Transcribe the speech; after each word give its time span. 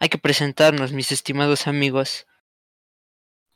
hay 0.00 0.08
que 0.08 0.18
presentarnos, 0.18 0.92
mis 0.92 1.12
estimados 1.12 1.66
amigos. 1.66 2.26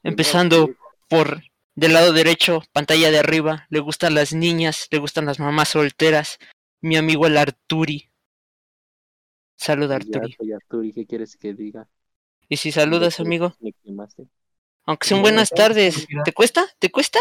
Empezando 0.02 0.74
por 1.08 1.42
del 1.74 1.94
lado 1.94 2.12
derecho, 2.12 2.62
pantalla 2.72 3.10
de 3.10 3.18
arriba, 3.18 3.66
le 3.70 3.80
gustan 3.80 4.14
las 4.14 4.34
niñas, 4.34 4.86
le 4.90 4.98
gustan 4.98 5.24
las 5.24 5.40
mamás 5.40 5.70
solteras. 5.70 6.38
Mi 6.82 6.96
amigo 6.96 7.26
el 7.26 7.38
Arturi. 7.38 8.10
Saluda, 9.56 9.96
Arturi. 9.96 10.36
Ya, 10.40 10.56
Arturi, 10.56 10.92
¿qué 10.92 11.06
quieres 11.06 11.38
que 11.38 11.54
diga? 11.54 11.88
¿Y 12.48 12.58
si 12.58 12.70
saludas, 12.70 13.20
amigo? 13.20 13.56
Me 13.60 13.72
quemaste. 13.72 14.28
Aunque 14.84 15.08
sean 15.08 15.22
buenas 15.22 15.48
tardes. 15.48 16.06
¿Te 16.26 16.32
cuesta? 16.32 16.66
¿Te 16.78 16.90
cuesta? 16.90 17.20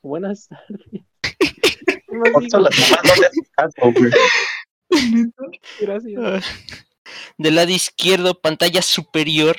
Buenas 0.00 0.46
tardes. 0.46 1.02
Gracias. 5.80 6.84
Del 7.38 7.56
lado 7.56 7.70
izquierdo, 7.70 8.40
pantalla 8.40 8.82
superior. 8.82 9.56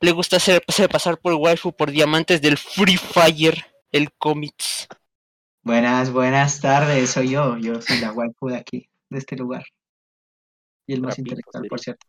Le 0.00 0.12
gusta 0.12 0.36
hacer, 0.36 0.62
hacer 0.66 0.88
pasar 0.88 1.18
por 1.18 1.34
waifu 1.34 1.72
por 1.72 1.90
diamantes 1.90 2.42
del 2.42 2.58
Free 2.58 2.96
Fire, 2.96 3.64
el 3.92 4.12
cómics. 4.12 4.86
Buenas, 5.62 6.10
buenas 6.12 6.60
tardes, 6.60 7.10
soy 7.10 7.30
yo. 7.30 7.56
Yo 7.58 7.80
soy 7.80 7.98
la 7.98 8.12
waifu 8.12 8.48
de 8.48 8.56
aquí, 8.56 8.88
de 9.08 9.18
este 9.18 9.36
lugar. 9.36 9.64
Y 10.86 10.92
el 10.94 11.00
más 11.00 11.18
intelectual, 11.18 11.64
por 11.68 11.80
cierto. 11.80 12.06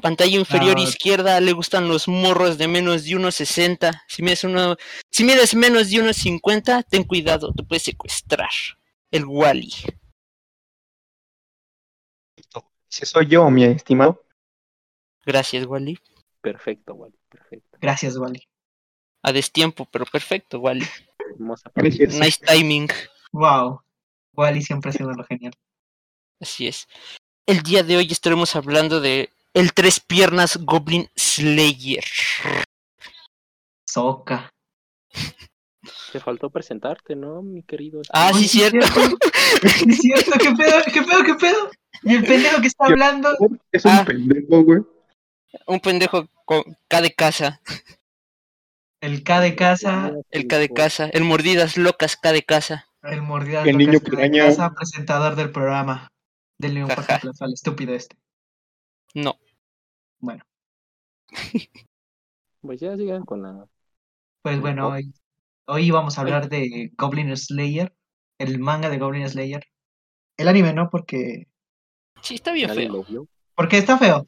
Pantalla 0.00 0.38
inferior 0.38 0.76
Ah. 0.78 0.82
izquierda, 0.82 1.40
le 1.40 1.52
gustan 1.52 1.88
los 1.88 2.08
morros 2.08 2.56
de 2.56 2.68
menos 2.68 3.04
de 3.04 3.16
1.60. 3.16 4.04
Si 4.08 4.22
mides, 4.22 4.44
uno, 4.44 4.76
si 5.10 5.24
mides 5.24 5.54
menos 5.54 5.90
de 5.90 5.98
1.50, 5.98 6.84
ten 6.88 7.04
cuidado, 7.04 7.52
te 7.52 7.64
puedes 7.64 7.82
secuestrar. 7.82 8.48
El 9.10 9.24
Wally. 9.26 9.72
Si 12.90 13.06
soy 13.06 13.28
yo, 13.28 13.48
mi 13.50 13.64
estimado. 13.64 14.24
Gracias, 15.24 15.64
Wally. 15.64 15.98
Perfecto, 16.40 16.94
Wally, 16.94 17.16
perfecto. 17.28 17.78
Gracias, 17.80 18.16
Wally. 18.16 18.42
A 19.22 19.32
destiempo, 19.32 19.86
pero 19.86 20.04
perfecto, 20.06 20.58
Wally. 20.58 20.86
Hermosa 21.32 21.70
Gracias. 21.74 22.14
Nice 22.14 22.44
timing. 22.44 22.88
Wow. 23.32 23.82
Wally 24.34 24.60
siempre 24.60 24.90
ha 24.90 24.92
sido 24.92 25.12
lo 25.12 25.24
genial. 25.24 25.52
Así 26.40 26.66
es. 26.66 26.88
El 27.46 27.62
día 27.62 27.84
de 27.84 27.96
hoy 27.96 28.08
estaremos 28.10 28.56
hablando 28.56 29.00
de 29.00 29.30
el 29.54 29.72
tres 29.72 30.00
piernas 30.00 30.56
Goblin 30.56 31.08
Slayer. 31.14 32.04
Soca. 33.86 34.52
Te 36.12 36.18
faltó 36.20 36.50
presentarte, 36.50 37.14
¿no, 37.14 37.42
mi 37.42 37.62
querido? 37.62 38.02
Ah, 38.12 38.32
sí, 38.34 38.48
cierto. 38.48 38.78
Es 39.62 39.98
cierto, 40.00 40.32
¿qué 40.40 40.50
pedo? 40.52 40.76
¿Qué 40.92 41.02
pedo? 41.02 41.24
¿Qué 41.24 41.34
pedo? 41.34 41.70
Y 42.02 42.14
el 42.14 42.24
pendejo 42.24 42.60
que 42.60 42.66
está 42.66 42.86
hablando. 42.86 43.28
Es 43.70 43.84
un 43.84 43.90
Ah. 43.92 44.04
pendejo, 44.06 44.62
güey. 44.64 44.80
Un 45.66 45.80
pendejo 45.80 46.28
con 46.44 46.62
K 46.88 47.00
de 47.02 47.14
casa. 47.14 47.60
El 49.00 49.22
K 49.22 49.40
de 49.40 49.54
casa. 49.54 50.12
El 50.30 50.46
K 50.46 50.58
de 50.58 50.68
casa. 50.68 51.06
El 51.12 51.24
mordidas 51.24 51.76
locas 51.76 52.16
K 52.16 52.32
de 52.32 52.42
casa. 52.42 52.86
El 53.02 53.22
mordidas 53.22 53.66
El 53.66 53.78
niño 53.78 53.92
locas 53.94 54.10
K 54.10 54.20
de 54.20 54.30
casa, 54.38 54.72
presentador 54.74 55.36
del 55.36 55.50
programa. 55.52 56.08
Del 56.58 56.74
León 56.74 56.90
al 56.90 57.52
estúpido 57.52 57.94
este. 57.94 58.16
No. 59.14 59.38
Bueno, 60.18 60.44
Pues 62.60 62.78
ya 62.80 62.94
sigan 62.96 63.24
con 63.24 63.42
la. 63.42 63.66
pues 64.42 64.60
bueno, 64.60 64.88
hoy, 64.88 65.14
hoy 65.70 65.90
vamos 65.90 66.18
a 66.18 66.20
hablar 66.22 66.48
de 66.48 66.90
Goblin 66.96 67.36
Slayer. 67.36 67.94
El 68.38 68.58
manga 68.58 68.88
de 68.88 68.98
Goblin 68.98 69.28
Slayer. 69.28 69.64
El 70.36 70.48
anime 70.48 70.72
no, 70.72 70.88
porque 70.90 71.46
Sí, 72.22 72.34
está 72.34 72.52
bien 72.52 72.70
feo. 72.74 73.04
Porque 73.54 73.78
está 73.78 73.98
feo. 73.98 74.26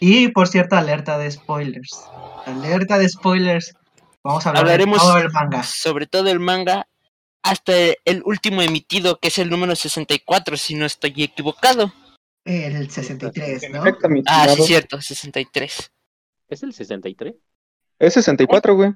Y 0.00 0.28
por 0.28 0.48
cierto, 0.48 0.76
alerta 0.76 1.18
de 1.18 1.30
spoilers. 1.30 2.04
Alerta 2.46 2.98
de 2.98 3.08
spoilers. 3.08 3.74
Vamos 4.22 4.46
a 4.46 4.50
hablar 4.50 4.62
Hablaremos 4.64 4.98
de 4.98 5.06
todo 5.06 5.18
el 5.18 5.30
manga. 5.30 5.62
sobre 5.62 6.06
todo 6.06 6.30
el 6.30 6.40
manga 6.40 6.86
hasta 7.42 7.72
el 8.06 8.22
último 8.24 8.62
emitido, 8.62 9.18
que 9.18 9.28
es 9.28 9.38
el 9.38 9.50
número 9.50 9.76
64, 9.76 10.56
si 10.56 10.74
no 10.74 10.86
estoy 10.86 11.12
equivocado. 11.22 11.92
El 12.44 12.90
63, 12.90 13.70
¿no? 13.70 13.82
Perfecto, 13.82 14.08
Ah, 14.26 14.48
sí, 14.48 14.62
cierto, 14.62 15.00
63. 15.00 15.92
¿Es 16.48 16.62
el 16.62 16.72
63? 16.72 17.34
Es 17.98 18.14
64, 18.14 18.74
güey. 18.74 18.94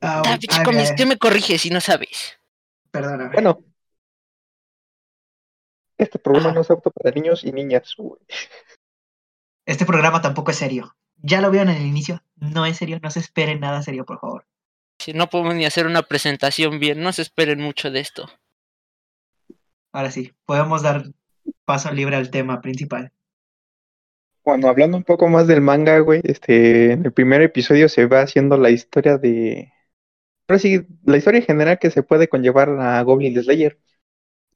Ah, 0.00 0.22
Ah, 0.24 0.38
ay, 0.40 0.94
¿qué 0.96 1.06
me 1.06 1.18
corrige 1.18 1.58
si 1.58 1.70
no 1.70 1.80
sabes? 1.80 2.38
perdóname. 2.90 3.32
Bueno. 3.32 3.58
Este 5.96 6.18
programa 6.18 6.52
no 6.52 6.60
es 6.60 6.70
apto 6.70 6.90
para 6.92 7.10
niños 7.14 7.42
y 7.44 7.50
niñas, 7.52 7.94
güey. 7.98 8.20
Este 9.66 9.84
programa 9.84 10.22
tampoco 10.22 10.52
es 10.52 10.56
serio. 10.56 10.96
Ya 11.16 11.40
lo 11.40 11.50
vieron 11.50 11.70
en 11.70 11.76
el 11.78 11.86
inicio. 11.86 12.22
No 12.36 12.64
es 12.66 12.76
serio. 12.76 13.00
No 13.02 13.10
se 13.10 13.18
esperen 13.20 13.60
nada 13.60 13.82
serio, 13.82 14.04
por 14.04 14.20
favor. 14.20 14.46
Si 15.00 15.12
no 15.12 15.28
podemos 15.28 15.54
ni 15.56 15.64
hacer 15.64 15.86
una 15.86 16.02
presentación 16.02 16.78
bien, 16.78 17.02
no 17.02 17.12
se 17.12 17.22
esperen 17.22 17.60
mucho 17.60 17.90
de 17.90 18.00
esto. 18.00 18.30
Ahora 19.92 20.10
sí, 20.10 20.32
podemos 20.46 20.82
dar 20.82 21.04
paso 21.64 21.90
libre 21.92 22.16
al 22.16 22.30
tema 22.30 22.60
principal. 22.60 23.12
Bueno, 24.44 24.68
hablando 24.68 24.96
un 24.96 25.04
poco 25.04 25.28
más 25.28 25.46
del 25.46 25.60
manga, 25.60 25.98
güey, 25.98 26.20
este, 26.24 26.92
en 26.92 27.04
el 27.04 27.12
primer 27.12 27.42
episodio 27.42 27.88
se 27.88 28.06
va 28.06 28.22
haciendo 28.22 28.56
la 28.56 28.70
historia 28.70 29.18
de... 29.18 29.72
Ahora 30.48 30.58
sí, 30.58 30.86
la 31.04 31.18
historia 31.18 31.42
general 31.42 31.78
que 31.78 31.90
se 31.90 32.02
puede 32.02 32.28
conllevar 32.28 32.70
a 32.80 33.02
Goblin 33.02 33.40
Slayer, 33.42 33.78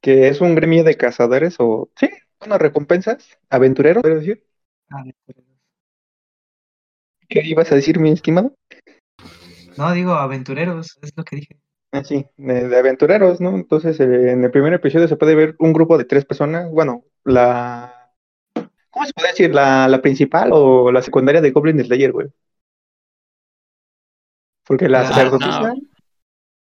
que 0.01 0.27
es 0.27 0.41
un 0.41 0.55
gremio 0.55 0.83
de 0.83 0.97
cazadores 0.97 1.55
o, 1.59 1.91
sí, 1.95 2.09
bueno, 2.39 2.57
recompensas, 2.57 3.37
aventureros, 3.49 4.03
quiero 4.03 4.19
decir. 4.19 4.45
¿Qué 7.29 7.41
ibas 7.45 7.71
a 7.71 7.75
decir, 7.75 7.99
mi 7.99 8.11
estimado? 8.11 8.55
No, 9.77 9.91
digo 9.93 10.13
aventureros, 10.13 10.97
es 11.01 11.13
lo 11.15 11.23
que 11.23 11.35
dije. 11.37 11.59
Ah, 11.91 12.03
sí, 12.03 12.25
de, 12.37 12.67
de 12.67 12.77
aventureros, 12.77 13.39
¿no? 13.39 13.55
Entonces, 13.55 13.99
eh, 13.99 14.31
en 14.31 14.43
el 14.43 14.51
primer 14.51 14.73
episodio 14.73 15.07
se 15.07 15.15
puede 15.15 15.35
ver 15.35 15.55
un 15.59 15.73
grupo 15.73 15.97
de 15.97 16.05
tres 16.05 16.25
personas, 16.25 16.69
bueno, 16.71 17.05
la... 17.23 18.11
¿Cómo 18.89 19.05
se 19.05 19.13
puede 19.13 19.29
decir? 19.29 19.53
¿La, 19.53 19.87
la 19.87 20.01
principal 20.01 20.49
o 20.53 20.91
la 20.91 21.01
secundaria 21.01 21.41
de 21.41 21.51
Goblin 21.51 21.83
Slayer, 21.83 22.11
güey? 22.11 22.27
Porque 24.65 24.87
la 24.89 25.01
La- 25.03 25.07
sacerdotisa... 25.09 25.59
no. 25.61 25.75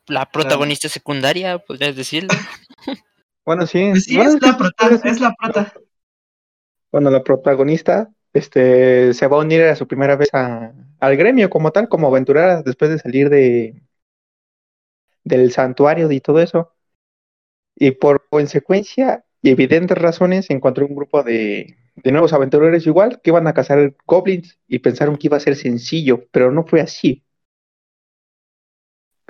La 0.08 0.26
protagonista 0.26 0.88
secundaria, 0.88 1.58
podrías 1.58 1.94
decirlo. 1.96 2.30
Bueno, 3.44 3.66
sí. 3.66 3.88
Pues 3.90 4.04
sí, 4.04 4.14
bueno, 4.16 4.30
es 4.36 4.42
la 4.42 4.56
prota, 4.56 5.00
es 5.02 5.20
la 5.20 5.34
prota. 5.34 5.72
Bueno, 6.92 7.10
la 7.10 7.24
protagonista 7.24 8.08
este, 8.32 9.12
se 9.14 9.26
va 9.26 9.36
a 9.38 9.40
unir 9.40 9.62
a 9.64 9.74
su 9.74 9.88
primera 9.88 10.14
vez 10.14 10.28
a- 10.32 10.72
al 11.00 11.16
gremio 11.16 11.50
como 11.50 11.72
tal, 11.72 11.88
como 11.88 12.06
aventurera, 12.06 12.62
después 12.62 12.92
de 12.92 12.98
salir 13.00 13.30
de 13.30 13.82
del 15.24 15.50
santuario 15.52 16.10
y 16.12 16.20
todo 16.20 16.40
eso. 16.40 16.72
Y 17.74 17.90
por 17.92 18.28
consecuencia 18.28 19.24
y 19.40 19.50
evidentes 19.50 19.98
razones 19.98 20.48
encontró 20.50 20.86
un 20.86 20.94
grupo 20.94 21.24
de, 21.24 21.76
de 21.96 22.12
nuevos 22.12 22.32
aventureros 22.32 22.86
igual 22.86 23.20
que 23.22 23.30
iban 23.30 23.48
a 23.48 23.54
cazar 23.54 23.94
goblins 24.06 24.56
y 24.68 24.78
pensaron 24.78 25.16
que 25.16 25.26
iba 25.26 25.36
a 25.36 25.40
ser 25.40 25.56
sencillo, 25.56 26.26
pero 26.30 26.52
no 26.52 26.64
fue 26.64 26.80
así. 26.80 27.24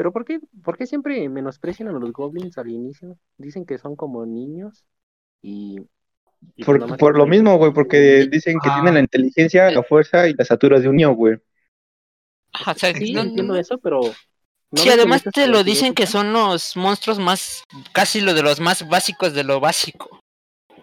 ¿Pero 0.02 0.12
por 0.12 0.24
qué, 0.24 0.40
por 0.64 0.76
qué 0.76 0.84
siempre 0.84 1.28
menosprecian 1.28 1.88
a 1.88 1.92
los 1.92 2.12
goblins 2.12 2.58
al 2.58 2.68
inicio? 2.68 3.16
Dicen 3.38 3.64
que 3.64 3.78
son 3.78 3.94
como 3.94 4.26
niños 4.26 4.84
y... 5.40 5.76
y 6.56 6.64
pues 6.64 6.80
Por, 6.80 6.96
por 6.96 7.16
lo 7.16 7.24
mismo, 7.24 7.56
güey, 7.56 7.72
porque 7.72 8.26
dicen 8.28 8.58
que 8.60 8.68
Ah. 8.68 8.74
tienen 8.74 8.94
la 8.94 9.00
inteligencia, 9.00 9.70
la 9.70 9.84
fuerza 9.84 10.26
y 10.26 10.34
las 10.34 10.50
aturas 10.50 10.82
de 10.82 10.88
un 10.88 10.96
niño, 10.96 11.12
güey. 11.14 11.38
Ajá, 12.52 12.72
o 12.72 12.74
sea, 12.74 12.92
Sí, 12.92 13.12
no- 13.12 13.20
entiendo 13.20 13.54
eso, 13.54 13.78
pero... 13.78 14.00
¿no 14.72 14.82
sí, 14.82 14.88
además 14.88 15.22
te 15.32 15.46
lo 15.46 15.62
dicen 15.62 15.94
que 15.94 16.08
son 16.08 16.32
los 16.32 16.76
monstruos 16.76 17.20
más, 17.20 17.62
casi 17.92 18.20
lo 18.20 18.34
de 18.34 18.42
los 18.42 18.58
más 18.58 18.88
básicos 18.88 19.34
de 19.34 19.44
lo 19.44 19.60
básico. 19.60 20.18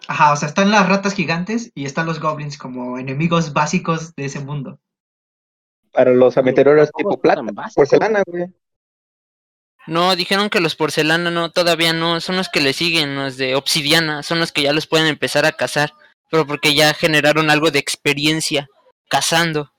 Ajá, 0.08 0.32
o 0.32 0.38
sea, 0.38 0.48
están 0.48 0.72
las 0.72 0.88
ratas 0.88 1.14
gigantes 1.14 1.74
y 1.76 1.84
están 1.84 2.06
los 2.06 2.22
goblins 2.22 2.58
como 2.58 2.98
enemigos 2.98 3.52
básicos 3.52 4.16
de 4.16 4.24
ese 4.24 4.40
mundo. 4.40 4.80
Para 5.92 6.12
los 6.14 6.36
tampoco 6.36 6.94
tipo 6.96 7.20
plata, 7.20 7.44
porcelana, 7.76 8.24
güey. 8.26 8.46
No, 9.88 10.16
dijeron 10.16 10.50
que 10.50 10.60
los 10.60 10.76
porcelana 10.76 11.32
no, 11.32 11.52
todavía 11.52 11.94
no, 11.94 12.20
son 12.20 12.38
los 12.38 12.50
que 12.50 12.62
le 12.62 12.74
siguen, 12.74 13.16
los 13.16 13.38
de 13.38 13.56
obsidiana, 13.56 14.24
son 14.24 14.40
los 14.40 14.52
que 14.52 14.64
ya 14.64 14.74
los 14.74 14.88
pueden 14.88 15.08
empezar 15.08 15.46
a 15.46 15.54
cazar, 15.54 15.94
pero 16.30 16.46
porque 16.46 16.76
ya 16.76 16.94
generaron 16.94 17.50
algo 17.50 17.72
de 17.72 17.80
experiencia 17.80 18.70
cazando. 19.10 19.72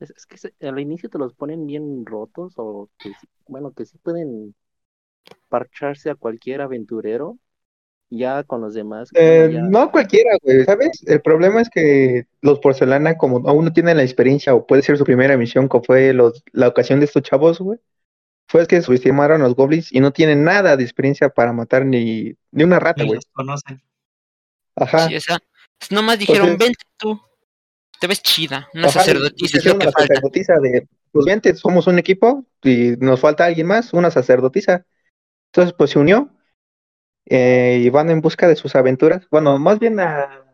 Es, 0.00 0.26
que 0.26 0.66
al 0.66 0.78
inicio 0.78 1.08
te 1.08 1.18
los 1.18 1.34
ponen 1.34 1.66
bien 1.66 2.06
rotos 2.06 2.54
o 2.56 2.88
que 2.98 3.12
bueno, 3.48 3.72
que 3.72 3.84
sí 3.84 3.98
pueden 3.98 4.54
parcharse 5.48 6.10
a 6.10 6.14
cualquier 6.14 6.60
aventurero. 6.60 7.38
Ya 8.10 8.42
con 8.44 8.62
los 8.62 8.72
demás. 8.74 9.10
Eh, 9.14 9.50
ya- 9.52 9.62
no 9.62 9.90
cualquiera, 9.90 10.30
güey, 10.42 10.64
¿sabes? 10.64 11.02
El 11.06 11.20
problema 11.20 11.60
es 11.60 11.68
que 11.68 12.26
los 12.40 12.58
porcelana, 12.60 13.18
como 13.18 13.46
aún 13.48 13.66
no 13.66 13.72
tienen 13.72 13.98
la 13.98 14.02
experiencia 14.02 14.54
o 14.54 14.66
puede 14.66 14.82
ser 14.82 14.96
su 14.96 15.04
primera 15.04 15.36
misión, 15.36 15.68
como 15.68 15.84
fue 15.84 16.12
los, 16.14 16.42
la 16.52 16.68
ocasión 16.68 17.00
de 17.00 17.04
estos 17.06 17.22
chavos, 17.22 17.58
güey, 17.58 17.78
fue 18.48 18.66
que 18.66 18.80
subestimaron 18.80 19.42
a 19.42 19.44
los 19.44 19.54
goblins 19.54 19.92
y 19.92 20.00
no 20.00 20.10
tienen 20.12 20.42
nada 20.42 20.76
de 20.78 20.84
experiencia 20.84 21.28
para 21.28 21.52
matar 21.52 21.84
ni, 21.84 22.34
ni 22.50 22.64
una 22.64 22.78
rata, 22.80 23.04
güey. 23.04 23.20
conocen. 23.32 23.82
Ajá. 24.74 25.08
Sí, 25.08 25.14
esa- 25.16 25.38
Nomás 25.90 26.18
dijeron, 26.18 26.48
Entonces- 26.48 26.66
vente 26.68 26.84
tú. 26.96 27.20
Te 28.00 28.06
ves 28.06 28.22
chida. 28.22 28.68
Una 28.74 28.84
Ajá, 28.88 29.00
sacerdotisa 29.00 29.58
es 29.58 29.64
lo 29.64 29.72
dijeron 29.74 29.78
que 29.80 29.84
a 29.84 29.86
la 29.86 29.92
falta. 29.92 30.14
sacerdotisa 30.14 30.54
de, 30.62 30.88
pues 31.12 31.26
vente, 31.26 31.54
somos 31.56 31.86
un 31.88 31.98
equipo 31.98 32.46
y 32.62 32.94
nos 33.00 33.20
falta 33.20 33.44
alguien 33.44 33.66
más, 33.66 33.92
una 33.92 34.10
sacerdotisa. 34.10 34.86
Entonces, 35.52 35.74
pues 35.76 35.90
se 35.90 35.98
unió 35.98 36.30
eh, 37.30 37.80
y 37.82 37.90
van 37.90 38.10
en 38.10 38.20
busca 38.20 38.48
de 38.48 38.56
sus 38.56 38.74
aventuras. 38.74 39.26
Bueno, 39.30 39.58
más 39.58 39.78
bien 39.78 40.00
a- 40.00 40.44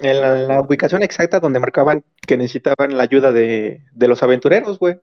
en 0.00 0.20
la, 0.20 0.34
la 0.36 0.60
ubicación 0.60 1.02
exacta 1.02 1.38
donde 1.40 1.60
marcaban 1.60 2.02
que 2.26 2.36
necesitaban 2.38 2.96
la 2.96 3.02
ayuda 3.02 3.30
de, 3.32 3.84
de 3.92 4.08
los 4.08 4.22
aventureros, 4.22 4.78
güey. 4.78 4.98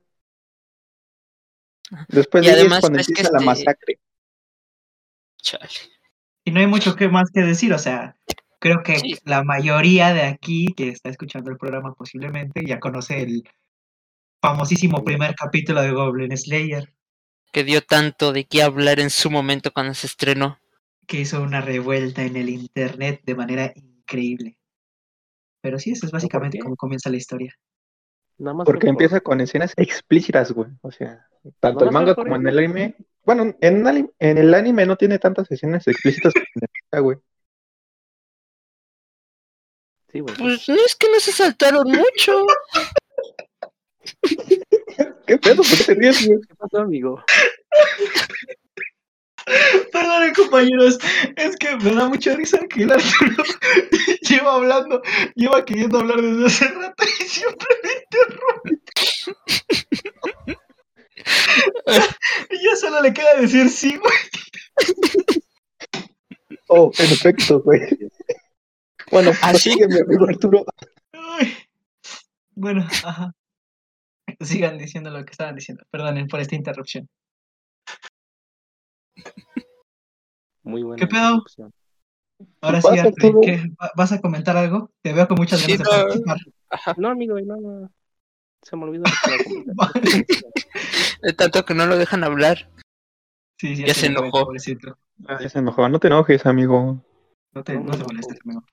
Después 2.07 2.43
Y 2.43 2.47
de 2.47 2.53
ahí 2.53 2.59
además, 2.61 2.77
es 2.77 2.81
cuando 2.81 2.97
que 2.97 3.03
empieza 3.07 3.31
la 3.31 3.37
este- 3.37 3.45
masacre. 3.45 3.99
Chale. 5.41 5.69
Y 6.45 6.51
no 6.51 6.59
hay 6.59 6.67
mucho 6.67 6.95
que 6.95 7.07
más 7.07 7.29
que 7.31 7.41
decir, 7.41 7.73
o 7.73 7.79
sea, 7.79 8.15
creo 8.59 8.81
que 8.83 8.97
Sí. 8.99 9.15
la 9.25 9.43
mayoría 9.43 10.13
de 10.13 10.23
aquí 10.23 10.73
que 10.75 10.89
está 10.89 11.09
escuchando 11.09 11.49
el 11.51 11.57
programa 11.57 11.93
posiblemente 11.93 12.61
ya 12.65 12.79
conoce 12.79 13.21
el 13.21 13.43
famosísimo 14.41 15.03
primer 15.03 15.35
capítulo 15.35 15.81
de 15.81 15.91
Goblin 15.91 16.35
Slayer, 16.37 16.93
Que 17.51 17.63
dio 17.63 17.81
tanto 17.81 18.31
de 18.31 18.45
qué 18.45 18.61
hablar 18.63 18.99
en 18.99 19.09
su 19.09 19.29
momento 19.29 19.71
cuando 19.71 19.93
se 19.93 20.07
estrenó. 20.07 20.59
Que 21.09 21.19
hizo 21.21 21.41
una 21.41 21.59
revuelta 21.59 22.21
en 22.23 22.35
el 22.35 22.50
internet 22.50 23.21
de 23.25 23.33
manera 23.35 23.73
increíble. 23.75 24.59
Pero 25.59 25.79
sí, 25.79 25.91
eso 25.91 26.06
es 26.06 26.11
básicamente 26.11 26.59
cómo 26.59 26.75
comienza 26.75 27.09
la 27.09 27.17
historia. 27.17 27.53
Nada 28.38 28.53
más 28.57 28.65
Porque 28.65 28.81
por- 28.85 28.89
empieza 28.89 29.19
con 29.19 29.41
escenas 29.41 29.73
explícitas, 29.75 30.51
güey. 30.51 30.69
O 30.81 30.91
sea, 30.91 31.27
tanto 31.59 31.83
el 31.83 31.91
manga 31.91 32.13
como 32.13 32.35
en 32.35 32.47
el 32.47 32.59
anime. 32.59 32.95
Bueno, 33.25 33.56
en 33.59 34.38
el 34.38 34.53
anime 34.53 34.85
no 34.85 34.95
tiene 34.97 35.17
tantas 35.17 35.51
escenas 35.51 35.88
explícitas 35.88 36.31
como 36.31 36.45
en 36.45 36.61
el 36.61 36.69
manga, 36.91 37.01
güey. 37.01 37.17
Sí, 40.12 40.19
güey. 40.19 40.35
Pues 40.38 40.69
no 40.69 40.75
es 40.75 40.95
que 40.95 41.07
no 41.12 41.19
se 41.19 41.31
saltaron 41.31 41.88
mucho. 41.88 42.45
¿Qué 45.25 45.38
pedo? 45.39 45.57
¿Por 45.57 45.77
qué 45.77 45.83
te 45.85 45.94
ríes, 45.95 46.27
güey? 46.27 46.39
¿Qué 46.47 46.55
pasó, 46.55 46.77
amigo? 46.81 47.23
Perdón, 49.92 50.34
compañeros, 50.36 51.00
es 51.36 51.56
que 51.57 51.75
me 51.78 51.92
da 51.92 52.07
mucha 52.07 52.36
risa 52.36 52.60
que 52.69 52.84
el 52.84 52.92
Arturo 52.92 53.44
lleva 54.22 54.56
hablando, 54.56 55.01
lleva 55.36 55.66
queriendo 55.66 56.00
hablar 56.00 56.22
desde 56.22 56.46
hace 56.46 56.68
rato 56.68 57.04
y 57.19 57.24
siempre 57.24 57.68
me 57.84 57.90
interrumpe. 58.04 58.80
y 62.50 62.63
ya 62.63 62.75
solo 62.75 63.01
le 63.01 63.13
queda 63.13 63.40
decir 63.40 63.69
sí, 63.69 63.98
güey. 63.98 64.13
Oh, 66.68 66.92
en 67.00 67.12
efecto, 67.12 67.62
güey. 67.62 67.81
Bueno, 69.12 69.31
¿Ah, 69.42 69.50
pues 69.51 69.63
sí? 69.63 69.72
sigue, 69.72 69.88
mi 69.88 70.00
amigo 70.00 70.28
Arturo. 70.28 70.66
Ay. 71.13 71.56
Bueno, 72.56 72.88
ajá. 73.04 73.31
Sigan 74.42 74.78
diciendo 74.78 75.10
lo 75.10 75.25
que 75.25 75.31
estaban 75.31 75.56
diciendo. 75.56 75.84
Perdonen 75.90 76.28
por 76.28 76.40
esta 76.40 76.56
interrupción. 76.56 77.10
Muy 80.63 80.83
buena. 80.83 81.00
¿Qué 81.00 81.07
pedo? 81.07 81.44
Ahora 82.62 82.81
sí, 82.81 82.88
Arturo, 82.98 83.10
Arturo. 83.16 83.42
¿qué? 83.42 83.63
¿Va- 83.81 83.92
¿vas 83.95 84.12
a 84.12 84.21
comentar 84.21 84.56
algo? 84.57 84.92
Te 85.01 85.13
veo 85.13 85.27
con 85.27 85.38
muchas 85.38 85.62
Sí, 85.62 85.77
ganas 85.77 85.89
de 85.89 85.98
no. 85.98 86.04
participar. 86.25 86.98
No, 86.98 87.10
amigo, 87.10 87.39
no, 87.42 87.57
no. 87.57 87.92
Se 88.62 88.75
me 88.75 88.83
olvidó. 88.86 89.04
De 91.21 91.33
tanto 91.33 91.66
que 91.66 91.74
no 91.74 91.86
lo 91.86 91.98
dejan 91.98 92.24
hablar. 92.24 92.69
Sí, 93.57 93.75
sí, 93.75 93.86
Ya 93.86 93.94
se 93.94 94.07
enojó. 94.07 94.45
pobrecito. 94.45 94.98
Ah, 95.27 95.38
ya 95.42 95.50
se 95.50 95.60
enojó. 95.60 95.89
No 95.89 96.00
te 96.00 96.07
enojes, 96.07 96.45
amigo. 96.45 97.04
No 97.54 97.63
te, 97.63 97.74
No, 97.74 97.80
no 97.81 97.86
no, 97.88 97.92
te 97.94 97.98
no. 98.00 98.06
molestes, 98.06 98.39
amigo. 98.45 98.63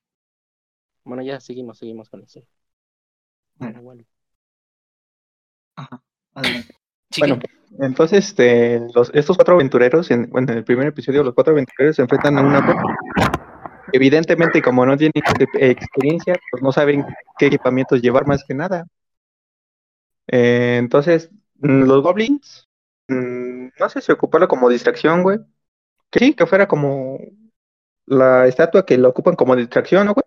Bueno, 1.05 1.23
ya 1.23 1.41
seguimos, 1.41 1.79
seguimos 1.79 2.09
con 2.09 2.23
eso. 2.23 2.41
Bueno. 3.55 3.83
Bueno. 3.83 4.05
Ajá. 5.77 6.03
Adelante. 6.35 6.75
Bueno, 7.19 7.39
entonces 7.79 8.29
este, 8.29 8.81
los, 8.95 9.11
estos 9.15 9.37
cuatro 9.37 9.55
aventureros, 9.55 10.11
en, 10.11 10.31
bueno, 10.31 10.53
en 10.53 10.59
el 10.59 10.65
primer 10.65 10.89
episodio, 10.89 11.23
los 11.23 11.35
cuatro 11.35 11.53
aventureros 11.53 11.97
se 11.97 12.03
enfrentan 12.03 12.39
a 12.39 12.43
una. 12.43 12.83
Evidentemente, 13.93 14.63
como 14.63 14.85
no 14.85 14.97
tienen 14.97 15.13
experiencia, 15.55 16.37
pues 16.51 16.63
no 16.63 16.73
saben 16.73 17.05
qué 17.39 17.47
equipamientos 17.47 18.03
llevar 18.03 18.27
más 18.27 18.45
que 18.45 18.55
nada. 18.55 18.87
Eh, 20.27 20.77
entonces, 20.79 21.31
mm, 21.61 21.83
los 21.83 22.03
goblins, 22.03 22.69
mm, 23.09 23.69
no 23.79 23.89
sé 23.89 24.01
si 24.01 24.13
ocuparlo 24.13 24.49
como 24.49 24.69
distracción, 24.69 25.23
güey. 25.23 25.39
Que 26.11 26.19
sí, 26.19 26.35
que 26.35 26.47
fuera 26.47 26.67
como 26.67 27.19
la 28.07 28.47
estatua 28.47 28.87
que 28.87 28.97
lo 28.99 29.09
ocupan 29.09 29.37
como 29.37 29.57
distracción, 29.57 30.07
¿no, 30.07 30.15
güey? 30.15 30.25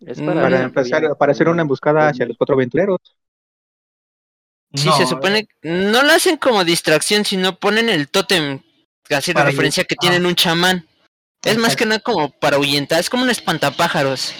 Es 0.00 0.20
Para 0.20 0.62
empezar, 0.62 1.16
para 1.16 1.32
hacer 1.32 1.48
una 1.48 1.62
emboscada 1.62 2.08
hacia 2.08 2.26
los 2.26 2.36
cuatro 2.36 2.56
aventureros. 2.56 2.98
Sí, 4.74 4.86
No, 4.86 4.96
se 4.96 5.06
supone 5.06 5.46
que 5.46 5.54
no 5.68 6.02
lo 6.02 6.12
hacen 6.12 6.36
como 6.36 6.64
distracción, 6.64 7.24
sino 7.24 7.58
ponen 7.58 7.88
el 7.88 8.08
tótem, 8.08 8.60
hacer 9.10 9.34
Para 9.34 9.46
referencia 9.50 9.84
que 9.84 9.96
tienen 9.96 10.24
un 10.26 10.34
chamán. 10.34 10.86
Es 11.44 11.58
más 11.58 11.76
que 11.76 11.84
nada 11.84 12.00
como 12.00 12.30
para 12.30 12.56
ahuyentar, 12.56 13.00
es 13.00 13.10
como 13.10 13.24
un 13.24 13.30
espantapájaros. 13.30 14.34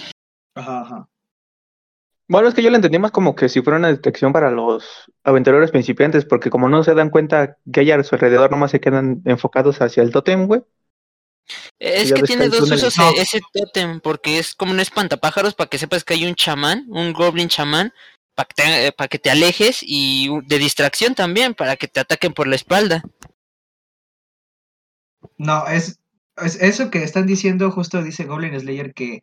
Ajá, 0.55 0.81
ajá. 0.81 1.07
Bueno, 2.29 2.47
es 2.47 2.55
que 2.55 2.63
yo 2.63 2.69
lo 2.69 2.77
entendí 2.77 2.97
más 2.97 3.11
como 3.11 3.35
que 3.35 3.49
si 3.49 3.61
fuera 3.61 3.77
una 3.77 3.89
distracción 3.91 4.31
para 4.31 4.49
los 4.49 4.85
aventureros 5.23 5.71
principiantes, 5.71 6.25
porque 6.25 6.49
como 6.49 6.69
no 6.69 6.83
se 6.83 6.95
dan 6.95 7.09
cuenta 7.09 7.57
que 7.71 7.81
hay 7.81 7.91
a 7.91 8.03
su 8.03 8.15
alrededor, 8.15 8.49
nomás 8.49 8.71
se 8.71 8.79
quedan 8.79 9.21
enfocados 9.25 9.81
hacia 9.81 10.01
el 10.01 10.11
tótem, 10.11 10.47
güey. 10.47 10.61
Es 11.77 12.13
que 12.13 12.23
tiene 12.23 12.47
dos 12.47 12.71
usos 12.71 12.97
No. 12.97 13.09
e- 13.11 13.21
ese 13.21 13.41
tótem, 13.51 13.99
porque 13.99 14.39
es 14.39 14.55
como 14.55 14.71
un 14.71 14.79
espantapájaros 14.79 15.53
para 15.53 15.69
que 15.69 15.77
sepas 15.77 16.05
que 16.05 16.13
hay 16.13 16.25
un 16.25 16.35
chamán, 16.35 16.85
un 16.87 17.11
goblin 17.11 17.49
chamán, 17.49 17.93
para 18.35 18.47
que, 18.47 18.55
te, 18.55 18.91
para 18.91 19.07
que 19.07 19.19
te 19.19 19.29
alejes 19.29 19.79
y 19.81 20.29
de 20.45 20.57
distracción 20.57 21.15
también, 21.15 21.53
para 21.53 21.75
que 21.75 21.87
te 21.87 21.99
ataquen 21.99 22.33
por 22.33 22.47
la 22.47 22.55
espalda. 22.55 23.03
No, 25.37 25.67
es, 25.67 25.99
es 26.37 26.61
eso 26.61 26.89
que 26.89 27.03
están 27.03 27.27
diciendo, 27.27 27.71
justo 27.71 28.01
dice 28.01 28.25
Goblin 28.25 28.59
Slayer 28.59 28.93
que 28.93 29.21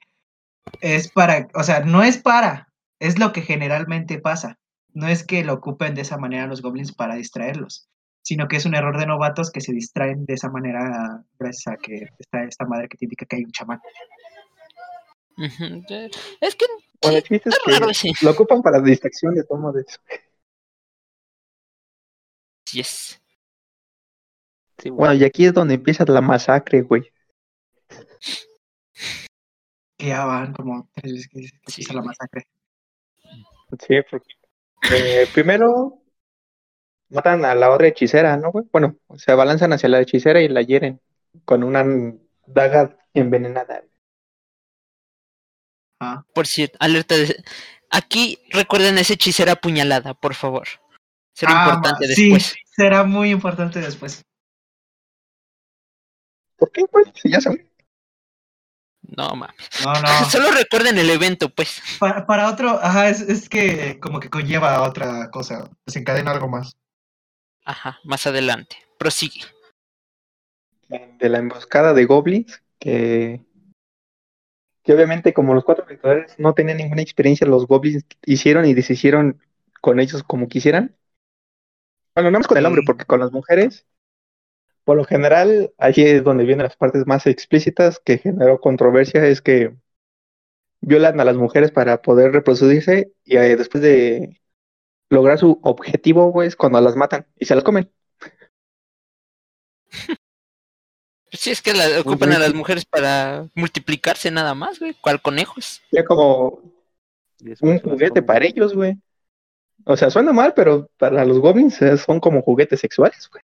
es 0.81 1.11
para, 1.11 1.49
o 1.55 1.63
sea, 1.63 1.81
no 1.81 2.03
es 2.03 2.19
para, 2.19 2.69
es 2.99 3.19
lo 3.19 3.33
que 3.33 3.43
generalmente 3.43 4.19
pasa. 4.19 4.59
No 4.93 5.09
es 5.09 5.25
que 5.25 5.45
lo 5.45 5.55
ocupen 5.55 5.95
de 5.95 6.03
esa 6.03 6.19
manera 6.19 6.47
los 6.47 6.63
goblins 6.63 6.93
para 6.93 7.15
distraerlos, 7.15 7.89
sino 8.23 8.49
que 8.49 8.57
es 8.57 8.67
un 8.67 8.75
error 8.75 8.99
de 8.99 9.07
novatos 9.07 9.51
que 9.51 9.61
se 9.61 9.73
distraen 9.73 10.25
de 10.27 10.35
esa 10.35 10.51
manera 10.51 11.23
gracias 11.39 11.75
a 11.75 11.77
que 11.77 12.09
está 12.19 12.43
esta 12.43 12.67
madre 12.67 12.89
que 12.89 12.99
te 12.99 13.05
indica 13.05 13.25
que 13.27 13.37
hay 13.37 13.45
un 13.45 13.53
chamán. 13.53 13.81
Es 16.41 16.55
que 16.57 16.67
Bueno, 17.03 17.17
el 17.17 17.23
chiste 17.23 17.49
es 17.49 17.55
es 17.57 17.63
que 17.65 17.73
raro 17.73 17.91
ese. 17.91 18.13
lo 18.23 18.31
ocupan 18.31 18.63
para 18.63 18.81
distracción 18.81 19.35
de 19.35 19.45
tomo 19.45 19.73
de 19.73 19.83
eso. 19.83 19.99
Yes. 22.73 23.21
Sí, 24.79 24.89
güey. 24.89 24.99
Bueno, 24.99 25.15
y 25.15 25.25
aquí 25.25 25.47
es 25.47 25.55
donde 25.55 25.75
empieza 25.75 26.05
la 26.07 26.21
masacre, 26.21 26.83
güey. 26.83 27.13
Que 29.97 30.07
ya 30.07 30.25
van 30.25 30.53
como 30.53 30.89
tres 30.95 31.13
veces 31.13 31.29
que, 31.29 31.41
Sí, 31.41 31.83
empieza 31.83 31.95
la 31.95 32.03
masacre. 32.03 32.47
Sí, 33.79 33.97
porque 34.11 34.35
eh, 34.93 35.27
primero 35.33 36.03
matan 37.09 37.45
a 37.45 37.55
la 37.55 37.71
otra 37.71 37.89
hechicera, 37.89 38.37
¿no, 38.37 38.51
güey? 38.51 38.67
Bueno, 38.73 38.97
se 39.17 39.33
abalanzan 39.33 39.73
hacia 39.73 39.89
la 39.89 40.01
hechicera 40.01 40.41
y 40.41 40.49
la 40.49 40.63
hieren 40.63 41.01
con 41.45 41.63
una 41.63 41.85
daga 42.47 42.97
envenenada. 43.15 43.85
Por 46.35 46.47
cierto, 46.47 46.77
alerta 46.81 47.17
de... 47.17 47.43
Aquí 47.91 48.39
recuerden 48.51 48.99
esa 48.99 49.15
hechicera 49.15 49.53
apuñalada, 49.53 50.15
por 50.15 50.35
favor. 50.35 50.67
Será 51.35 51.53
Ah, 51.65 51.75
importante 51.75 52.07
sí, 52.15 52.31
después. 52.31 52.55
será 52.77 53.05
muy 53.05 53.31
importante 53.31 53.81
después. 53.81 54.23
¿Por 56.57 56.71
qué, 56.73 56.83
güey? 56.91 57.05
Si 57.15 57.31
ya 57.31 57.41
saben. 57.41 57.69
No, 59.03 59.35
mames. 59.35 59.57
No, 59.85 59.93
no. 59.95 60.09
Solo 60.31 60.51
recuerden 60.53 60.99
el 60.99 61.11
evento, 61.11 61.49
pues. 61.49 61.83
Para, 61.99 62.27
para 62.27 62.49
otro, 62.49 62.79
ajá, 62.83 63.09
es, 63.09 63.23
es 63.23 63.49
que 63.49 63.99
como 64.01 64.21
que 64.21 64.31
conlleva 64.31 64.75
a 64.77 64.83
otra 64.83 65.31
cosa, 65.31 65.71
desencadena 65.87 66.31
algo 66.31 66.49
más. 66.49 66.77
Ajá, 67.65 67.99
más 68.05 68.27
adelante. 68.27 68.77
Prosigue. 68.99 69.41
de 70.89 71.29
la 71.29 71.39
emboscada 71.39 71.93
de 71.95 72.05
goblins, 72.05 72.63
que, 72.79 73.45
que 74.83 74.93
obviamente 74.95 75.33
como 75.35 75.55
los 75.55 75.65
cuatro 75.65 75.85
aventureros 75.85 76.33
no 76.39 76.55
tenían 76.55 76.79
ninguna 76.79 77.03
experiencia, 77.03 77.47
los 77.47 77.67
goblins 77.67 78.05
hicieron 78.25 78.65
y 78.67 78.75
deshicieron 78.75 79.41
con 79.81 80.01
ellos 80.01 80.23
como 80.23 80.49
quisieran. 80.49 80.97
Bueno, 82.15 82.31
no 82.31 82.39
más 82.39 82.47
con 82.47 82.59
el 82.59 82.67
hombre, 82.67 82.83
porque 82.85 83.05
con 83.05 83.21
las 83.21 83.33
mujeres, 83.33 83.87
por 84.85 84.97
lo 84.97 85.05
general, 85.05 85.73
allí 85.79 86.03
es 86.05 86.25
donde 86.25 86.45
vienen 86.45 86.65
las 86.65 86.77
partes 86.77 87.07
más 87.07 87.27
explícitas 87.27 88.01
que 88.05 88.19
generó 88.19 88.61
controversia, 88.61 89.25
es 89.27 89.41
que 89.43 89.75
violan 90.81 91.21
a 91.21 91.25
las 91.25 91.37
mujeres 91.37 91.71
para 91.73 92.03
poder 92.03 92.33
reproducirse 92.33 93.13
y 93.25 93.37
eh, 93.37 93.57
después 93.57 93.83
de 93.83 94.41
lograr 95.11 95.39
su 95.39 95.61
objetivo, 95.63 96.33
pues, 96.33 96.57
cuando 96.57 96.81
las 96.81 96.97
matan 96.97 97.27
y 97.39 97.47
se 97.47 97.55
las 97.57 97.65
comen. 97.65 97.91
Sí, 101.33 101.51
es 101.51 101.63
que 101.63 101.73
la, 101.73 102.01
ocupan 102.01 102.33
a 102.33 102.39
las 102.39 102.55
mujeres 102.55 102.85
para 102.85 103.49
multiplicarse 103.55 104.31
nada 104.31 104.55
más, 104.55 104.81
güey. 104.81 104.95
¿Cuál 105.01 105.23
conejos? 105.23 105.81
Ya 105.93 106.05
como 106.05 106.61
un 107.61 107.79
juguete 107.79 108.23
para 108.23 108.45
ellos, 108.45 108.75
güey. 108.75 108.97
O 109.85 109.97
sea, 109.97 110.11
suena 110.11 110.33
mal, 110.33 110.53
pero 110.55 110.91
para 110.99 111.25
los 111.25 111.39
goblins 111.39 111.81
eh, 111.83 111.97
son 111.97 112.21
como 112.21 112.43
juguetes 112.43 112.81
sexuales, 112.81 113.29
güey. 113.31 113.43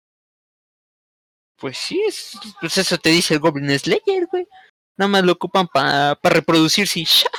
Pues 1.57 1.77
sí, 1.77 2.01
es, 2.07 2.39
pues 2.59 2.77
eso 2.77 2.97
te 2.97 3.09
dice 3.09 3.35
el 3.35 3.39
Goblin 3.39 3.77
Slayer, 3.77 4.25
güey. 4.31 4.47
Nada 4.97 5.09
más 5.09 5.23
lo 5.23 5.33
ocupan 5.33 5.67
para 5.67 6.17
reproducirse 6.23 7.01
y 7.01 7.05
ya. 7.05 7.29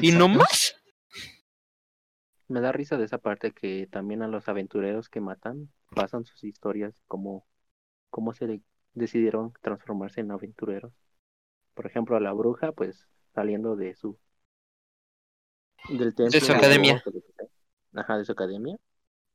Y 0.00 0.12
no 0.12 0.28
más. 0.28 0.76
Me 2.48 2.60
da 2.60 2.72
risa 2.72 2.96
de 2.96 3.04
esa 3.04 3.18
parte 3.18 3.52
que 3.52 3.86
también 3.90 4.22
a 4.22 4.28
los 4.28 4.48
aventureros 4.48 5.08
que 5.08 5.20
matan 5.20 5.70
pasan 5.94 6.24
sus 6.24 6.44
historias, 6.44 7.02
como 7.06 7.46
cómo 8.10 8.34
se 8.34 8.46
de- 8.46 8.62
decidieron 8.98 9.52
transformarse 9.62 10.20
en 10.22 10.32
aventureros. 10.32 10.92
Por 11.74 11.86
ejemplo, 11.86 12.16
a 12.16 12.20
la 12.20 12.32
bruja, 12.34 12.72
pues 12.72 13.08
saliendo 13.34 13.76
de 13.76 13.94
su 13.96 14.18
del 15.88 16.14
templo 16.14 16.46
su 16.46 16.52
academia. 16.52 17.02
Ajá, 17.94 18.16
de 18.18 18.24
su 18.24 18.32
academia. 18.32 18.76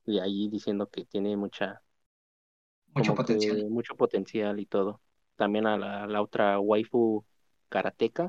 Y 0.06 0.20
ahí 0.20 0.50
diciendo 0.50 0.90
que 0.90 1.06
tiene 1.06 1.38
mucha 1.38 1.82
Mucho 2.96 3.14
potencial. 3.16 3.68
mucho 3.70 3.96
potencial 3.96 4.60
y 4.60 4.66
todo. 4.66 5.02
También 5.36 5.66
a 5.68 5.78
la, 5.78 6.08
la 6.08 6.22
otra 6.22 6.60
waifu 6.60 7.26
karateca 7.70 8.28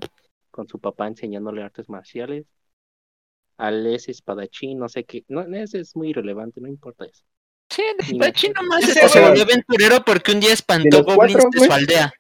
con 0.51 0.69
su 0.69 0.81
papá 0.81 1.07
enseñándole 1.09 1.63
artes 1.63 1.89
marciales. 1.89 2.47
Al 3.57 3.85
ese 3.89 4.13
espadachín, 4.13 4.79
no 4.79 4.89
sé 4.89 5.03
qué. 5.05 5.25
No, 5.27 5.41
ese 5.43 5.81
es 5.81 5.97
muy 5.97 6.11
irrelevante, 6.11 6.61
no 6.61 6.69
importa 6.69 7.05
eso. 7.05 7.25
Sí, 7.75 8.53
nomás 8.55 8.89
ese 8.89 9.09
se 9.09 9.21
volvió 9.21 9.43
aventurero 9.43 10.05
porque 10.05 10.33
un 10.33 10.41
día 10.41 10.53
espantó 10.53 11.03
goblins 11.03 11.45
de 11.51 11.67
su 11.67 11.73
aldea. 11.73 12.13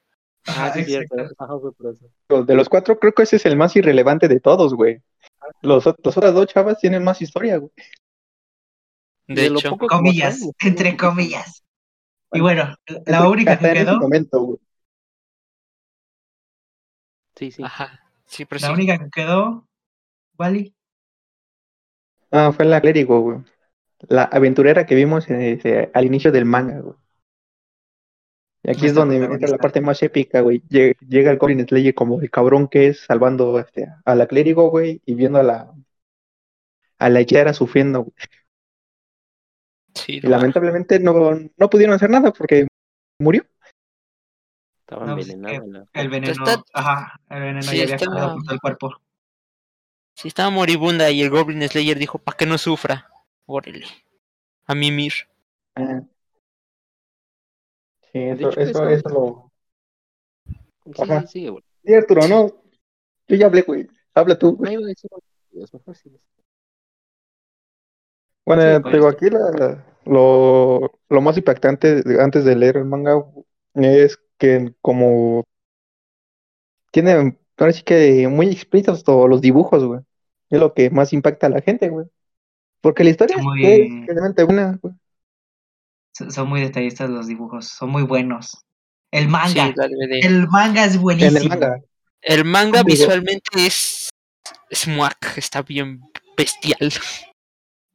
Ah, 0.46 0.72
sí, 0.74 0.84
cierto. 0.84 1.16
De 2.44 2.54
los 2.54 2.68
cuatro, 2.68 2.98
creo 2.98 3.12
que 3.12 3.22
ese 3.22 3.36
es 3.36 3.46
el 3.46 3.56
más 3.56 3.76
irrelevante 3.76 4.28
de 4.28 4.40
todos, 4.40 4.74
güey. 4.74 5.00
Los, 5.62 5.86
los 5.86 6.16
otras 6.16 6.34
dos 6.34 6.46
chavas 6.46 6.78
tienen 6.78 7.04
más 7.04 7.22
historia, 7.22 7.58
güey. 7.58 7.70
De 9.26 9.48
lo 9.48 9.58
hecho, 9.58 9.76
Comillas, 9.78 10.40
entre 10.60 10.96
comillas. 10.96 11.64
Y 12.32 12.40
bueno, 12.40 12.74
la 13.06 13.28
única 13.28 13.58
que 13.58 13.72
quedó, 13.72 13.98
momento, 13.98 14.40
güey. 14.40 14.58
Sí, 17.36 17.50
sí. 17.52 17.62
ajá. 17.62 18.00
Sí, 18.26 18.44
pero 18.44 18.60
la 18.60 18.66
sí. 18.68 18.72
única 18.72 18.98
que 18.98 19.10
quedó, 19.10 19.66
Wally. 20.36 20.74
Ah, 22.30 22.52
fue 22.52 22.64
la 22.64 22.80
clérigo, 22.80 23.20
güey. 23.20 23.38
La 24.08 24.24
aventurera 24.24 24.86
que 24.86 24.94
vimos 24.94 25.28
eh, 25.30 25.58
eh, 25.64 25.90
al 25.94 26.04
inicio 26.04 26.30
del 26.32 26.44
manga, 26.44 26.80
güey. 26.80 26.96
Y 28.66 28.70
aquí 28.70 28.86
es 28.86 28.94
donde 28.94 29.16
entra 29.16 29.48
la 29.48 29.58
parte 29.58 29.80
más 29.82 30.02
épica, 30.02 30.40
güey. 30.40 30.62
Lle- 30.68 30.96
Llega 31.06 31.30
el 31.30 31.36
Goblin 31.38 31.66
Slayer 31.68 31.94
como 31.94 32.20
el 32.20 32.30
cabrón 32.30 32.66
que 32.68 32.88
es, 32.88 33.00
salvando 33.00 33.58
este, 33.58 33.88
a 34.04 34.14
la 34.14 34.26
clérigo, 34.26 34.70
güey, 34.70 35.02
y 35.04 35.14
viendo 35.14 35.38
a 35.38 35.42
la 35.42 35.70
a 36.98 37.08
la 37.10 37.20
hechera 37.20 37.52
sufriendo, 37.52 38.02
güey. 38.04 38.14
Sí, 39.94 40.16
Y 40.18 40.20
no, 40.22 40.30
lamentablemente 40.30 40.98
no, 40.98 41.12
no 41.56 41.70
pudieron 41.70 41.94
hacer 41.94 42.08
nada 42.10 42.32
porque 42.32 42.66
murió. 43.18 43.44
Estaba 44.80 45.06
No, 45.06 45.14
pues, 45.14 45.28
envenenada. 45.28 45.58
que 45.60 45.64
en 45.66 45.72
la- 45.72 45.86
El 45.92 46.08
veneno, 46.08 46.32
Está- 46.32 46.64
ajá, 46.72 47.20
el 47.30 47.40
veneno 47.40 47.62
Sí, 47.62 47.76
ya 47.76 47.82
había 47.96 48.34
el 48.50 48.60
cuerpo. 48.60 48.92
sí 50.14 50.28
estaba 50.28 50.50
moribunda 50.50 51.10
y 51.10 51.20
el 51.22 51.30
Goblin 51.30 51.68
Slayer 51.68 51.98
dijo, 51.98 52.18
para 52.18 52.36
que 52.36 52.46
no 52.46 52.56
sufra. 52.58 53.10
Órale. 53.46 53.84
A 54.66 54.74
mimir. 54.74 55.12
Ah. 55.74 56.02
Sí, 58.12 58.18
eso, 58.20 58.48
hecho, 58.50 58.60
eso, 58.60 58.88
eso- 58.88 58.88
eso 58.88 59.08
lo. 59.08 59.52
Sí, 60.94 61.02
Ajá. 61.02 61.20
sí, 61.22 61.26
sí, 61.40 61.48
güey. 61.48 61.64
Sí, 61.84 61.94
Arturo, 61.94 62.28
no. 62.28 62.46
Yo 63.26 63.36
ya 63.36 63.46
hablé, 63.46 63.62
güey. 63.62 63.88
Habla 64.14 64.38
tú, 64.38 64.56
güey. 64.56 64.74
No 64.74 64.80
iba 64.80 64.86
a 64.86 64.88
decir 64.88 65.10
es 65.54 65.72
mejor 65.72 65.96
sí. 65.96 66.10
Bueno, 68.46 68.62
Sí, 68.62 68.68
te 68.68 68.80
pues. 68.80 68.94
digo, 68.94 69.08
aquí 69.08 69.30
la- 69.30 69.84
lo, 70.04 71.00
lo 71.08 71.20
más 71.22 71.36
impactante 71.38 72.02
antes 72.20 72.44
de 72.44 72.56
leer 72.56 72.76
el 72.76 72.84
manga 72.84 73.24
es 73.74 74.18
que 74.38 74.74
como 74.82 75.44
tiene, 76.92 77.38
ahora 77.56 77.72
sí 77.72 77.82
que 77.82 78.28
muy 78.28 78.48
explícitos 78.50 79.02
todos 79.04 79.28
los 79.28 79.40
dibujos, 79.40 79.84
güey. 79.84 80.00
Es 80.50 80.60
lo 80.60 80.74
que 80.74 80.90
más 80.90 81.12
impacta 81.12 81.46
a 81.46 81.50
la 81.50 81.60
gente, 81.62 81.88
güey. 81.88 82.06
Porque 82.84 83.02
la 83.02 83.10
historia 83.10 83.36
Son 83.36 83.40
es 83.40 83.46
muy- 83.46 84.06
realmente 84.06 84.44
buena, 84.44 84.78
güey. 84.82 84.94
Son 86.12 86.48
muy 86.50 86.60
detallistas 86.60 87.08
los 87.08 87.26
dibujos, 87.26 87.66
son 87.66 87.88
muy 87.90 88.02
buenos. 88.02 88.58
El 89.10 89.26
manga, 89.28 89.68
Sí, 89.68 89.74
el 90.22 90.46
manga 90.48 90.84
es 90.84 90.96
En 90.96 91.00
buenísimo. 91.02 91.38
el 91.40 91.48
manga. 91.48 91.80
El 92.20 92.44
manga 92.44 92.82
Digo- 92.82 92.86
visualmente 92.98 93.66
es. 93.66 94.10
Es 94.68 94.86
muac, 94.86 95.38
está 95.38 95.62
bien 95.62 96.02
bestial. 96.36 96.92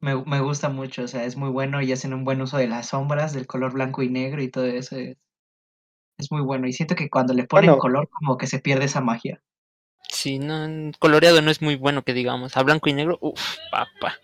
Me, 0.02 0.16
me 0.26 0.40
gusta 0.42 0.70
mucho, 0.70 1.04
o 1.04 1.08
sea, 1.08 1.24
es 1.26 1.36
muy 1.36 1.50
bueno 1.50 1.82
y 1.82 1.92
hacen 1.92 2.14
un 2.14 2.24
buen 2.26 2.42
uso 2.42 2.58
de 2.58 2.68
las 2.68 2.88
sombras, 2.90 3.34
del 3.34 3.46
color 3.46 3.74
blanco 3.74 4.02
y 4.02 4.10
negro 4.10 4.42
y 4.42 4.50
todo 4.50 4.66
eso. 4.66 4.96
Es, 4.96 5.18
es 6.18 6.32
muy 6.32 6.42
bueno. 6.42 6.68
Y 6.68 6.74
siento 6.74 6.96
que 6.96 7.10
cuando 7.12 7.34
le 7.36 7.44
ponen 7.44 7.70
Bueno. 7.70 7.80
color, 7.82 8.10
como 8.10 8.38
que 8.38 8.48
se 8.48 8.58
pierde 8.60 8.86
esa 8.86 9.02
magia. 9.02 9.40
Sí, 10.10 10.40
no, 10.40 10.92
coloreado 11.00 11.42
no 11.44 11.52
es 11.52 11.62
muy 11.62 11.76
bueno 11.76 12.02
que 12.04 12.14
digamos. 12.14 12.58
A 12.58 12.64
blanco 12.64 12.90
y 12.90 12.94
negro, 12.94 13.20
uff, 13.22 13.58
papá. 13.72 14.18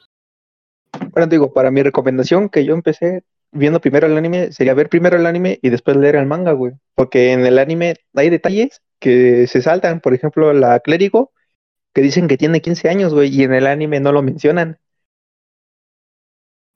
Bueno, 1.15 1.29
te 1.29 1.36
digo, 1.36 1.53
para 1.53 1.72
mi 1.72 1.81
recomendación 1.81 2.50
que 2.50 2.65
yo 2.65 2.74
empecé 2.74 3.24
viendo 3.53 3.79
primero 3.79 4.05
el 4.05 4.17
anime, 4.17 4.51
sería 4.51 4.74
ver 4.74 4.89
primero 4.89 5.15
el 5.15 5.25
anime 5.25 5.60
y 5.62 5.69
después 5.69 5.95
leer 5.95 6.17
el 6.17 6.25
manga, 6.25 6.51
güey. 6.51 6.74
Porque 6.93 7.31
en 7.31 7.45
el 7.45 7.57
anime 7.57 7.95
hay 8.15 8.29
detalles 8.29 8.81
que 9.00 9.48
se 9.48 9.62
saltan. 9.62 10.01
Por 10.01 10.13
ejemplo, 10.13 10.51
la 10.51 10.77
clérigo, 10.81 11.31
que 11.93 12.01
dicen 12.01 12.27
que 12.27 12.36
tiene 12.36 12.62
15 12.62 12.89
años, 12.89 13.13
güey, 13.13 13.34
y 13.34 13.43
en 13.43 13.53
el 13.53 13.65
anime 13.65 14.01
no 14.01 14.12
lo 14.12 14.22
mencionan. 14.22 14.77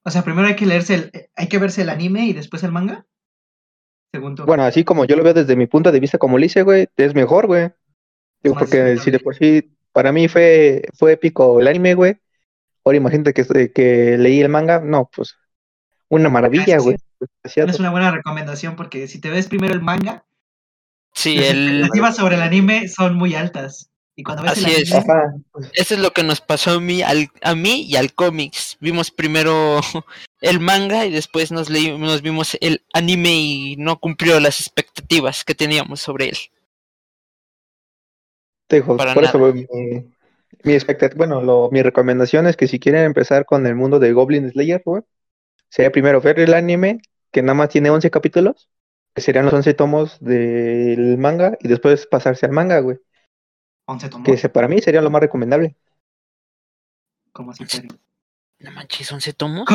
O 0.05 0.09
sea, 0.09 0.23
primero 0.23 0.47
hay 0.47 0.55
que 0.55 0.65
leerse 0.65 0.95
el, 0.95 1.29
hay 1.35 1.47
que 1.47 1.57
verse 1.57 1.81
el 1.81 1.89
anime 1.89 2.25
y 2.25 2.31
después 2.31 2.63
el 2.63 2.71
manga. 2.71 3.05
Según 4.13 4.35
tú. 4.35 4.45
Bueno, 4.45 4.63
así 4.63 4.85
como 4.85 5.03
yo 5.03 5.17
lo 5.17 5.23
veo 5.23 5.33
desde 5.33 5.57
mi 5.57 5.67
punto 5.67 5.91
de 5.91 5.99
vista 5.99 6.17
como 6.17 6.37
lo 6.37 6.45
hice, 6.45 6.61
güey, 6.63 6.87
es 6.95 7.13
mejor, 7.13 7.45
güey. 7.47 7.71
Digo, 8.41 8.55
porque 8.57 8.95
si 8.99 9.11
de 9.11 9.19
por 9.19 9.35
sí, 9.35 9.75
para 9.91 10.13
mí 10.13 10.29
fue, 10.29 10.83
fue 10.93 11.11
épico 11.11 11.59
el 11.59 11.67
anime, 11.67 11.93
güey. 11.93 12.15
Ahora 12.85 12.97
imagínate 12.97 13.33
que, 13.33 13.71
que 13.71 14.17
leí 14.17 14.41
el 14.41 14.49
manga, 14.49 14.79
no, 14.79 15.09
pues, 15.15 15.35
una 16.07 16.29
maravilla, 16.29 16.77
Ah, 16.77 16.79
sí. 16.79 16.85
güey. 16.85 16.97
Es 17.43 17.79
una 17.79 17.91
buena 17.91 18.11
recomendación 18.11 18.75
porque 18.75 19.07
si 19.07 19.19
te 19.19 19.29
ves 19.29 19.47
primero 19.47 19.73
el 19.73 19.81
manga, 19.81 20.25
Sí, 21.13 21.35
las 21.35 21.47
el, 21.49 21.67
expectativas 21.69 22.15
sobre 22.15 22.35
el 22.35 22.41
anime 22.41 22.87
son 22.87 23.15
muy 23.15 23.35
altas. 23.35 23.89
Y 24.15 24.23
cuando 24.23 24.43
ves 24.43 24.51
Así 24.53 24.65
el 24.65 24.83
es. 24.83 24.93
anime, 24.93 25.13
Ajá, 25.13 25.33
eso 25.73 25.93
es 25.95 25.99
lo 25.99 26.11
que 26.11 26.23
nos 26.23 26.39
pasó 26.41 26.71
a 26.71 26.79
mí, 26.79 27.01
al, 27.01 27.29
a 27.41 27.55
mí 27.55 27.83
y 27.83 27.95
al 27.95 28.13
cómics. 28.13 28.77
Vimos 28.79 29.11
primero 29.11 29.79
el 30.41 30.59
manga 30.59 31.05
y 31.05 31.11
después 31.11 31.51
nos, 31.51 31.69
leí- 31.69 31.97
nos 31.97 32.21
vimos 32.21 32.57
el 32.61 32.83
anime 32.93 33.33
y 33.33 33.75
no 33.77 33.99
cumplió 33.99 34.39
las 34.39 34.59
expectativas 34.61 35.43
que 35.43 35.55
teníamos 35.55 35.99
sobre 35.99 36.29
él. 36.29 36.37
te 38.67 38.77
digo, 38.77 38.97
para 38.97 39.13
por 39.13 39.23
eso, 39.23 39.37
nada. 39.39 39.51
güey, 39.51 39.67
mi, 39.69 40.05
mi 40.63 40.73
expectat- 40.73 41.15
bueno, 41.15 41.41
lo, 41.41 41.69
mi 41.71 41.81
recomendación 41.81 42.47
es 42.47 42.57
que 42.57 42.67
si 42.67 42.79
quieren 42.79 43.03
empezar 43.05 43.45
con 43.45 43.65
el 43.67 43.75
mundo 43.75 43.99
de 43.99 44.13
Goblin 44.13 44.49
Slayer, 44.49 44.81
güey, 44.85 45.03
sería 45.69 45.91
primero 45.91 46.21
ver 46.21 46.39
el 46.39 46.53
anime, 46.53 47.01
que 47.31 47.41
nada 47.41 47.53
más 47.53 47.69
tiene 47.69 47.89
11 47.89 48.09
capítulos, 48.11 48.69
que 49.13 49.21
serían 49.21 49.45
los 49.45 49.53
11 49.53 49.73
tomos 49.73 50.19
del 50.19 51.17
manga, 51.17 51.57
y 51.61 51.67
después 51.67 52.07
pasarse 52.07 52.45
al 52.45 52.51
manga, 52.51 52.79
güey. 52.79 52.97
11 53.85 54.09
tomos. 54.09 54.25
Que 54.25 54.33
ese 54.33 54.49
para 54.49 54.67
mí 54.67 54.79
sería 54.81 55.01
lo 55.01 55.09
más 55.09 55.21
recomendable. 55.21 55.75
Como 57.31 57.53
si 57.53 57.65
fuera- 57.65 57.87
No 58.59 58.71
manches, 58.71 59.11
11 59.11 59.33
tomos. 59.33 59.65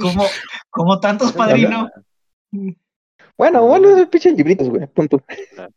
¿Cómo? 0.00 0.24
Como, 0.70 1.00
tantos 1.00 1.32
padrino. 1.32 1.90
Bueno, 3.36 3.60
No, 3.60 3.66
bueno, 3.66 4.08
pinches 4.10 4.34
libritos, 4.34 4.68
güey, 4.70 4.86
punto. 4.86 5.22
Claro. 5.54 5.72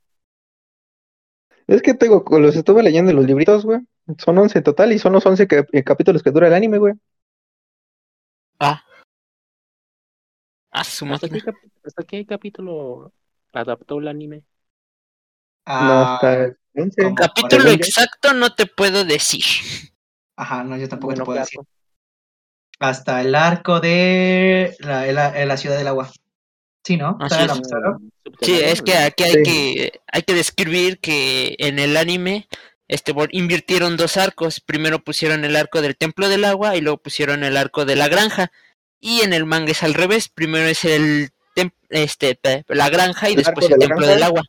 Es 1.70 1.82
que 1.84 1.94
tengo, 1.94 2.24
los 2.40 2.56
estuve 2.56 2.82
leyendo 2.82 3.12
en 3.12 3.18
los 3.18 3.26
libritos, 3.26 3.64
güey. 3.64 3.80
Son 4.18 4.38
11 4.38 4.58
en 4.58 4.64
total 4.64 4.92
y 4.92 4.98
son 4.98 5.14
los 5.14 5.24
11 5.26 5.48
que- 5.48 5.66
eh, 5.72 5.84
capítulos 5.84 6.24
que 6.24 6.32
dura 6.32 6.48
el 6.48 6.54
anime, 6.56 6.80
güey. 6.80 6.94
Ah. 8.60 8.84
Ah, 10.72 10.84
su 10.84 11.06
¿Hasta 11.06 11.30
qué, 11.30 11.42
cap- 11.42 11.56
hasta 11.86 12.04
qué 12.04 12.26
capítulo 12.26 13.14
adaptó 13.54 14.00
el 14.00 14.08
anime? 14.08 14.38
No, 14.38 14.44
Ah, 15.66 16.16
hasta 16.16 16.44
el 16.46 16.58
11. 16.76 17.04
como- 17.04 17.16
Capítulo 17.16 17.70
exacto 17.70 18.34
no 18.34 18.54
te 18.56 18.66
puedo 18.66 19.06
decir. 19.06 19.44
Ajá, 20.36 20.64
no, 20.64 20.76
yo 20.78 20.90
tampoco 20.90 21.12
Bueno, 21.12 21.24
te 21.24 21.26
puedo 21.26 21.36
claro. 21.38 21.46
decir. 21.46 21.60
Hasta 22.80 23.22
el 23.22 23.36
arco 23.36 23.80
de 23.80 24.76
la, 24.80 25.06
la- 25.12 25.46
la 25.46 25.58
ciudad 25.58 25.78
del 25.78 25.88
agua. 25.88 26.10
Sí, 26.90 26.98
¿no? 26.98 27.20
Sí, 28.42 28.60
es 28.64 28.82
que 28.82 28.96
aquí 28.98 29.24
hay 29.24 29.34
Sí. 29.34 29.44
que 29.44 29.92
hay 30.12 30.22
que 30.24 30.34
describir 30.34 30.98
que 31.00 31.56
en 31.60 31.78
el 31.78 31.96
anime 31.98 32.48
este 32.88 33.14
invirtieron 33.32 33.96
dos 33.96 34.18
arcos. 34.18 34.60
Primero 34.60 34.98
pusieron 35.04 35.46
el 35.46 35.56
arco 35.56 35.84
del 35.84 35.96
templo 35.96 36.30
del 36.30 36.46
agua 36.46 36.76
y 36.76 36.82
luego 36.82 36.98
pusieron 36.98 37.44
el 37.44 37.58
arco 37.58 37.86
de 37.86 37.96
la 37.96 38.08
granja. 38.08 38.52
Y 39.00 39.22
en 39.22 39.34
el 39.34 39.46
manga 39.46 39.72
es 39.72 39.84
al 39.84 39.94
revés. 39.94 40.30
Primero 40.30 40.66
es 40.66 40.84
el 40.84 41.30
tem- 41.56 41.74
este, 41.90 42.40
la 42.70 42.90
granja 42.90 43.30
y 43.30 43.34
El 43.34 43.38
después 43.44 43.66
arco 43.68 43.76
el 43.76 43.80
templo 43.82 43.98
granja. 43.98 44.14
del 44.16 44.24
agua. 44.24 44.42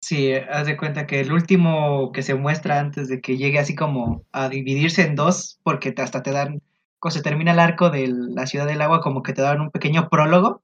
Sí, 0.00 0.32
haz 0.34 0.66
de 0.66 0.76
cuenta 0.76 1.08
que 1.08 1.18
el 1.18 1.32
último 1.32 2.12
que 2.12 2.22
se 2.22 2.34
muestra 2.36 2.78
antes 2.78 3.08
de 3.08 3.20
que 3.20 3.36
llegue 3.36 3.58
así 3.58 3.74
como 3.74 4.24
a 4.30 4.48
dividirse 4.48 5.02
en 5.02 5.16
dos, 5.16 5.58
porque 5.64 5.90
te- 5.90 6.02
hasta 6.02 6.22
te 6.22 6.30
dan, 6.30 6.62
cuando 7.00 7.16
se 7.16 7.22
termina 7.24 7.50
el 7.50 7.58
arco 7.58 7.90
de 7.90 8.06
la 8.06 8.46
ciudad 8.46 8.66
del 8.68 8.82
agua, 8.82 9.00
como 9.00 9.24
que 9.24 9.32
te 9.32 9.42
dan 9.42 9.60
un 9.60 9.72
pequeño 9.72 10.08
prólogo. 10.08 10.62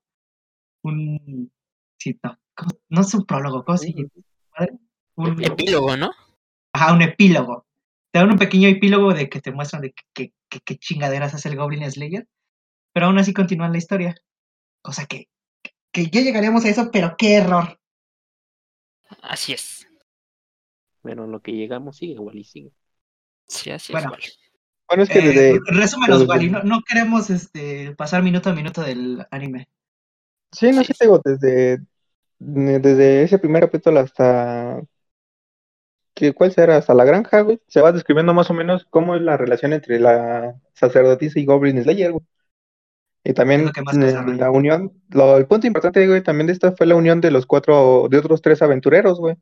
Un. 0.85 1.53
Sí, 1.99 2.19
no. 2.23 3.00
es 3.00 3.14
un 3.14 3.25
prólogo, 3.26 3.64
¿cómo 3.64 3.79
se 3.79 3.93
llama? 3.93 4.09
Un, 5.17 5.43
Epílogo, 5.45 5.97
¿no? 5.97 6.11
ajá, 6.73 6.93
un 6.93 7.03
epílogo. 7.03 7.67
Te 8.12 8.19
dan 8.21 8.31
un 8.31 8.38
pequeño 8.38 8.69
epílogo 8.69 9.12
de 9.14 9.29
que 9.29 9.41
te 9.41 9.50
muestran 9.53 9.83
de 9.83 9.93
que, 9.93 10.03
que- 10.12 10.33
que- 10.49 10.61
qué 10.61 10.76
chingaderas 10.79 11.35
hace 11.35 11.49
el 11.49 11.57
Goblin 11.57 11.91
Slayer. 11.91 12.29
Pero 12.93 13.07
aún 13.07 13.19
así 13.19 13.33
continúan 13.33 13.73
la 13.73 13.79
historia. 13.79 14.14
Cosa 14.83 15.07
que, 15.07 15.29
que 15.93 16.07
ya 16.09 16.21
llegaríamos 16.21 16.64
a 16.64 16.69
eso, 16.69 16.91
pero 16.93 17.14
qué 17.19 17.35
error. 17.37 17.81
Así 19.23 19.53
es. 19.53 19.88
Bueno, 21.03 21.26
lo 21.26 21.41
que 21.41 21.53
llegamos 21.53 21.97
sigue 21.97 22.12
igual 22.14 22.38
y 22.38 22.45
sigue. 22.45 22.73
Sí, 23.49 23.71
así 23.71 23.93
Bueno. 23.93 24.09
es. 24.09 24.12
Wally. 24.12 24.33
Bueno, 24.88 25.03
es 25.05 25.09
que 25.09 25.19
Eh, 25.19 25.23
desde, 25.23 25.61
resúmenos, 25.67 26.21
desde- 26.21 26.31
Wally. 26.31 26.50
No, 26.50 26.62
no 26.62 26.81
queremos 26.87 27.31
este, 27.31 27.95
pasar 27.97 28.23
minuto 28.23 28.50
a 28.50 28.55
minuto 28.55 28.81
del 28.83 29.25
anime. 29.31 29.69
Sí, 30.54 30.73
no 30.73 30.84
sí, 30.84 30.92
sé, 30.94 30.94
digo, 31.00 31.20
desde, 31.25 31.78
desde 32.38 33.25
ese 33.25 33.38
primer 33.38 33.64
capítulo 33.64 34.00
hasta, 34.00 34.82
que, 36.14 36.32
¿cuál 36.34 36.52
será? 36.52 36.76
Hasta 36.76 36.94
la 36.94 37.04
granja, 37.04 37.40
güey, 37.42 37.61
se 37.68 37.80
va 37.80 37.92
describiendo 37.92 38.34
más 38.34 38.50
o 38.50 38.54
menos 38.54 38.87
cómo 38.90 39.16
es 39.16 39.23
la 39.23 39.37
relación 39.37 39.73
entre 39.73 39.99
la 40.00 40.61
sacerdotisa 40.75 41.38
y 41.40 41.44
Goblin 41.46 41.82
Slayer, 41.82 42.12
güey. 42.12 42.25
Y 43.25 43.32
también 43.34 43.66
lo 43.66 43.73
que 43.73 43.82
más 43.82 43.96
eh, 44.02 44.06
desarrolla. 44.06 44.38
la 44.38 44.50
unión, 44.50 44.92
lo- 45.11 45.37
el 45.38 45.46
punto 45.46 45.66
importante, 45.66 46.06
güey, 46.06 46.23
también 46.23 46.46
de 46.46 46.52
esta 46.52 46.73
fue 46.73 46.87
la 46.87 46.96
unión 46.96 47.20
de 47.20 47.30
los 47.30 47.46
cuatro, 47.46 48.06
de 48.11 48.18
otros 48.18 48.42
tres 48.42 48.62
aventureros, 48.62 49.18
güey, 49.18 49.37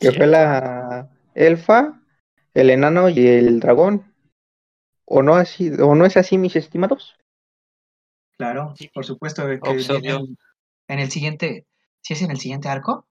que 0.00 0.12
fue 0.12 0.26
la 0.26 1.08
elfa, 1.34 2.00
el 2.54 2.70
enano 2.70 3.08
y 3.08 3.26
el 3.26 3.60
dragón. 3.60 4.12
¿O 5.06 5.22
no 5.22 5.34
así, 5.36 5.72
o 5.80 5.94
no 5.96 6.06
es 6.06 6.16
así, 6.16 6.38
mis 6.38 6.54
estimados? 6.56 7.16
Claro, 8.36 8.74
Sí. 8.76 8.88
por 8.92 9.04
supuesto. 9.04 9.46
que 9.46 9.60
en 10.88 10.98
el 10.98 11.10
siguiente. 11.10 11.66
¿Sí 12.00 12.12
es 12.12 12.22
en 12.22 12.30
el 12.30 12.38
siguiente 12.38 12.68
arco? 12.68 13.06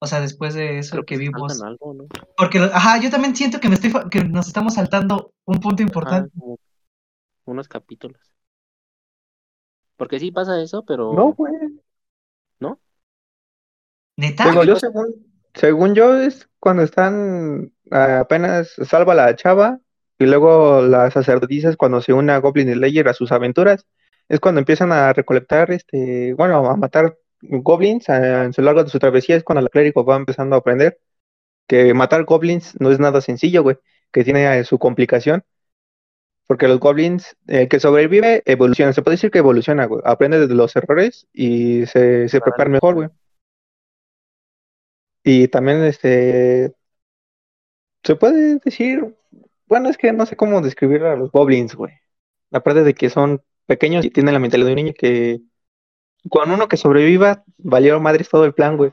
O 0.00 0.06
sea, 0.06 0.20
después 0.20 0.54
de 0.54 0.78
eso 0.78 0.92
Creo 0.92 1.04
que 1.04 1.14
que 1.14 1.20
vimos. 1.20 1.62
algo, 1.62 1.94
¿no? 1.94 2.06
Porque, 2.36 2.58
ajá, 2.58 3.00
yo 3.00 3.08
también 3.10 3.36
siento 3.36 3.60
que 3.60 3.68
me 3.68 3.74
estoy 3.76 3.90
fa- 3.90 4.08
que 4.10 4.24
nos 4.24 4.48
estamos 4.48 4.74
saltando 4.74 5.32
un 5.44 5.60
punto 5.60 5.82
importante. 5.82 6.32
unos 7.44 7.68
capítulos. 7.68 8.20
Porque 9.96 10.18
sí 10.18 10.30
pasa 10.32 10.60
eso, 10.62 10.84
pero 10.84 11.12
No, 11.12 11.32
güey. 11.34 11.52
¿Neta? 14.16 14.50
Digo, 14.50 14.64
yo 14.64 14.76
según, 14.76 15.06
según 15.54 15.94
yo 15.94 16.16
es 16.18 16.48
cuando 16.60 16.82
están 16.82 17.72
apenas 17.90 18.72
salva 18.88 19.14
la 19.14 19.34
chava 19.36 19.80
y 20.18 20.26
luego 20.26 20.82
las 20.82 21.14
sacerdotisas 21.14 21.76
cuando 21.76 22.00
se 22.00 22.12
une 22.12 22.32
a 22.32 22.38
Goblin 22.38 22.72
Slayer 22.72 23.08
a 23.08 23.14
sus 23.14 23.32
aventuras 23.32 23.86
es 24.28 24.40
cuando 24.40 24.60
empiezan 24.60 24.92
a 24.92 25.12
recolectar 25.12 25.70
este, 25.70 26.34
bueno, 26.34 26.66
a 26.68 26.76
matar 26.76 27.16
goblins 27.40 28.08
a, 28.08 28.42
a 28.42 28.50
lo 28.56 28.64
largo 28.64 28.84
de 28.84 28.90
su 28.90 28.98
travesía 28.98 29.36
es 29.36 29.44
cuando 29.44 29.62
la 29.62 29.68
clérigo 29.68 30.04
va 30.04 30.16
empezando 30.16 30.56
a 30.56 30.60
aprender 30.60 30.98
que 31.66 31.94
matar 31.94 32.24
goblins 32.24 32.78
no 32.80 32.90
es 32.90 33.00
nada 33.00 33.20
sencillo, 33.20 33.62
güey, 33.62 33.78
que 34.12 34.24
tiene 34.24 34.58
eh, 34.58 34.64
su 34.64 34.78
complicación. 34.78 35.44
Porque 36.46 36.68
los 36.68 36.80
goblins, 36.80 37.36
el 37.46 37.68
que 37.68 37.80
sobrevive, 37.80 38.42
evoluciona. 38.44 38.92
Se 38.92 39.00
puede 39.00 39.14
decir 39.14 39.30
que 39.30 39.38
evoluciona, 39.38 39.86
güey. 39.86 40.02
Aprende 40.04 40.46
de 40.46 40.54
los 40.54 40.74
errores 40.76 41.26
y 41.32 41.86
se, 41.86 42.28
se 42.28 42.40
Para 42.40 42.52
prepara 42.52 42.70
mejor, 42.70 42.94
güey. 42.94 43.08
Y 45.24 45.48
también, 45.48 45.82
este, 45.84 46.74
se 48.02 48.16
puede 48.16 48.58
decir, 48.58 49.16
bueno, 49.66 49.88
es 49.88 49.96
que 49.96 50.12
no 50.12 50.26
sé 50.26 50.36
cómo 50.36 50.60
describir 50.60 51.04
a 51.04 51.16
los 51.16 51.30
goblins, 51.30 51.74
güey. 51.74 51.94
Aparte 52.50 52.82
de 52.82 52.92
que 52.92 53.08
son 53.08 53.40
pequeños 53.72 54.04
y 54.04 54.10
tienen 54.10 54.34
la 54.34 54.40
mentalidad 54.40 54.66
de 54.68 54.72
un 54.72 54.76
niño 54.84 54.94
que 54.96 55.40
con 56.28 56.50
uno 56.50 56.68
que 56.68 56.76
sobreviva, 56.76 57.42
valió 57.58 57.98
madres 58.00 58.28
todo 58.28 58.44
el 58.44 58.54
plan, 58.54 58.76
güey. 58.76 58.92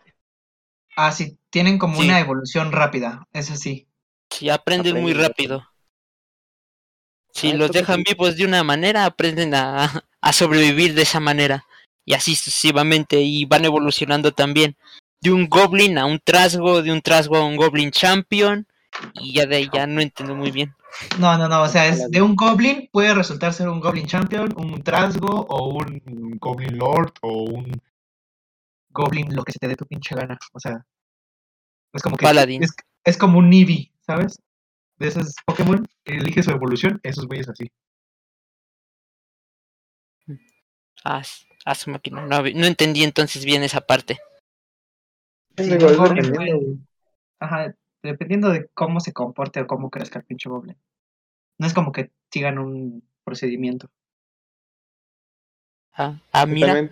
Ah, 0.96 1.12
sí, 1.12 1.38
tienen 1.50 1.78
como 1.78 1.98
Sí. 1.98 2.06
una 2.06 2.20
evolución 2.20 2.72
rápida, 2.72 3.28
eso 3.34 3.56
sí. 3.56 3.88
Sí, 4.32 4.50
aprenden 4.50 5.02
muy 5.02 5.13
rápido. 5.13 5.63
Si 7.34 7.52
Ah, 7.52 7.56
los 7.56 7.72
que 7.72 7.80
dejan 7.80 7.98
sí. 7.98 8.04
vivos 8.13 8.36
de 8.38 8.46
una 8.46 8.63
manera, 8.63 9.06
aprenden 9.06 9.54
a, 9.54 10.04
a 10.22 10.34
sobrevivir 10.34 10.94
de 10.96 11.04
esa 11.04 11.20
manera. 11.20 11.65
Y 12.06 12.13
así 12.13 12.36
sucesivamente. 12.36 13.22
Y 13.22 13.46
van 13.46 13.65
evolucionando 13.65 14.32
también. 14.32 14.76
De 15.22 15.32
un 15.32 15.48
goblin 15.48 15.98
a 15.98 16.06
un 16.06 16.20
trasgo, 16.20 16.82
de 16.82 16.92
un 16.92 17.02
trasgo 17.02 17.38
a 17.38 17.46
un 17.46 17.56
goblin 17.56 17.92
champion. 17.92 18.65
Y 19.13 19.34
ya 19.34 19.46
de 19.46 19.58
ahí 19.58 19.70
ya 19.72 19.86
no 19.86 20.02
entiendo 20.02 20.36
muy 20.36 20.52
bien. 20.52 20.74
No, 21.19 21.38
no, 21.38 21.47
no, 21.47 21.63
o 21.63 21.67
sea, 21.67 21.88
es 21.88 22.10
de 22.10 22.21
un 22.21 22.36
goblin 22.36 22.89
puede 22.91 23.13
resultar 23.13 23.54
ser 23.54 23.69
un 23.69 23.80
goblin 23.80 24.06
champion, 24.06 24.54
un 24.58 24.82
trasgo 24.84 25.45
o 25.49 25.69
un 25.69 26.38
goblin 26.39 26.78
lord 26.78 27.13
o 27.21 27.43
un 27.43 27.82
goblin 28.89 29.34
lo 29.36 29.43
que 29.43 29.52
se 29.52 29.60
te 29.60 29.67
dé 29.67 29.75
tu 29.75 29.86
pinche 29.86 30.15
gana. 30.15 30.38
O 30.54 30.60
sea, 30.60 30.86
es 31.93 32.02
como 32.02 32.17
que 32.17 32.23
Paladín. 32.23 32.63
es, 32.63 32.71
es 33.04 33.17
como 33.17 33.39
un 33.39 33.52
Eevee, 33.54 33.91
¿sabes? 34.06 34.41
De 34.97 35.08
esos 35.08 35.36
Pokémon 35.45 35.88
que 36.04 36.15
elige 36.15 36.43
su 36.43 36.52
evolución, 36.52 36.99
esos 37.04 37.25
güeyes 37.28 37.49
así. 37.49 37.71
Ah, 41.04 41.21
ah, 41.65 41.75
su 41.75 41.89
máquina. 41.89 42.25
No, 42.25 42.45
entendí 42.45 43.04
entonces 43.04 43.45
bien 43.45 43.63
esa 43.63 43.82
parte. 43.82 44.19
Sí. 45.58 45.69
Ajá, 47.39 47.73
dependiendo 48.04 48.50
de 48.50 48.70
cómo 48.74 49.00
se 49.00 49.14
comporte 49.14 49.62
o 49.62 49.68
cómo 49.68 49.90
crezca 49.90 50.20
el 50.20 50.26
pinche 50.26 50.50
goblin. 50.50 50.78
No 51.60 51.68
es 51.68 51.74
como 51.76 51.92
que 51.94 52.12
sigan 52.32 52.60
un 52.60 53.04
procedimiento. 53.26 53.90
Ah, 55.94 56.16
ah, 56.34 56.46
mira. 56.48 56.84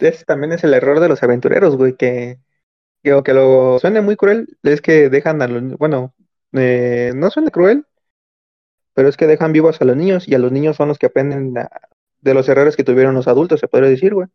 Ese 0.00 0.24
también 0.24 0.52
es 0.52 0.64
el 0.64 0.74
error 0.74 1.00
de 1.00 1.08
los 1.08 1.22
aventureros, 1.22 1.76
güey, 1.76 1.96
que, 1.96 2.38
que 3.02 3.12
aunque 3.12 3.34
lo 3.34 3.78
suene 3.80 4.00
muy 4.02 4.16
cruel, 4.16 4.58
es 4.64 4.80
que 4.82 5.10
dejan 5.10 5.42
a 5.42 5.48
los, 5.48 5.78
bueno, 5.78 6.14
eh, 6.52 7.12
no 7.16 7.30
suena 7.30 7.50
cruel, 7.50 7.86
pero 8.94 9.08
es 9.08 9.16
que 9.16 9.26
dejan 9.26 9.52
vivos 9.52 9.80
a 9.80 9.84
los 9.84 9.96
niños 9.96 10.28
y 10.28 10.34
a 10.34 10.38
los 10.38 10.52
niños 10.52 10.76
son 10.76 10.88
los 10.88 10.98
que 10.98 11.06
aprenden 11.06 11.56
a- 11.58 11.70
de 12.20 12.34
los 12.34 12.48
errores 12.48 12.76
que 12.76 12.84
tuvieron 12.84 13.14
los 13.14 13.28
adultos, 13.28 13.60
se 13.60 13.68
podría 13.68 13.90
decir, 13.90 14.14
güey. 14.14 14.28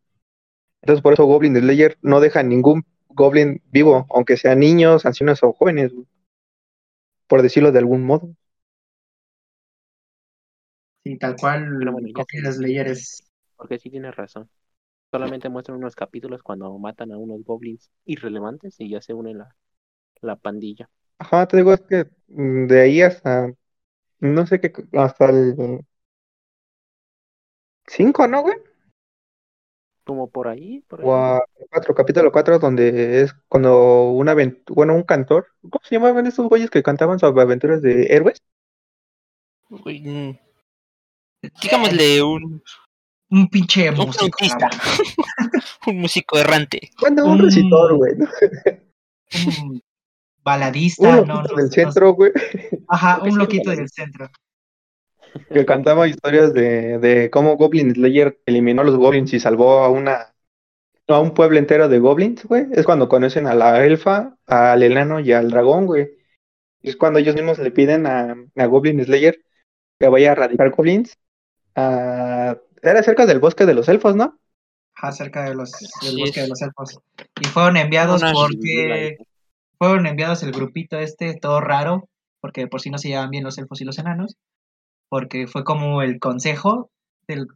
Entonces 0.82 1.02
por 1.02 1.14
eso 1.14 1.24
Goblin 1.26 1.56
Slayer 1.56 1.98
no 2.02 2.20
deja 2.20 2.42
ningún 2.42 2.86
Goblin 3.14 3.62
vivo, 3.70 4.06
aunque 4.10 4.36
sean 4.36 4.60
niños, 4.60 5.06
ancianos 5.06 5.42
o 5.42 5.52
jóvenes, 5.52 5.92
güey, 5.94 6.06
por 7.26 7.42
decirlo 7.42 7.72
de 7.72 7.78
algún 7.78 8.04
modo. 8.04 8.34
Sí, 11.04 11.18
tal 11.18 11.36
cual 11.36 11.68
sé. 12.30 12.52
Slayer 12.52 12.88
es 12.88 13.22
Porque 13.56 13.78
sí 13.78 13.90
tienes 13.90 14.16
razón. 14.16 14.48
Solamente 15.10 15.48
muestran 15.48 15.78
unos 15.78 15.94
capítulos 15.94 16.42
cuando 16.42 16.76
matan 16.78 17.12
a 17.12 17.18
unos 17.18 17.44
goblins 17.44 17.90
irrelevantes 18.04 18.76
y 18.80 18.90
ya 18.90 19.00
se 19.00 19.14
une 19.14 19.34
la, 19.34 19.54
la 20.22 20.36
pandilla. 20.36 20.90
Ajá, 21.18 21.46
te 21.48 21.56
digo, 21.56 21.72
es 21.74 21.80
que 21.82 22.06
mm, 22.28 22.66
de 22.66 22.80
ahí 22.82 23.02
hasta, 23.02 23.52
no 24.20 24.46
sé 24.46 24.60
qué, 24.60 24.72
hasta 24.94 25.30
el 25.30 25.84
5, 27.86 28.26
¿no, 28.28 28.42
güey? 28.42 28.56
Como 30.04 30.28
por 30.30 30.48
ahí, 30.48 30.80
por 30.86 31.00
ahí. 31.00 31.06
O 31.08 31.14
a 31.16 31.42
cuatro, 31.70 31.94
capítulo 31.94 32.30
4, 32.30 32.58
donde 32.58 33.22
es 33.22 33.34
cuando 33.48 34.10
una 34.10 34.32
aventura, 34.32 34.74
bueno, 34.74 34.94
un 34.94 35.02
cantor, 35.02 35.46
¿cómo 35.62 35.80
se 35.82 35.94
llamaban 35.94 36.26
estos 36.26 36.46
güeyes 36.48 36.68
que 36.70 36.82
cantaban 36.82 37.18
sobre 37.18 37.40
aventuras 37.42 37.80
de 37.80 38.04
héroes? 38.10 38.42
Uy, 39.70 40.00
mm, 40.02 40.38
Digámosle 41.62 42.22
un, 42.22 42.62
un 43.30 43.48
pinche 43.48 43.88
un 43.90 43.96
músico. 43.96 44.38
un 45.86 45.98
músico 46.00 46.38
errante. 46.38 46.90
Bueno, 47.00 47.24
un 47.24 47.32
Un- 47.32 47.44
recitor, 47.46 47.96
güey, 47.96 48.12
¿no? 48.16 48.28
Un 49.62 49.82
baladista, 50.42 51.08
Un 51.20 51.26
no, 51.26 51.36
loquito 51.36 51.52
no, 51.52 51.56
del 51.56 51.66
no- 51.66 51.72
centro, 51.72 52.12
güey, 52.14 52.32
Ajá, 52.88 53.22
un 53.22 53.38
loquito 53.38 53.70
del 53.70 53.88
centro. 53.88 54.28
Que 55.52 55.66
cantaba 55.66 56.08
historias 56.08 56.52
de, 56.54 56.98
de 56.98 57.30
cómo 57.30 57.56
Goblin 57.56 57.94
Slayer 57.94 58.40
eliminó 58.46 58.82
a 58.82 58.84
los 58.84 58.96
goblins 58.96 59.32
y 59.32 59.40
salvó 59.40 59.80
a 59.80 59.88
una 59.88 60.34
a 61.06 61.20
un 61.20 61.34
pueblo 61.34 61.58
entero 61.58 61.88
de 61.88 61.98
goblins, 61.98 62.44
güey. 62.46 62.66
Es 62.72 62.84
cuando 62.86 63.08
conocen 63.08 63.46
a 63.46 63.54
la 63.54 63.84
elfa, 63.84 64.36
al 64.46 64.82
enano 64.82 65.20
y 65.20 65.32
al 65.32 65.50
dragón, 65.50 65.86
güey. 65.86 66.08
Es 66.80 66.96
cuando 66.96 67.18
ellos 67.18 67.34
mismos 67.34 67.58
le 67.58 67.70
piden 67.70 68.06
a, 68.06 68.34
a 68.56 68.66
Goblin 68.66 69.04
Slayer 69.04 69.42
que 69.98 70.08
vaya 70.08 70.30
a 70.30 70.32
erradicar 70.32 70.70
goblins. 70.70 71.16
a- 71.74 72.56
Era 72.82 73.02
cerca 73.02 73.26
del 73.26 73.40
bosque 73.40 73.66
de 73.66 73.74
los 73.74 73.88
elfos, 73.88 74.16
¿no? 74.16 74.38
Ajá, 74.96 75.12
cerca 75.12 75.44
de 75.44 75.54
los, 75.54 75.72
del 76.02 76.18
bosque 76.18 76.42
de 76.42 76.48
los 76.48 76.62
elfos. 76.62 76.98
Y 77.40 77.46
fueron 77.46 77.76
enviados 77.76 78.22
Una- 78.22 78.32
porque 78.32 79.18
fueron 79.78 80.06
enviados 80.06 80.42
el 80.42 80.52
grupito 80.52 80.98
este, 80.98 81.34
todo 81.34 81.60
raro, 81.60 82.08
porque 82.40 82.66
por 82.66 82.80
si 82.80 82.90
no 82.90 82.98
se 82.98 83.08
llevaban 83.08 83.30
bien 83.30 83.44
los 83.44 83.58
elfos 83.58 83.80
y 83.80 83.84
los 83.84 83.98
enanos, 83.98 84.36
porque 85.08 85.46
fue 85.46 85.64
como 85.64 86.02
el 86.02 86.18
consejo 86.18 86.90
del, 87.26 87.46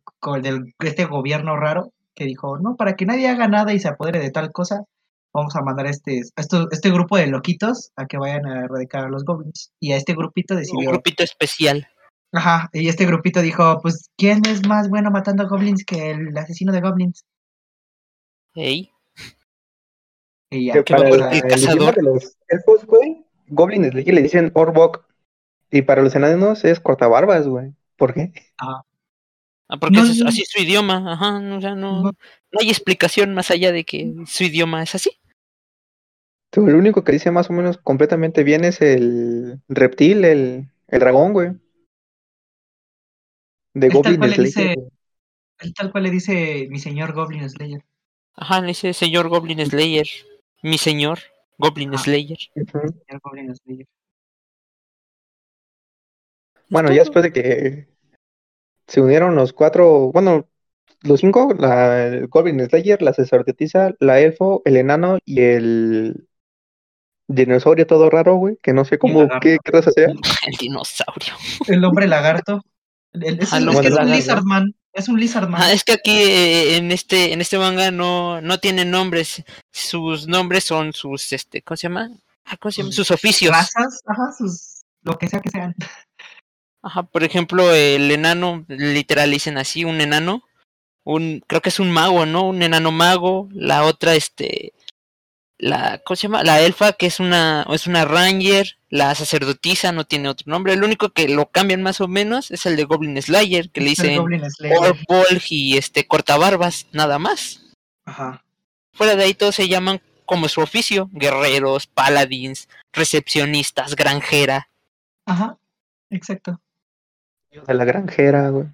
del 0.43 0.75
este 0.81 1.05
gobierno 1.07 1.57
raro 1.57 1.93
que 2.15 2.25
dijo, 2.25 2.59
no, 2.59 2.77
para 2.77 2.95
que 2.97 3.07
nadie 3.07 3.29
haga 3.29 3.49
nada 3.49 3.73
y 3.73 3.79
se 3.79 3.89
apodere 3.89 4.19
de 4.19 4.31
tal 4.31 4.51
cosa, 4.53 4.85
vamos 5.33 5.55
a 5.57 5.63
mandar 5.63 5.87
a 5.87 5.91
este, 5.91 6.23
a 6.37 6.43
este 6.71 6.91
grupo 6.91 7.17
de 7.17 7.27
loquitos 7.29 7.93
a 7.97 8.07
que 8.07 8.19
vayan 8.19 8.47
a 8.47 8.65
erradicar 8.65 9.05
a 9.05 9.09
los 9.09 9.25
goblins. 9.25 9.71
Y 9.81 9.93
a 9.93 9.97
este 9.97 10.15
grupito 10.15 10.55
Un 10.55 10.61
decidió, 10.61 10.91
grupito 10.91 11.23
especial. 11.23 11.87
ajá, 12.33 12.69
y 12.73 12.89
este 12.89 13.07
grupito 13.07 13.41
dijo, 13.41 13.79
pues, 13.83 14.11
¿quién 14.17 14.43
es 14.47 14.67
más 14.67 14.89
bueno 14.89 15.11
matando 15.11 15.49
goblins 15.49 15.85
que 15.85 16.11
el 16.11 16.37
asesino 16.37 16.73
de 16.73 16.81
goblins? 16.81 17.25
Ey, 18.55 18.91
Y 20.51 20.67
ya, 20.67 20.83
para 20.83 21.09
el 21.09 21.23
el 21.23 21.43
cazador. 21.43 21.95
de 21.95 22.03
los 22.03 22.37
elfos, 22.49 22.85
güey, 22.87 23.25
Goblin 23.49 23.91
Slayer 23.91 24.15
le 24.15 24.23
dicen 24.23 24.51
Orbok. 24.55 25.05
Y 25.71 25.83
para 25.83 26.03
los 26.03 26.15
enanos 26.15 26.65
es 26.65 26.81
cortabarbas, 26.81 27.47
güey. 27.47 27.73
¿Por 27.97 28.15
qué? 28.15 28.33
ajá. 28.57 28.83
Ah, 29.71 29.77
porque 29.79 29.97
No, 29.99 30.05
es- 30.05 30.19
no. 30.19 30.29
así 30.29 30.43
es 30.43 30.49
su 30.51 30.63
idioma. 30.63 31.13
Ajá, 31.13 31.41
no, 31.41 31.59
o 31.59 31.61
sea, 31.61 31.75
no, 31.75 32.03
No. 32.03 32.13
no 32.13 32.59
hay 32.61 32.71
explicación 32.71 33.35
más 33.35 33.51
allá 33.51 33.71
de 33.71 33.85
que 33.85 34.15
su 34.27 34.45
idioma 34.45 34.83
es 34.83 34.95
así. 34.95 35.11
Tú, 36.51 36.67
El 36.69 36.77
único 36.77 37.05
que 37.05 37.13
dice 37.13 37.31
más 37.31 37.51
o 37.51 37.53
menos 37.53 37.77
completamente 37.77 38.43
bien 38.45 38.65
es 38.65 38.81
el 38.81 39.61
reptil, 39.69 40.25
el, 40.25 40.71
el 40.87 41.01
dragón, 41.01 41.35
güey. 41.35 41.51
De 43.75 43.89
Goblin 43.91 44.17
cual 44.19 44.31
le 44.31 44.37
Slayer. 44.37 44.77
dice-. 44.77 44.91
Él 45.61 45.75
tal 45.75 45.91
cual 45.93 46.05
le 46.05 46.11
dice 46.11 46.67
mi 46.71 46.79
señor 46.79 47.13
Goblin 47.13 47.49
Slayer. 47.51 47.85
Ajá, 48.35 48.61
le 48.61 48.69
dice 48.69 48.95
señor 48.95 49.29
Goblin 49.29 49.65
Slayer. 49.67 50.07
Mi 50.63 50.79
señor 50.79 51.19
Goblin 51.59 51.95
Ah. 51.95 51.99
Slayer. 51.99 52.39
Ujú. 52.55 52.79
Señor 53.07 53.21
Goblin 53.23 53.55
Slayer. 53.55 53.87
Bueno, 56.69 56.91
ya 56.93 57.01
después 57.01 57.23
de 57.23 57.33
que 57.33 57.89
se 58.87 59.01
unieron 59.01 59.35
los 59.35 59.53
cuatro, 59.53 60.11
bueno, 60.13 60.49
los 61.03 61.21
cinco, 61.21 61.55
la 61.59 62.07
el 62.07 62.27
Goblin 62.29 62.67
Slayer, 62.69 63.01
la 63.03 63.13
sacerdotisa, 63.13 63.93
la 64.01 64.21
elfo, 64.21 64.63
el 64.65 64.77
enano 64.77 65.19
y 65.25 65.41
el 65.41 66.27
dinosaurio 67.29 67.87
todo 67.87 68.11
raro, 68.11 68.37
güey, 68.37 68.57
que 68.63 68.73
no 68.73 68.85
sé 68.85 68.99
cómo, 68.99 69.29
qué, 69.41 69.59
qué 69.63 69.71
raza 69.71 69.91
sea. 69.91 70.07
El 70.47 70.57
dinosaurio. 70.59 71.35
El 71.67 71.85
hombre 71.85 72.07
lagarto. 72.09 72.63
El- 73.13 73.41
es, 73.41 73.53
Ah, 73.53 73.59
el 73.59 73.69
es 73.69 73.81
que 73.81 73.89
hombre 73.89 73.89
es 73.89 73.99
un. 73.99 74.11
Lizardman. 74.11 74.75
Es 74.95 75.09
un 75.09 75.21
Lizardman. 75.21 75.61
Ah, 75.63 75.73
es 75.73 75.85
que 75.85 75.93
aquí 75.93 76.11
eh, 76.11 76.77
en 76.79 76.91
este 76.91 77.33
en 77.35 77.41
este 77.43 77.59
manga 77.59 77.91
no 77.91 78.41
no 78.41 78.59
tienen 78.59 78.91
nombres. 78.91 79.45
Sus 79.71 80.27
nombres 80.27 80.65
son 80.65 80.93
sus 80.95 81.33
este, 81.33 81.63
¿cómo 81.63 81.77
se 81.77 81.83
llama? 81.85 82.11
Ah, 82.47 82.57
¿cómo 82.59 82.73
se 82.73 82.83
llama? 82.83 82.93
Sus 82.93 83.11
oficios. 83.11 83.53
razas, 83.53 84.01
ajá, 84.07 84.33
sus 84.37 84.81
lo 85.03 85.17
que 85.19 85.29
sea 85.29 85.41
que 85.41 85.51
sean. 85.51 85.75
Ajá, 86.83 87.03
por 87.03 87.25
ejemplo, 87.25 87.75
el 87.75 88.11
enano, 88.11 88.65
literal 88.69 89.31
dicen 89.31 89.59
así, 89.59 89.85
un 89.85 90.01
enano, 90.01 90.45
un, 91.05 91.43
creo 91.47 91.61
que 91.61 91.71
es 91.71 91.81
un 91.81 91.91
mago, 91.91 92.25
¿no? 92.27 92.45
Un 92.45 92.63
enano 92.63 92.93
mago, 92.93 93.49
la 93.53 93.85
otra, 93.85 94.15
este, 94.15 94.73
la, 95.59 96.01
¿cómo 96.05 96.17
se 96.17 96.29
llama? 96.29 96.45
La 96.45 96.61
elfa, 96.61 96.93
que 96.93 97.07
es 97.07 97.19
una, 97.19 97.67
es 97.71 97.87
una 97.89 98.05
ranger, 98.05 98.79
la 98.91 99.15
sacerdotisa 99.15 99.91
no 99.91 100.05
tiene 100.05 100.29
otro 100.29 100.45
nombre, 100.51 100.73
el 100.73 100.85
único 100.85 101.11
que 101.11 101.29
lo 101.29 101.51
cambian 101.51 101.83
más 101.83 102.01
o 102.01 102.07
menos 102.07 102.51
es 102.53 102.65
el 102.65 102.77
de 102.77 102.85
Goblin 102.85 103.21
Slayer, 103.21 103.71
que 103.71 103.81
le 103.81 103.91
dicen. 103.91 104.19
Orbolg 104.19 105.43
y 105.51 105.77
este 105.77 106.07
cortabarbas, 106.07 106.87
nada 106.93 107.19
más. 107.19 107.65
Ajá. 108.05 108.45
Fuera 108.93 109.17
de 109.17 109.25
ahí 109.25 109.35
todos 109.35 109.57
se 109.57 109.69
llaman 109.69 110.01
como 110.25 110.49
su 110.49 110.61
oficio, 110.61 111.09
guerreros, 111.13 111.87
paladins, 111.87 112.69
recepcionistas, 112.93 113.97
granjera. 113.97 114.69
Ajá. 115.27 115.59
Exacto. 116.11 116.61
De 117.51 117.75
la 117.75 117.85
granjera, 117.85 118.51
güey. 118.51 118.67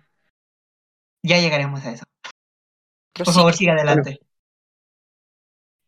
Ya 1.23 1.39
llegaremos 1.39 1.85
a 1.85 1.93
eso. 1.93 2.05
Por 3.15 3.33
favor, 3.33 3.55
sigue 3.55 3.71
adelante. 3.71 4.19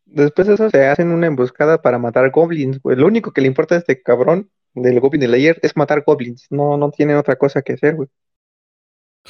Después 0.05 0.47
de 0.47 0.53
eso 0.53 0.69
se 0.69 0.87
hacen 0.87 1.11
una 1.11 1.27
emboscada 1.27 1.81
para 1.81 1.99
matar 1.99 2.31
goblins, 2.31 2.81
güey. 2.81 2.95
Lo 2.97 3.07
único 3.07 3.31
que 3.33 3.41
le 3.41 3.47
importa 3.47 3.75
a 3.75 3.79
este 3.79 4.01
cabrón 4.01 4.49
del 4.73 4.99
Goblin 4.99 5.23
Slayer 5.23 5.59
es 5.61 5.75
matar 5.75 6.03
goblins. 6.05 6.47
No, 6.49 6.77
no 6.77 6.89
tiene 6.91 7.15
otra 7.15 7.35
cosa 7.35 7.61
que 7.61 7.73
hacer, 7.73 7.95
güey. 7.95 8.07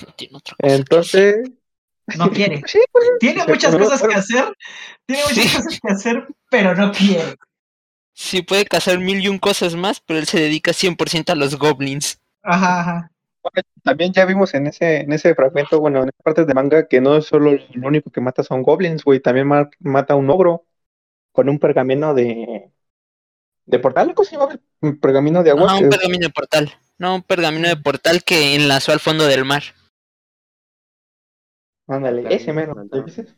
No 0.05 0.13
tiene 0.13 0.37
otra 0.37 0.55
cosa 0.55 0.57
que 0.57 0.67
hacer. 0.67 0.79
Entonces, 0.79 1.51
No 2.15 2.29
quiere. 2.29 2.61
sí, 2.67 2.79
güey. 2.93 3.07
Tiene 3.19 3.43
muchas 3.47 3.75
cosas 3.75 4.01
que 4.03 4.13
hacer. 4.13 4.53
Tiene 5.07 5.23
muchas 5.23 5.43
Sí. 5.45 5.55
cosas 5.55 5.79
que 5.81 5.91
hacer, 5.91 6.27
pero 6.51 6.75
no 6.75 6.91
quiere. 6.91 7.35
Sí, 8.13 8.41
puede 8.43 8.65
cazar 8.65 8.99
mil 8.99 9.19
y 9.19 9.27
un 9.27 9.39
cosas 9.39 9.75
más, 9.75 9.99
pero 9.99 10.19
él 10.19 10.25
se 10.27 10.39
dedica 10.39 10.73
100% 10.73 11.31
a 11.31 11.35
los 11.35 11.57
goblins. 11.57 12.19
Ajá, 12.43 12.81
ajá. 12.81 13.11
También 13.83 14.13
ya 14.13 14.25
vimos 14.25 14.53
en 14.53 14.67
ese, 14.67 15.01
en 15.01 15.13
ese 15.13 15.33
fragmento, 15.35 15.79
bueno, 15.79 16.03
en 16.03 16.09
esa 16.09 16.23
parte 16.23 16.45
de 16.45 16.53
manga, 16.53 16.87
que 16.87 17.01
no 17.01 17.15
es 17.17 17.25
solo 17.25 17.51
lo 17.73 17.87
único 17.87 18.09
que 18.11 18.21
mata 18.21 18.43
son 18.43 18.63
goblins, 18.63 19.03
güey, 19.03 19.19
también 19.19 19.47
ma- 19.47 19.69
mata 19.79 20.13
a 20.13 20.17
un 20.17 20.29
ogro 20.29 20.65
con 21.31 21.49
un 21.49 21.59
pergamino 21.59 22.13
de, 22.13 22.71
de 23.65 23.79
portal, 23.79 24.13
¿cómo 24.13 24.25
se 24.25 24.37
llama? 24.37 24.59
Un 24.81 24.99
pergamino 24.99 25.43
de 25.43 25.51
agua. 25.51 25.65
Ajá, 25.71 25.77
un 25.77 25.89
pergamino 25.89 26.27
de 26.27 26.33
portal. 26.33 26.71
No, 26.97 27.15
un 27.15 27.21
pergamino 27.23 27.67
de 27.67 27.77
portal 27.77 28.23
que 28.23 28.55
enlazó 28.55 28.91
al 28.91 28.99
fondo 28.99 29.25
del 29.25 29.45
mar. 29.45 29.63
Ándale, 31.87 32.23
ese 32.35 32.53
¿dices? 33.05 33.35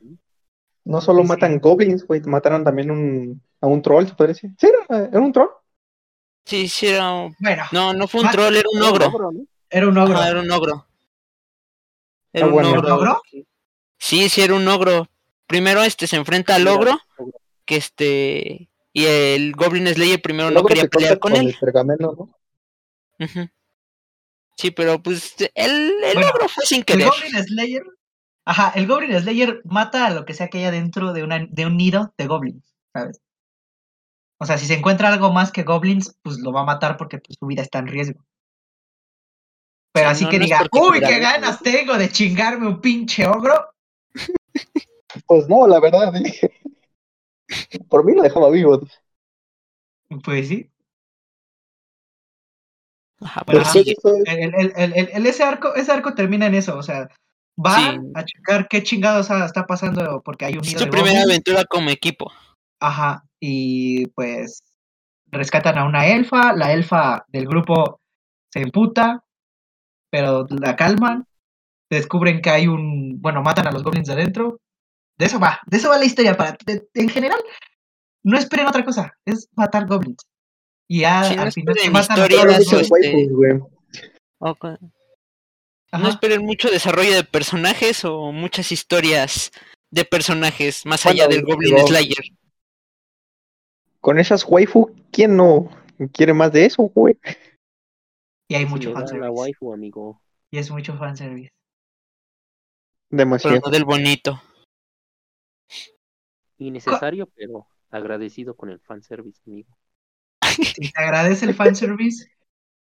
No 0.85 1.01
solo 1.01 1.21
Sí, 1.21 1.27
sí. 1.27 1.29
matan 1.29 1.59
goblins, 1.59 2.05
güey, 2.07 2.21
mataron 2.21 2.63
también 2.63 2.89
un, 2.89 3.41
a 3.61 3.67
un 3.67 3.81
troll, 3.81 4.07
¿se 4.07 4.15
puede 4.15 4.29
decir? 4.29 4.51
Sí, 4.57 4.67
era, 4.67 5.05
era 5.05 5.19
un 5.19 5.31
troll. 5.31 5.49
Sí, 6.45 6.67
sí, 6.67 6.87
era 6.87 7.13
un- 7.13 7.35
Bueno, 7.39 7.63
No, 7.71 7.93
no 7.93 8.07
fue 8.07 8.21
un 8.21 8.29
troll, 8.29 8.55
era 8.55 8.67
un 8.73 8.81
ogro. 8.81 9.11
Era 9.69 9.87
un 9.87 9.97
ogro. 9.97 10.17
Ajá, 10.17 10.29
era 10.29 10.39
un 10.41 10.51
ogro. 10.51 10.87
Era 12.33 12.45
Ah, 12.45 12.49
un 12.49 12.53
bueno. 12.53 12.69
ogro. 12.71 12.81
¿Un 12.81 12.91
ogro? 12.91 13.21
Sí, 13.97 14.29
sí, 14.29 14.41
era 14.41 14.53
un 14.53 14.67
ogro. 14.67 15.07
Primero 15.47 15.81
este 15.83 16.07
se 16.07 16.15
enfrenta 16.15 16.55
al 16.55 16.67
ogro, 16.67 16.99
que 17.65 17.75
este... 17.77 18.69
Y 18.91 19.05
el 19.05 19.53
Goblin 19.55 19.87
Slayer 19.87 20.21
primero 20.21 20.49
El 20.49 20.55
no 20.55 20.63
quería 20.63 20.87
pelear 20.87 21.19
con 21.19 21.35
él. 21.35 21.47
el 21.49 21.57
pergamino, 21.59 22.13
¿no? 22.17 22.35
Ujú. 23.25 23.49
Sí, 24.57 24.71
pero 24.71 25.01
pues 25.01 25.35
el, 25.55 25.91
el 26.03 26.13
Bueno, 26.15 26.29
ogro 26.33 26.49
fue 26.49 26.65
sin 26.65 26.79
El 26.79 26.85
querer. 26.85 27.07
Goblin 27.07 27.43
Slayer. 27.43 27.83
Ajá, 28.45 28.71
el 28.75 28.87
Goblin 28.87 29.19
Slayer 29.19 29.61
mata 29.63 30.07
a 30.07 30.09
lo 30.09 30.25
que 30.25 30.33
sea 30.33 30.47
que 30.49 30.57
haya 30.59 30.71
dentro 30.71 31.13
de, 31.13 31.23
una, 31.23 31.45
de 31.49 31.65
un 31.65 31.77
nido 31.77 32.13
de 32.17 32.25
goblins, 32.27 32.63
¿sabes? 32.93 33.21
O 34.39 34.45
sea, 34.45 34.57
si 34.57 34.65
se 34.65 34.73
encuentra 34.75 35.09
algo 35.09 35.31
más 35.31 35.51
que 35.51 35.63
goblins, 35.63 36.17
pues 36.23 36.37
lo 36.39 36.51
va 36.51 36.61
a 36.61 36.65
matar 36.65 36.97
porque 36.97 37.19
pues, 37.19 37.37
su 37.39 37.45
vida 37.45 37.61
está 37.61 37.79
en 37.79 37.87
riesgo. 37.87 38.25
Pero 39.91 40.07
Sí, 40.09 40.11
así 40.11 40.23
no, 40.25 40.29
que 40.31 40.39
no 40.39 40.45
diga, 40.45 40.67
uy, 40.71 40.99
qué 40.99 41.19
ganas 41.19 41.59
tengo 41.61 41.97
de 41.97 42.09
chingarme 42.09 42.67
un 42.67 42.81
pinche 42.81 43.25
ogro. 43.27 43.69
Pues 45.25 45.49
no, 45.49 45.67
la 45.67 45.79
verdad, 45.79 46.13
dije. 46.13 46.51
Por 47.89 48.05
mí 48.05 48.13
lo 48.13 48.21
dejaba 48.21 48.51
vivo. 48.51 48.79
Pues 50.23 50.47
sí. 50.49 50.69
Ajá, 53.19 53.43
pero 53.45 53.61
ajá. 53.61 53.71
sí, 53.71 53.95
El, 54.25 54.53
el- 54.75 55.09
el- 55.11 55.25
ese, 55.25 55.43
arco, 55.43 55.73
ese 55.73 55.91
arco 55.91 56.13
termina 56.13 56.45
en 56.45 56.53
eso. 56.53 56.77
O 56.77 56.83
sea, 56.83 57.09
va 57.57 57.75
Sí. 57.75 57.97
a 58.13 58.23
checar 58.23 58.67
qué 58.67 58.83
chingados 58.83 59.29
está 59.31 59.65
pasando 59.65 60.21
porque 60.23 60.45
hay 60.45 60.53
un 60.57 60.63
es 60.63 60.75
tu 60.75 60.87
primera 60.89 61.23
aventura 61.23 61.65
como 61.65 61.89
equipo. 61.89 62.31
Ajá, 62.79 63.23
y 63.39 64.05
pues 64.09 64.63
rescatan 65.31 65.79
a 65.79 65.85
una 65.85 66.05
elfa, 66.07 66.53
la 66.53 66.71
elfa 66.71 67.25
del 67.29 67.47
grupo 67.47 67.99
se 68.53 68.61
emputa, 68.61 69.23
pero 70.09 70.45
la 70.49 70.75
calman, 70.75 71.25
descubren 71.89 72.41
que 72.41 72.49
hay 72.49 72.67
un, 72.67 73.21
bueno, 73.21 73.41
matan 73.41 73.67
a 73.67 73.71
los 73.71 73.83
goblins 73.83 74.07
de 74.07 74.13
adentro. 74.13 74.59
De 75.17 75.25
eso 75.25 75.39
va, 75.39 75.59
de 75.65 75.77
eso 75.77 75.89
va 75.89 75.97
la 75.97 76.05
historia, 76.05 76.37
para, 76.37 76.57
de- 76.65 76.87
en 76.93 77.09
general, 77.09 77.39
no 78.23 78.37
esperen 78.37 78.67
otra 78.67 78.85
cosa, 78.85 79.13
es 79.25 79.49
matar 79.55 79.85
goblins. 79.87 80.23
Y 80.87 81.01
ya 81.01 81.23
Sí, 81.25 81.35
no 81.35 81.41
al 81.43 81.51
final 81.51 81.75
se 81.77 81.89
matan 81.89 82.17
historias, 82.17 82.59
este-. 82.59 83.59
No 85.91 86.07
esperen 86.09 86.45
mucho 86.45 86.69
desarrollo 86.69 87.13
de 87.15 87.23
personajes 87.23 88.05
o 88.05 88.31
muchas 88.31 88.71
historias 88.71 89.51
de 89.91 90.05
personajes 90.05 90.85
más 90.85 91.05
allá 91.05 91.25
Bueno, 91.25 91.35
del 91.35 91.45
Goblin 91.45 91.75
pero- 91.75 91.87
Slayer. 91.87 92.17
Con 93.99 94.17
esas 94.19 94.45
waifu, 94.47 94.91
¿quién 95.11 95.35
no 95.35 95.69
quiere 96.13 96.33
más 96.33 96.51
de 96.53 96.65
eso, 96.65 96.83
güey? 96.83 97.17
Y 98.49 98.55
hay 98.55 98.65
mucho 98.65 98.91
la 98.91 98.95
fanservice. 99.01 99.29
waifu, 99.29 99.73
amigo. 99.73 100.21
Y 100.51 100.57
es 100.59 100.69
mucho 100.71 100.97
fanservice. 100.97 101.51
Pero 103.41 103.59
Demasiado. 103.59 103.61
no 103.65 103.69
del 103.71 103.85
bonito. 103.85 104.41
Innecesario, 106.57 107.27
pero 107.35 107.67
agradecido 107.89 108.55
con 108.55 108.69
el 108.69 108.79
fanservice, 108.81 109.41
amigo. 109.47 109.77
Si 110.75 110.91
te 110.91 111.01
agradece 111.01 111.45
el 111.45 111.53
fanservice, 111.55 112.31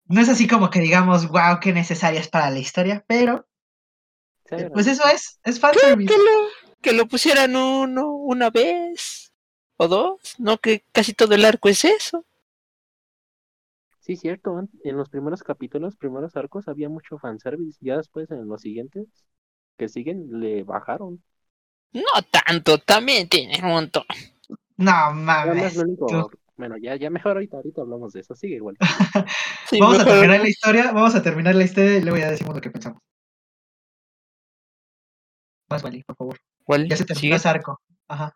no 0.06 0.22
es 0.22 0.30
así 0.30 0.48
como 0.48 0.70
que 0.70 0.80
digamos, 0.82 1.28
wow, 1.30 1.60
qué 1.62 1.74
necesaria 1.74 2.20
es 2.20 2.28
para 2.30 2.50
la 2.50 2.60
historia, 2.60 3.04
pero 3.08 3.48
Eh, 4.52 4.70
Pues 4.74 4.88
eso 4.88 5.04
es, 5.08 5.40
es 5.44 5.60
fanservice. 5.60 6.14
Que 6.14 6.18
lo, 6.18 6.48
que 6.82 6.94
lo 6.94 7.08
pusieran 7.08 7.56
uno, 7.56 8.12
una 8.14 8.50
vez 8.50 9.32
o 9.78 9.88
dos. 9.88 10.36
No 10.40 10.58
que 10.58 10.84
casi 10.92 11.14
todo 11.14 11.36
el 11.36 11.46
arco 11.46 11.70
es 11.70 11.86
eso. 11.86 12.26
Sí, 14.02 14.16
cierto. 14.16 14.60
En 14.84 14.98
los 14.98 15.10
primeros 15.10 15.44
capítulos, 15.44 15.96
primeros 15.96 16.36
arcos, 16.36 16.68
había 16.68 16.90
mucho 16.90 17.18
fanservice. 17.18 17.78
Ya 17.82 17.98
después, 17.98 18.30
en 18.32 18.48
los 18.48 18.62
siguientes, 18.62 19.08
que 19.78 19.88
siguen 19.88 20.28
le 20.40 20.64
bajaron. 20.64 21.24
No 21.94 22.22
tanto, 22.30 22.78
también 22.80 23.30
tiene 23.30 23.60
un 23.62 23.70
montón. 23.70 24.04
No 24.78 25.14
mames. 25.14 25.78
único-. 25.78 26.32
Bueno, 26.58 26.78
ya, 26.78 26.96
ya 26.96 27.10
mejor 27.10 27.34
ahorita, 27.34 27.58
ahorita 27.58 27.82
hablamos 27.82 28.14
de 28.14 28.22
eso. 28.22 28.36
Sigue 28.36 28.56
igual. 28.56 28.78
Sí, 29.70 29.80
Vamos 29.80 30.00
a 30.00 30.06
terminar 30.06 30.42
la 30.42 30.50
historia, 30.50 30.92
vamos 30.92 31.16
a 31.16 31.24
terminar 31.24 31.56
la 31.56 31.64
historia 31.64 31.98
y 31.98 32.02
luego 32.02 32.18
ya 32.18 32.32
decimos 32.32 32.56
lo 32.56 32.62
que 32.62 32.72
pensamos. 32.72 33.02
Más 35.70 35.82
vale, 35.82 36.04
por 36.06 36.16
favor. 36.16 36.38
¿Cuál? 36.64 36.88
Ya 36.88 36.98
se 36.98 37.06
terminó 37.06 37.22
¿Sigue? 37.22 37.36
ese 37.36 37.50
arco. 37.50 37.82
Ajá. 38.08 38.36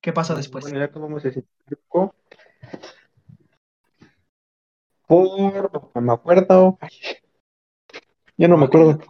¿Qué 0.00 0.12
pasó 0.12 0.34
después? 0.34 0.64
Bueno, 0.64 0.80
ya 0.80 0.90
tomamos 0.90 1.24
ese. 1.24 1.44
Por. 5.06 5.90
No 5.94 6.00
me 6.00 6.12
acuerdo. 6.12 6.78
Ay, 6.80 6.90
Ya 8.36 8.48
no 8.48 8.56
me 8.56 8.68
¿Cómo 8.68 8.84
que 8.84 9.00
acuerdo. 9.00 9.04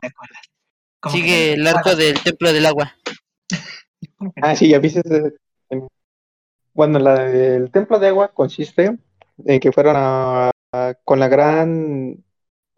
Sigue 1.11 1.53
el 1.55 1.67
arco 1.67 1.95
del 1.97 2.21
templo 2.23 2.53
del 2.53 2.67
agua. 2.67 2.95
Ah, 4.41 4.55
sí, 4.55 4.69
ya 4.69 4.79
viste. 4.79 5.03
Bueno, 6.75 6.99
la, 6.99 7.31
el 7.31 7.71
templo 7.71 7.99
de 7.99 8.09
agua 8.09 8.29
consiste 8.29 8.97
en 9.45 9.61
que 9.61 9.73
fueron 9.73 9.95
a, 9.97 10.51
a- 10.73 10.95
con 11.05 11.21
la 11.21 11.29
gran 11.29 12.25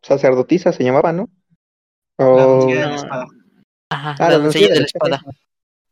sacerdotisa, 0.03 0.72
se 0.72 0.83
llamaba, 0.85 1.12
¿no? 1.12 1.29
La 2.18 2.27
doncella 2.44 2.81
de 2.81 2.87
la 2.88 2.96
espada. 2.96 3.27
Ajá, 3.90 4.16
Ah, 4.18 4.31
la 4.31 4.38
doncella 4.38 4.68
de 4.74 4.81
la 4.81 4.87
espada. 4.87 5.22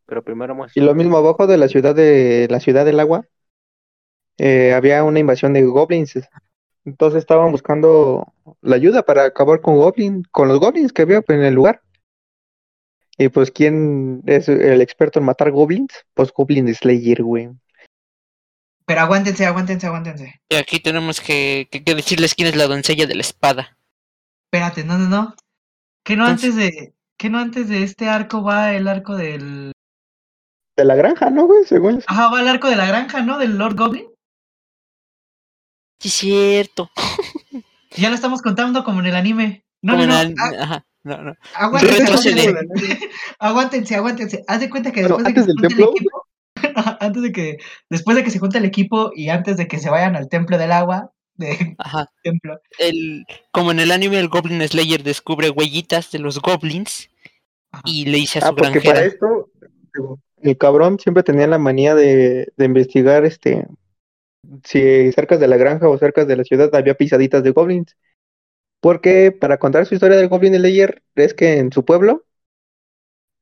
Pero 0.07 0.23
primero 0.25 0.55
Y 0.55 0.57
muestra. 0.57 0.83
lo 0.85 0.95
mismo 0.95 1.17
abajo 1.17 1.47
de 1.47 1.59
la 1.59 1.69
ciudad 1.69 1.95
de 1.95 2.49
la 2.51 2.61
ciudad 2.61 2.85
del 2.85 3.01
agua 3.01 3.27
eh, 4.39 4.73
había 4.75 5.05
una 5.05 5.19
invasión 5.21 5.53
de 5.53 5.63
goblins. 5.63 6.19
Entonces 6.85 7.21
estaban 7.21 7.53
buscando 7.53 8.33
la 8.61 8.77
ayuda 8.77 9.03
para 9.05 9.25
acabar 9.25 9.61
con 9.61 9.77
goblin, 9.77 10.25
con 10.33 10.49
los 10.49 10.59
goblins 10.59 10.92
que 10.92 11.03
había 11.03 11.23
en 11.29 11.42
el 11.42 11.55
lugar. 11.55 11.81
Y 13.18 13.29
pues 13.29 13.51
quién 13.51 14.23
es 14.27 14.49
el 14.49 14.81
experto 14.81 15.18
en 15.18 15.27
matar 15.27 15.51
goblins? 15.51 15.92
Pues 16.14 16.33
Goblin 16.33 16.75
Slayer, 16.75 17.23
güey. 17.23 17.51
Pero 18.87 19.01
aguántense, 19.01 19.47
aguántense, 19.47 19.87
aguántense. 19.87 20.40
Y 20.49 20.57
aquí 20.57 20.81
tenemos 20.81 21.21
que, 21.21 21.68
que- 21.71 21.85
que 21.85 21.95
decirles 21.95 22.35
quién 22.35 22.49
es 22.49 22.57
la 22.57 22.66
doncella 22.66 23.07
de 23.07 23.14
la 23.14 23.21
espada. 23.21 23.77
Espérate, 24.47 24.83
no, 24.85 24.99
no, 24.99 25.09
no. 25.09 25.35
¿Que 26.05 26.16
no 26.16 26.25
Entonces- 26.27 26.51
antes 26.53 26.57
de, 26.73 26.95
que 27.16 27.31
no 27.31 27.38
antes 27.38 27.68
de 27.68 27.85
este 27.85 28.09
arco 28.09 28.42
va 28.42 28.73
el 28.75 28.88
arco 28.88 29.14
del. 29.16 29.73
De 30.77 30.85
la 30.85 30.95
granja, 30.97 31.31
¿no, 31.31 31.47
güey? 31.47 31.64
Según 31.64 31.99
eso. 31.99 32.07
Ajá, 32.09 32.29
va 32.29 32.40
el 32.40 32.49
arco 32.49 32.68
de 32.68 32.77
la 32.77 32.87
granja, 32.87 33.23
¿no? 33.23 33.38
Del 33.38 33.57
Lord 33.59 33.77
Goblin. 33.77 34.07
Sí, 36.03 36.09
cierto. 36.11 36.91
Ya 37.97 38.09
lo 38.09 38.15
estamos 38.15 38.41
contando 38.41 38.85
como 38.85 39.01
en 39.01 39.07
el 39.07 39.15
anime. 39.17 39.65
No, 39.83 39.93
Como 39.93 40.07
no, 40.07 40.25
no. 40.25 40.35
ah, 40.38 40.51
Ajá, 40.61 40.87
no, 41.05 41.19
no. 41.23 41.35
aguántense, 41.55 42.03
aguántense, 42.07 43.11
aguántense, 43.38 43.95
aguántense. 43.97 44.45
Haz 44.49 44.61
de 44.61 44.71
cuenta 44.71 44.93
que 44.93 45.03
Bueno, 45.03 45.19
después 45.19 45.35
de 45.35 45.35
que 45.35 45.47
del 45.47 45.57
junte 45.57 45.67
el 45.67 45.77
templo. 45.77 45.91
equipo, 45.95 46.27
antes 47.01 47.23
de 47.23 47.33
que, 47.33 47.57
después 47.91 48.17
de 48.17 48.25
que 48.25 48.31
se 48.31 48.38
junte 48.38 48.57
el 48.57 48.65
equipo 48.65 49.12
y 49.15 49.29
antes 49.29 49.59
de 49.59 49.69
que 49.69 49.79
se 49.79 49.91
vayan 49.91 50.17
al 50.17 50.31
templo 50.31 50.57
del 50.57 50.73
agua, 50.73 51.12
de 51.35 51.75
Ajá. 51.79 52.07
templo. 52.23 52.59
El, 52.79 53.27
como 53.51 53.73
en 53.73 53.81
el 53.81 53.91
anime, 53.93 54.19
el 54.19 54.29
Goblin 54.29 54.67
Slayer 54.67 55.03
descubre 55.03 55.51
huellitas 55.51 56.11
de 56.12 56.19
los 56.19 56.41
goblins 56.41 57.11
Ajá. 57.73 57.83
y 57.85 58.07
le 58.07 58.17
dice 58.19 58.38
a 58.38 58.43
Ah, 58.43 58.49
su 58.49 58.55
porque 58.55 58.71
granjera. 58.81 58.95
para 58.95 59.07
esto, 59.07 59.51
el 60.41 60.57
cabrón 60.57 60.99
siempre 60.99 61.23
tenía 61.25 61.47
la 61.47 61.59
manía 61.59 61.95
de, 61.95 62.51
de 62.57 62.65
investigar 62.65 63.27
este 63.27 63.67
si 64.64 65.12
cerca 65.12 65.37
de 65.38 65.48
la 65.48 65.57
granja 65.57 65.88
o 65.88 65.98
cerca 65.98 66.24
de 66.24 66.37
la 66.37 66.44
ciudad 66.44 66.74
había 66.74 66.94
pisaditas 66.94 67.42
de 67.42 67.50
goblins. 67.50 67.96
Porque 68.81 69.33
para 69.33 69.59
contar 69.59 69.87
su 69.87 69.94
historia 69.94 70.16
del 70.16 70.28
Goblin 70.28 70.55
Slayer 70.57 71.02
es 71.14 71.35
que 71.35 71.59
en 71.59 71.72
su 71.72 71.85
pueblo 71.85 72.24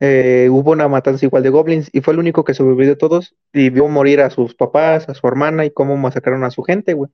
eh, 0.00 0.48
hubo 0.50 0.72
una 0.72 0.88
matanza 0.88 1.26
igual 1.26 1.42
de 1.42 1.50
goblins 1.50 1.90
y 1.92 2.00
fue 2.00 2.14
el 2.14 2.20
único 2.20 2.44
que 2.44 2.54
sobrevivió 2.54 2.88
de 2.90 2.96
todos 2.96 3.34
y 3.52 3.70
vio 3.70 3.86
morir 3.88 4.20
a 4.22 4.30
sus 4.30 4.54
papás, 4.54 5.08
a 5.08 5.14
su 5.14 5.26
hermana 5.26 5.64
y 5.66 5.70
cómo 5.70 5.96
masacraron 5.96 6.44
a 6.44 6.50
su 6.50 6.62
gente, 6.62 6.94
güey. 6.94 7.10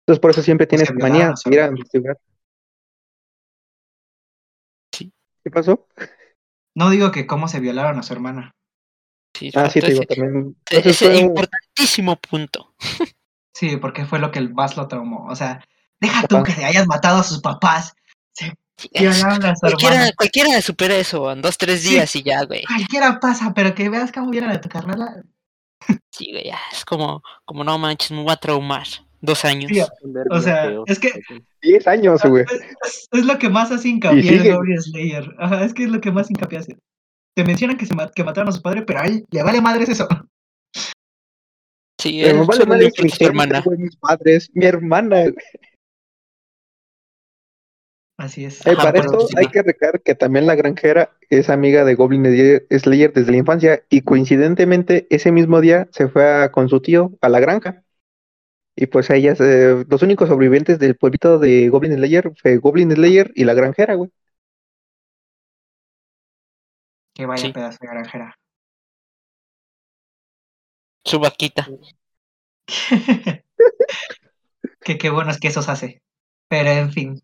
Entonces 0.00 0.20
por 0.20 0.30
eso 0.32 0.42
siempre 0.42 0.66
tiene 0.66 0.84
sea, 0.84 0.92
esa 0.94 0.94
violaron 0.94 1.20
manía 1.20 1.30
a 1.30 1.34
de 1.44 1.50
ir 1.54 1.60
a 1.60 1.64
hermana. 1.64 1.78
investigar. 1.78 2.18
Sí. 4.92 5.12
¿Qué 5.42 5.50
pasó? 5.50 5.86
No 6.76 6.90
digo 6.90 7.10
que 7.12 7.26
cómo 7.26 7.48
se 7.48 7.60
violaron 7.60 7.98
a 7.98 8.02
su 8.02 8.12
hermana. 8.12 8.50
Sí, 9.36 9.50
Ah, 9.54 9.68
sí, 9.68 9.80
te 9.80 9.88
digo, 9.88 10.02
también. 10.04 10.56
ese- 10.70 10.78
entonces 10.78 10.92
ese 10.96 11.06
fue 11.06 11.18
importantísimo 11.18 12.16
punto. 12.16 12.74
Sí, 13.54 13.76
porque 13.76 14.04
fue 14.04 14.18
lo 14.18 14.30
que 14.30 14.38
el 14.40 14.52
más 14.52 14.76
lo 14.76 14.88
traumó. 14.88 15.26
O 15.28 15.36
sea, 15.36 15.64
deja 16.00 16.26
tú 16.26 16.42
que 16.42 16.52
se 16.52 16.64
hayas 16.64 16.86
matado 16.86 17.18
a 17.20 17.22
sus 17.22 17.40
papás. 17.40 17.94
Se 18.32 18.52
cualquiera, 19.60 20.10
cualquiera 20.16 20.60
supera 20.60 20.96
eso 20.96 21.30
en 21.30 21.40
dos, 21.40 21.56
tres 21.56 21.82
Sí. 21.82 21.90
días 21.90 22.14
y 22.16 22.22
ya, 22.24 22.44
güey. 22.44 22.64
Cualquiera 22.64 23.20
pasa, 23.20 23.52
pero 23.54 23.74
que 23.74 23.88
veas 23.88 24.10
cómo 24.12 24.30
vieron 24.30 24.50
a 24.50 24.60
tu 24.60 24.68
carnala. 24.68 25.22
Sí, 26.10 26.30
güey, 26.32 26.46
ya. 26.46 26.58
Es 26.72 26.84
como, 26.84 27.22
como 27.44 27.62
no 27.62 27.78
manches, 27.78 28.10
me 28.10 28.22
voy 28.22 28.32
a 28.32 28.36
traumar. 28.36 28.86
Dos 29.20 29.44
años. 29.46 29.70
Sí, 29.72 29.80
O 30.30 30.40
sea, 30.40 30.70
es 30.86 30.98
que- 30.98 31.22
10 31.62 31.86
años, 31.86 32.20
güey. 32.24 32.44
Es, 32.84 33.08
es 33.10 33.24
lo 33.24 33.38
que 33.38 33.48
más 33.48 33.70
hace 33.70 33.88
hincapié 33.88 34.36
el. 34.36 34.52
Goblin 34.52 34.82
Slayer. 34.82 35.34
Ajá, 35.38 35.64
es 35.64 35.72
que 35.72 35.84
es 35.84 35.90
lo 35.90 35.98
que 36.02 36.12
más 36.12 36.28
hincapié 36.30 36.58
hace. 36.58 36.76
Te 37.34 37.42
mencionan 37.42 37.78
que, 37.78 37.86
se 37.86 37.94
ma- 37.94 38.10
que 38.10 38.22
mataron 38.22 38.50
a 38.50 38.52
su 38.52 38.60
padre, 38.60 38.82
pero 38.82 39.00
a 39.00 39.06
él 39.06 39.24
le 39.30 39.42
vale 39.42 39.62
madres 39.62 39.88
eso. 39.88 40.06
Sí, 42.04 42.22
él 42.24 42.36
vale 42.46 42.60
solo 42.60 42.74
le 42.74 42.78
mi 42.78 42.84
importa 42.86 43.02
su 43.02 43.08
gente, 43.08 43.24
hermana. 43.24 43.60
güey, 43.64 43.78
mis 43.78 43.96
padres, 43.96 44.50
mi 44.54 44.64
hermana. 44.66 45.20
güey. 45.22 45.34
Así 48.16 48.44
es. 48.44 48.64
Eh, 48.66 48.70
Ajá, 48.70 48.82
para 48.84 49.00
esto 49.00 49.20
sí, 49.26 49.34
hay 49.36 49.46
que 49.48 49.62
recalcar 49.62 50.00
que 50.02 50.14
también 50.14 50.46
la 50.46 50.54
granjera 50.54 51.10
es 51.30 51.50
amiga 51.50 51.84
de 51.84 51.94
Goblin 51.96 52.24
Slayer 52.70 53.12
desde 53.12 53.32
la 53.32 53.38
infancia 53.38 53.82
y 53.90 54.02
coincidentemente 54.02 55.06
ese 55.10 55.32
mismo 55.32 55.60
día 55.60 55.88
se 55.90 56.08
fue 56.08 56.24
a- 56.44 56.52
con 56.52 56.68
su 56.68 56.80
tío 56.80 57.12
a 57.20 57.28
la 57.28 57.40
granja. 57.40 57.82
Y 58.76 58.86
pues 58.86 59.10
ellas, 59.10 59.40
eh, 59.40 59.84
los 59.88 60.02
únicos 60.02 60.28
sobrevivientes 60.28 60.78
del 60.78 60.96
pueblito 60.96 61.38
de 61.38 61.68
Goblin 61.68 61.94
Slayer 61.94 62.32
fue 62.40 62.56
Goblin 62.58 62.92
Slayer 62.92 63.32
y 63.34 63.44
la 63.44 63.54
granjera, 63.54 63.94
güey. 63.94 64.10
Que 67.14 67.26
vaya 67.26 67.46
Sí. 67.46 67.52
pedazo 67.52 67.78
de 67.80 67.88
granjera. 67.88 68.36
Su 71.04 71.18
vaquita. 71.20 71.68
que 74.80 74.98
qué 74.98 75.10
buenos 75.10 75.38
quesos 75.38 75.68
hace. 75.68 76.02
Pero 76.48 76.70
en 76.70 76.92
fin. 76.92 77.22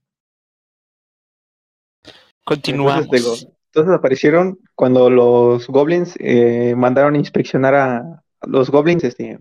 Continuamos. 2.45 3.05
Entonces, 3.05 3.41
digo, 3.41 3.55
entonces 3.67 3.95
aparecieron 3.95 4.59
cuando 4.75 5.09
los 5.11 5.67
goblins 5.69 6.15
eh, 6.19 6.75
mandaron 6.77 7.15
a 7.15 7.19
inspeccionar 7.19 7.75
a, 7.75 7.99
a 7.99 8.47
los 8.47 8.71
goblins, 8.71 9.05
este, 9.05 9.39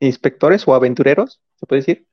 inspectores 0.00 0.66
o 0.66 0.74
aventureros, 0.74 1.40
se 1.56 1.66
puede 1.66 1.80
decir, 1.80 2.06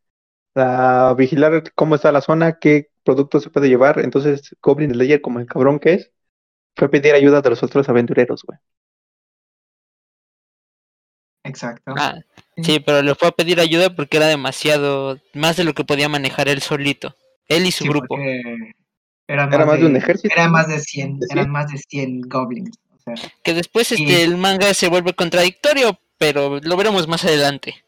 a 0.55 1.13
vigilar 1.17 1.71
cómo 1.75 1.95
está 1.95 2.11
la 2.11 2.21
zona, 2.21 2.59
qué 2.59 2.89
productos 3.03 3.43
se 3.43 3.49
puede 3.49 3.69
llevar. 3.69 3.99
Entonces, 3.99 4.55
Goblin 4.61 4.91
Slayer, 4.91 5.21
como 5.21 5.39
el 5.39 5.45
cabrón 5.47 5.79
que 5.79 5.93
es, 5.93 6.11
fue 6.75 6.87
a 6.87 6.91
pedir 6.91 7.13
ayuda 7.13 7.41
de 7.41 7.49
los 7.49 7.63
otros 7.63 7.87
aventureros, 7.89 8.43
güey. 8.43 8.59
Exacto. 11.43 11.93
Ah, 11.97 12.15
sí, 12.61 12.79
pero 12.79 13.01
le 13.01 13.15
fue 13.15 13.27
a 13.29 13.31
pedir 13.31 13.59
ayuda 13.59 13.89
porque 13.95 14.17
era 14.17 14.27
demasiado, 14.27 15.19
más 15.33 15.57
de 15.57 15.63
lo 15.63 15.73
que 15.73 15.83
podía 15.83 16.07
manejar 16.09 16.47
él 16.49 16.61
solito. 16.61 17.15
Él 17.47 17.65
y 17.65 17.71
su 17.71 17.83
Sí, 17.83 17.89
grupo. 17.89 18.15
Era 19.27 19.47
más 19.47 19.79
de 19.79 19.85
un 19.85 19.95
ejército, 19.95 20.33
Eran 20.33 20.47
¿no? 20.47 20.51
más 20.53 20.67
de 20.67 20.79
100, 20.79 21.19
¿De 21.19 21.27
eran 21.31 21.45
100? 21.45 21.51
más 21.51 21.71
de 21.71 21.77
100 21.77 22.21
goblins. 22.21 22.77
O 22.93 22.99
sea, 22.99 23.15
Que 23.43 23.53
después 23.53 23.87
Sí. 23.87 23.95
este 23.95 24.23
el 24.23 24.37
manga 24.37 24.73
se 24.73 24.89
vuelve 24.89 25.13
contradictorio, 25.13 25.99
pero 26.17 26.59
lo 26.61 26.77
veremos 26.77 27.07
más 27.07 27.23
adelante. 27.25 27.83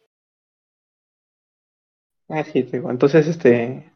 Ah, 2.30 2.44
sí, 2.44 2.64
te 2.64 2.78
digo. 2.78 2.90
Entonces, 2.90 3.28
este, 3.28 3.92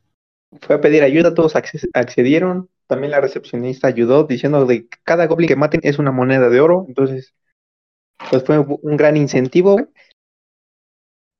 fue 0.61 0.75
a 0.77 0.81
pedir 0.81 1.03
ayuda, 1.03 1.33
todos 1.33 1.55
acce- 1.55 1.89
accedieron. 1.93 2.69
También 2.87 3.11
la 3.11 3.21
recepcionista 3.21 3.87
ayudó 3.87 4.25
diciendo 4.25 4.65
de 4.65 4.87
que 4.87 4.97
cada 5.03 5.27
goblin 5.27 5.47
que 5.49 5.55
maten 5.55 5.81
es 5.83 5.99
una 5.99 6.11
moneda 6.11 6.49
de 6.49 6.59
oro. 6.61 6.85
Entonces, 6.87 7.33
pues 8.29 8.43
fue 8.43 8.59
un 8.59 8.97
gran 8.97 9.17
incentivo, 9.17 9.73
güey. 9.73 9.87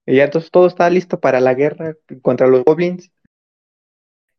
Y 0.06 0.16
ya 0.16 0.24
entonces 0.24 0.50
todo 0.52 0.68
está 0.68 0.90
listo 0.90 1.20
para 1.20 1.42
la 1.42 1.54
guerra 1.54 1.96
contra 2.22 2.48
los 2.48 2.64
goblins. 2.64 3.12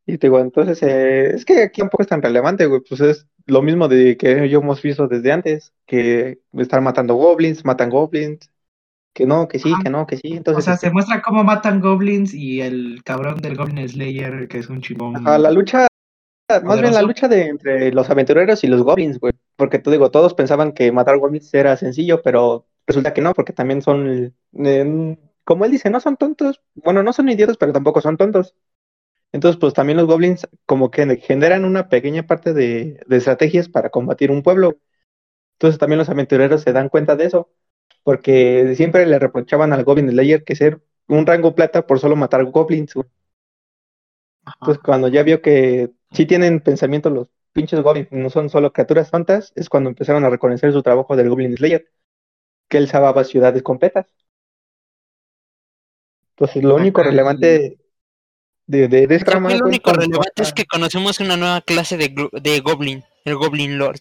Y 0.07 0.17
te 0.17 0.29
digo, 0.29 0.41
entonces, 0.41 0.83
eh, 0.83 1.35
es 1.35 1.45
que 1.45 1.65
aquí 1.65 1.83
tampoco 1.83 2.03
es 2.03 2.09
tan 2.09 2.23
relevante, 2.23 2.65
güey. 2.65 2.81
Pues 2.89 3.03
es 3.03 3.27
lo 3.45 3.61
mismo 3.61 3.89
de 3.89 4.17
que 4.17 4.49
yo 4.49 4.61
hemos 4.61 4.81
visto 4.81 5.07
desde 5.07 5.31
antes, 5.31 5.75
que 5.85 6.39
están 6.55 6.83
matando 6.83 7.15
goblins, 7.15 7.67
matan 7.67 7.91
goblins, 7.91 8.51
que 9.13 9.27
no, 9.27 9.47
que 9.49 9.59
sí, 9.59 9.71
que 9.83 9.91
no, 9.91 10.07
que 10.07 10.17
sí. 10.17 10.33
o 10.33 10.37
Entonces, 10.37 10.65
sea, 10.65 10.75
este, 10.75 10.87
se 10.87 10.93
muestra 10.95 11.21
cómo 11.21 11.45
matan 11.45 11.83
goblins 11.83 12.33
y 12.33 12.63
el 12.63 13.03
cabrón 13.05 13.37
del 13.43 13.57
Goblin 13.57 13.87
Slayer, 13.87 14.49
que 14.49 14.59
es 14.59 14.71
un 14.71 14.81
chimón. 14.81 15.17
Ajá, 15.17 15.37
la 15.37 15.51
lucha, 15.51 15.87
más 16.65 16.81
bien 16.81 16.95
la 16.95 17.03
lucha 17.03 17.29
de 17.29 17.49
entre 17.49 17.93
los 17.93 18.09
aventureros 18.09 18.65
y 18.65 18.69
los 18.69 18.83
goblins, 18.83 19.21
güey. 19.21 19.35
Porque 19.59 19.81
te 19.81 19.93
digo, 19.93 20.13
todos 20.13 20.35
pensaban 20.35 20.73
que 20.75 20.93
matar 20.93 21.19
goblins 21.19 21.55
era 21.55 21.77
sencillo, 21.79 22.23
pero 22.23 22.67
resulta 22.89 23.15
que 23.15 23.23
no, 23.23 23.35
porque 23.35 23.55
también 23.55 23.83
son, 23.83 24.35
eh, 24.65 25.19
como 25.45 25.67
él 25.67 25.73
dice, 25.73 25.91
no 25.91 26.01
son 26.01 26.19
tontos. 26.19 26.63
Bueno, 26.77 27.05
no 27.05 27.13
son 27.15 27.31
idiotas, 27.31 27.59
pero 27.59 27.75
tampoco 27.75 28.03
son 28.03 28.19
tontos. 28.19 28.57
Entonces, 29.33 29.61
pues 29.61 29.75
también 29.75 29.99
los 29.99 30.07
goblins 30.07 30.49
como 30.67 30.91
que 30.91 31.17
generan 31.19 31.65
una 31.65 31.89
pequeña 31.89 32.27
parte 32.27 32.55
de, 32.55 33.01
de 33.07 33.17
estrategias 33.19 33.69
para 33.69 33.91
combatir 33.91 34.31
un 34.31 34.43
pueblo. 34.43 34.79
Entonces 35.55 35.79
también 35.79 35.99
los 35.99 36.09
aventureros 36.11 36.63
se 36.63 36.73
dan 36.73 36.89
cuenta 36.89 37.17
de 37.17 37.27
eso, 37.27 37.51
porque 38.05 38.75
siempre 38.77 39.07
le 39.07 39.19
reprochaban 39.19 39.73
al 39.73 39.85
Goblin 39.85 40.11
Slayer 40.11 40.45
que 40.45 40.57
ser 40.57 40.83
un 41.09 41.27
rango 41.27 41.55
plata 41.55 41.87
por 41.87 42.01
solo 42.01 42.17
matar 42.17 42.45
goblins. 42.47 42.95
Pues 44.63 44.79
cuando 44.79 45.09
ya 45.09 45.23
vio 45.23 45.41
que 45.43 45.91
sí 46.13 46.27
tienen 46.27 46.61
pensamiento 46.61 47.11
los 47.11 47.29
pinches 47.59 47.81
goblins, 47.83 48.09
no 48.13 48.31
son 48.31 48.49
solo 48.49 48.73
criaturas 48.73 49.11
tontas, 49.11 49.53
es 49.57 49.69
cuando 49.69 49.91
empezaron 49.91 50.25
a 50.25 50.31
reconocer 50.31 50.73
su 50.73 50.83
trabajo 50.83 51.17
del 51.17 51.29
Goblin 51.29 51.57
Slayer, 51.57 51.91
que 52.69 52.79
él 52.79 52.89
salvaba 52.89 53.25
ciudades 53.25 53.63
completas. 53.63 54.07
Entonces 56.31 56.63
lo 56.63 56.77
único 56.77 57.03
relevante 57.03 57.79
de, 58.67 58.89
de, 58.89 59.07
de 59.07 59.15
esta 59.15 59.33
trama, 59.33 59.51
lo 59.51 59.59
güey, 59.59 59.69
único 59.71 59.85
cuando 59.91 60.03
relevante 60.03 60.43
es 60.43 60.53
que 60.53 60.67
conocemos 60.67 61.19
una 61.21 61.37
nueva 61.37 61.61
clase 61.63 61.97
de, 61.97 62.15
de 62.33 62.61
Goblin, 62.61 63.03
el 63.25 63.35
Goblin 63.37 63.77
Lord. 63.77 64.01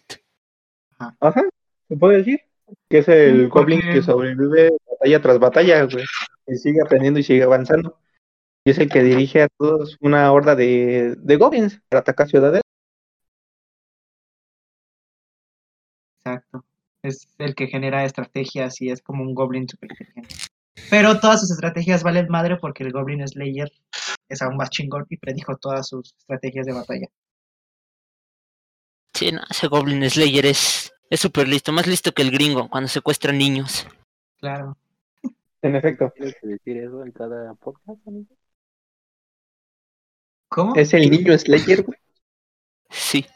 Ajá, 1.20 1.42
se 1.88 1.96
puede 1.96 2.18
decir 2.18 2.40
que 2.88 2.98
es 2.98 3.08
el 3.08 3.42
Sí, 3.42 3.46
Goblin 3.48 3.80
porque- 3.80 3.94
que 3.94 4.02
sobrevive 4.02 4.70
batalla 4.90 5.22
tras 5.22 5.38
batalla, 5.38 5.84
güey, 5.84 6.04
y 6.46 6.56
sigue 6.56 6.80
aprendiendo 6.80 7.18
y 7.18 7.24
sigue 7.24 7.42
avanzando. 7.42 7.98
Y 8.64 8.70
es 8.70 8.78
el 8.78 8.88
que 8.88 9.02
dirige 9.02 9.42
a 9.42 9.48
todos 9.48 9.96
una 10.00 10.30
horda 10.30 10.54
de, 10.54 11.14
de 11.16 11.36
goblins 11.36 11.80
para 11.88 12.00
atacar 12.00 12.28
ciudades. 12.28 12.60
Exacto. 16.34 16.64
Es 17.02 17.28
el 17.38 17.54
que 17.54 17.68
genera 17.68 18.04
estrategias 18.04 18.80
y 18.80 18.90
es 18.90 19.02
como 19.02 19.22
un 19.22 19.34
goblin 19.34 19.68
super 19.68 19.90
inteligente. 19.90 20.34
Pero 20.90 21.20
todas 21.20 21.40
sus 21.40 21.50
estrategias 21.50 22.02
valen 22.02 22.28
madre 22.28 22.56
porque 22.56 22.84
el 22.84 22.92
Goblin 22.92 23.26
Slayer 23.26 23.70
es 24.28 24.42
aún 24.42 24.56
más 24.56 24.70
chingón 24.70 25.06
y 25.08 25.16
predijo 25.16 25.56
todas 25.56 25.88
sus 25.88 26.14
estrategias 26.18 26.66
de 26.66 26.72
batalla. 26.72 27.06
Sí, 29.14 29.32
no, 29.32 29.40
ese 29.50 29.66
Goblin 29.66 30.08
Slayer 30.08 30.46
es 30.46 30.92
es 31.10 31.20
súper 31.20 31.48
listo, 31.48 31.72
más 31.72 31.86
listo 31.86 32.12
que 32.12 32.22
el 32.22 32.30
gringo 32.30 32.68
cuando 32.68 32.88
secuestra 32.88 33.32
niños. 33.32 33.86
Claro. 34.38 34.76
En 35.62 35.76
efecto, 35.76 36.12
¿Tienes 36.14 36.36
que 36.40 36.46
decir 36.48 36.76
eso 36.78 37.02
en 37.02 37.12
cada 37.12 37.54
podcast, 37.54 38.06
amigo? 38.06 38.36
¿Cómo? 40.50 40.74
es 40.76 40.94
el 40.94 41.10
niño 41.10 41.36
Slayer, 41.38 41.82
güey. 41.82 41.98
Sí. 42.90 43.26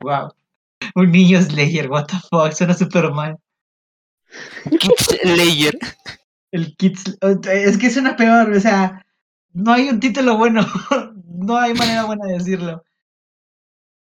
Wow. 0.00 0.32
Un 0.94 1.10
niño 1.10 1.42
Slayer, 1.42 1.90
what 1.90 2.06
the 2.06 2.16
fuck, 2.30 2.52
suena 2.52 2.74
súper 2.74 3.10
mal. 3.12 3.38
Kid 4.78 4.90
Slayer. 5.22 5.78
El 6.52 6.76
Kids. 6.76 7.18
Es 7.50 7.78
que 7.78 7.90
suena 7.90 8.16
peor, 8.16 8.52
o 8.52 8.60
sea, 8.60 9.04
no 9.52 9.72
hay 9.72 9.88
un 9.88 9.98
título 9.98 10.36
bueno. 10.36 10.62
no 11.26 11.56
hay 11.56 11.74
manera 11.74 12.04
buena 12.04 12.26
de 12.26 12.34
decirlo. 12.34 12.84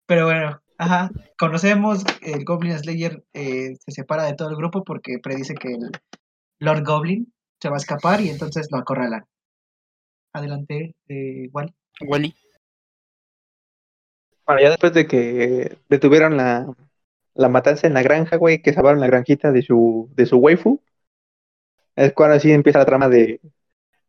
Pero 0.07 0.27
bueno, 0.27 0.61
ajá. 0.79 1.11
Conocemos, 1.38 2.05
el 2.21 2.45
Goblin 2.45 2.79
Slayer 2.79 3.25
eh, 3.33 3.77
se 3.85 3.92
separa 3.92 4.25
de 4.25 4.35
todo 4.35 4.51
el 4.51 4.57
grupo 4.57 4.83
porque 4.83 5.18
predice 5.23 5.55
que 5.55 5.68
el 5.68 5.90
Lord 6.59 6.85
Goblin 6.85 7.33
se 7.61 7.68
va 7.68 7.77
a 7.77 7.79
escapar 7.79 8.21
y 8.21 8.29
entonces 8.29 8.68
lo 8.71 8.79
acorralan. 8.79 9.25
Adelante, 10.33 10.97
eh, 11.09 11.49
Wally. 11.53 11.75
Wally. 12.01 12.35
Bueno, 14.47 14.61
ya 14.61 14.71
después 14.71 14.93
de 14.93 15.07
que 15.07 15.77
detuvieron 15.89 16.37
la, 16.37 16.67
la 17.35 17.49
matanza 17.49 17.87
en 17.87 17.95
la 17.95 18.03
granja, 18.03 18.37
güey, 18.37 18.61
que 18.63 18.73
salvaron 18.73 19.01
la 19.01 19.07
granjita 19.07 19.53
de 19.53 19.63
su, 19.63 20.11
de 20.15 20.27
su 20.27 20.37
waifu, 20.39 20.81
es 21.97 22.13
cuando 22.13 22.37
así 22.37 22.51
empieza 22.53 22.79
la 22.79 22.87
trama 22.87 23.09
de, 23.09 23.41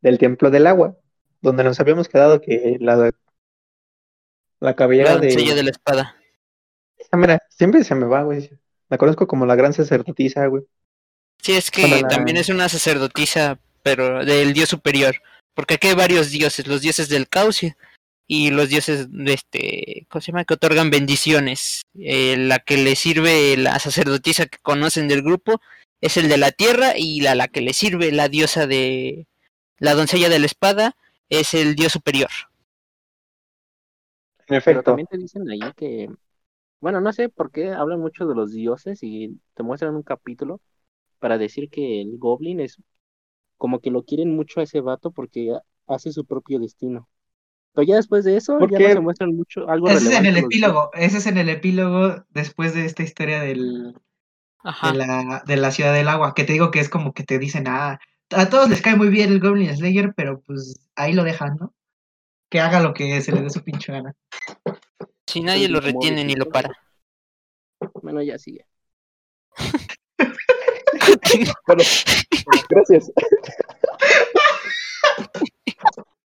del 0.01 0.17
Templo 0.17 0.49
del 0.49 0.67
Agua, 0.67 0.97
donde 1.41 1.63
nos 1.63 1.79
habíamos 1.79 2.07
quedado 2.07 2.41
que 2.41 2.77
la, 2.79 2.95
la 2.95 3.11
La 4.59 4.75
cabellera 4.75 5.17
de... 5.17 5.27
doncella 5.27 5.55
de 5.55 5.63
la 5.63 5.71
espada. 5.71 6.15
Ah, 7.11 7.17
mira, 7.17 7.39
siempre 7.49 7.83
se 7.83 7.95
me 7.95 8.05
va, 8.05 8.23
güey. 8.23 8.49
La 8.89 8.97
conozco 8.97 9.27
como 9.27 9.45
la 9.45 9.55
gran 9.55 9.73
sacerdotisa, 9.73 10.47
güey. 10.47 10.63
Sí, 11.41 11.53
es 11.53 11.69
que 11.69 11.87
la- 11.87 12.07
también 12.07 12.37
es 12.37 12.49
una 12.49 12.69
sacerdotisa, 12.69 13.59
pero 13.83 14.23
del 14.23 14.53
dios 14.53 14.69
superior. 14.69 15.15
Porque 15.53 15.75
aquí 15.75 15.89
hay 15.89 15.95
varios 15.95 16.31
dioses, 16.31 16.65
los 16.65 16.81
dioses 16.81 17.09
del 17.09 17.27
caos 17.27 17.61
y- 18.27 18.51
los 18.51 18.69
dioses 18.69 19.07
de 19.11 19.33
este, 19.33 20.07
¿cómo 20.09 20.21
se 20.21 20.31
llama? 20.31 20.45
Que 20.45 20.55
otorgan 20.55 20.89
bendiciones. 20.89 21.83
Eh, 21.95 22.37
la 22.37 22.59
que 22.59 22.77
le 22.77 22.95
sirve 22.95 23.57
la 23.57 23.79
sacerdotisa 23.79 24.45
que 24.47 24.57
conocen 24.61 25.07
del 25.07 25.21
grupo 25.21 25.61
es 26.01 26.17
el 26.17 26.29
de 26.29 26.37
la 26.37 26.51
tierra 26.51 26.93
y 26.97 27.21
la, 27.21 27.35
la 27.35 27.47
que 27.47 27.61
le 27.61 27.73
sirve 27.73 28.11
la 28.11 28.29
diosa 28.29 28.67
de 28.67 29.27
la 29.77 29.93
doncella 29.93 30.29
de 30.29 30.39
la 30.39 30.45
espada 30.45 30.95
es 31.29 31.53
el 31.53 31.75
dios 31.75 31.91
superior. 31.93 32.29
En 34.47 34.61
Pero 34.63 34.83
también 34.83 35.07
te 35.07 35.17
dicen 35.17 35.49
ahí 35.49 35.59
que, 35.75 36.09
bueno, 36.81 36.99
no 37.01 37.13
sé 37.13 37.29
por 37.29 37.51
qué 37.51 37.71
hablan 37.71 37.99
mucho 37.99 38.27
de 38.27 38.35
los 38.35 38.51
dioses 38.51 38.99
y 39.01 39.39
te 39.53 39.63
muestran 39.63 39.95
un 39.95 40.03
capítulo 40.03 40.61
para 41.19 41.37
decir 41.37 41.69
que 41.69 42.01
el 42.01 42.17
Goblin 42.17 42.59
es 42.59 42.77
como 43.57 43.79
que 43.79 43.91
lo 43.91 44.03
quieren 44.03 44.35
mucho 44.35 44.59
a 44.59 44.63
ese 44.63 44.81
vato 44.81 45.11
porque 45.11 45.55
hace 45.87 46.11
su 46.11 46.25
propio 46.25 46.59
destino. 46.59 47.07
Pero 47.73 47.87
ya 47.87 47.95
después 47.95 48.23
de 48.23 48.37
eso, 48.37 48.59
¿Por 48.59 48.71
ya 48.71 48.79
no 48.79 48.87
se 48.93 48.99
muestran 48.99 49.35
mucho 49.35 49.67
algo 49.67 49.89
Ese 49.89 50.09
es 50.09 50.15
en 50.15 50.25
el 50.27 50.35
los 50.35 50.43
epílogo. 50.43 50.91
Ese 50.93 51.17
es 51.17 51.25
en 51.25 51.37
el 51.37 51.49
epílogo 51.49 52.23
después 52.29 52.75
de 52.75 52.85
esta 52.85 53.01
historia 53.01 53.39
del, 53.39 53.95
Ajá. 54.59 54.91
de 54.91 54.97
la, 54.99 55.43
de 55.45 55.57
la 55.57 55.71
ciudad 55.71 55.93
del 55.93 56.07
agua, 56.07 56.35
que 56.35 56.43
te 56.43 56.53
digo 56.53 56.69
que 56.69 56.79
es 56.79 56.89
como 56.89 57.13
que 57.13 57.23
te 57.23 57.39
dicen, 57.39 57.67
ah, 57.67 57.99
a 58.29 58.49
todos 58.49 58.69
les 58.69 58.81
cae 58.81 58.95
muy 58.95 59.09
bien 59.09 59.31
el 59.31 59.39
Goblin 59.39 59.75
Slayer, 59.75 60.13
pero 60.15 60.41
pues 60.41 60.87
ahí 60.95 61.13
lo 61.13 61.23
dejan, 61.23 61.57
¿no? 61.59 61.73
Que 62.49 62.59
haga 62.59 62.79
lo 62.79 62.93
que 62.93 63.21
se 63.21 63.31
le 63.31 63.41
dé 63.41 63.49
su 63.49 63.63
pinche 63.63 63.91
gana. 63.91 64.15
Si 65.25 65.41
nadie 65.41 65.67
lo 65.67 65.79
retiene 65.79 66.23
ni 66.23 66.35
lo 66.35 66.45
para. 66.49 66.69
Bueno, 68.01 68.21
ya 68.21 68.37
sigue. 68.37 68.67
Bueno, 71.65 71.83
gracias. 72.69 73.11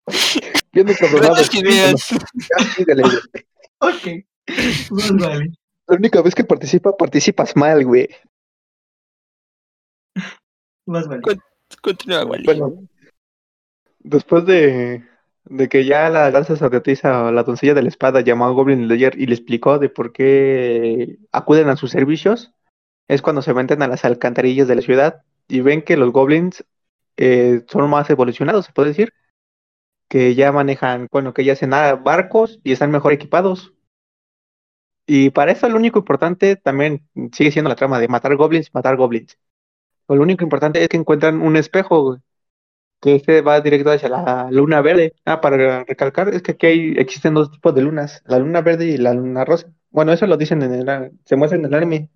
Güey. 0.83 1.95
Ok. 3.79 4.25
Pues 4.89 5.11
vale. 5.13 5.51
La 5.87 5.95
única 5.95 6.21
vez 6.21 6.35
que 6.35 6.43
participa, 6.43 6.95
participas 6.95 7.55
mal, 7.55 7.85
güey. 7.85 8.07
Más 10.85 11.07
vale. 11.07 11.21
Continúa, 11.81 12.25
Wally. 12.25 12.43
Bueno, 12.45 12.87
después 13.99 14.45
de, 14.45 15.03
de 15.45 15.69
que 15.69 15.85
ya 15.85 16.09
la 16.09 16.29
gran 16.29 16.45
sacerdotisa 16.45 17.25
o 17.25 17.31
la 17.31 17.43
doncella 17.43 17.73
de 17.73 17.83
la 17.83 17.89
espada 17.89 18.21
llamó 18.21 18.45
a 18.45 18.51
Goblin 18.51 18.85
Slayer 18.85 19.19
y 19.19 19.25
le 19.25 19.35
explicó 19.35 19.79
de 19.79 19.89
por 19.89 20.11
qué 20.11 21.17
acuden 21.31 21.69
a 21.69 21.77
sus 21.77 21.91
servicios, 21.91 22.53
es 23.07 23.21
cuando 23.21 23.41
se 23.41 23.53
meten 23.53 23.81
a 23.81 23.87
las 23.87 24.05
alcantarillas 24.05 24.67
de 24.67 24.75
la 24.75 24.81
ciudad 24.81 25.23
y 25.47 25.61
ven 25.61 25.81
que 25.81 25.97
los 25.97 26.11
goblins 26.11 26.65
eh, 27.17 27.63
son 27.69 27.89
más 27.89 28.09
evolucionados, 28.09 28.65
se 28.65 28.73
puede 28.73 28.89
decir, 28.89 29.13
que 30.07 30.35
ya 30.35 30.51
manejan, 30.51 31.07
bueno, 31.11 31.33
que 31.33 31.43
ya 31.43 31.53
hacen 31.53 31.71
barcos 31.71 32.59
y 32.63 32.71
están 32.71 32.91
mejor 32.91 33.13
equipados. 33.13 33.73
Y 35.05 35.29
para 35.29 35.51
eso 35.51 35.69
lo 35.69 35.77
único 35.77 35.99
importante 35.99 36.57
también 36.57 37.07
sigue 37.31 37.51
siendo 37.51 37.69
la 37.69 37.75
trama 37.75 37.99
de 37.99 38.07
matar 38.07 38.35
goblins, 38.35 38.73
matar 38.73 38.97
goblins. 38.97 39.37
Lo 40.09 40.21
único 40.21 40.43
importante 40.43 40.81
es 40.81 40.89
que 40.89 40.97
encuentran 40.97 41.41
un 41.41 41.55
espejo, 41.55 42.17
que 43.01 43.15
este 43.15 43.41
va 43.41 43.61
directo 43.61 43.91
hacia 43.91 44.09
la 44.09 44.47
luna 44.51 44.81
verde. 44.81 45.13
Ah, 45.25 45.41
para 45.41 45.83
recalcar, 45.83 46.29
es 46.33 46.41
que 46.41 46.53
aquí 46.53 46.65
hay, 46.65 46.93
existen 46.97 47.33
dos 47.33 47.51
tipos 47.51 47.73
de 47.75 47.81
lunas, 47.81 48.21
la 48.25 48.39
luna 48.39 48.61
verde 48.61 48.85
y 48.85 48.97
la 48.97 49.13
luna 49.13 49.45
rosa. 49.45 49.67
Bueno, 49.89 50.13
eso 50.13 50.27
lo 50.27 50.37
dicen 50.37 50.61
en 50.61 50.73
el, 50.73 51.11
se 51.25 51.35
muestra 51.35 51.57
en 51.57 51.65
el 51.65 51.73
anime. 51.73 52.09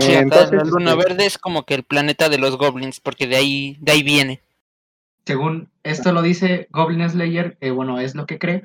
Sí, 0.00 0.12
entonces, 0.12 0.52
la 0.52 0.64
luna 0.64 0.92
este, 0.92 1.04
verde 1.04 1.26
es 1.26 1.38
como 1.38 1.64
que 1.64 1.74
el 1.74 1.82
planeta 1.82 2.28
de 2.28 2.38
los 2.38 2.56
goblins, 2.58 3.00
porque 3.00 3.26
de 3.26 3.36
ahí, 3.36 3.76
de 3.80 3.92
ahí 3.92 4.02
viene. 4.02 4.40
Según 5.26 5.70
esto 5.82 6.12
lo 6.12 6.22
dice 6.22 6.68
Goblin 6.70 7.08
Slayer, 7.08 7.58
eh, 7.60 7.70
bueno, 7.70 7.98
es 7.98 8.14
lo 8.14 8.26
que 8.26 8.38
cree, 8.38 8.62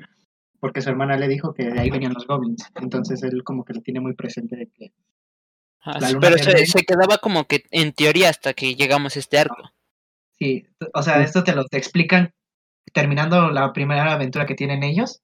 porque 0.60 0.80
su 0.80 0.90
hermana 0.90 1.16
le 1.16 1.28
dijo 1.28 1.52
que 1.54 1.64
de 1.64 1.80
ahí 1.80 1.90
venían 1.90 2.14
los 2.14 2.26
goblins. 2.26 2.70
Entonces 2.76 3.22
él 3.22 3.42
como 3.44 3.64
que 3.64 3.74
lo 3.74 3.80
tiene 3.80 4.00
muy 4.00 4.14
presente 4.14 4.56
de 4.56 4.68
que 4.68 4.92
Ah, 5.84 6.00
sí, 6.00 6.14
pero 6.20 6.38
se, 6.38 6.84
quedaba 6.84 7.18
como 7.18 7.44
que 7.46 7.64
en 7.72 7.92
teoría 7.92 8.28
hasta 8.28 8.54
que 8.54 8.76
llegamos 8.76 9.16
a 9.16 9.18
este 9.18 9.38
arco. 9.38 9.72
Sí, 10.38 10.64
o 10.94 11.02
sea, 11.02 11.20
esto 11.22 11.42
te 11.42 11.54
lo 11.54 11.64
te 11.64 11.76
explican 11.76 12.32
terminando 12.92 13.50
la 13.50 13.72
primera 13.72 14.12
aventura 14.12 14.46
que 14.46 14.54
tienen 14.54 14.84
ellos. 14.84 15.22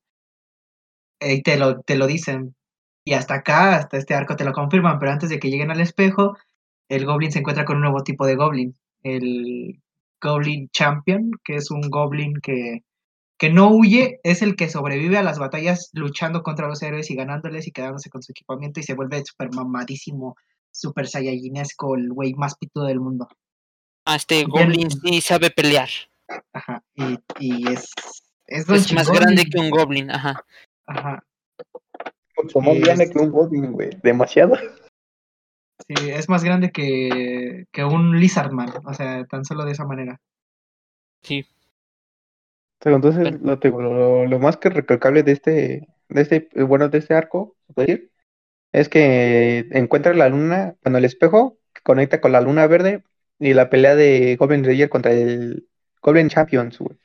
eh, 1.20 1.34
Y 1.34 1.42
te 1.42 1.56
lo, 1.56 1.80
te 1.82 1.96
lo 1.96 2.06
dicen. 2.06 2.56
Y 3.04 3.12
hasta 3.14 3.34
acá, 3.34 3.76
hasta 3.76 3.96
este 3.96 4.14
arco 4.14 4.36
te 4.36 4.44
lo 4.44 4.52
confirman, 4.52 4.98
pero 4.98 5.12
antes 5.12 5.30
de 5.30 5.38
que 5.38 5.48
lleguen 5.48 5.70
al 5.70 5.80
espejo, 5.80 6.36
el 6.88 7.06
Goblin 7.06 7.32
se 7.32 7.38
encuentra 7.38 7.64
con 7.64 7.76
un 7.76 7.82
nuevo 7.82 8.02
tipo 8.02 8.26
de 8.26 8.34
Goblin. 8.34 8.76
El 9.02 9.80
Goblin 10.20 10.68
Champion, 10.70 11.30
que 11.44 11.56
es 11.56 11.70
un 11.70 11.82
Goblin 11.82 12.34
que, 12.42 12.84
que 13.38 13.50
no 13.50 13.70
huye, 13.70 14.20
es 14.22 14.42
el 14.42 14.56
que 14.56 14.68
sobrevive 14.68 15.18
a 15.18 15.22
las 15.22 15.38
batallas 15.38 15.90
luchando 15.92 16.42
contra 16.42 16.68
los 16.68 16.82
héroes 16.82 17.10
y 17.10 17.14
ganándoles 17.14 17.66
y 17.66 17.72
quedándose 17.72 18.10
con 18.10 18.22
su 18.22 18.32
equipamiento 18.32 18.80
y 18.80 18.82
se 18.82 18.94
vuelve 18.94 19.24
super 19.24 19.52
mamadísimo, 19.54 20.36
super 20.70 21.06
saiyajinesco, 21.06 21.96
el 21.96 22.12
güey 22.12 22.34
más 22.34 22.56
pitudo 22.56 22.86
del 22.86 23.00
mundo. 23.00 23.28
Ah, 24.04 24.16
este 24.16 24.44
goblin 24.44 24.90
sí 24.90 25.20
sabe 25.20 25.50
pelear. 25.50 25.88
Y, 26.94 27.18
y 27.38 27.68
es. 27.72 27.90
Es, 28.46 28.92
más 28.92 29.10
grande 29.10 29.44
que 29.44 29.58
un 29.58 29.70
goblin, 29.70 30.10
ajá. 30.10 30.42
Ajá. 30.86 31.22
Sí, 32.46 32.80
grande 32.80 33.10
que 33.10 33.18
un 33.18 33.30
Goblin, 33.30 33.72
güey. 33.72 33.90
Demasiado. 34.02 34.56
Sí, 35.86 35.94
es 36.10 36.28
más 36.28 36.44
grande 36.44 36.70
que, 36.70 37.64
que 37.72 37.84
un 37.84 38.18
Lizardman. 38.20 38.70
O 38.84 38.94
sea, 38.94 39.24
tan 39.26 39.44
solo 39.44 39.64
de 39.64 39.72
esa 39.72 39.84
manera. 39.84 40.20
Sí. 41.22 41.46
Pero 42.80 42.96
entonces, 42.96 43.40
lo, 43.40 43.58
te- 43.58 43.70
lo, 43.70 44.26
lo 44.26 44.38
más 44.38 44.56
que 44.56 44.70
recalcable 44.70 45.22
de 45.22 45.32
este, 45.32 45.88
de 46.08 46.20
este, 46.22 46.48
eh, 46.54 46.62
bueno, 46.62 46.88
de 46.88 46.98
este 46.98 47.14
arco, 47.14 47.56
decir, 47.68 48.12
es 48.72 48.88
que 48.88 49.68
encuentra 49.72 50.14
la 50.14 50.28
luna, 50.28 50.76
bueno, 50.84 50.98
el 50.98 51.04
espejo 51.06 51.58
que 51.74 51.82
conecta 51.82 52.20
con 52.20 52.32
la 52.32 52.40
luna 52.42 52.66
verde 52.68 53.04
y 53.38 53.54
la 53.54 53.70
pelea 53.70 53.96
de 53.96 54.36
Goblin 54.36 54.64
Slayer 54.64 54.88
contra 54.90 55.12
el 55.12 55.68
Goblin 56.02 56.28
Champions, 56.30 56.78
güey. 56.78 56.98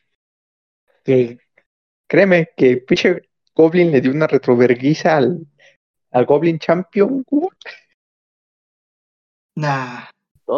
Que, 1.06 1.38
créeme 2.08 2.50
que 2.58 2.78
pinche 2.78 3.24
Goblin 3.56 3.92
le 3.92 4.02
dio 4.02 4.12
una 4.12 4.28
retroverguiza 4.28 5.18
al, 5.18 5.48
al 6.12 6.26
Goblin 6.26 6.60
Champion, 6.60 7.24
güey. 7.28 7.50
Nah. 9.56 10.06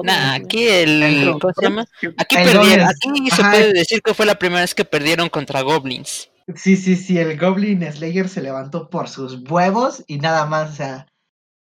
Nah, 0.03 0.33
aquí 0.35 0.67
el. 0.67 1.03
El- 1.03 1.39
¿Cómo 1.39 1.53
se 1.53 1.61
llama? 1.61 1.85
Aquí 2.17 2.35
perdieron. 2.35 2.65
Goblin- 2.65 2.89
Aquí 2.89 3.29
se 3.31 3.43
puede 3.43 3.73
decir 3.73 4.01
que 4.01 4.13
fue 4.13 4.25
la 4.25 4.35
primera 4.39 4.61
vez 4.61 4.73
que 4.73 4.85
perdieron 4.85 5.29
contra 5.29 5.61
goblins. 5.61 6.29
Sí, 6.55 6.75
sí, 6.77 6.95
sí, 6.95 7.17
el 7.17 7.39
Goblin 7.39 7.81
Slayer 7.91 8.29
se 8.29 8.39
levantó 8.41 8.87
por 8.89 9.09
sus 9.09 9.39
huevos 9.49 10.03
y 10.05 10.19
nada 10.19 10.45
más, 10.45 10.73
o 10.73 10.75
sea, 10.75 11.07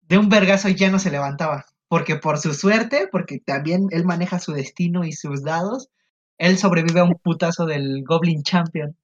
de 0.03 0.17
un 0.17 0.29
vergazo 0.29 0.69
ya 0.69 0.89
no 0.89 0.99
se 0.99 1.11
levantaba, 1.11 1.65
porque 1.89 2.15
por 2.15 2.37
su 2.37 2.53
suerte, 2.53 3.09
porque 3.11 3.39
también 3.39 3.87
él 3.91 4.05
maneja 4.05 4.39
su 4.39 4.53
destino 4.53 5.03
y 5.03 5.11
sus 5.11 5.43
dados, 5.43 5.89
él 6.37 6.57
sobrevive 6.57 7.01
a 7.01 7.03
un 7.03 7.15
putazo 7.15 7.65
del 7.65 8.03
Goblin 8.05 8.41
Champion. 8.43 8.95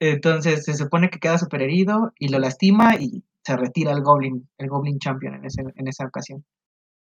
Entonces 0.00 0.64
se 0.64 0.74
supone 0.76 1.10
que 1.10 1.18
queda 1.18 1.38
súper 1.38 1.62
herido 1.62 2.12
y 2.18 2.28
lo 2.28 2.38
lastima 2.38 2.94
y 2.96 3.22
se 3.44 3.56
retira 3.56 3.92
el 3.92 4.02
Goblin, 4.02 4.48
el 4.58 4.68
Goblin 4.68 4.98
Champion 4.98 5.34
en, 5.34 5.44
ese, 5.44 5.62
en 5.74 5.88
esa 5.88 6.04
ocasión. 6.06 6.44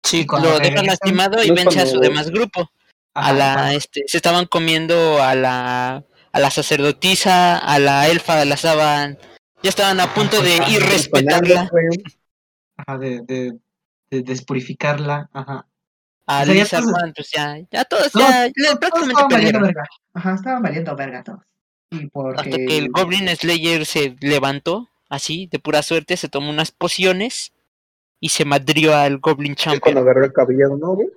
Sí, 0.04 0.26
lo 0.30 0.60
dejan 0.60 0.84
regresan- 0.84 0.86
lastimado 0.88 1.44
y 1.44 1.50
no 1.50 1.56
vence 1.56 1.80
a 1.80 1.86
su 1.86 2.00
demás 2.00 2.30
grupo. 2.30 2.70
Ajá, 3.14 3.30
a 3.30 3.34
la, 3.34 3.74
este, 3.74 4.04
se 4.08 4.18
estaban 4.18 4.46
comiendo 4.46 5.22
a 5.22 5.36
la, 5.36 6.04
a 6.32 6.40
la 6.40 6.50
sacerdotisa, 6.50 7.58
a 7.58 7.78
la 7.78 8.08
elfa, 8.08 8.44
la 8.46 8.56
estaban, 8.56 9.18
ya 9.62 9.70
estaban 9.70 10.00
a 10.00 10.14
punto 10.14 10.42
de 10.42 10.56
Ajá, 10.56 10.70
irrespetarla, 10.72 11.70
ajá, 12.78 12.98
de, 12.98 13.22
de- 13.22 13.60
de 14.10 14.22
despurificarla, 14.24 15.30
ajá. 15.34 15.68
a 16.28 16.42
o 16.42 16.46
sea, 16.46 16.54
ya 16.54 16.82
pues 17.16 17.32
ya, 17.32 17.58
ya 17.72 17.86
todos, 17.86 18.12
ya, 18.14 18.48
ya 18.48 18.52
Todos 18.54 18.80
prácticamente 18.80 19.22
estaban 19.36 19.62
verga. 19.62 19.84
Ajá, 20.14 20.34
estaban 20.36 20.62
valiendo 20.64 20.96
verga 20.96 21.24
todos. 21.24 21.40
Y 21.92 22.08
porque... 22.08 22.42
Hasta 22.42 22.58
que 22.58 22.78
el 22.78 22.90
Goblin 22.92 23.28
Slayer 23.36 23.86
se 23.86 24.16
levantó, 24.22 24.90
así, 25.12 25.48
de 25.52 25.60
pura 25.60 25.84
suerte, 25.84 26.18
se 26.18 26.30
tomó 26.30 26.50
unas 26.50 26.72
pociones 26.72 27.54
y 28.20 28.30
se 28.30 28.46
madrió 28.46 28.96
al 28.96 29.20
Goblin 29.20 29.54
Es 29.54 29.64
cuando 29.64 29.80
Champion. 29.82 29.98
agarró 30.00 30.26
el 30.26 30.34
cabello, 30.34 30.78
¿no, 30.78 30.96
güey? 30.96 31.10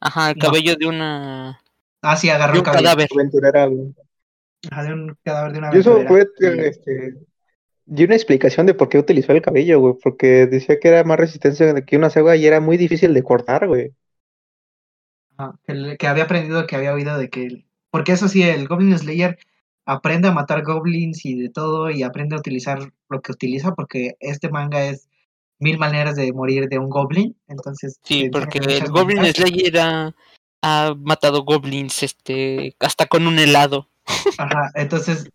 Ajá, 0.00 0.30
el 0.30 0.38
No. 0.38 0.44
cabello 0.46 0.76
de 0.76 0.86
una... 0.86 1.60
Ah, 2.02 2.16
sí, 2.16 2.28
agarró 2.30 2.52
de 2.52 2.58
el 2.58 2.60
un 2.60 2.64
cabello. 2.64 2.84
cadáver. 2.84 3.08
Aventurera, 3.14 3.66
güey. 3.66 3.94
Ajá, 4.70 4.82
de 4.84 4.92
un 4.94 5.16
cadáver 5.24 5.52
de 5.52 5.58
una 5.58 5.74
Y 5.74 5.78
eso 5.78 6.04
fue, 6.06 6.26
este, 6.40 7.14
dio 7.86 8.06
una 8.06 8.14
explicación 8.14 8.66
de 8.66 8.74
por 8.74 8.88
qué 8.88 8.98
utilizó 8.98 9.32
el 9.32 9.42
cabello, 9.42 9.80
güey, 9.80 9.94
porque 10.02 10.46
decía 10.46 10.78
que 10.80 10.88
era 10.88 11.04
más 11.04 11.18
resistencia 11.18 11.74
que 11.84 11.96
una 11.96 12.10
ceba 12.10 12.36
y 12.36 12.46
era 12.46 12.60
muy 12.60 12.76
difícil 12.76 13.12
de 13.14 13.22
cortar, 13.22 13.66
güey. 13.66 13.92
que, 15.66 15.74
le- 15.74 15.96
que 15.96 16.06
había 16.06 16.24
aprendido, 16.24 16.66
que 16.66 16.76
había 16.76 16.94
oído 16.94 17.18
de 17.18 17.28
que... 17.30 17.44
el- 17.46 17.66
Porque 17.90 18.12
eso 18.12 18.28
sí, 18.28 18.42
el 18.42 18.68
Goblin 18.68 18.96
Slayer 18.98 19.38
aprende 19.86 20.28
a 20.28 20.32
matar 20.32 20.64
goblins 20.64 21.24
y 21.24 21.34
de 21.34 21.50
todo 21.50 21.90
y 21.90 22.02
aprende 22.02 22.36
a 22.36 22.38
utilizar 22.38 22.92
lo 23.08 23.20
que 23.20 23.32
utiliza 23.32 23.74
porque 23.74 24.16
este 24.20 24.48
manga 24.48 24.84
es 24.84 25.08
mil 25.58 25.78
maneras 25.78 26.16
de 26.16 26.32
morir 26.32 26.68
de 26.68 26.78
un 26.78 26.90
goblin. 26.90 27.36
Entonces... 27.48 27.98
Sí, 28.02 28.28
porque 28.30 28.58
el 28.58 28.88
Goblin 28.90 29.18
maneras. 29.18 29.36
Slayer 29.36 29.78
ha, 29.78 30.14
ha 30.62 30.94
matado 30.98 31.44
goblins, 31.44 32.02
este, 32.02 32.76
hasta 32.80 33.06
con 33.06 33.26
un 33.26 33.38
helado. 33.38 33.88
Ajá, 34.38 34.70
entonces 34.74 35.30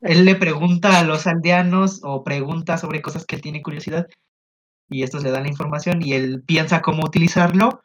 él 0.00 0.24
le 0.24 0.34
pregunta 0.34 0.98
a 0.98 1.04
los 1.04 1.26
aldeanos 1.26 2.00
o 2.02 2.24
pregunta 2.24 2.78
sobre 2.78 3.02
cosas 3.02 3.26
que 3.26 3.36
él 3.36 3.42
tiene 3.42 3.62
curiosidad 3.62 4.06
y 4.88 5.02
estos 5.02 5.22
le 5.22 5.30
dan 5.30 5.42
la 5.42 5.50
información 5.50 6.00
y 6.02 6.14
él 6.14 6.42
piensa 6.42 6.80
cómo 6.80 7.04
utilizarlo 7.04 7.83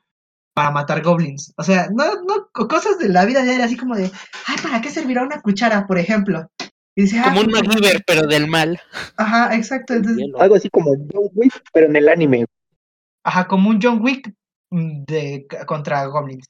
para 0.59 0.71
matar 0.71 1.01
goblins. 1.01 1.53
O 1.55 1.63
sea, 1.63 1.87
no, 1.89 2.03
no, 2.27 2.49
co- 2.51 2.67
cosas 2.67 2.97
de 2.99 3.07
la 3.07 3.23
vida 3.23 3.43
diaria, 3.43 3.63
así 3.63 3.77
como 3.77 3.95
de, 3.95 4.11
ay, 4.47 4.57
¿para 4.61 4.81
qué 4.81 4.89
servirá 4.89 5.23
una 5.23 5.39
cuchara, 5.41 5.87
por 5.87 5.97
ejemplo? 5.97 6.49
Y 6.95 7.03
dice, 7.03 7.19
ah, 7.19 7.29
Como 7.29 7.41
un 7.41 7.47
pues, 7.47 7.63
MacGyver, 7.63 8.03
pero 8.05 8.27
del 8.27 8.47
mal. 8.47 8.77
Ajá, 9.15 9.55
exacto. 9.55 9.93
Entonces. 9.93 10.27
Algo 10.37 10.55
así 10.55 10.69
como 10.69 10.91
John 11.13 11.29
Wick, 11.33 11.63
pero 11.71 11.85
en 11.87 11.95
el 11.95 12.09
anime. 12.09 12.45
ajá, 13.23 13.47
como 13.47 13.69
un 13.69 13.79
John 13.81 14.01
Wick 14.01 14.33
de 14.69 15.47
contra 15.65 16.05
goblins. 16.07 16.45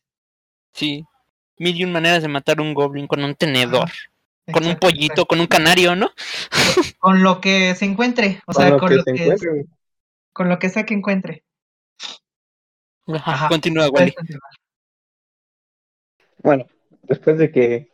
Sí. 0.74 1.06
Mil 1.58 1.76
y 1.76 1.84
un 1.86 1.92
maneras 1.92 2.24
de 2.24 2.30
matar 2.30 2.62
un 2.62 2.74
goblin 2.74 3.06
con 3.06 3.24
un 3.24 3.36
tenedor, 3.36 3.92
con 4.52 4.66
un 4.66 4.76
pollito, 4.78 5.14
exacto. 5.14 5.26
con 5.28 5.40
un 5.40 5.48
canario, 5.48 5.96
¿no? 5.96 6.10
Con 6.98 7.22
lo 7.22 7.42
que 7.42 7.76
se 7.76 7.86
encuentre, 7.86 8.42
o 8.48 8.54
Con 8.54 8.64
sea, 8.64 8.70
lo 8.70 8.80
con 8.80 8.90
que 8.90 8.96
lo 8.96 9.04
se 9.04 9.14
que, 9.14 9.24
encuentre, 9.24 9.66
con 10.34 10.50
lo 10.50 10.58
que 10.58 10.70
sea 10.70 10.86
que 10.86 10.94
encuentre. 10.96 11.44
Ajá. 13.14 13.50
Continúa, 13.50 13.90
Wally. 13.90 14.14
Bueno, 16.42 16.66
después 17.04 17.38
de 17.38 17.52
que 17.52 17.90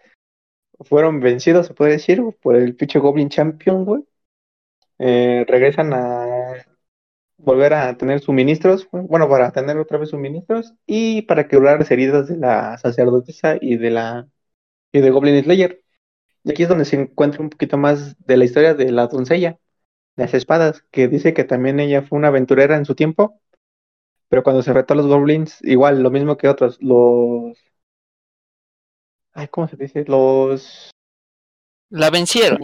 fueron 0.81 1.19
vencidos, 1.19 1.67
se 1.67 1.73
puede 1.73 1.93
decir, 1.93 2.21
por 2.41 2.55
el 2.55 2.75
pinche 2.75 2.99
Goblin 2.99 3.29
Champion, 3.29 3.85
güey, 3.85 4.03
eh, 4.99 5.45
regresan 5.47 5.93
a 5.93 6.53
volver 7.37 7.73
a 7.73 7.97
tener 7.97 8.19
suministros, 8.21 8.87
bueno, 8.91 9.27
para 9.29 9.51
tener 9.51 9.77
otra 9.77 9.97
vez 9.97 10.09
suministros 10.09 10.73
y 10.85 11.23
para 11.23 11.47
curar 11.47 11.79
las 11.79 11.91
heridas 11.91 12.27
de 12.27 12.37
la 12.37 12.77
sacerdotisa 12.77 13.57
y 13.59 13.77
de 13.77 13.89
la 13.91 14.27
y 14.91 15.01
de 15.01 15.09
Goblin 15.11 15.43
Slayer. 15.43 15.81
Y 16.43 16.51
aquí 16.51 16.63
es 16.63 16.69
donde 16.69 16.85
se 16.85 16.95
encuentra 16.95 17.41
un 17.41 17.49
poquito 17.49 17.77
más 17.77 18.15
de 18.25 18.37
la 18.37 18.45
historia 18.45 18.73
de 18.73 18.91
la 18.91 19.07
doncella, 19.07 19.59
de 20.15 20.23
las 20.23 20.33
espadas, 20.33 20.83
que 20.91 21.07
dice 21.07 21.33
que 21.33 21.43
también 21.43 21.79
ella 21.79 22.01
fue 22.03 22.17
una 22.17 22.29
aventurera 22.29 22.77
en 22.77 22.85
su 22.85 22.95
tiempo, 22.95 23.41
pero 24.29 24.43
cuando 24.43 24.61
se 24.63 24.73
retó 24.73 24.93
a 24.93 24.97
los 24.97 25.07
goblins, 25.07 25.59
igual, 25.61 26.01
lo 26.01 26.09
mismo 26.11 26.37
que 26.37 26.47
otros, 26.47 26.77
los... 26.81 27.57
Ay, 29.33 29.47
¿cómo 29.49 29.67
se 29.67 29.75
dice? 29.77 30.05
Los... 30.07 30.91
La 31.89 32.09
vencieron. 32.09 32.59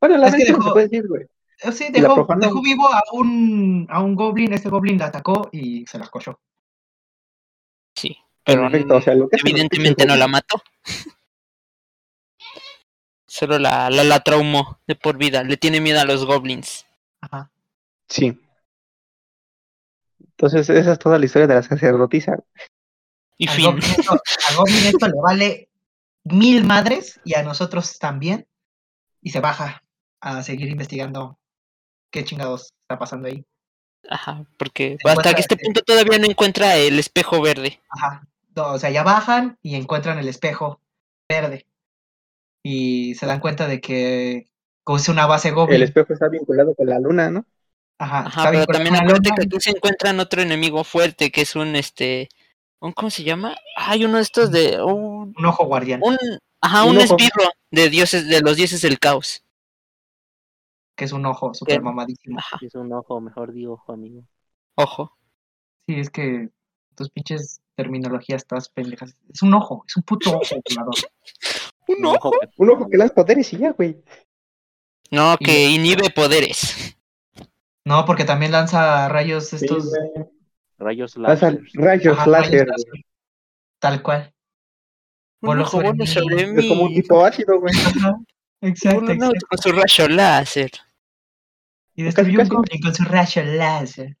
Bueno, 0.00 0.16
la 0.18 0.28
Es 0.28 0.32
¿cómo 0.32 0.44
dejó- 0.44 0.62
se 0.64 0.70
puede 0.72 0.88
decir, 0.88 1.08
güey? 1.08 1.26
Sí, 1.72 1.86
dejó, 1.90 2.26
dejó 2.38 2.62
vivo 2.62 2.86
a 2.86 3.00
un, 3.12 3.86
a 3.90 4.00
un 4.02 4.14
goblin, 4.14 4.52
este 4.52 4.68
goblin 4.68 4.98
la 4.98 5.06
atacó 5.06 5.48
y 5.52 5.86
se 5.86 5.98
la 5.98 6.06
cochó. 6.08 6.38
Sí. 7.94 8.16
Pero 8.44 8.62
Perfecto, 8.62 8.96
o 8.96 9.00
sea, 9.00 9.14
lo 9.14 9.28
que 9.28 9.36
hacen 9.36 9.44
los 9.44 9.50
evidentemente 9.52 10.04
no 10.06 10.16
la 10.16 10.28
mató. 10.28 10.60
Solo 13.26 13.58
la, 13.58 13.90
la, 13.90 14.04
la 14.04 14.20
traumó 14.20 14.78
de 14.86 14.94
por 14.94 15.16
vida. 15.18 15.42
Le 15.42 15.56
tiene 15.56 15.80
miedo 15.80 16.00
a 16.00 16.04
los 16.04 16.24
goblins. 16.24 16.86
Ajá. 17.20 17.50
Sí. 18.08 18.38
Entonces, 20.38 20.68
esa 20.68 20.92
es 20.92 20.98
toda 20.98 21.18
la 21.18 21.24
historia 21.24 21.46
de 21.46 21.54
la 21.54 21.62
sacerdotisa. 21.62 22.38
Y 23.38 23.48
fin. 23.48 23.66
al 23.66 24.56
goblin 24.56 24.86
esto 24.86 25.06
le 25.08 25.20
vale 25.22 25.68
mil 26.24 26.64
madres 26.64 27.20
y 27.24 27.34
a 27.34 27.42
nosotros 27.42 27.98
también. 27.98 28.46
Y 29.22 29.30
se 29.30 29.40
baja 29.40 29.82
a 30.20 30.42
seguir 30.42 30.68
investigando 30.68 31.38
qué 32.10 32.24
chingados 32.24 32.74
está 32.82 32.98
pasando 32.98 33.28
ahí. 33.28 33.44
Ajá, 34.08 34.44
porque 34.58 34.98
Se 35.02 35.10
hasta 35.10 35.34
que 35.34 35.40
este 35.40 35.54
este- 35.54 35.64
punto 35.64 35.82
todavía 35.82 36.18
no 36.18 36.26
encuentra 36.26 36.76
el 36.76 36.98
espejo 36.98 37.40
verde. 37.40 37.80
Ajá. 37.88 38.26
No, 38.54 38.72
O 38.72 38.78
sea, 38.78 38.90
ya 38.90 39.02
bajan 39.02 39.58
y 39.62 39.74
encuentran 39.74 40.18
el 40.18 40.28
espejo 40.28 40.80
verde. 41.28 41.66
Y 42.62 43.14
se 43.14 43.26
dan 43.26 43.40
cuenta 43.40 43.66
de 43.68 43.80
que 43.80 44.48
es 44.86 45.08
una 45.08 45.26
base 45.26 45.50
goblin. 45.50 45.76
El 45.76 45.82
espejo 45.82 46.12
está 46.12 46.28
vinculado 46.28 46.74
con 46.74 46.86
la 46.86 46.98
luna, 46.98 47.30
¿no? 47.30 47.44
Ajá, 47.98 48.26
Ajá, 48.26 48.50
pero 48.50 48.66
también 48.66 48.94
acuérdate 48.96 49.30
que 49.36 49.42
aquí 49.46 49.56
se 49.60 49.70
encuentran 49.70 50.20
otro 50.20 50.42
enemigo 50.42 50.84
fuerte, 50.84 51.30
que 51.30 51.40
es 51.42 51.56
un 51.56 51.76
este. 51.76 52.28
Un, 52.80 52.92
¿Cómo 52.92 53.08
se 53.10 53.24
llama? 53.24 53.56
Hay 53.76 54.04
uno 54.04 54.16
de 54.18 54.22
estos 54.22 54.50
de. 54.50 54.82
Un, 54.82 55.34
Un 55.36 55.46
ojo 55.46 55.64
guardián, 55.64 56.00
un- 56.02 56.18
ajá, 56.60 56.84
Un 56.84 56.98
esbirro 56.98 57.50
de 57.70 57.88
dioses, 57.88 58.28
de 58.28 58.40
los 58.42 58.56
dioses 58.56 58.82
del 58.82 58.98
caos. 58.98 59.42
que 60.94 61.04
es 61.04 61.12
un 61.12 61.26
ojo 61.26 61.52
súper 61.54 61.74
Bien. 61.76 61.84
mamadísimo. 61.84 62.38
Ajá, 62.38 62.58
Es 62.62 62.74
un 62.74 62.90
ojo, 62.92 63.20
mejor 63.20 63.52
digo 63.52 63.74
ojo, 63.74 63.92
amigo. 63.92 64.22
ojo. 64.76 65.16
Sí, 65.86 65.94
es 66.00 66.10
que 66.10 66.48
tus 66.96 67.10
pinches 67.10 67.60
terminologías 67.76 68.46
todas 68.46 68.68
pendejas. 68.70 69.14
Es 69.32 69.42
un 69.42 69.52
ojo, 69.54 69.84
es 69.86 69.96
un 69.96 70.02
puto 70.02 70.30
ojo. 70.38 70.40
Un 71.88 72.04
ojo. 72.06 72.30
que- 72.32 72.48
Un 72.56 72.70
ojo 72.70 72.88
que 72.90 72.96
lanza 72.98 73.14
poderes 73.14 73.52
y 73.52 73.58
ya, 73.58 73.70
güey. 73.72 74.02
No, 75.10 75.34
Y- 75.38 75.44
que 75.44 75.68
inhibe 75.70 76.10
poderes. 76.10 76.96
No, 77.86 78.04
porque 78.04 78.24
también 78.24 78.50
lanza 78.50 79.08
rayos 79.08 79.52
estos. 79.52 79.92
Rayos 80.76 81.16
láser. 81.16 81.62
rayos 81.74 82.18
ajá, 82.18 82.30
rayos 82.30 82.66
láser. 82.66 82.66
Tal 83.78 84.02
cual. 84.02 84.34
Un 85.40 85.46
Voló 85.48 85.62
ojo 85.62 85.70
sobre 85.70 85.88
voló 85.90 85.98
mí. 85.98 86.06
sobre 86.06 86.42
Es 86.42 86.52
mí. 86.52 86.68
como 86.68 86.82
un 86.82 86.94
tipo 86.94 87.24
ácido, 87.24 87.60
güey. 87.60 87.72
Exacto, 88.60 89.06
con 89.48 89.58
su 89.58 89.70
rayo 89.72 90.08
láser. 90.08 90.70
Y 91.94 92.02
destruyó 92.02 92.30
un 92.32 92.36
casi. 92.38 92.50
goblin 92.50 92.82
con 92.82 92.94
su 92.94 93.04
rayo 93.04 93.42
láser. 93.44 94.16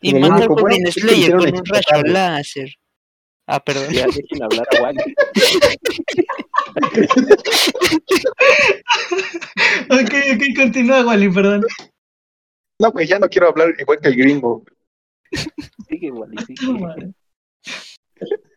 Y 0.00 0.12
Y 0.12 0.16
el 0.16 0.20
mató 0.22 0.42
al 0.42 0.48
Goblin 0.48 0.86
Slayer 0.90 1.36
con 1.36 1.54
un 1.56 1.64
rayo 1.66 2.02
láser. 2.04 2.74
Ah, 3.46 3.60
perdón. 3.60 3.92
Ya 3.92 4.06
dejen 4.06 4.42
hablar 4.42 4.66
a 4.76 4.82
Wally. 4.82 5.14
Ok, 9.90 10.14
ok, 10.34 10.42
continúa, 10.56 11.04
Wally, 11.04 11.30
perdón. 11.30 11.62
No, 12.78 12.92
güey, 12.92 13.06
ya 13.06 13.18
no 13.18 13.28
quiero 13.28 13.48
hablar 13.48 13.74
igual 13.78 13.98
que 14.00 14.08
el 14.08 14.16
gringo. 14.16 14.64
Sigue, 15.88 16.10
Wally, 16.10 16.36
sigue. 16.46 17.12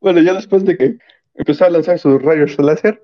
Bueno, 0.00 0.20
ya 0.20 0.34
después 0.34 0.66
de 0.66 0.76
que 0.76 0.98
empezó 1.32 1.64
a 1.64 1.70
lanzar 1.70 1.98
sus 1.98 2.20
rayos 2.20 2.58
láser, 2.58 3.02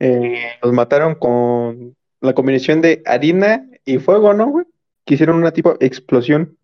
eh, 0.00 0.52
los 0.60 0.72
mataron 0.72 1.14
con 1.14 1.96
la 2.20 2.34
combinación 2.34 2.80
de 2.80 3.02
harina 3.06 3.68
y 3.84 3.98
fuego, 3.98 4.34
¿no, 4.34 4.48
güey? 4.48 4.66
Que 5.04 5.14
hicieron 5.14 5.36
una 5.36 5.52
tipo 5.52 5.76
explosión. 5.78 6.57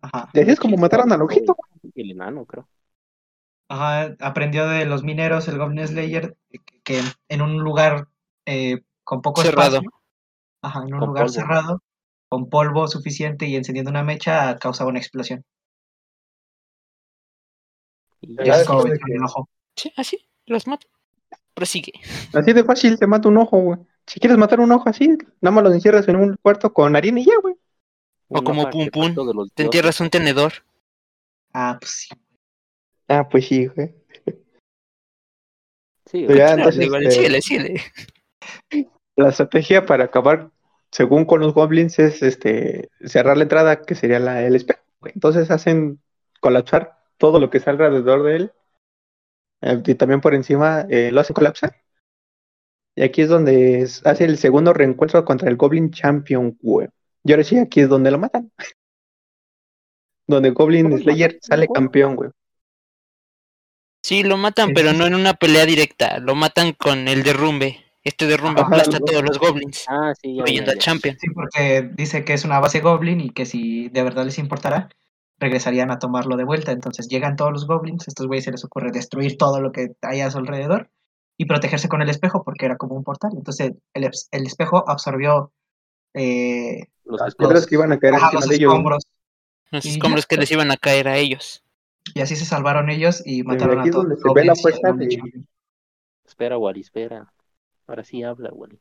Ajá, 0.00 0.30
Y 0.32 0.40
así 0.40 0.50
es 0.50 0.60
como 0.60 0.76
mataron 0.76 1.12
al 1.12 1.22
ojito. 1.22 1.56
El 1.94 2.10
enano, 2.12 2.44
creo. 2.46 2.68
ajá, 3.68 4.16
aprendió 4.20 4.66
de 4.68 4.86
los 4.86 5.02
mineros 5.02 5.48
el 5.48 5.58
Goblin 5.58 5.86
Slayer 5.86 6.36
que 6.84 7.00
en 7.28 7.42
un 7.42 7.58
lugar 7.58 8.08
eh, 8.46 8.82
con 9.04 9.22
poco 9.22 9.42
Cerrado. 9.42 9.76
espacio, 9.76 9.90
ajá, 10.62 10.80
en 10.86 10.94
un 10.94 11.00
Con 11.00 11.08
lugar 11.10 11.24
polvo. 11.24 11.32
cerrado, 11.34 11.82
con 12.28 12.48
polvo 12.48 12.88
suficiente 12.88 13.46
y 13.46 13.56
encendiendo 13.56 13.90
una 13.90 14.04
mecha 14.04 14.56
causaba 14.58 14.90
una 14.90 14.98
explosión. 15.00 15.44
Y 18.20 18.36
Ya 18.44 18.60
es 18.60 18.66
como 18.66 18.84
de 18.84 18.90
venció 18.90 19.06
que- 19.06 19.14
el 19.14 19.24
ojo. 19.24 19.48
Sí, 19.76 19.92
así, 19.96 20.28
los 20.46 20.66
mato. 20.66 20.86
Prosigue. 21.54 21.92
Así 22.32 22.52
de 22.52 22.64
fácil 22.64 22.98
te 22.98 23.06
mata 23.06 23.28
un 23.28 23.36
ojo, 23.36 23.58
güey. 23.58 23.78
Si 24.06 24.20
quieres 24.20 24.38
matar 24.38 24.60
un 24.60 24.72
ojo 24.72 24.88
así, 24.88 25.08
nada 25.40 25.54
más 25.54 25.64
lo 25.64 25.72
encierras 25.72 26.08
en 26.08 26.16
un 26.16 26.36
cuarto 26.40 26.72
con 26.72 26.94
harina 26.96 27.20
y 27.20 27.24
ya, 27.26 27.32
güey. 27.42 27.54
O 28.30 28.42
como 28.42 28.68
Pum 28.70 28.88
Pum, 28.88 29.14
Te 29.54 29.62
entierras 29.64 30.00
un 30.00 30.10
tenedor. 30.10 30.52
Ah, 31.52 31.78
pues 31.80 31.90
sí. 31.92 32.08
Ah, 33.08 33.26
pues 33.28 33.46
sí, 33.46 33.66
güey. 33.66 33.94
Sí, 36.06 36.24
Pero 36.26 36.34
ya, 36.38 36.46
güey. 36.48 36.58
entonces, 36.58 36.84
Igual, 36.86 37.06
eh, 37.06 37.10
síguele, 37.10 37.42
síguele. 37.42 37.80
La 39.16 39.28
estrategia 39.30 39.84
para 39.86 40.04
acabar, 40.04 40.50
según 40.90 41.24
con 41.24 41.40
los 41.40 41.54
goblins, 41.54 41.98
es 41.98 42.22
este 42.22 42.88
cerrar 43.04 43.36
la 43.36 43.42
entrada, 43.44 43.82
que 43.82 43.94
sería 43.94 44.18
la, 44.18 44.42
el 44.46 44.56
espejo. 44.56 44.80
güey. 45.00 45.12
Entonces 45.14 45.50
hacen 45.50 46.00
colapsar 46.40 46.98
todo 47.18 47.40
lo 47.40 47.50
que 47.50 47.58
está 47.58 47.70
alrededor 47.72 48.22
de 48.24 48.36
él. 48.36 48.52
eh, 49.62 49.82
y 49.86 49.94
también 49.96 50.20
por 50.20 50.34
encima 50.34 50.86
eh, 50.88 51.10
lo 51.10 51.20
hacen 51.20 51.34
colapsar. 51.34 51.76
Y 52.94 53.02
aquí 53.02 53.22
es 53.22 53.28
donde 53.28 53.80
es- 53.80 54.04
hace 54.06 54.24
el 54.24 54.38
segundo 54.38 54.72
reencuentro 54.72 55.24
contra 55.24 55.48
el 55.48 55.56
Goblin 55.56 55.90
Champion, 55.90 56.56
güey. 56.60 56.88
Y 57.28 57.32
ahora 57.32 57.44
sí, 57.44 57.58
aquí 57.58 57.80
es 57.80 57.90
donde 57.90 58.10
lo 58.10 58.18
matan. 58.18 58.50
Donde 60.26 60.48
Goblin 60.50 60.84
¿Cómo 60.84 60.96
lo 60.96 61.02
Slayer 61.02 61.38
sale 61.42 61.68
campeón, 61.68 62.16
güey. 62.16 62.30
Sí, 64.02 64.22
lo 64.22 64.38
matan, 64.38 64.68
Sí, 64.68 64.72
pero 64.74 64.94
no 64.94 65.04
en 65.06 65.14
una 65.14 65.34
pelea 65.34 65.66
directa. 65.66 66.20
Lo 66.20 66.34
matan 66.34 66.72
con 66.72 67.06
el 67.06 67.22
derrumbe. 67.22 67.84
Este 68.02 68.26
derrumbe 68.26 68.62
Ajá, 68.62 68.68
aplasta 68.68 68.96
a 68.96 69.00
todos 69.00 69.22
los 69.22 69.38
goblins, 69.38 69.84
Ah, 69.88 70.14
sí, 70.18 70.36
ya, 70.36 70.42
al. 70.72 70.78
Champion. 70.78 71.18
Sí, 71.20 71.28
porque 71.34 71.90
dice 71.94 72.24
que 72.24 72.32
es 72.32 72.46
una 72.46 72.60
base 72.60 72.80
Goblin 72.80 73.20
y 73.20 73.30
que 73.30 73.44
si 73.44 73.90
de 73.90 74.02
verdad 74.02 74.24
les 74.24 74.38
importara, 74.38 74.88
regresarían 75.38 75.90
a 75.90 75.98
tomarlo 75.98 76.36
de 76.38 76.44
vuelta. 76.44 76.72
Entonces 76.72 77.08
llegan 77.08 77.36
todos 77.36 77.52
los 77.52 77.66
Goblins, 77.66 78.08
a 78.08 78.10
estos 78.10 78.26
güeyes 78.26 78.44
se 78.44 78.52
les 78.52 78.64
ocurre 78.64 78.90
destruir 78.92 79.36
todo 79.36 79.60
lo 79.60 79.72
que 79.72 79.88
hay 80.00 80.22
a 80.22 80.30
su 80.30 80.38
alrededor 80.38 80.88
y 81.36 81.44
protegerse 81.44 81.88
con 81.90 82.00
el 82.00 82.08
espejo 82.08 82.42
porque 82.42 82.64
era 82.64 82.78
como 82.78 82.94
un 82.94 83.04
portal. 83.04 83.32
Entonces 83.36 83.72
el, 83.92 84.04
es- 84.04 84.28
el 84.30 84.46
espejo 84.46 84.88
absorbió 84.88 85.52
eh, 86.14 86.86
Los 87.04 87.20
Las 87.20 87.34
piedras 87.34 87.66
que 87.66 87.74
iban 87.76 87.92
a 87.92 87.98
caer 87.98 88.14
encima 88.14 88.32
los 88.32 88.48
de 88.48 88.54
ellos. 88.56 88.72
escombros 88.72 89.06
Los 89.70 89.84
Y 89.84 89.88
escombros 89.90 90.26
que 90.26 90.36
les 90.36 90.50
iban 90.52 90.70
a 90.70 90.76
caer 90.76 91.08
a 91.08 91.16
ellos. 91.16 91.62
y 92.14 92.20
así 92.20 92.36
se 92.36 92.44
salvaron 92.44 92.90
ellos 92.90 93.22
y 93.24 93.42
mataron 93.42 93.80
aquí 93.80 93.88
a 93.88 93.92
todos 93.92 94.04
donde 94.08 94.14
los 94.16 94.22
se 94.22 94.68
ve 94.70 94.80
la 94.82 94.92
de... 94.92 95.44
Espera, 96.26 96.58
Wally, 96.58 96.80
espera. 96.80 97.32
Ahora 97.86 98.04
sí 98.04 98.22
habla, 98.22 98.50
Wally. 98.52 98.78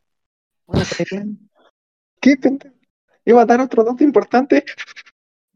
¿Qué 2.22 2.36
pendejo? 2.38 2.76
Iba 3.26 3.42
a 3.42 3.46
dar 3.46 3.62
otro 3.62 3.84
dato 3.84 4.04
importante. 4.04 4.64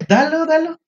Dalo, 0.07 0.45
dalo. 0.45 0.79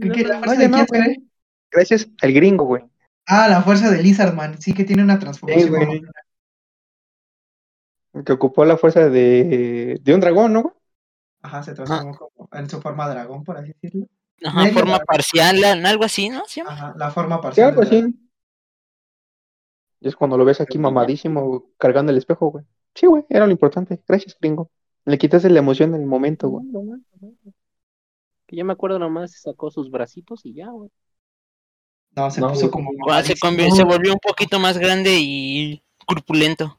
¿Qué- 0.00 0.10
qué- 0.10 0.24
la 0.24 0.34
No, 0.38 0.44
fuerza 0.44 0.54
ya 0.54 0.60
de 0.62 0.68
no, 0.68 0.86
quién? 0.86 1.30
Gracias 1.70 2.08
al 2.20 2.32
gringo, 2.32 2.64
güey. 2.64 2.82
Ah, 3.26 3.48
la 3.48 3.62
fuerza 3.62 3.90
de 3.90 4.02
Lizardman. 4.02 4.60
Sí 4.60 4.72
que 4.74 4.84
tiene 4.84 5.02
una 5.02 5.18
transformación. 5.18 6.10
Que 8.24 8.32
ocupó 8.32 8.64
la 8.64 8.76
fuerza 8.76 9.08
de, 9.08 9.98
de 10.02 10.14
un 10.14 10.20
dragón, 10.20 10.52
¿no? 10.52 10.76
Ajá, 11.42 11.62
se 11.62 11.74
transformó 11.74 12.16
como 12.16 12.48
en 12.52 12.68
su 12.68 12.80
forma 12.80 13.08
dragón, 13.08 13.42
por 13.42 13.56
así 13.58 13.72
decirlo. 13.80 14.06
Ajá, 14.44 14.58
Medio 14.60 14.72
forma 14.74 14.90
dragón. 14.92 15.06
parcial, 15.06 15.64
algo 15.86 16.04
así, 16.04 16.28
¿no? 16.28 16.42
¿Se 16.46 16.60
llama? 16.60 16.72
Ajá, 16.72 16.94
la 16.96 17.10
forma 17.10 17.36
Sí, 17.36 17.42
parcial. 17.42 17.68
algo 17.70 17.80
dragón. 17.82 18.04
así. 18.04 18.28
Y 20.00 20.08
es 20.08 20.16
cuando 20.16 20.36
lo 20.36 20.44
ves 20.44 20.60
aquí 20.60 20.78
mamadísimo 20.78 21.70
cargando 21.78 22.10
el 22.12 22.18
espejo, 22.18 22.50
güey. 22.50 22.64
Sí, 22.94 23.06
güey, 23.06 23.24
era 23.28 23.46
lo 23.46 23.52
importante. 23.52 24.00
Gracias, 24.06 24.36
gringo. 24.40 24.70
Le 25.04 25.16
quitaste 25.16 25.48
la 25.48 25.60
emoción 25.60 25.94
en 25.94 26.02
el 26.02 26.06
momento, 26.06 26.48
güey. 26.48 26.66
Que 28.46 28.56
yo 28.56 28.64
me 28.64 28.72
acuerdo 28.74 28.98
nomás, 28.98 29.40
sacó 29.40 29.70
sus 29.70 29.90
bracitos 29.90 30.44
y 30.44 30.54
ya, 30.54 30.68
güey. 30.70 30.90
No, 32.14 32.30
se 32.30 32.40
No, 32.40 32.48
puso 32.48 32.60
güey. 32.62 32.70
como. 32.72 32.90
Cuando 33.02 33.24
se, 33.26 33.34
mamadísimo. 33.42 33.50
convi- 33.72 33.76
se 33.76 33.84
volvió 33.84 34.12
un 34.12 34.18
poquito 34.20 34.58
más 34.58 34.76
grande 34.76 35.16
y 35.18 35.82
corpulento. 36.06 36.78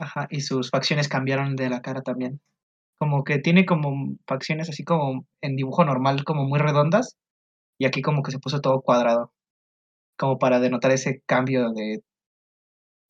Ajá, 0.00 0.26
y 0.30 0.40
sus 0.40 0.70
facciones 0.70 1.08
cambiaron 1.08 1.54
de 1.56 1.70
la 1.70 1.82
cara 1.82 2.02
también. 2.02 2.40
Como 2.98 3.22
que 3.24 3.38
tiene 3.38 3.66
como 3.66 4.16
facciones 4.26 4.68
así 4.68 4.84
como 4.84 5.26
en 5.42 5.56
dibujo 5.56 5.84
normal, 5.84 6.24
como 6.24 6.44
muy 6.44 6.58
redondas. 6.58 7.16
Y 7.78 7.86
aquí 7.86 8.02
como 8.02 8.22
que 8.22 8.32
se 8.32 8.38
puso 8.40 8.60
todo 8.60 8.80
cuadrado. 8.82 9.32
Como 10.16 10.38
para 10.38 10.60
denotar 10.60 10.90
ese 10.92 11.22
cambio 11.26 11.70
de, 11.72 12.02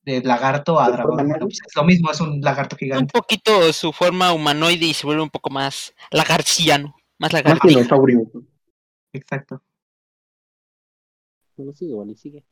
de 0.03 0.22
lagarto 0.22 0.80
a 0.80 0.86
¿De 0.86 0.93
dragón. 0.93 1.28
pues, 1.41 1.59
es 1.66 1.76
lo 1.76 1.84
mismo, 1.84 2.11
es 2.11 2.20
un 2.20 2.41
lagarto 2.41 2.76
Un 2.76 2.78
gigante. 2.78 3.12
poquito 3.12 3.72
su 3.72 3.93
forma 3.93 4.32
humanoide 4.32 4.86
y 4.86 4.95
se 4.95 5.07
vuelve 5.07 5.22
un 5.22 5.30
poco 5.30 5.51
más 5.51 5.95
lagarciano. 6.11 6.95
Más 7.18 7.32
Más 7.32 7.45
lagartija. 7.45 7.68
dinosaurio. 7.68 8.30
Exacto. 9.12 9.62
No 11.57 11.72
sigue, 11.72 11.95
Wally, 11.95 12.16
sigue. 12.16 12.45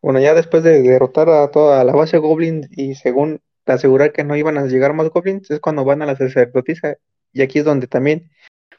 Bueno, 0.00 0.18
ya 0.20 0.34
después 0.34 0.62
de 0.64 0.82
derrotar 0.82 1.28
a 1.28 1.50
toda 1.50 1.84
la 1.84 1.92
base 1.94 2.18
Goblin 2.18 2.68
y 2.70 2.94
según 2.94 3.40
asegurar 3.66 4.12
que 4.12 4.24
no 4.24 4.36
iban 4.36 4.58
a 4.58 4.66
llegar 4.66 4.92
más 4.94 5.08
Goblins, 5.10 5.50
es 5.50 5.60
cuando 5.60 5.84
van 5.84 6.02
a 6.02 6.06
la 6.06 6.16
sacerdotisa. 6.16 6.96
Y 7.32 7.42
aquí 7.42 7.60
es 7.60 7.64
donde 7.64 7.86
también, 7.86 8.30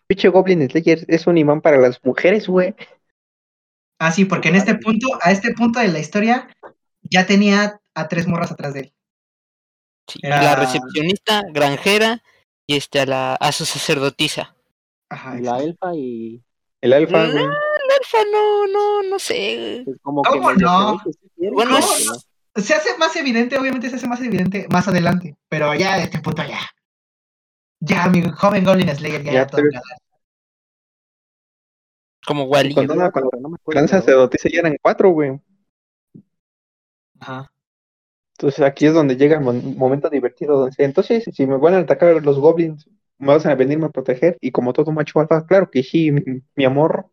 pinche 0.08 0.30
Goblin 0.30 0.68
Slayer 0.70 1.06
es 1.08 1.26
un 1.28 1.38
imán 1.38 1.62
para 1.62 1.78
las 1.78 2.00
mujeres, 2.04 2.48
güey. 2.48 2.76
Ah, 4.00 4.12
sí, 4.12 4.26
porque 4.26 4.50
en 4.50 4.56
este 4.56 4.76
punto, 4.76 5.08
a 5.22 5.32
este 5.32 5.54
punto 5.54 5.80
de 5.80 5.88
la 5.88 6.00
historia, 6.00 6.50
ya 7.02 7.26
tenía 7.26 7.80
a 7.96 8.08
tres 8.08 8.28
morras 8.28 8.52
atrás 8.52 8.74
de 8.74 8.80
él. 8.82 8.94
Sí, 10.10 10.20
Era- 10.22 10.44
La 10.44 10.56
recepcionista, 10.56 11.44
granjera 11.52 12.22
y 12.68 12.76
este 12.76 13.00
a 13.00 13.06
la 13.06 13.36
a 13.36 13.52
su 13.54 13.66
sacerdotisa. 13.66 14.56
Ajá, 15.10 15.38
Y 15.40 15.44
la 15.44 15.60
elfa 15.60 15.96
y. 15.96 16.44
El 16.82 16.92
alfa, 16.94 17.28
No. 17.28 17.32
güey. 17.32 17.46
La 17.46 17.96
elfa 18.00 18.18
no, 18.32 18.68
no, 18.68 19.04
no 19.04 19.20
sé. 19.20 19.82
Es 19.82 19.98
como 20.02 20.22
¿Cómo 20.24 20.50
que 20.50 20.56
no? 20.58 20.90
se 20.90 20.94
ve 20.96 21.00
que 21.06 21.14
sí 21.14 21.30
quiere, 21.38 21.54
Bueno, 21.54 21.78
es- 21.78 22.06
no. 22.06 22.14
Se 22.56 22.74
hace 22.74 22.98
más 22.98 23.16
evidente, 23.16 23.58
obviamente 23.58 23.90
se 23.90 23.96
hace 23.98 24.08
más 24.08 24.22
evidente 24.22 24.68
más 24.70 24.88
adelante, 24.88 25.36
pero 25.50 25.74
ya 25.76 25.96
a 25.96 26.04
este 26.04 26.20
punto 26.20 26.44
ya. 26.44 26.60
Ya, 27.80 28.08
mi 28.08 28.22
joven 28.32 28.64
Goblin 28.64 28.96
Slayer 28.96 29.24
ya, 29.24 29.32
Ya, 29.32 29.48
todo 29.48 29.62
pero-. 29.62 29.82
Como 32.26 32.46
Wally. 32.46 32.74
Cuando 32.74 32.96
la 32.96 33.12
Pero 33.12 33.30
no 33.40 33.50
me 33.50 33.56
acuerdo 33.56 33.82
gran 33.82 33.86
de 33.86 33.92
dónde. 33.94 34.06
sacerdotisa 34.06 34.50
ya 34.50 34.60
eran 34.60 34.78
cuatro, 34.82 35.10
güey. 35.12 35.40
Ajá. 37.20 37.52
Entonces 38.38 38.62
aquí 38.66 38.86
es 38.86 38.94
donde 38.94 39.16
llega 39.16 39.38
el 39.38 39.44
momento 39.44 40.10
divertido. 40.10 40.56
Donde 40.58 40.72
dice, 40.72 40.84
entonces, 40.84 41.24
si 41.34 41.48
me 41.48 41.58
van 41.58 41.76
a 41.76 41.80
atacar 41.80 42.22
los 42.24 42.40
goblins, 42.40 42.90
¿me 43.18 43.28
vas 43.28 43.46
a 43.46 43.56
venirme 43.56 43.86
a 43.86 43.90
proteger? 43.90 44.38
Y 44.42 44.52
como 44.52 44.74
todo 44.74 44.92
macho 44.92 45.20
alfa, 45.20 45.46
claro 45.46 45.70
que 45.72 45.84
sí, 45.84 46.12
mi, 46.12 46.22
mi 46.56 46.66
amor. 46.66 47.08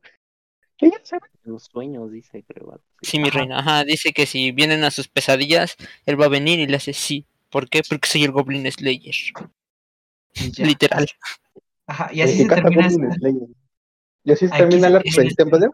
Los 1.45 1.65
sueños, 1.65 2.11
dice, 2.13 2.43
creo. 2.47 2.81
Sí, 3.03 3.19
mi 3.19 3.29
Ajá. 3.29 3.39
reina. 3.39 3.59
Ajá, 3.59 3.85
dice 3.85 4.13
que 4.13 4.27
si 4.27 4.53
vienen 4.53 4.85
a 4.85 4.91
sus 4.91 5.09
pesadillas, 5.09 5.77
él 6.07 6.21
va 6.21 6.27
a 6.27 6.29
venir 6.29 6.59
y 6.59 6.67
le 6.67 6.77
hace 6.77 6.93
sí. 6.93 7.27
¿Por 7.51 7.69
qué? 7.69 7.83
Porque 7.89 8.09
soy 8.09 8.25
el 8.25 8.31
Goblin 8.33 8.71
Slayer. 8.71 9.15
Literal. 10.59 11.09
Ajá, 11.87 12.11
y 12.13 12.23
así 12.23 12.37
se 12.37 12.43
encanta 12.45 12.69
termina. 12.71 12.89
Goblin 12.89 13.05
esa- 13.11 13.15
Slayer. 13.19 13.49
Y 14.25 14.33
así 14.33 14.49
termina 14.51 14.87
el 14.89 14.97
arco 14.97 15.05
termina 15.11 15.23
del 15.25 15.37
templo 15.37 15.59
de 15.59 15.71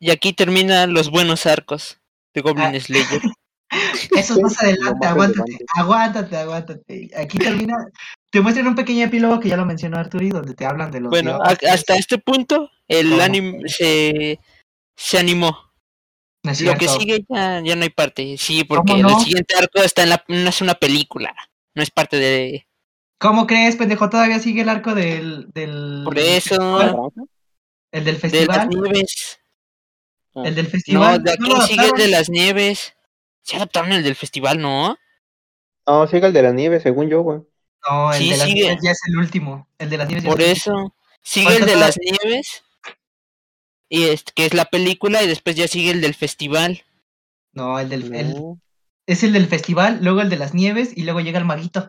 Y 0.00 0.10
aquí 0.10 0.32
terminan 0.32 0.92
los 0.94 1.10
buenos 1.10 1.46
arcos 1.46 2.00
de 2.34 2.40
Goblin 2.40 2.74
Ah. 2.74 2.80
Slayer. 2.80 3.20
Eso 4.16 4.34
es 4.34 4.40
más 4.40 4.62
adelante, 4.62 5.06
aguántate, 5.06 5.58
aguántate, 5.76 6.36
aguántate. 6.36 7.10
Aquí 7.16 7.38
termina, 7.38 7.76
te 8.30 8.40
muestran 8.40 8.66
un 8.66 8.74
pequeño 8.74 9.04
epílogo 9.06 9.38
que 9.40 9.48
ya 9.48 9.56
lo 9.56 9.64
mencionó 9.64 9.98
Arturi, 9.98 10.30
donde 10.30 10.54
te 10.54 10.66
hablan 10.66 10.90
de 10.90 11.00
los 11.00 11.10
Bueno, 11.10 11.38
hasta 11.44 11.96
este 11.96 12.18
punto 12.18 12.70
el 12.88 13.10
¿Cómo? 13.10 13.22
anime 13.22 13.62
se, 13.68 14.40
se 14.96 15.18
animó. 15.18 15.56
No 16.42 16.52
Lo 16.58 16.74
que 16.76 16.88
sigue 16.88 17.24
ya, 17.28 17.60
ya 17.62 17.76
no 17.76 17.82
hay 17.82 17.90
parte. 17.90 18.36
Sí, 18.38 18.64
porque 18.64 18.94
el 18.94 19.08
siguiente 19.18 19.54
arco 19.56 19.82
está 19.82 20.02
en 20.04 20.08
la, 20.10 20.24
no 20.26 20.48
es 20.48 20.60
una 20.62 20.74
película. 20.74 21.34
No 21.74 21.82
es 21.82 21.90
parte 21.90 22.16
de. 22.16 22.66
¿Cómo 23.18 23.46
crees, 23.46 23.76
pendejo? 23.76 24.08
Todavía 24.08 24.38
sigue 24.40 24.62
el 24.62 24.70
arco 24.70 24.94
del. 24.94 25.48
del 25.52 26.00
Por 26.04 26.18
eso. 26.18 27.12
El 27.92 28.04
del 28.04 28.18
De 28.20 28.46
las 28.46 28.56
festival. 28.56 28.68
nieves. 28.70 29.40
Ah, 30.34 30.42
El 30.46 30.54
del 30.54 30.66
festival. 30.66 31.22
de 31.22 31.36
¿no 31.38 31.48
lo 31.48 31.56
aquí 31.56 31.74
sigue 31.74 31.86
el 31.86 31.92
de 31.92 32.08
las 32.08 32.30
nieves. 32.30 32.94
Se 33.42 33.56
adaptaron 33.56 33.92
el 33.92 34.02
del 34.02 34.16
festival, 34.16 34.60
¿no? 34.60 34.96
No, 35.86 36.06
sigue 36.06 36.26
el 36.26 36.32
de 36.32 36.42
la 36.42 36.52
nieve, 36.52 36.80
según 36.80 37.08
yo, 37.08 37.22
güey. 37.22 37.40
No, 37.88 38.12
el 38.12 38.18
Sí, 38.18 38.30
de 38.30 38.36
las 38.36 38.46
sigue. 38.46 38.62
nieves 38.62 38.78
ya 38.82 38.90
es 38.90 39.00
el 39.08 39.16
último. 39.18 39.68
El 39.78 39.90
de 39.90 39.96
las 39.98 40.08
nieves 40.08 40.24
ya 40.24 40.30
Por 40.30 40.40
es 40.40 40.46
el 40.66 40.72
último. 40.72 40.86
eso. 40.86 40.94
Sigue 41.22 41.56
el 41.56 41.66
de 41.66 41.76
las 41.76 41.98
nieves. 41.98 42.62
Y 43.88 44.04
es, 44.08 44.22
que 44.24 44.46
es 44.46 44.54
la 44.54 44.66
película. 44.66 45.22
Y 45.22 45.26
después 45.26 45.56
ya 45.56 45.66
sigue 45.68 45.90
el 45.90 46.00
del 46.00 46.14
festival. 46.14 46.84
No, 47.52 47.78
el 47.80 47.88
del. 47.88 48.14
el- 48.14 48.34
no. 48.34 48.60
es 49.06 49.24
el 49.24 49.32
del 49.32 49.48
festival, 49.48 49.98
luego 50.02 50.20
el 50.20 50.30
de 50.30 50.36
las 50.36 50.54
nieves 50.54 50.92
y 50.96 51.02
luego 51.02 51.20
llega 51.20 51.38
el 51.40 51.44
maguito. 51.44 51.88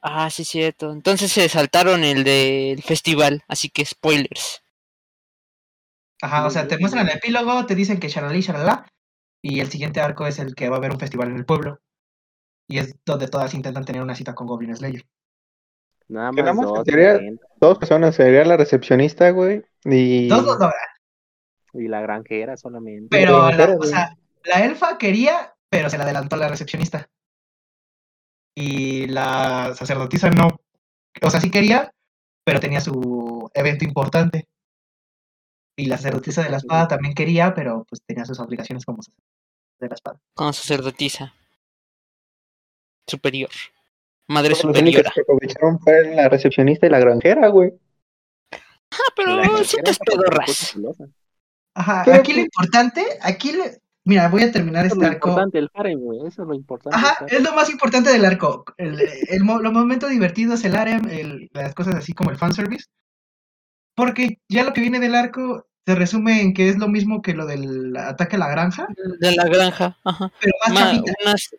Ah, 0.00 0.28
sí, 0.30 0.44
cierto. 0.44 0.90
Entonces 0.92 1.30
se 1.30 1.48
saltaron 1.48 2.02
el 2.02 2.24
del 2.24 2.82
festival. 2.82 3.44
Así 3.46 3.68
que 3.70 3.84
spoilers. 3.84 4.62
Ajá, 6.20 6.46
o 6.46 6.50
sea, 6.50 6.66
te 6.66 6.78
muestran 6.78 7.08
el 7.08 7.16
epílogo, 7.16 7.66
te 7.66 7.74
dicen 7.74 8.00
que 8.00 8.08
shalali, 8.08 8.40
shalala, 8.40 8.86
y 9.46 9.60
el 9.60 9.70
siguiente 9.70 10.00
arco 10.00 10.26
es 10.26 10.38
el 10.38 10.54
que 10.54 10.70
va 10.70 10.76
a 10.76 10.78
haber 10.78 10.90
un 10.90 10.98
festival 10.98 11.28
en 11.28 11.36
el 11.36 11.44
pueblo. 11.44 11.78
Y 12.66 12.78
es 12.78 12.96
donde 13.04 13.28
todas 13.28 13.52
intentan 13.52 13.84
tener 13.84 14.00
una 14.00 14.14
cita 14.14 14.34
con 14.34 14.46
Goblin 14.46 14.74
Slayer. 14.74 15.04
Nada 16.08 16.32
más 16.32 16.56
dos. 16.56 16.82
sería-. 16.86 17.20
Dos 17.60 17.76
personas, 17.76 18.14
sería 18.14 18.42
la 18.46 18.56
recepcionista, 18.56 19.28
güey. 19.32 19.62
Y. 19.84 20.28
Dos 20.28 20.44
lo 20.44 20.52
logran, 20.52 20.72
Y 21.74 21.88
la 21.88 22.00
granjera 22.00 22.56
solamente. 22.56 23.08
pero 23.10 23.50
la, 23.50 23.76
o 23.78 23.82
sea, 23.82 24.16
la 24.44 24.64
elfa 24.64 24.96
quería, 24.96 25.54
pero 25.68 25.90
se 25.90 25.98
la 25.98 26.04
adelantó 26.04 26.36
la 26.36 26.48
recepcionista. 26.48 27.10
Y 28.54 29.08
la 29.08 29.74
sacerdotisa 29.74 30.30
no. 30.30 30.48
O 31.20 31.28
sea, 31.28 31.40
sí 31.42 31.50
quería, 31.50 31.92
pero 32.44 32.60
tenía 32.60 32.80
su 32.80 33.50
evento 33.52 33.84
importante. 33.84 34.48
Y 35.76 35.84
la 35.84 35.98
sacerdotisa 35.98 36.42
de 36.42 36.48
la 36.48 36.56
espada 36.56 36.88
también 36.88 37.12
quería, 37.12 37.52
pero 37.52 37.84
pues 37.86 38.00
tenía 38.06 38.24
sus 38.24 38.40
obligaciones 38.40 38.86
como 38.86 39.02
sacerdotisa 39.02 39.33
de 39.84 39.90
la 39.90 39.94
espada. 39.94 40.18
Como 40.34 40.52
sacerdotisa. 40.52 41.32
Superior. 43.06 43.50
Madre 44.28 44.50
Los 44.50 44.58
superiora. 44.60 45.10
que 45.14 45.20
aprovecharon 45.20 45.78
fueron 45.80 46.16
la 46.16 46.28
recepcionista 46.28 46.86
y 46.86 46.90
la 46.90 46.98
granjera, 46.98 47.48
güey. 47.48 47.72
Ah, 48.52 49.12
pero 49.16 49.36
La 49.36 49.64
se 49.64 49.82
puso 49.82 49.98
pedorras. 50.04 50.74
Ajá, 51.76 52.02
Pero, 52.04 52.16
aquí 52.18 52.32
lo 52.32 52.36
pues- 52.36 52.44
importante, 52.46 53.04
aquí 53.20 53.52
le... 53.52 53.80
Mira, 54.06 54.28
voy 54.28 54.42
a 54.42 54.52
terminar 54.52 54.84
Eso 54.84 54.94
es 54.94 54.98
este 54.98 55.06
lo 55.06 55.12
arco. 55.14 55.28
importante, 55.30 55.58
el 55.58 55.70
harem, 55.72 55.98
güey. 55.98 56.18
Eso 56.26 56.42
es 56.42 56.48
lo 56.48 56.54
importante. 56.54 56.96
Ajá, 56.96 57.24
es 57.26 57.42
lo 57.42 57.52
más 57.54 57.70
importante 57.70 58.10
del 58.10 58.24
arco. 58.26 58.64
El, 58.76 59.00
el 59.28 59.44
mo- 59.44 59.60
los 59.60 59.72
momentos 59.72 60.10
divertidos, 60.10 60.62
el 60.64 60.76
harem, 60.76 61.08
el- 61.08 61.50
las 61.54 61.74
cosas 61.74 61.94
así 61.96 62.12
como 62.12 62.30
el 62.30 62.36
fanservice. 62.36 62.84
Porque 63.96 64.40
ya 64.48 64.62
lo 64.62 64.72
que 64.74 64.82
viene 64.82 65.00
del 65.00 65.14
arco 65.14 65.66
se 65.86 65.94
resume 65.94 66.40
en 66.40 66.54
que 66.54 66.68
es 66.68 66.78
lo 66.78 66.88
mismo 66.88 67.20
que 67.22 67.34
lo 67.34 67.46
del 67.46 67.96
ataque 67.96 68.36
a 68.36 68.38
la 68.38 68.48
granja, 68.48 68.86
De 69.20 69.32
la 69.36 69.44
granja. 69.44 69.98
Ajá. 70.04 70.32
pero 70.40 70.52
más 70.68 70.72
Ma- 70.94 71.02
unas 71.24 71.50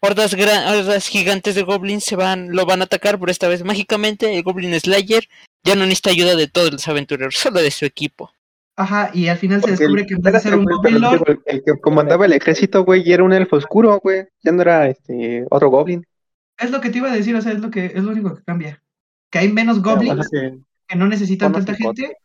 hordas, 0.00 0.34
gran- 0.34 0.66
hordas 0.68 1.08
gigantes 1.08 1.54
de 1.54 1.62
goblins 1.62 2.04
se 2.04 2.16
van, 2.16 2.52
lo 2.54 2.64
van 2.66 2.80
a 2.80 2.84
atacar, 2.84 3.18
pero 3.18 3.30
esta 3.32 3.48
vez 3.48 3.64
mágicamente 3.64 4.34
el 4.36 4.42
Goblin 4.42 4.78
Slayer 4.78 5.28
ya 5.64 5.74
no 5.74 5.82
necesita 5.82 6.10
ayuda 6.10 6.34
de 6.36 6.48
todos 6.48 6.72
los 6.72 6.88
aventureros, 6.88 7.36
solo 7.36 7.60
de 7.60 7.70
su 7.70 7.84
equipo. 7.84 8.32
Ajá, 8.74 9.10
y 9.12 9.28
al 9.28 9.36
final 9.38 9.62
se 9.62 9.72
descubre 9.72 10.00
el- 10.02 10.06
que 10.08 10.14
en 10.14 10.22
vez 10.22 10.32
de 10.32 10.40
ser 10.40 10.54
un 10.56 10.64
Goblin 10.64 11.00
Lord, 11.00 11.22
el, 11.28 11.40
el 11.46 11.62
que 11.64 11.72
comandaba 11.80 12.24
el 12.26 12.32
ejército, 12.32 12.84
güey, 12.84 13.02
y 13.06 13.12
era 13.12 13.22
un 13.22 13.32
elfo 13.32 13.56
oscuro, 13.56 14.00
güey. 14.02 14.24
Ya 14.42 14.50
no 14.52 14.62
era 14.62 14.88
este 14.88 15.44
otro 15.50 15.68
goblin. 15.70 16.04
es 16.58 16.70
lo 16.70 16.80
que 16.80 16.90
te 16.90 16.98
iba 16.98 17.10
a 17.12 17.14
decir, 17.14 17.34
o 17.36 17.42
sea, 17.42 17.52
es 17.52 17.60
lo 17.60 17.70
que 17.70 17.86
es 17.86 18.02
lo 18.02 18.10
único 18.12 18.34
que 18.34 18.42
cambia. 18.44 18.82
Que 19.30 19.38
hay 19.40 19.52
menos 19.52 19.82
goblins 19.82 20.28
que- 20.30 20.58
que 20.88 20.96
no 20.96 21.06
necesitan 21.06 21.52
tanta 21.52 21.74
gente 21.74 22.16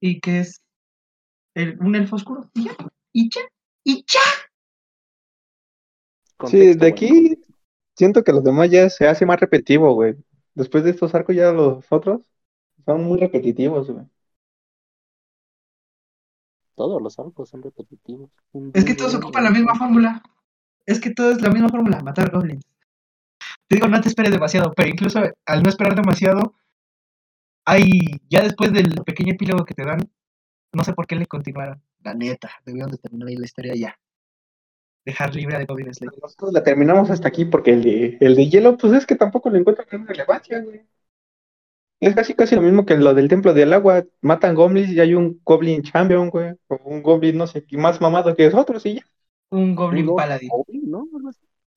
y 0.00 0.20
que 0.20 0.40
es 0.40 0.61
el- 1.54 1.78
un 1.80 1.94
elfo 1.94 2.16
oscuro. 2.16 2.50
Y 2.54 2.64
ya, 2.64 2.76
y 3.12 3.30
ya, 3.30 3.40
y 3.84 4.04
ya. 4.06 4.20
Sí, 6.20 6.36
Contexto, 6.36 6.84
de 6.84 6.90
güey, 6.90 6.92
aquí 6.92 7.42
siento 7.96 8.24
que 8.24 8.32
los 8.32 8.44
demás 8.44 8.70
ya 8.70 8.88
se 8.90 9.06
hace 9.08 9.26
más 9.26 9.40
repetitivo, 9.40 9.94
güey. 9.94 10.16
Después 10.54 10.84
de 10.84 10.90
estos 10.90 11.14
arcos 11.14 11.36
ya 11.36 11.52
los 11.52 11.84
otros 11.90 12.22
son 12.84 13.04
muy 13.04 13.18
repetitivos, 13.18 13.90
güey. 13.90 14.06
Todos 16.74 17.00
los 17.02 17.18
arcos 17.18 17.48
son 17.50 17.62
repetitivos. 17.62 18.30
Es 18.72 18.84
que 18.84 18.94
todos 18.94 19.14
ocupan 19.14 19.44
la 19.44 19.50
misma 19.50 19.74
fórmula. 19.74 20.22
Es 20.86 21.00
que 21.00 21.10
todo 21.10 21.30
es 21.30 21.40
la 21.40 21.50
misma 21.50 21.68
fórmula, 21.68 22.00
matar 22.00 22.30
goblins. 22.32 22.64
Te 23.68 23.76
digo, 23.76 23.88
no 23.88 24.00
te 24.00 24.08
esperes 24.08 24.32
demasiado, 24.32 24.72
pero 24.74 24.88
incluso 24.88 25.20
al 25.46 25.62
no 25.62 25.68
esperar 25.68 25.94
demasiado, 25.94 26.54
hay, 27.64 27.88
ya 28.28 28.42
después 28.42 28.72
del 28.72 28.94
pequeño 29.04 29.34
epílogo 29.34 29.64
que 29.64 29.74
te 29.74 29.84
dan, 29.84 30.10
no 30.72 30.84
sé 30.84 30.92
por 30.92 31.06
qué 31.06 31.16
le 31.16 31.26
continuaron. 31.26 31.82
La 32.02 32.14
neta, 32.14 32.50
debieron 32.64 32.90
de 32.90 32.98
terminar 32.98 33.28
ahí 33.28 33.36
la 33.36 33.44
historia 33.44 33.74
ya. 33.74 33.98
Dejar 35.04 35.34
libre 35.34 35.56
a 35.56 35.64
Goblin 35.64 35.92
Slayer. 35.92 36.14
Nosotros 36.22 36.52
la 36.52 36.62
terminamos 36.62 37.10
hasta 37.10 37.28
aquí 37.28 37.44
porque 37.44 37.72
el 37.72 37.82
de, 37.82 38.16
el 38.20 38.36
de 38.36 38.48
hielo, 38.48 38.76
pues 38.76 38.92
es 38.92 39.06
que 39.06 39.16
tampoco 39.16 39.50
le 39.50 39.58
encuentran 39.58 39.86
gran 39.90 40.06
relevancia, 40.06 40.60
güey. 40.60 40.82
Es 42.00 42.14
casi 42.14 42.34
casi 42.34 42.56
lo 42.56 42.62
mismo 42.62 42.84
que 42.84 42.96
lo 42.96 43.14
del 43.14 43.28
templo 43.28 43.54
del 43.54 43.72
agua. 43.72 44.04
Matan 44.20 44.54
goblins 44.54 44.90
y 44.90 45.00
hay 45.00 45.14
un 45.14 45.40
goblin 45.44 45.82
champion, 45.82 46.30
güey. 46.30 46.52
O 46.68 46.76
un 46.84 47.02
goblin, 47.02 47.36
no 47.36 47.46
sé, 47.46 47.64
más 47.72 48.00
mamado 48.00 48.34
que 48.34 48.48
otros 48.48 48.84
y 48.86 48.96
ya. 48.96 49.02
Un 49.50 49.74
Goblin 49.74 50.08
Un 50.08 50.16
Paladin. 50.16 50.48
Goblin, 50.48 50.90
¿no? 50.90 51.08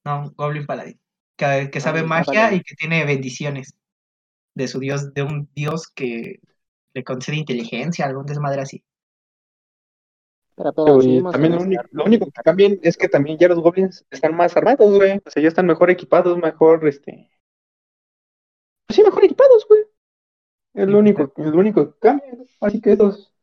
Un 0.06 0.34
Goblin 0.36 0.66
Paladin. 0.66 1.00
Que, 1.36 1.70
que 1.72 1.82
sabe 1.82 2.00
Ah, 2.00 2.06
magia 2.06 2.54
y 2.54 2.62
que 2.62 2.76
tiene 2.76 3.06
bendiciones 3.06 3.76
de 4.56 4.68
su 4.68 4.80
dios, 4.80 5.14
de 5.14 5.24
un 5.24 5.50
dios 5.54 5.88
que 5.90 6.40
le 6.96 7.04
concede 7.04 7.36
inteligencia, 7.36 8.06
algún 8.06 8.26
desmadre 8.26 8.62
así. 8.62 8.84
Pero, 10.56 11.00
y 11.00 11.02
seguimos 11.02 11.34
también 11.34 11.54
lo 11.56 11.62
único, 11.62 11.84
lo 11.92 12.06
único 12.06 12.26
que 12.28 12.42
cambian 12.42 12.80
es 12.82 12.96
que 12.96 13.10
también 13.10 13.38
ya 13.38 13.50
los 13.50 13.60
goblins 13.60 14.06
están 14.10 14.36
más 14.36 14.56
armados, 14.56 14.96
güey. 14.96 15.22
O 15.26 15.30
sea, 15.30 15.44
ya 15.44 15.50
están 15.50 15.66
mejor 15.66 15.90
equipados, 15.92 16.38
mejor, 16.38 16.88
este. 16.88 17.30
Pues 18.88 18.96
sí, 18.96 19.04
mejor 19.04 19.26
equipados, 19.26 19.66
güey. 19.68 19.82
Es 20.74 20.88
lo 20.88 21.00
único, 21.00 21.34
es 21.36 21.46
lo 21.46 21.58
único 21.58 21.94
que 21.94 22.00
cambia. 22.00 22.34
Así 22.62 22.80
que 22.80 22.94
estos. 22.94 23.34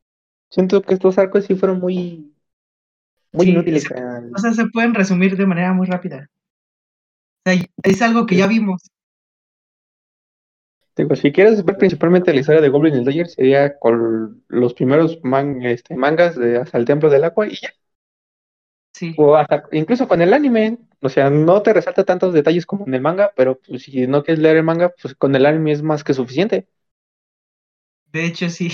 Siento 0.51 0.81
que 0.83 0.95
estos 0.95 1.19
arcos 1.19 1.45
sí 1.45 1.55
fueron 1.55 1.79
muy. 1.79 2.35
Muy 3.33 3.47
Sí, 3.47 3.53
inútiles. 3.53 3.83
se- 3.85 3.95
O 4.35 4.39
sea, 4.39 4.53
se 4.55 4.67
pueden 4.67 4.95
resumir 4.95 5.37
de 5.37 5.47
manera 5.47 5.73
muy 5.75 5.87
rápida. 5.87 6.31
O 7.45 7.51
sea, 7.51 7.63
es 7.83 8.03
algo 8.03 8.25
que 8.25 8.37
ya 8.37 8.47
vimos. 8.47 8.91
Digo, 10.97 11.16
si 11.16 11.32
quieres 11.32 11.64
ver 11.64 11.76
principalmente 11.78 12.32
la 12.32 12.40
historia 12.40 12.61
de 12.62 12.68
Goblin 12.70 13.03
Slayer, 13.03 13.28
sería 13.28 13.78
con 13.78 14.43
los 14.49 14.74
primeros 14.74 15.18
man- 15.22 15.62
este, 15.62 15.97
mangas 15.97 16.36
de 16.36 16.59
hasta 16.59 16.78
el 16.78 16.84
Templo 16.86 17.11
del 17.11 17.24
Agua 17.24 17.47
y 17.47 17.57
ya. 17.57 17.70
Sí. 18.95 19.22
O 19.22 19.36
hasta 19.36 19.64
incluso 19.72 20.07
con 20.09 20.20
el 20.22 20.34
anime. 20.34 20.78
O 21.01 21.09
sea, 21.09 21.30
no 21.30 21.62
te 21.62 21.72
resalta 21.72 22.05
tantos 22.05 22.32
detalles 22.34 22.66
como 22.66 22.86
en 22.86 22.95
el 22.95 23.01
manga, 23.01 23.32
pero 23.36 23.59
pues, 23.59 23.82
si 23.84 24.07
no 24.07 24.22
quieres 24.22 24.40
leer 24.43 24.59
el 24.59 24.62
manga, 24.64 24.93
pues 25.01 25.14
con 25.14 25.34
el 25.34 25.47
anime 25.47 25.72
es 25.72 25.82
más 25.82 26.05
que 26.05 26.14
suficiente. 26.14 26.68
De 28.12 28.24
hecho, 28.26 28.49
sí. 28.49 28.70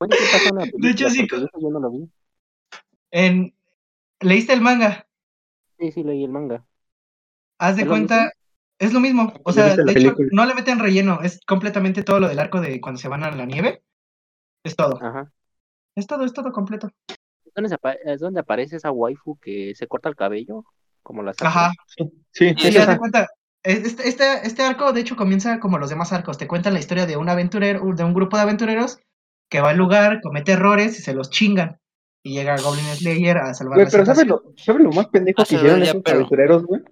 Bueno, 0.00 0.16
¿qué 0.18 0.26
pasó 0.26 0.48
en 0.48 0.56
la 0.56 0.66
De 0.72 0.90
hecho, 0.90 1.08
sí, 1.10 1.26
yo 1.60 1.70
no 1.70 1.80
lo 1.80 1.90
vi. 1.90 2.08
En... 3.10 3.54
¿Leíste 4.20 4.54
el 4.54 4.60
manga? 4.62 5.06
Sí, 5.78 5.90
sí, 5.92 6.02
leí 6.04 6.24
el 6.24 6.30
manga. 6.30 6.64
Haz 7.58 7.76
de 7.76 7.82
¿Es 7.82 7.88
lo 7.88 7.94
cuenta, 7.94 8.32
es 8.78 8.92
lo 8.92 9.00
mismo. 9.00 9.32
O 9.44 9.50
¿Ya 9.52 9.74
sea, 9.74 9.76
de 9.76 9.82
hecho, 9.92 10.14
película? 10.14 10.28
no 10.32 10.46
le 10.46 10.54
meten 10.54 10.78
relleno. 10.78 11.20
Es 11.22 11.40
completamente 11.46 12.02
todo 12.02 12.20
lo 12.20 12.28
del 12.28 12.38
arco 12.38 12.60
de 12.60 12.80
cuando 12.80 13.00
se 13.00 13.08
van 13.08 13.24
a 13.24 13.30
la 13.30 13.44
nieve. 13.46 13.82
Es 14.64 14.76
todo. 14.76 14.98
Ajá. 15.02 15.32
Es 15.96 16.06
todo, 16.06 16.24
es 16.24 16.32
todo 16.32 16.52
completo. 16.52 16.90
¿Es 17.44 17.52
donde, 17.54 17.76
es 18.04 18.36
aparece 18.36 18.76
esa 18.76 18.90
waifu 18.92 19.36
que 19.40 19.74
se 19.74 19.86
corta 19.88 20.08
el 20.08 20.16
cabello? 20.16 20.64
Como 21.02 21.22
la 21.22 21.32
Sakura? 21.32 21.48
Ajá. 21.50 21.72
Sí, 22.32 22.54
sí, 22.58 22.72
Sí, 22.72 22.78
cuenta. 22.98 23.28
Este, 23.64 24.08
este, 24.08 24.46
este 24.46 24.62
arco, 24.62 24.92
de 24.92 25.00
hecho, 25.00 25.16
comienza 25.16 25.58
como 25.58 25.78
los 25.78 25.90
demás 25.90 26.12
arcos. 26.12 26.38
Te 26.38 26.46
cuentan 26.46 26.74
la 26.74 26.78
historia 26.78 27.06
de 27.06 27.16
un 27.16 27.28
aventurero, 27.28 27.82
de 27.94 28.04
un 28.04 28.14
grupo 28.14 28.36
de 28.36 28.44
aventureros 28.44 29.00
que 29.50 29.60
va 29.60 29.70
al 29.70 29.76
lugar, 29.78 30.20
comete 30.22 30.52
errores 30.52 30.98
y 30.98 31.02
se 31.02 31.14
los 31.14 31.30
chingan. 31.30 31.78
Y 32.22 32.34
llega 32.34 32.56
Goblin 32.60 32.84
Slayer 32.94 33.38
a 33.38 33.54
salvar 33.54 33.76
Güey, 33.76 33.86
la 33.86 33.90
pero 33.90 34.04
¿sabes 34.06 34.20
situación. 34.20 34.52
lo, 34.54 34.62
¿sabes 34.62 34.82
lo 34.82 34.92
más 34.92 35.06
pendejo 35.08 35.42
Ah, 35.42 35.44
que 35.48 35.54
hicieron 35.56 35.82
esos 35.82 36.02
pero- 36.04 36.16
aventureros, 36.18 36.64
güey? 36.66 36.82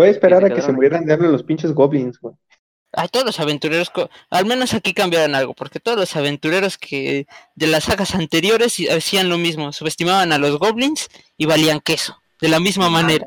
Fue 0.00 0.08
esperar 0.08 0.40
se 0.40 0.50
a 0.50 0.54
que 0.54 0.62
se 0.62 0.72
murieran 0.72 1.04
de 1.04 1.12
hambre 1.12 1.28
los 1.28 1.42
pinches 1.42 1.74
goblins, 1.74 2.18
güey. 2.18 2.34
Ay, 2.90 3.08
todos 3.12 3.26
los 3.26 3.38
aventureros, 3.38 3.92
al 4.30 4.46
menos 4.46 4.72
aquí 4.72 4.94
cambiaron 4.94 5.34
algo, 5.34 5.52
porque 5.52 5.78
todos 5.78 5.98
los 5.98 6.16
aventureros 6.16 6.78
que 6.78 7.26
de 7.54 7.66
las 7.66 7.84
sagas 7.84 8.14
anteriores 8.14 8.78
hacían 8.90 9.28
lo 9.28 9.36
mismo, 9.36 9.74
subestimaban 9.74 10.32
a 10.32 10.38
los 10.38 10.58
goblins 10.58 11.10
y 11.36 11.44
valían 11.44 11.80
queso, 11.80 12.16
de 12.40 12.48
la 12.48 12.60
misma 12.60 12.88
manera. 12.88 13.26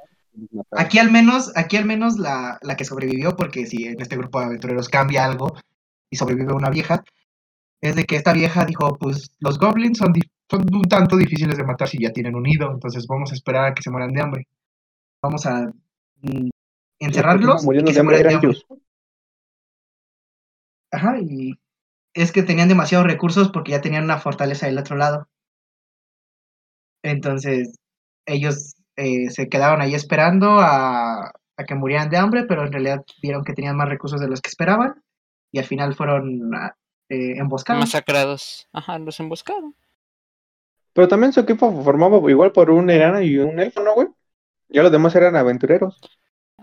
Aquí 0.71 0.97
al 0.97 1.11
menos, 1.11 1.51
aquí 1.55 1.77
al 1.77 1.85
menos 1.85 2.17
la, 2.17 2.57
la 2.63 2.75
que 2.75 2.85
sobrevivió, 2.85 3.35
porque 3.35 3.67
si 3.67 3.85
en 3.85 4.01
este 4.01 4.17
grupo 4.17 4.39
de 4.39 4.47
aventureros 4.47 4.89
cambia 4.89 5.25
algo 5.25 5.55
y 6.09 6.17
sobrevive 6.17 6.53
una 6.53 6.71
vieja, 6.71 7.03
es 7.81 7.95
de 7.95 8.05
que 8.05 8.15
esta 8.15 8.33
vieja 8.33 8.65
dijo, 8.65 8.97
pues 8.97 9.29
los 9.41 9.59
goblins 9.59 9.99
son, 9.99 10.11
son 10.49 10.65
un 10.73 10.89
tanto 10.89 11.17
difíciles 11.17 11.55
de 11.55 11.65
matar 11.65 11.87
si 11.87 12.01
ya 12.01 12.11
tienen 12.11 12.33
un 12.33 12.41
nido, 12.41 12.71
entonces 12.71 13.05
vamos 13.05 13.31
a 13.31 13.35
esperar 13.35 13.65
a 13.65 13.73
que 13.75 13.83
se 13.83 13.91
mueran 13.91 14.11
de 14.11 14.21
hambre. 14.23 14.47
Vamos 15.21 15.45
a 15.45 15.71
encerrarlos 17.05 17.63
y 17.65 17.65
Muriendo 17.65 17.91
que 17.91 17.93
de 17.93 17.95
se 17.95 18.01
hambre 18.01 18.17
mueran 18.17 18.23
de 18.23 18.29
eran 18.29 18.35
hambre. 18.35 18.51
ellos. 18.51 18.65
Ajá, 20.91 21.17
y 21.19 21.55
es 22.13 22.31
que 22.31 22.43
tenían 22.43 22.67
demasiados 22.69 23.07
recursos 23.07 23.49
porque 23.51 23.71
ya 23.71 23.81
tenían 23.81 24.03
una 24.03 24.19
fortaleza 24.19 24.67
del 24.67 24.77
otro 24.77 24.95
lado. 24.95 25.27
Entonces, 27.03 27.75
ellos 28.25 28.75
eh, 28.95 29.29
se 29.29 29.49
quedaron 29.49 29.81
ahí 29.81 29.95
esperando 29.95 30.59
a, 30.59 31.27
a 31.57 31.63
que 31.67 31.75
murieran 31.75 32.09
de 32.09 32.17
hambre, 32.17 32.43
pero 32.43 32.65
en 32.65 32.71
realidad 32.71 33.03
vieron 33.21 33.43
que 33.43 33.53
tenían 33.53 33.75
más 33.75 33.89
recursos 33.89 34.21
de 34.21 34.27
los 34.27 34.41
que 34.41 34.49
esperaban 34.49 35.03
y 35.51 35.59
al 35.59 35.65
final 35.65 35.95
fueron 35.95 36.53
ah, 36.55 36.75
eh, 37.09 37.37
emboscados. 37.37 37.81
Masacrados. 37.81 38.67
Ajá, 38.71 38.97
los 38.99 39.19
emboscaron. 39.19 39.75
Pero 40.93 41.07
también 41.07 41.33
su 41.33 41.39
equipo 41.39 41.83
formaba 41.83 42.17
igual 42.29 42.51
por 42.51 42.69
un 42.69 42.89
enano 42.89 43.19
y 43.21 43.39
un 43.39 43.59
elfo, 43.59 43.81
¿no, 43.81 43.95
güey? 43.95 44.07
Ya 44.69 44.83
los 44.83 44.91
demás 44.91 45.15
eran 45.15 45.35
aventureros. 45.35 45.99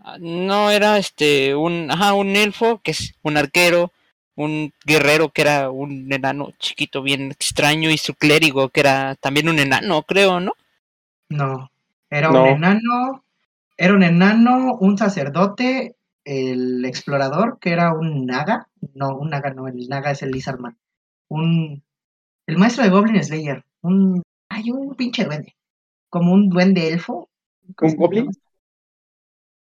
Ah, 0.05 0.17
No 0.21 0.71
era 0.71 0.99
este 0.99 1.55
un 1.55 1.91
ajá, 1.91 2.15
un 2.15 2.37
elfo 2.37 2.81
que 2.83 2.91
es 2.93 3.15
un 3.23 3.37
arquero, 3.37 3.93
un 4.37 4.73
guerrero 4.85 5.31
que 5.31 5.43
era 5.43 5.71
un 5.71 6.13
enano 6.13 6.53
chiquito 6.59 7.03
bien 7.03 7.31
extraño 7.31 7.91
y 7.91 7.99
su 7.99 8.15
clérigo 8.15 8.69
que 8.71 8.81
era 8.81 9.15
también 9.17 9.49
un 9.49 9.59
enano, 9.59 10.03
creo, 10.03 10.41
¿no? 10.41 10.53
No, 11.31 11.71
era 12.11 12.33
No. 12.37 12.41
un 12.41 12.47
enano, 12.47 13.25
era 13.77 13.95
un 13.95 14.03
enano, 14.03 14.77
un 14.81 14.99
sacerdote, 14.99 15.97
el 16.25 16.85
explorador, 16.85 17.59
que 17.61 17.73
era 17.73 17.93
un 17.95 18.27
naga, 18.27 18.69
no, 18.95 19.17
un 19.19 19.31
naga 19.31 19.53
no, 19.55 19.69
el 19.69 19.89
naga 19.89 20.11
es 20.13 20.23
el 20.23 20.31
Lizardman, 20.33 20.77
un, 21.29 21.83
el 22.47 22.59
maestro 22.59 22.85
de 22.85 22.91
Goblin 22.91 23.25
Slayer, 23.25 23.65
un, 23.83 24.23
hay 24.51 24.71
un 24.73 24.95
pinche 24.97 25.25
duende, 25.25 25.57
como 26.11 26.33
un 26.35 26.49
duende 26.51 26.89
elfo. 26.89 27.31
¿cómo 27.77 27.93
¿Un 27.93 27.97
goblin? 27.97 28.37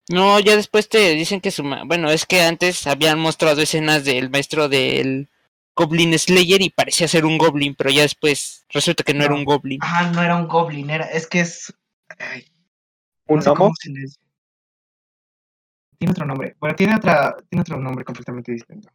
No, 0.10 0.39
ya 0.39 0.56
después 0.56 0.89
te 0.89 1.14
dicen 1.16 1.39
que 1.39 1.51
su 1.51 1.64
ma- 1.64 1.84
bueno, 1.86 2.10
es 2.12 2.26
que 2.26 2.41
antes 2.41 2.88
habían 2.88 3.20
mostrado 3.20 3.62
escenas 3.62 4.04
del 4.04 4.30
maestro 4.30 4.68
del 4.68 5.30
Goblin 5.76 6.18
Slayer 6.20 6.62
y 6.62 6.70
parecía 6.70 7.08
ser 7.08 7.26
un 7.26 7.38
goblin, 7.38 7.74
pero 7.74 7.89
ya 7.89 8.01
después 8.01 8.66
resulta 8.70 9.04
que 9.04 9.14
no, 9.14 9.24
era 9.24 9.34
un 9.34 9.45
goblin. 9.45 9.80
Ah, 9.82 10.12
no 10.14 10.22
era 10.22 10.36
un 10.36 10.47
goblin, 10.47 10.89
era, 10.89 11.06
es 11.06 11.26
que 11.28 11.39
es, 11.39 11.74
ay, 12.20 12.45
¿Un 13.28 13.38
no 13.38 13.41
sé 13.41 13.49
cómo 13.49 13.60
gnomo? 13.66 13.76
se 13.80 13.89
les- 13.91 14.20
Tiene 15.97 16.12
otro 16.12 16.26
nombre, 16.26 16.56
bueno, 16.60 16.76
tiene 16.76 16.95
otra, 16.95 17.36
tiene 17.49 17.62
otro 17.62 17.80
nombre 17.80 18.04
completamente 18.04 18.51
distinto. 18.51 18.89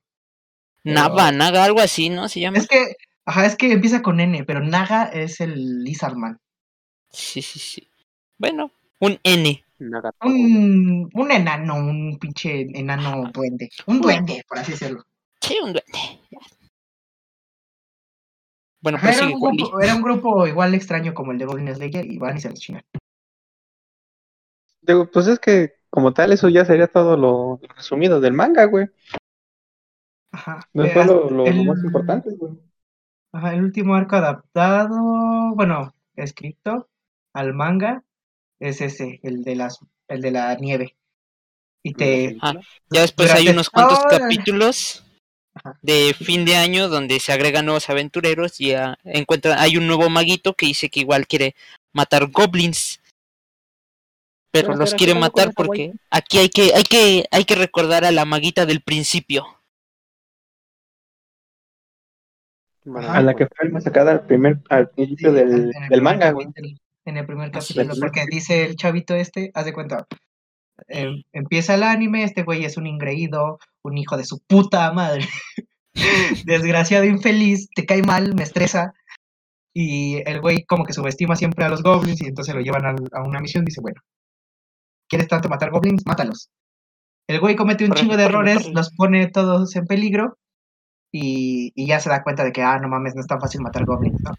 Nava, 0.84 1.32
Naga, 1.32 1.64
algo 1.64 1.80
así, 1.80 2.10
¿no? 2.10 2.28
Se 2.28 2.40
llama. 2.40 2.58
Es 2.58 2.68
que, 2.68 2.94
ajá, 3.24 3.46
es 3.46 3.56
que 3.56 3.72
empieza 3.72 4.02
con 4.02 4.20
N, 4.20 4.44
pero 4.44 4.60
Naga 4.60 5.04
es 5.04 5.40
el 5.40 5.82
Lizardman. 5.84 6.38
Sí, 7.10 7.40
sí, 7.42 7.58
sí. 7.58 7.88
Bueno, 8.36 8.70
un 9.00 9.18
N. 9.22 9.64
Un, 10.22 11.08
un 11.12 11.30
enano, 11.30 11.76
un 11.76 12.18
pinche 12.18 12.66
enano 12.74 13.30
duende. 13.32 13.68
Un 13.86 14.00
duende, 14.00 14.44
por 14.48 14.58
así 14.58 14.72
decirlo. 14.72 15.04
Sí, 15.40 15.56
un 15.62 15.72
duende. 15.72 16.20
Bueno, 18.80 18.98
pues 19.00 19.16
era, 19.16 19.26
sigue 19.26 19.34
un 19.34 19.56
grupo, 19.56 19.80
era 19.80 19.94
un 19.94 20.02
grupo 20.02 20.46
igual 20.46 20.74
extraño 20.74 21.14
como 21.14 21.32
el 21.32 21.38
de 21.38 21.46
Goblin 21.46 21.74
Slayer 21.74 22.06
y 22.06 22.18
van 22.18 22.36
y 22.36 22.40
se 22.40 22.50
los 22.50 22.60
chingan. 22.60 22.84
Digo, 24.82 25.10
pues 25.10 25.26
es 25.26 25.38
que 25.38 25.74
como 25.90 26.12
tal 26.12 26.32
eso 26.32 26.48
ya 26.48 26.64
sería 26.64 26.86
todo 26.86 27.16
lo 27.16 27.58
lo 27.60 27.74
resumido 27.74 28.20
del 28.20 28.34
manga, 28.34 28.64
güey. 28.64 28.86
Ajá. 30.32 30.60
No 30.72 30.84
eh, 30.84 30.90
fue 30.90 31.04
lo, 31.06 31.28
lo- 31.30 31.46
lo 31.46 31.64
más 31.64 31.82
importante, 31.82 32.30
güey. 32.36 32.52
Ajá, 33.32 33.54
el 33.54 33.62
último 33.62 33.94
arco 33.94 34.16
adaptado, 34.16 35.54
bueno, 35.54 35.94
escrito 36.14 36.88
al 37.34 37.54
manga 37.54 38.04
es 38.60 38.80
ese, 38.80 39.20
el 39.22 39.42
de 39.44 39.54
las, 39.56 39.78
el 40.08 40.20
de 40.20 40.30
la 40.30 40.54
nieve. 40.56 40.96
Y 41.82 41.94
te, 41.94 42.36
Ah, 42.40 42.54
ya 42.90 43.02
después 43.02 43.30
hay 43.32 43.48
unos 43.48 43.70
cuantos 43.70 43.98
toda- 44.02 44.18
capítulos 44.18 45.04
de 45.82 46.14
fin 46.14 46.44
de 46.44 46.56
año 46.56 46.88
donde 46.88 47.18
se 47.20 47.32
agregan 47.32 47.64
nuevos 47.66 47.88
aventureros 47.90 48.60
y 48.60 48.74
ah, 48.74 48.96
encuentran, 49.04 49.58
hay 49.58 49.76
un 49.76 49.86
nuevo 49.86 50.08
maguito 50.10 50.54
que 50.54 50.66
dice 50.66 50.88
que 50.88 51.00
igual 51.00 51.26
quiere 51.26 51.54
matar 51.92 52.26
goblins. 52.30 53.00
Pero 54.50 54.68
Pero 54.68 54.78
los 54.78 54.94
quiere 54.94 55.12
¿qué 55.12 55.20
pasó 55.20 55.32
con 55.32 55.42
matar 55.44 55.54
porque 55.54 55.92
aquí 56.10 56.38
hay 56.38 56.48
que, 56.48 56.72
hay 56.74 56.82
que, 56.84 57.24
hay 57.30 57.44
que 57.44 57.54
recordar 57.54 58.04
a 58.04 58.10
la 58.12 58.24
maguita 58.24 58.66
del 58.66 58.80
principio. 58.82 59.46
A 62.96 63.20
la 63.20 63.34
que 63.34 63.46
fue 63.46 63.68
masacrada 63.68 64.12
al 64.12 64.26
primer, 64.26 64.60
al 64.70 64.88
principio 64.90 65.28
Sí, 65.30 65.36
del, 65.36 65.70
del 65.90 66.02
manga, 66.02 66.30
güey. 66.30 66.48
En 67.08 67.16
el 67.16 67.24
primer 67.24 67.50
capítulo, 67.50 67.94
porque 67.98 68.26
dice 68.30 68.66
el 68.66 68.76
chavito 68.76 69.14
este, 69.14 69.50
haz 69.54 69.64
de 69.64 69.72
cuenta, 69.72 70.06
em, 70.88 71.22
empieza 71.32 71.74
el 71.74 71.82
anime, 71.82 72.22
este 72.22 72.42
güey 72.42 72.66
es 72.66 72.76
un 72.76 72.86
ingreído, 72.86 73.58
un 73.82 73.96
hijo 73.96 74.18
de 74.18 74.24
su 74.24 74.40
puta 74.46 74.92
madre, 74.92 75.26
desgraciado, 76.44 77.06
infeliz, 77.06 77.70
te 77.74 77.86
cae 77.86 78.02
mal, 78.02 78.34
me 78.34 78.42
estresa, 78.42 78.92
y 79.72 80.16
el 80.28 80.42
güey 80.42 80.66
como 80.66 80.84
que 80.84 80.92
subestima 80.92 81.34
siempre 81.34 81.64
a 81.64 81.70
los 81.70 81.82
goblins 81.82 82.20
y 82.20 82.26
entonces 82.26 82.54
lo 82.54 82.60
llevan 82.60 82.84
a 82.84 83.22
una 83.22 83.40
misión, 83.40 83.64
dice, 83.64 83.80
bueno, 83.80 84.02
¿quieres 85.08 85.28
tanto 85.28 85.48
matar 85.48 85.70
goblins? 85.70 86.04
Mátalos. 86.04 86.50
El 87.26 87.40
güey 87.40 87.56
comete 87.56 87.86
un 87.86 87.92
chingo 87.92 88.18
de 88.18 88.24
errores, 88.24 88.68
los 88.68 88.90
pone 88.94 89.28
todos 89.28 89.74
en 89.76 89.86
peligro 89.86 90.36
y, 91.10 91.72
y 91.74 91.86
ya 91.86 92.00
se 92.00 92.10
da 92.10 92.22
cuenta 92.22 92.44
de 92.44 92.52
que, 92.52 92.62
ah, 92.62 92.78
no 92.78 92.88
mames, 92.88 93.14
no 93.14 93.22
es 93.22 93.26
tan 93.26 93.40
fácil 93.40 93.62
matar 93.62 93.86
goblins, 93.86 94.20
¿no? 94.20 94.32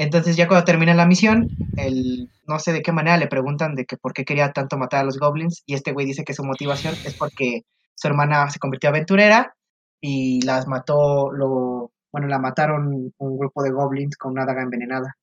Entonces 0.00 0.34
ya 0.34 0.48
cuando 0.48 0.64
termina 0.64 0.94
la 0.94 1.04
misión, 1.04 1.50
el, 1.76 2.30
no 2.46 2.58
sé 2.58 2.72
de 2.72 2.80
qué 2.80 2.90
manera 2.90 3.18
le 3.18 3.26
preguntan 3.26 3.74
de 3.74 3.84
que 3.84 3.98
por 3.98 4.14
qué 4.14 4.24
quería 4.24 4.50
tanto 4.50 4.78
matar 4.78 5.00
a 5.00 5.04
los 5.04 5.18
goblins 5.18 5.62
y 5.66 5.74
este 5.74 5.92
güey 5.92 6.06
dice 6.06 6.24
que 6.24 6.32
su 6.32 6.42
motivación 6.42 6.94
es 7.04 7.12
porque 7.12 7.66
su 7.94 8.08
hermana 8.08 8.48
se 8.48 8.58
convirtió 8.58 8.88
aventurera 8.88 9.54
y 10.00 10.40
las 10.40 10.66
mató, 10.66 11.30
lo, 11.30 11.92
bueno, 12.10 12.28
la 12.28 12.38
mataron 12.38 13.12
un 13.14 13.38
grupo 13.38 13.62
de 13.62 13.72
goblins 13.72 14.16
con 14.16 14.32
una 14.32 14.46
daga 14.46 14.62
envenenada. 14.62 15.18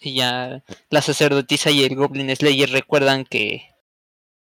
Y 0.00 0.16
ya 0.16 0.64
la 0.90 1.00
sacerdotisa 1.00 1.70
y 1.70 1.84
el 1.84 1.94
Goblin 1.94 2.34
Slayer 2.34 2.68
recuerdan 2.68 3.24
que 3.24 3.62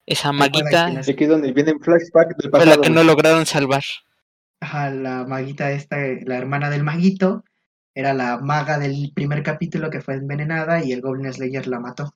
esa 0.06 0.30
Recuerdan 0.30 0.94
maguita 0.94 1.10
aquí 1.10 1.24
es 1.24 1.28
donde 1.28 1.52
viene 1.52 1.72
el 1.72 1.80
flashback 1.80 2.36
del 2.36 2.50
fue 2.52 2.60
pasado. 2.60 2.76
la 2.76 2.80
que 2.80 2.90
no 2.90 3.02
lograron 3.02 3.46
salvar. 3.46 3.82
Ajá, 4.60 4.90
la 4.90 5.24
maguita 5.24 5.72
esta, 5.72 5.96
la 6.24 6.36
hermana 6.36 6.70
del 6.70 6.84
maguito, 6.84 7.42
era 7.98 8.14
la 8.14 8.38
maga 8.38 8.78
del 8.78 9.10
primer 9.12 9.42
capítulo 9.42 9.90
que 9.90 10.00
fue 10.00 10.14
envenenada 10.14 10.84
y 10.84 10.92
el 10.92 11.00
Goblin 11.02 11.32
Slayer 11.32 11.66
la 11.66 11.80
mató. 11.80 12.14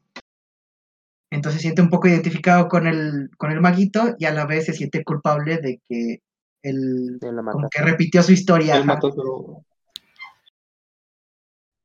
Entonces 1.31 1.61
se 1.61 1.63
siente 1.63 1.83
un 1.83 1.91
poco 1.91 2.09
identificado 2.09 2.69
con 2.69 2.87
el, 2.87 3.31
con 3.39 3.51
el 3.51 3.61
maguito 3.61 4.15
y 4.19 4.27
a 4.27 4.33
la 4.33 4.47
vez 4.47 4.67
se 4.67 4.75
siente 4.75 5.03
culpable 5.03 5.59
de 5.59 5.81
que 5.89 6.19
él 6.63 7.19
De 7.21 7.33
la 7.33 7.43
como 7.51 7.69
que 7.71 7.83
repitió 7.83 8.23
su 8.23 8.33
historia. 8.33 8.77
Él 8.77 8.85
mató 8.85 9.11
su- 9.11 9.65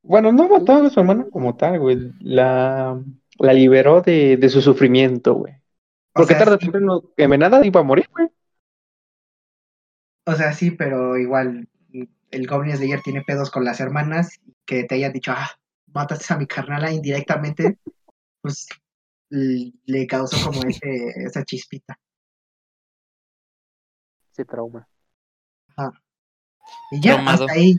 Bueno, 0.01 0.31
no 0.31 0.47
mató 0.47 0.73
a 0.73 0.89
su 0.89 0.99
hermana 0.99 1.25
como 1.31 1.55
tal, 1.57 1.79
güey. 1.79 1.97
La, 2.21 3.01
la 3.39 3.53
liberó 3.53 4.01
de, 4.01 4.37
de 4.37 4.49
su 4.49 4.61
sufrimiento, 4.61 5.33
güey. 5.35 5.55
O 6.13 6.21
Porque 6.21 6.29
sea, 6.29 6.39
tarde 6.39 6.55
o 6.55 6.59
sí, 6.59 6.67
temprano, 6.71 7.03
envenenada 7.17 7.65
iba 7.65 7.81
a 7.81 7.83
morir, 7.83 8.07
güey. 8.11 8.29
o 10.25 10.33
sea, 10.35 10.53
sí, 10.53 10.71
pero 10.71 11.17
igual 11.17 11.67
el 12.31 12.47
Goblin 12.47 12.75
Slayer 12.75 13.01
tiene 13.01 13.21
pedos 13.21 13.49
con 13.51 13.63
las 13.65 13.79
hermanas 13.79 14.39
que 14.65 14.83
te 14.83 14.95
hayan 14.95 15.13
dicho, 15.13 15.31
ah, 15.35 15.49
mataste 15.93 16.33
a 16.33 16.37
mi 16.37 16.47
carnala 16.47 16.91
indirectamente, 16.91 17.77
pues 18.41 18.67
le 19.29 20.07
causó 20.07 20.37
como 20.45 20.61
ese, 20.67 21.13
esa 21.25 21.43
chispita. 21.43 21.97
Ese 24.31 24.45
trauma. 24.45 24.87
Y 26.91 26.99
ya, 27.01 27.13
Traumado. 27.13 27.45
hasta 27.45 27.53
ahí. 27.53 27.75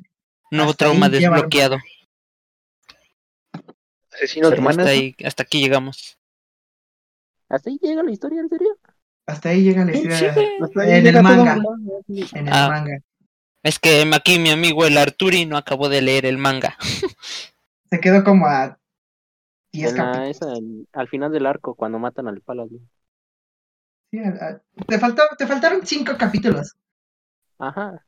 Nuevo 0.51 0.71
Hasta 0.71 0.85
trauma 0.87 1.07
ahí 1.07 1.13
desbloqueado. 1.13 1.77
Asesino 4.13 4.49
de 4.49 4.57
hermanas. 4.57 4.79
Hasta, 4.79 4.91
ahí, 4.91 5.15
hasta 5.25 5.43
aquí 5.43 5.61
llegamos. 5.61 6.19
¿Así 7.49 7.79
llega 7.83 8.03
la 8.03 8.11
historia, 8.11 8.41
en 8.41 8.49
serio? 8.49 8.79
Hasta 9.27 9.51
ahí 9.51 9.63
llega 9.63 9.85
la 9.85 9.93
Sí, 9.93 9.99
historia. 9.99 10.35
Hasta 10.63 10.81
ahí 10.83 10.93
en 10.93 11.07
el 11.07 11.23
manga. 11.23 11.57
en 12.09 12.47
el 12.49 12.53
Ah. 12.53 12.69
manga. 12.69 12.99
Es 13.63 13.79
que 13.79 14.09
aquí 14.15 14.39
mi 14.39 14.51
amigo 14.51 14.85
el 14.87 14.97
Arturi 14.99 15.47
no 15.47 15.57
acabó 15.57 15.89
de 15.89 16.01
leer 16.03 16.27
el 16.27 16.39
manga. 16.39 16.77
Se 17.91 18.01
quedó 18.01 18.23
como 18.25 18.47
a 18.47 18.79
10 19.73 19.91
En 19.91 19.97
la- 19.97 20.13
capítulos. 20.13 20.87
al 20.93 21.09
final 21.09 21.33
del 21.33 21.47
arco, 21.47 21.75
cuando 21.75 21.99
matan 21.99 22.29
al 22.29 22.41
Paladín. 22.41 22.89
Sí, 24.11 24.19
te, 24.87 24.99
faltó, 24.99 25.23
te 25.37 25.47
faltaron 25.47 25.85
5 25.87 26.13
capítulos. 26.19 26.75
Ajá. 27.59 28.05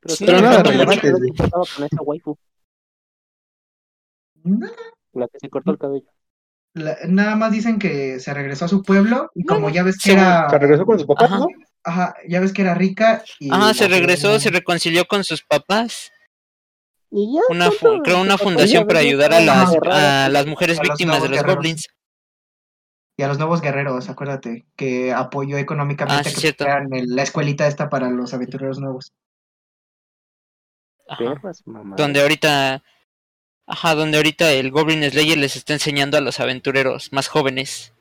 Pero, 0.00 0.14
Sí, 0.14 0.26
sí, 0.26 0.32
no, 0.32 0.40
nada 0.40 0.62
pasaba 0.62 1.64
con 1.76 1.84
esa 1.84 2.02
waifu, 2.02 2.38
No, 4.44 4.68
la 5.14 5.28
que 5.28 5.38
se 5.40 5.48
cortó 5.48 5.70
el 5.72 5.78
cabello. 5.78 6.10
la- 6.74 6.98
nada 7.08 7.34
más 7.36 7.50
dicen 7.50 7.78
que 7.78 8.20
se 8.20 8.34
regresó 8.34 8.66
a 8.66 8.68
su 8.68 8.82
pueblo 8.82 9.30
y 9.34 9.44
como 9.44 9.70
ya 9.70 9.82
ves 9.82 9.96
que 10.02 10.12
era... 10.12 10.48
Se 10.50 10.58
regresó 10.58 10.84
con 10.84 10.98
su 11.00 11.06
papá, 11.06 11.24
Ajá. 11.24 11.38
¿no? 11.38 11.46
Ajá, 11.84 12.14
ya 12.26 12.40
ves 12.40 12.52
que 12.52 12.62
era 12.62 12.74
rica 12.74 13.22
y... 13.38 13.52
Ajá, 13.52 13.74
se 13.74 13.88
regresó, 13.88 14.38
se 14.40 14.50
reconcilió 14.50 15.06
con 15.06 15.22
sus 15.22 15.42
papás. 15.42 16.10
Y 17.10 17.34
ya. 17.34 17.40
Una 17.50 17.70
fu- 17.70 17.86
tonto, 17.86 18.02
creó 18.02 18.20
una 18.20 18.38
fundación 18.38 18.86
para 18.86 19.00
venía 19.00 19.12
ayudar 19.12 19.34
a 19.34 19.40
las, 19.40 19.74
a 19.90 20.28
las 20.30 20.46
mujeres 20.46 20.78
A 20.78 20.82
víctimas 20.82 21.22
de 21.22 21.28
los 21.28 21.36
guerreros. 21.38 21.56
goblins. 21.56 21.88
Y 23.16 23.22
a 23.22 23.28
los 23.28 23.38
nuevos 23.38 23.60
guerreros, 23.60 24.08
acuérdate, 24.08 24.66
que 24.76 25.12
apoyó 25.12 25.56
económicamente 25.58 26.20
Ah, 26.20 26.24
sí, 26.24 26.34
que 26.34 26.40
cierto. 26.40 26.64
pusieran 26.64 26.92
el- 26.94 27.14
la 27.14 27.22
escuelita 27.22 27.66
esta 27.68 27.88
para 27.88 28.08
los 28.10 28.34
aventureros 28.34 28.78
nuevos. 28.80 29.12
Ajá. 31.08 31.34
perras, 31.34 31.62
mamá. 31.66 31.96
Donde 31.96 32.22
ahorita. 32.22 32.82
Ajá, 33.66 33.94
donde 33.94 34.16
ahorita 34.18 34.52
el 34.52 34.70
Goblin 34.70 35.08
Slayer 35.10 35.38
les 35.38 35.56
está 35.56 35.72
enseñando 35.72 36.18
a 36.18 36.20
los 36.20 36.38
aventureros 36.40 37.12
más 37.12 37.28
jóvenes. 37.28 37.94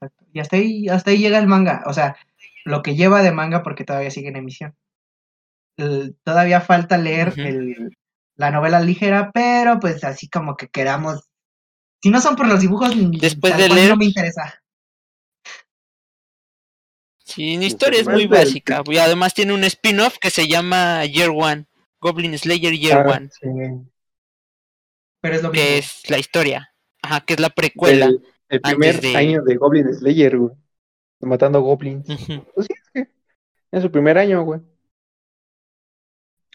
Exacto. 0.00 0.24
Y 0.32 0.40
hasta 0.40 0.56
ahí, 0.56 0.88
hasta 0.88 1.10
ahí 1.10 1.18
llega 1.18 1.38
el 1.38 1.46
manga. 1.46 1.82
O 1.86 1.92
sea, 1.92 2.16
lo 2.64 2.82
que 2.82 2.94
lleva 2.94 3.22
de 3.22 3.32
manga 3.32 3.62
porque 3.62 3.84
todavía 3.84 4.10
sigue 4.10 4.28
en 4.28 4.36
emisión. 4.36 4.76
El- 5.76 6.16
todavía 6.24 6.60
falta 6.60 6.98
leer 6.98 7.32
el- 7.36 7.96
la 8.36 8.50
novela 8.50 8.80
ligera, 8.80 9.30
pero 9.32 9.78
pues 9.80 10.04
así 10.04 10.28
como 10.28 10.56
que 10.56 10.68
queramos. 10.68 11.28
Si 12.02 12.10
no 12.10 12.20
son 12.20 12.36
por 12.36 12.46
los 12.48 12.60
dibujos, 12.60 12.92
Después 13.20 13.56
de 13.56 13.68
leer- 13.68 13.90
no 13.90 13.96
me 13.96 14.06
interesa. 14.06 14.62
Sí, 17.24 17.56
la 17.56 17.64
historia 17.64 18.00
es 18.00 18.08
muy 18.08 18.26
básica. 18.26 18.82
Y 18.86 18.98
además 18.98 19.32
tiene 19.34 19.54
un 19.54 19.64
spin-off 19.64 20.18
que 20.20 20.30
se 20.30 20.48
llama 20.48 21.04
Year 21.06 21.30
One. 21.30 21.66
Goblin 22.00 22.36
Slayer 22.36 22.74
Year 22.74 22.98
Ah, 23.06 23.10
One. 23.10 23.30
sí. 23.30 23.48
Pero 25.20 25.36
es 25.36 25.42
lo 25.42 25.50
mismo. 25.50 25.64
Que 25.64 25.78
es 25.78 26.10
la 26.10 26.18
historia. 26.18 26.74
Ajá, 27.00 27.20
que 27.20 27.34
es 27.34 27.40
la 27.40 27.50
precuela. 27.50 28.06
El, 28.06 28.22
el 28.48 28.60
primer 28.60 29.00
de- 29.00 29.16
año 29.16 29.42
de 29.42 29.56
Goblin 29.56 29.94
Slayer, 29.94 30.36
güey. 30.36 30.52
Matando 31.22 31.60
goblins. 31.60 32.06
Pues 32.06 32.66
sí, 32.66 32.74
es 32.74 32.90
que 32.92 33.08
es 33.70 33.82
su 33.82 33.90
primer 33.90 34.18
año, 34.18 34.42
güey. 34.42 34.60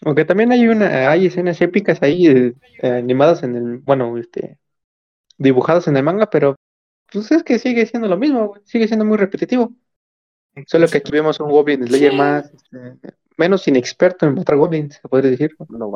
Aunque 0.04 0.24
también 0.24 0.52
hay 0.52 0.68
una, 0.68 1.10
hay 1.10 1.26
escenas 1.26 1.60
épicas 1.60 2.02
ahí 2.02 2.26
eh, 2.28 2.54
animadas 2.82 3.42
en 3.42 3.56
el, 3.56 3.78
bueno, 3.78 4.16
este, 4.16 4.58
dibujadas 5.38 5.88
en 5.88 5.96
el 5.96 6.04
manga, 6.04 6.30
pero 6.30 6.54
pues 7.10 7.32
es 7.32 7.42
que 7.42 7.58
sigue 7.58 7.84
siendo 7.86 8.08
lo 8.08 8.16
mismo, 8.16 8.48
güey. 8.48 8.60
Sigue 8.64 8.86
siendo 8.86 9.04
muy 9.04 9.16
repetitivo. 9.16 9.72
Solo 10.66 10.86
que 10.88 10.98
aquí 10.98 11.10
vemos 11.10 11.40
un 11.40 11.50
Goblin 11.50 11.86
Slayer 11.86 12.12
Sí. 12.12 12.16
más, 12.16 12.52
este, 12.52 13.14
menos 13.36 13.66
inexperto 13.68 14.26
en 14.26 14.34
matar 14.34 14.56
goblins, 14.56 14.96
se 14.96 15.08
podría 15.08 15.30
decir. 15.30 15.56
No 15.68 15.92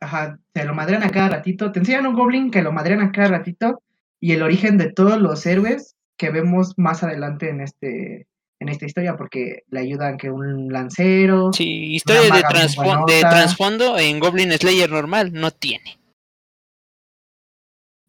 Ajá, 0.00 0.38
se 0.54 0.64
lo 0.64 0.74
madrean 0.74 1.02
a 1.02 1.10
cada 1.10 1.28
ratito. 1.28 1.72
Te 1.72 1.80
enseñan 1.80 2.06
un 2.06 2.14
goblin 2.14 2.50
que 2.50 2.62
lo 2.62 2.72
madrean 2.72 3.00
a 3.00 3.12
cada 3.12 3.28
ratito. 3.28 3.82
Y 4.20 4.32
el 4.32 4.42
origen 4.42 4.76
de 4.76 4.92
todos 4.92 5.18
los 5.20 5.44
héroes 5.46 5.96
que 6.20 6.28
vemos 6.28 6.74
más 6.76 7.02
adelante 7.02 7.48
en 7.48 7.62
este 7.62 8.26
en 8.60 8.68
esta 8.68 8.84
historia, 8.84 9.16
porque 9.16 9.64
le 9.68 9.80
ayudan 9.80 10.18
que 10.18 10.30
un 10.30 10.70
lancero. 10.70 11.50
Sí, 11.50 11.94
historia 11.94 12.20
de, 12.20 12.30
de 12.30 13.20
trasfondo 13.22 13.98
en 13.98 14.20
Goblin 14.20 14.52
Slayer 14.52 14.90
normal 14.90 15.32
no 15.32 15.50
tiene. 15.50 15.98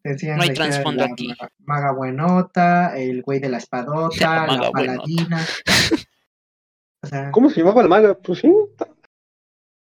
No 0.04 0.42
hay 0.42 0.52
trasfondo 0.52 1.04
aquí. 1.04 1.28
Maga, 1.28 1.52
maga 1.60 1.92
buenota, 1.92 2.98
el 2.98 3.22
güey 3.22 3.38
de 3.40 3.48
la 3.48 3.56
espadota, 3.56 4.46
La 4.58 4.70
paladina. 4.70 5.44
O 7.04 7.08
sea, 7.08 7.32
¿Cómo 7.32 7.50
se 7.50 7.58
llamaba 7.58 7.82
la 7.82 7.88
maga? 7.88 8.14
Pues 8.16 8.38
sí, 8.38 8.52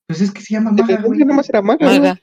pues 0.08 0.20
es 0.20 0.30
que 0.30 0.42
se 0.42 0.56
llama 0.56 0.72
maga, 0.74 1.02
güey. 1.02 1.20
nomás 1.20 1.48
era 1.48 1.62
maga. 1.62 2.20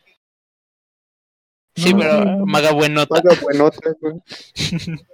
Sí, 1.75 1.95
No, 1.95 2.01
pero 2.01 2.47
maga 2.47 2.73
buenota. 2.73 3.15
Maga 3.15 3.41
buenota, 3.41 3.91
güey. 3.99 4.21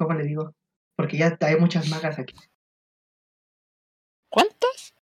¿Cómo 0.00 0.14
le 0.14 0.24
digo? 0.24 0.54
Porque 0.96 1.18
ya 1.18 1.36
hay 1.42 1.56
muchas 1.56 1.90
magas 1.90 2.18
aquí. 2.18 2.34
¿Cuántas? 4.30 4.94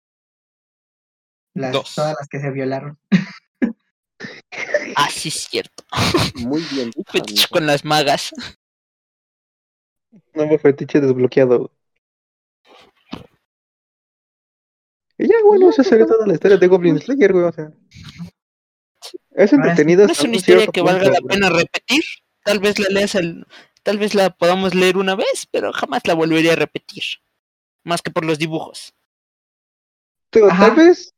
Las, 1.53 1.73
Dos. 1.73 1.95
Todas 1.95 2.17
las 2.19 2.27
que 2.29 2.41
se 2.41 2.51
violaron. 2.51 2.99
Ah, 4.97 5.11
sí, 5.11 5.29
es 5.29 5.49
cierto. 5.51 5.85
muy 6.37 6.63
bien 6.73 6.93
Fetiche 7.13 7.47
con 7.51 7.67
las 7.67 7.85
magas. 7.85 8.33
Nuevo 10.33 10.59
fetiche 10.59 10.99
desbloqueado. 10.99 11.59
güey. 11.59 11.71
Y 15.19 15.29
ya, 15.29 15.35
bueno, 15.45 15.69
esa 15.69 15.85
sería 15.85 16.07
toda 16.07 16.27
la 16.27 16.33
historia 16.33 16.57
de 16.57 16.69
Goblin 16.69 16.99
Slayer, 16.99 17.35
güey, 17.35 17.45
o 17.45 17.53
sea. 17.53 17.71
Es 19.33 19.53
entretenida. 19.53 20.07
No 20.07 20.13
es 20.13 20.21
una 20.21 20.31
un 20.31 20.35
historia 20.37 20.67
que 20.69 20.81
valga 20.81 21.11
la 21.11 21.21
pena 21.21 21.51
repetir. 21.51 22.03
Tal 22.43 22.61
vez 22.61 22.79
la 22.79 22.89
leas 22.89 23.15
el, 23.15 23.47
tal 23.87 23.99
vez 23.99 24.17
la 24.17 24.31
podamos 24.31 24.75
leer 24.75 24.97
una 24.97 25.15
vez, 25.15 25.47
pero 25.49 25.73
jamás 25.73 26.03
la 26.09 26.15
volvería 26.15 26.55
a 26.55 26.57
repetir. 26.57 27.05
Más 27.85 28.03
que 28.03 28.11
por 28.11 28.25
los 28.25 28.37
dibujos. 28.37 28.93
Ajá. 30.51 30.67
tal 30.67 30.77
vez 30.77 31.15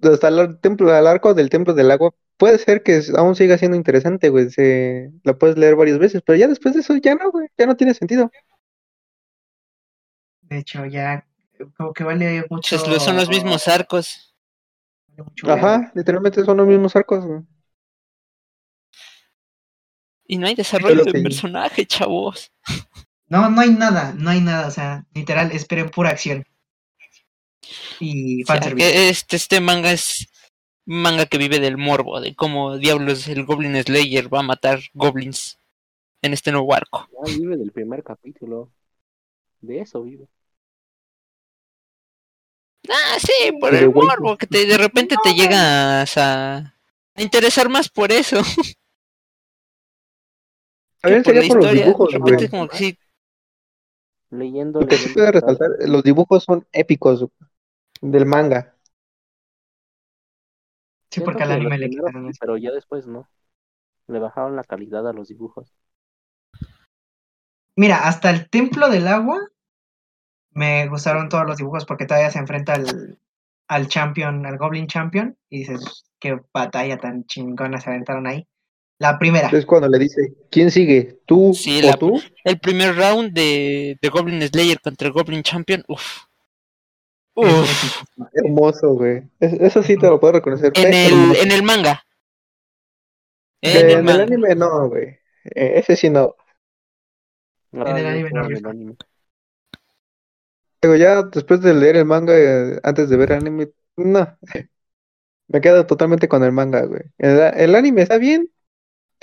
hasta 0.00 0.28
el 0.28 0.60
templo, 0.60 0.92
al 0.94 1.08
arco 1.08 1.34
del 1.34 1.50
templo 1.50 1.74
del 1.74 1.90
agua, 1.90 2.14
puede 2.36 2.58
ser 2.58 2.84
que 2.84 3.02
aún 3.16 3.34
siga 3.34 3.58
siendo 3.58 3.76
interesante, 3.76 4.28
güey. 4.28 4.48
Se, 4.50 5.10
la 5.24 5.36
puedes 5.36 5.58
leer 5.58 5.74
varias 5.74 5.98
veces, 5.98 6.22
pero 6.24 6.38
ya 6.38 6.46
después 6.46 6.74
de 6.74 6.82
eso 6.82 6.94
ya 6.96 7.16
no, 7.16 7.32
güey, 7.32 7.48
ya 7.58 7.66
no 7.66 7.76
tiene 7.76 7.94
sentido. 7.94 8.30
De 10.42 10.58
hecho, 10.58 10.86
ya 10.86 11.26
como 11.76 11.92
que 11.92 12.04
vale 12.04 12.44
mucho. 12.48 12.76
Pues 12.76 12.88
lo- 12.88 13.00
son 13.00 13.16
los 13.16 13.28
mismos 13.28 13.66
arcos. 13.66 14.36
mucho. 15.16 15.50
Ajá, 15.50 15.90
literalmente 15.96 16.44
son 16.44 16.58
los 16.58 16.66
mismos 16.68 16.94
arcos, 16.94 17.24
güey. 17.26 17.40
Y 20.26 20.38
no 20.38 20.46
hay 20.46 20.54
desarrollo 20.54 21.04
de 21.04 21.12
que- 21.12 21.20
personaje, 21.22 21.86
chavos. 21.86 22.50
No, 23.26 23.48
no 23.48 23.62
hay 23.62 23.70
nada, 23.70 24.12
no 24.16 24.30
hay 24.30 24.42
nada. 24.42 24.68
O 24.68 24.70
sea, 24.70 25.06
literal, 25.14 25.50
esperen 25.50 25.88
pura 25.90 26.10
acción. 26.10 26.44
Y 27.98 28.42
O 28.42 28.46
sea, 28.46 28.60
que 28.60 29.08
este, 29.08 29.36
este 29.36 29.60
manga 29.60 29.90
es 29.90 30.28
manga 30.84 31.24
que 31.24 31.38
vive 31.38 31.58
del 31.58 31.78
morbo, 31.78 32.20
de 32.20 32.36
cómo 32.36 32.76
diablos 32.76 33.26
el 33.26 33.44
Goblin 33.46 33.82
Slayer 33.82 34.32
va 34.32 34.40
a 34.40 34.42
matar 34.42 34.80
goblins 34.92 35.58
en 36.20 36.34
este 36.34 36.52
nuevo 36.52 36.72
arco. 36.74 37.08
Ya 37.26 37.34
vive 37.34 37.56
del 37.56 37.72
primer 37.72 38.04
capítulo. 38.04 38.70
De 39.62 39.80
eso 39.80 40.02
vive. 40.02 40.28
Ah, 42.88 43.16
sí, 43.18 43.52
por 43.58 43.74
el 43.74 43.90
morbo, 43.90 44.36
que 44.36 44.46
te, 44.46 44.66
de 44.66 44.76
repente 44.76 45.16
te 45.24 45.34
llegas 45.34 46.16
a, 46.18 46.56
a 47.14 47.22
interesar 47.22 47.68
más 47.70 47.88
por 47.88 48.12
eso. 48.12 48.42
También 51.04 51.22
por 51.22 51.34
la 51.34 51.42
sería 51.42 51.48
por 51.48 51.56
los 51.58 51.66
historia. 51.66 51.84
dibujos, 51.84 52.14
güey. 52.18 52.48
como 52.48 52.68
que 52.68 52.76
sí, 52.76 52.98
Leyendo. 54.30 54.80
Lo 54.80 54.86
que 54.86 54.96
sí 54.96 55.12
puede 55.14 55.32
resaltar, 55.32 55.70
los 55.86 56.02
dibujos 56.02 56.44
son 56.44 56.66
épicos 56.72 57.26
del 58.00 58.26
manga. 58.26 58.74
Sí, 61.10 61.20
Siento 61.20 61.26
porque 61.26 61.42
al 61.44 61.50
los 61.50 61.56
anime 61.58 61.78
le 61.78 61.90
quitaron 61.90 62.28
eso. 62.28 62.38
Pero 62.40 62.56
ya 62.56 62.72
después 62.72 63.06
no. 63.06 63.28
Le 64.08 64.18
bajaron 64.18 64.56
la 64.56 64.64
calidad 64.64 65.08
a 65.08 65.12
los 65.12 65.28
dibujos. 65.28 65.72
Mira, 67.76 68.08
hasta 68.08 68.30
el 68.30 68.48
templo 68.50 68.88
del 68.88 69.06
agua 69.08 69.40
me 70.52 70.88
gustaron 70.88 71.28
todos 71.28 71.46
los 71.46 71.56
dibujos 71.56 71.84
porque 71.84 72.06
todavía 72.06 72.30
se 72.30 72.38
enfrenta 72.38 72.74
al, 72.74 73.18
al 73.68 73.88
champion, 73.88 74.46
al 74.46 74.58
Goblin 74.58 74.86
Champion, 74.86 75.36
y 75.48 75.60
dices, 75.60 76.04
qué 76.18 76.40
batalla 76.52 76.98
tan 76.98 77.24
chingona 77.26 77.80
se 77.80 77.90
aventaron 77.90 78.26
ahí. 78.26 78.46
La 78.98 79.18
primera. 79.18 79.48
Es 79.48 79.66
cuando 79.66 79.88
le 79.88 79.98
dice, 79.98 80.34
¿quién 80.50 80.70
sigue? 80.70 81.18
¿Tú 81.26 81.52
Sí, 81.54 81.80
o 81.82 81.86
la- 81.86 81.96
tú? 81.96 82.20
el 82.44 82.58
primer 82.60 82.94
round 82.96 83.32
de, 83.32 83.98
de 84.00 84.08
Goblin 84.08 84.40
Slayer 84.42 84.80
contra 84.80 85.08
el 85.08 85.12
Goblin 85.12 85.42
Champion, 85.42 85.84
uff. 85.88 86.24
Uf. 87.34 88.02
Hermoso, 88.32 88.94
güey. 88.94 89.22
Es- 89.40 89.54
Eso 89.54 89.82
sí 89.82 89.96
te 89.96 90.06
lo 90.06 90.20
puedo 90.20 90.34
reconocer. 90.34 90.72
En 90.76 90.94
el, 90.94 91.36
en 91.36 91.50
el 91.52 91.62
manga. 91.64 92.04
En 93.60 93.90
el 93.90 94.08
en 94.08 94.08
anime 94.08 94.54
no, 94.54 94.88
güey. 94.88 95.08
Eh, 95.44 95.72
ese 95.76 95.96
sí 95.96 96.10
no. 96.10 96.36
Ah, 97.72 97.98
el 97.98 98.06
anime 98.06 98.30
no 98.30 98.44
en 98.44 98.56
el 98.56 98.66
anime. 98.66 98.96
Digo, 100.80 100.94
ya 100.96 101.22
después 101.22 101.60
de 101.62 101.74
leer 101.74 101.96
el 101.96 102.04
manga, 102.04 102.34
eh, 102.38 102.78
antes 102.82 103.08
de 103.08 103.16
ver 103.16 103.32
el 103.32 103.38
anime, 103.38 103.70
no. 103.96 104.38
Me 105.48 105.60
quedo 105.60 105.86
totalmente 105.86 106.28
con 106.28 106.44
el 106.44 106.52
manga, 106.52 106.84
güey. 106.86 107.02
El, 107.18 107.38
el 107.40 107.74
anime 107.74 108.02
está 108.02 108.18
bien 108.18 108.48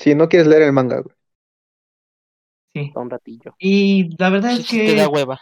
si 0.02 0.16
no 0.16 0.28
quieres 0.30 0.48
leer 0.48 0.64
el 0.64 0.74
manga, 0.74 1.00
güey. 1.02 1.16
Sí. 2.74 2.98
Un 3.02 3.10
ratillo. 3.10 3.58
Y 3.60 4.16
la 4.18 4.30
verdad 4.30 4.54
Sí, 4.56 4.62
es 4.62 4.68
sí 4.68 4.82
te 4.84 4.96
da 4.96 5.08
que 5.08 5.10
hueva. 5.10 5.40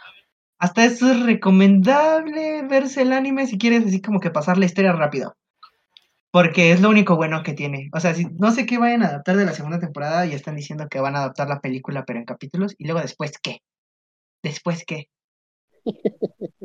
hasta 0.58 0.84
eso 0.84 1.10
es 1.12 1.20
recomendable 1.22 2.62
verse 2.68 3.02
el 3.02 3.12
anime 3.12 3.46
si 3.46 3.58
quieres 3.58 3.86
así 3.86 4.00
como 4.02 4.20
que 4.20 4.30
pasar 4.30 4.58
la 4.58 4.66
historia 4.66 4.92
rápido. 4.92 5.36
Porque 6.32 6.72
es 6.72 6.80
lo 6.80 6.90
único 6.90 7.16
bueno 7.16 7.42
que 7.44 7.54
tiene. 7.54 7.88
O 7.94 8.00
sea, 8.00 8.14
si, 8.14 8.26
no 8.26 8.50
sé 8.52 8.66
qué 8.66 8.78
vayan 8.78 9.02
a 9.02 9.08
adaptar 9.08 9.36
de 9.36 9.44
la 9.44 9.52
segunda 9.54 9.80
temporada 9.80 10.26
y 10.26 10.32
están 10.34 10.56
diciendo 10.56 10.88
que 10.90 11.00
van 11.00 11.16
a 11.16 11.20
adaptar 11.20 11.48
la 11.48 11.60
película 11.60 12.04
pero 12.06 12.18
en 12.20 12.24
capítulos. 12.24 12.74
Y 12.78 12.84
luego 12.86 13.00
después 13.00 13.32
qué. 13.42 13.60
Después 14.42 14.84
qué. 14.86 15.08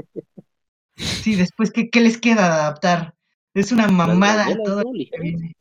Sí, 0.97 1.35
después 1.35 1.71
qué, 1.71 1.89
¿qué 1.89 2.01
les 2.01 2.17
queda 2.19 2.43
de 2.47 2.53
adaptar? 2.55 3.15
Es 3.53 3.71
una 3.71 3.87
mamada 3.87 4.61
todo 4.63 4.83
lo 4.83 4.91
que 5.11 5.19
viene. 5.19 5.53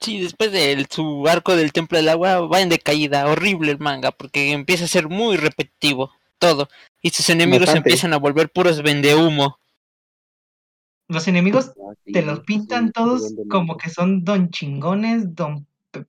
Sí, 0.00 0.20
después 0.20 0.50
de 0.50 0.86
su 0.90 1.26
arco 1.28 1.54
del 1.56 1.72
Templo 1.72 1.98
del 1.98 2.08
Agua 2.08 2.40
va 2.46 2.60
en 2.62 2.70
decaída, 2.70 3.26
horrible 3.26 3.72
el 3.72 3.78
manga, 3.78 4.10
porque 4.12 4.52
empieza 4.52 4.84
a 4.84 4.88
ser 4.88 5.08
muy 5.08 5.36
repetitivo. 5.36 6.10
todo. 6.38 6.68
Y 7.02 7.10
sus 7.10 7.28
enemigos 7.28 7.66
Bastante. 7.66 7.90
empiezan 7.90 8.14
a 8.14 8.18
volver 8.18 8.48
puros 8.50 8.82
vendehumo. 8.82 9.58
Los 11.08 11.28
enemigos 11.28 11.72
Ah, 11.76 11.92
te 12.12 12.22
los 12.22 12.40
pintan 12.40 12.92
todos 12.92 13.34
como 13.50 13.76
que 13.76 13.90
son 13.90 14.24
don 14.24 14.48
chingones, 14.50 15.34
don 15.34 15.66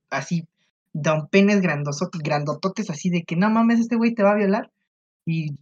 así, 0.09 0.47
don 0.93 1.27
penes 1.27 1.59
grandosotes, 1.61 2.21
grandototes, 2.21 2.89
así 2.89 3.09
de 3.09 3.23
que 3.23 3.35
no 3.35 3.49
mames, 3.49 3.79
este 3.81 3.95
güey 3.97 4.13
te 4.13 4.23
va 4.23 4.31
a 4.31 4.35
violar. 4.35 4.71
Y 5.25 5.55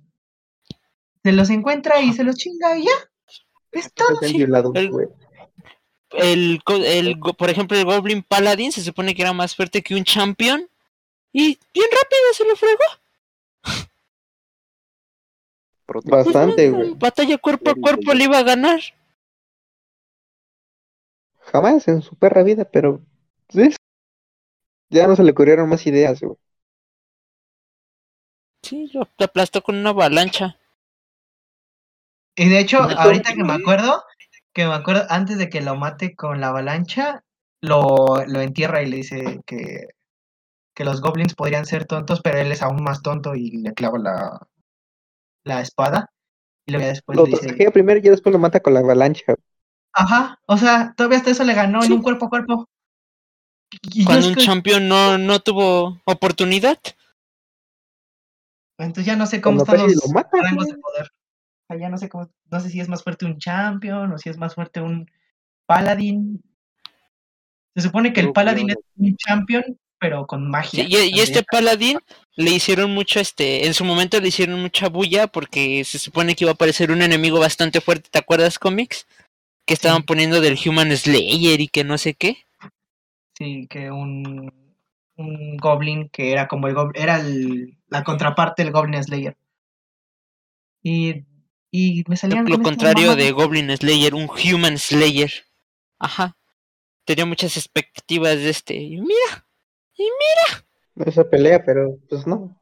se 1.23 1.31
los 1.31 1.49
encuentra 1.49 1.99
y 2.01 2.13
se 2.13 2.23
los 2.23 2.35
chinga 2.35 2.77
y 2.77 2.83
ya. 2.85 2.91
Es 3.71 3.91
todo. 3.93 4.19
El-. 4.21 5.09
El, 6.11 6.61
el, 6.67 7.19
go- 7.19 7.33
por 7.33 7.49
ejemplo, 7.49 7.77
el 7.77 7.85
Goblin 7.85 8.23
Paladin 8.23 8.71
se 8.71 8.83
supone 8.83 9.13
que 9.15 9.21
era 9.21 9.33
más 9.33 9.55
fuerte 9.55 9.81
que 9.83 9.95
un 9.95 10.03
champion. 10.03 10.67
Y 11.31 11.59
bien 11.73 11.87
rápido 11.91 12.33
se 12.33 12.45
lo 12.45 12.55
fregó. 12.55 12.83
Bastante, 16.05 16.65
En 16.65 16.73
güey. 16.73 16.93
batalla 16.95 17.37
cuerpo 17.37 17.71
a 17.71 17.75
cuerpo 17.75 18.13
le 18.13 18.25
iba 18.25 18.37
a 18.37 18.43
ganar. 18.43 18.79
Jamás 21.51 21.87
en 21.87 22.01
su 22.01 22.15
perra 22.15 22.43
vida, 22.43 22.65
pero 22.65 23.01
¿sí? 23.49 23.75
ya 24.91 25.07
no 25.07 25.15
se 25.15 25.23
le 25.23 25.31
ocurrieron 25.31 25.67
más 25.69 25.85
ideas, 25.87 26.21
güey. 26.21 26.37
Sí, 28.63 28.89
lo 28.93 29.07
aplastó 29.17 29.63
con 29.63 29.77
una 29.77 29.89
avalancha. 29.89 30.57
Y 32.35 32.49
de 32.49 32.59
hecho, 32.59 32.79
ahorita 32.81 33.33
que 33.33 33.43
me 33.43 33.53
acuerdo, 33.53 34.03
que 34.53 34.65
me 34.65 34.73
acuerdo, 34.73 35.05
antes 35.09 35.37
de 35.37 35.49
que 35.49 35.61
lo 35.61 35.75
mate 35.75 36.15
con 36.15 36.39
la 36.41 36.47
avalancha, 36.49 37.23
lo, 37.61 38.23
lo 38.27 38.41
entierra 38.41 38.81
y 38.81 38.87
le 38.87 38.97
dice 38.97 39.41
que, 39.45 39.87
que 40.75 40.83
los 40.85 41.01
goblins 41.01 41.35
podrían 41.35 41.65
ser 41.65 41.85
tontos, 41.85 42.21
pero 42.21 42.39
él 42.39 42.51
es 42.51 42.61
aún 42.61 42.83
más 42.83 43.01
tonto 43.01 43.35
y 43.35 43.51
le 43.57 43.73
clava 43.73 43.99
la, 43.99 44.39
la 45.43 45.61
espada. 45.61 46.09
Y 46.65 46.71
luego 46.71 46.83
ya 46.85 46.89
después 46.93 47.17
Lo 47.17 47.25
le 47.25 47.31
dice, 47.31 47.71
primero 47.71 47.99
y 47.99 48.03
ya 48.03 48.11
después 48.11 48.33
lo 48.33 48.39
mata 48.39 48.59
con 48.59 48.73
la 48.73 48.79
avalancha. 48.81 49.35
ajá, 49.93 50.39
o 50.45 50.57
sea, 50.57 50.93
todavía 50.95 51.17
hasta 51.19 51.31
eso 51.31 51.43
le 51.43 51.53
ganó 51.53 51.83
en 51.83 51.93
un 51.93 52.01
cuerpo 52.01 52.25
a 52.25 52.29
cuerpo. 52.29 52.65
Y 53.93 54.05
Cuando 54.05 54.27
un 54.29 54.35
que- 54.35 54.41
champion 54.41 54.87
no, 54.87 55.17
no 55.17 55.39
tuvo 55.39 56.01
oportunidad. 56.05 56.77
entonces 58.77 59.05
ya 59.05 59.15
no 59.15 59.25
sé 59.25 59.41
cómo 59.41 59.63
Cuando 59.65 59.73
están 59.83 59.93
los 59.95 60.05
lo 60.07 60.13
mata, 60.13 60.29
rangos 60.41 60.67
de 60.67 60.77
poder. 60.77 61.09
Ya 61.77 61.89
no 61.89 61.97
sé 61.97 62.09
cómo, 62.09 62.29
no 62.51 62.59
sé 62.59 62.69
si 62.69 62.79
es 62.79 62.89
más 62.89 63.03
fuerte 63.03 63.25
un 63.25 63.37
champion 63.37 64.11
o 64.11 64.17
si 64.17 64.29
es 64.29 64.37
más 64.37 64.55
fuerte 64.55 64.81
un 64.81 65.09
paladín. 65.65 66.41
Se 67.75 67.81
supone 67.81 68.11
que 68.13 68.21
el 68.21 68.31
paladín 68.33 68.71
es 68.71 68.77
un 68.97 69.15
champion, 69.15 69.63
pero 69.99 70.25
con 70.25 70.49
magia. 70.49 70.83
Sí, 70.83 70.89
y, 70.89 71.15
y 71.15 71.19
este 71.21 71.43
paladín 71.43 71.99
le 72.35 72.51
hicieron 72.51 72.91
mucho, 72.91 73.19
este, 73.19 73.67
en 73.67 73.73
su 73.73 73.85
momento 73.85 74.19
le 74.19 74.29
hicieron 74.29 74.59
mucha 74.61 74.89
bulla 74.89 75.27
porque 75.27 75.83
se 75.85 75.99
supone 75.99 76.35
que 76.35 76.45
iba 76.45 76.51
a 76.51 76.55
aparecer 76.55 76.91
un 76.91 77.01
enemigo 77.01 77.39
bastante 77.39 77.81
fuerte, 77.81 78.09
¿te 78.11 78.19
acuerdas, 78.19 78.57
cómics? 78.57 79.05
Que 79.65 79.75
estaban 79.75 80.01
Sí. 80.01 80.05
poniendo 80.07 80.41
del 80.41 80.57
Human 80.65 80.95
Slayer 80.97 81.61
y 81.61 81.67
que 81.67 81.83
no 81.83 81.97
sé 81.99 82.15
qué. 82.15 82.37
Sí, 83.37 83.67
que 83.69 83.91
un, 83.91 84.51
un 85.15 85.57
goblin 85.57 86.09
que 86.09 86.31
era 86.31 86.47
como 86.47 86.67
el 86.67 86.73
goblin, 86.73 87.01
era 87.01 87.19
el- 87.19 87.77
la 87.87 88.03
contraparte 88.03 88.63
del 88.63 88.73
Goblin 88.73 89.03
Slayer. 89.03 89.37
Y, 90.81 91.23
y 91.71 92.03
me 92.07 92.13
Lo, 92.13 92.17
salían 92.17 92.45
lo 92.45 92.61
contrario 92.61 93.15
de. 93.15 93.31
Goblin 93.31 93.75
Slayer, 93.75 94.13
un 94.15 94.29
Human 94.29 94.77
Slayer. 94.77 95.31
Ajá. 95.99 96.35
Tenía 97.05 97.25
muchas 97.25 97.57
expectativas 97.57 98.35
de 98.37 98.49
este. 98.49 98.75
Y 98.75 98.99
mira, 99.01 99.45
Esa 101.05 101.29
pelea, 101.29 101.63
pero 101.65 101.97
pues 102.09 102.25
no. 102.27 102.55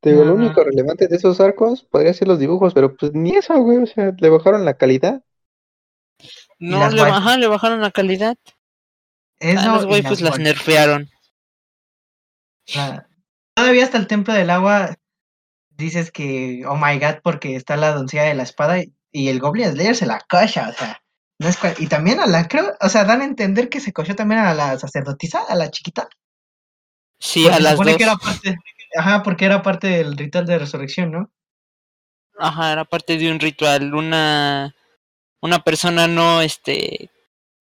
Te 0.00 0.10
digo, 0.10 0.24
lo 0.24 0.34
único 0.34 0.62
relevante 0.62 1.08
de 1.08 1.16
esos 1.16 1.40
arcos 1.40 1.82
podría 1.84 2.12
ser 2.12 2.28
los 2.28 2.38
dibujos, 2.38 2.74
pero 2.74 2.94
pues 2.94 3.12
ni 3.14 3.34
eso, 3.36 3.54
güey. 3.62 3.78
O 3.78 3.86
sea, 3.86 4.12
le 4.18 4.28
bajaron 4.28 4.64
la 4.64 4.74
calidad. 4.76 5.22
no, 6.58 6.90
le, 6.90 7.00
ajá, 7.02 7.38
le 7.38 7.46
bajaron 7.46 7.80
la 7.80 7.90
calidad. 7.90 8.36
Eso 9.38 9.60
Ah, 9.60 9.76
las 9.76 9.84
y 9.84 9.86
waifus 9.86 10.20
las 10.20 10.38
nerfearon. 10.38 11.08
La- 12.74 13.08
Todavía 13.54 13.84
hasta 13.84 13.98
el 13.98 14.06
Templo 14.06 14.34
del 14.34 14.50
Agua 14.50 14.96
dices 15.76 16.10
que, 16.10 16.62
oh 16.66 16.76
my 16.76 16.98
god, 16.98 17.20
porque 17.22 17.56
está 17.56 17.76
la 17.76 17.92
doncella 17.92 18.24
de 18.24 18.34
la 18.34 18.42
espada 18.42 18.78
y, 19.12 19.28
el 19.28 19.40
Goblin 19.40 19.72
Slayer 19.72 19.94
se 19.94 20.06
la 20.06 20.20
cocha, 20.28 20.68
o 20.68 20.72
sea. 20.72 21.00
No 21.38 21.48
es 21.48 21.56
cual- 21.56 21.74
y 21.78 21.88
también 21.88 22.20
a 22.20 22.26
la, 22.26 22.46
creo, 22.48 22.72
o 22.80 22.88
sea, 22.88 23.04
dan 23.04 23.20
a 23.20 23.24
entender 23.24 23.68
que 23.68 23.80
se 23.80 23.92
cochó 23.92 24.14
también 24.14 24.40
a 24.40 24.54
la 24.54 24.78
sacerdotisa, 24.78 25.42
a 25.48 25.54
la 25.56 25.70
chiquita. 25.70 26.08
Sí, 27.18 27.42
Porque 27.42 27.56
a 27.56 27.60
las 27.60 27.72
supone 27.72 27.90
dos. 27.92 27.98
que 27.98 28.04
era 28.04 28.16
parte, 28.16 28.56
ajá, 28.96 29.22
porque 29.22 29.44
era 29.44 29.62
parte 29.62 29.86
del 29.88 30.16
ritual 30.16 30.46
de 30.46 30.58
resurrección, 30.58 31.10
¿no? 31.10 31.30
Ajá, 32.38 32.72
era 32.72 32.84
parte 32.84 33.16
de 33.16 33.30
un 33.30 33.40
ritual. 33.40 33.94
Una, 33.94 34.74
una 35.40 35.64
persona 35.64 36.06
no, 36.06 36.42
este, 36.42 37.10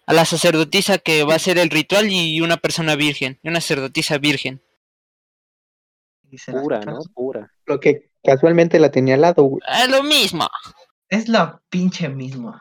a 0.05 0.14
la 0.14 0.26
sacerdotisa 0.26 0.97
que 0.97 1.24
va 1.24 1.34
a 1.34 1.38
hacer 1.38 1.57
el 1.57 1.70
ritual 1.70 2.11
y 2.11 2.41
una 2.41 2.57
persona 2.57 2.95
virgen, 2.95 3.39
y 3.43 3.49
una 3.49 3.61
sacerdotisa 3.61 4.18
virgen. 4.18 4.61
Pura. 6.52 6.80
¿no? 6.82 7.00
Pura. 7.14 7.52
Lo 7.66 7.80
que 7.80 8.12
casualmente 8.24 8.80
la 8.80 8.92
tenía 8.92 9.16
al 9.16 9.22
lado, 9.22 9.44
güey. 9.44 9.62
Es 9.82 9.90
lo 9.90 10.04
mismo. 10.04 10.48
Es 11.10 11.28
lo 11.28 11.62
pinche 11.70 12.10
mismo. 12.10 12.60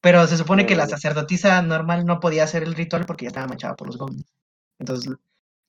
Pero 0.00 0.26
se 0.26 0.36
supone 0.36 0.66
que 0.66 0.76
la 0.76 0.86
sacerdotisa 0.86 1.62
normal 1.62 2.04
no 2.04 2.20
podía 2.20 2.44
hacer 2.44 2.62
el 2.62 2.74
ritual 2.74 3.06
porque 3.06 3.24
ya 3.24 3.28
estaba 3.28 3.46
manchada 3.46 3.74
por 3.74 3.86
los 3.86 3.96
goblins. 3.96 4.30
Entonces, 4.78 5.14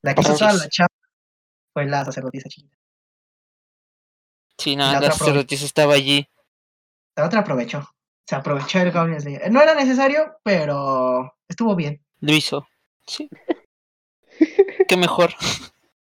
la 0.02 0.14
que 0.14 0.22
hizo 0.22 0.36
toda 0.36 0.54
la 0.54 0.68
chapa 0.68 0.94
fue 1.74 1.86
la 1.86 2.04
sacerdotisa 2.04 2.50
chiquita. 2.50 2.78
Sí, 4.58 4.76
no, 4.76 4.92
la 4.92 5.12
sacerdotisa 5.12 5.66
estaba 5.66 5.94
allí. 5.94 6.28
La 7.16 7.26
otra 7.26 7.42
aprovechó. 7.42 7.90
Se 8.26 8.36
aprovechó 8.36 8.80
el 8.80 8.92
Goblin 8.92 9.22
Slayer. 9.22 9.52
No 9.52 9.62
era 9.62 9.76
necesario, 9.76 10.38
pero 10.44 11.38
estuvo 11.48 11.76
bien. 11.76 12.04
Lo 12.20 12.34
hizo. 12.34 12.68
Sí. 13.06 13.30
Qué 14.88 14.98
mejor. 14.98 15.34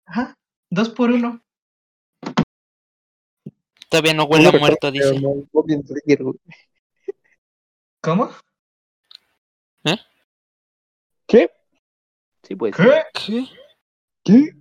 Ajá. 0.06 0.36
Dos 0.70 0.88
por 0.88 1.10
uno. 1.10 1.42
Todavía 3.88 4.14
no 4.14 4.24
huele 4.24 4.48
a 4.48 4.52
muerto, 4.52 4.90
dice. 4.90 5.20
¿Cómo? 8.00 8.30
¿Qué? 11.30 11.48
Sí, 12.42 12.56
pues. 12.56 12.74
¿Qué? 12.74 13.04
¿Qué? 13.14 13.46
¿Qué? 14.24 14.56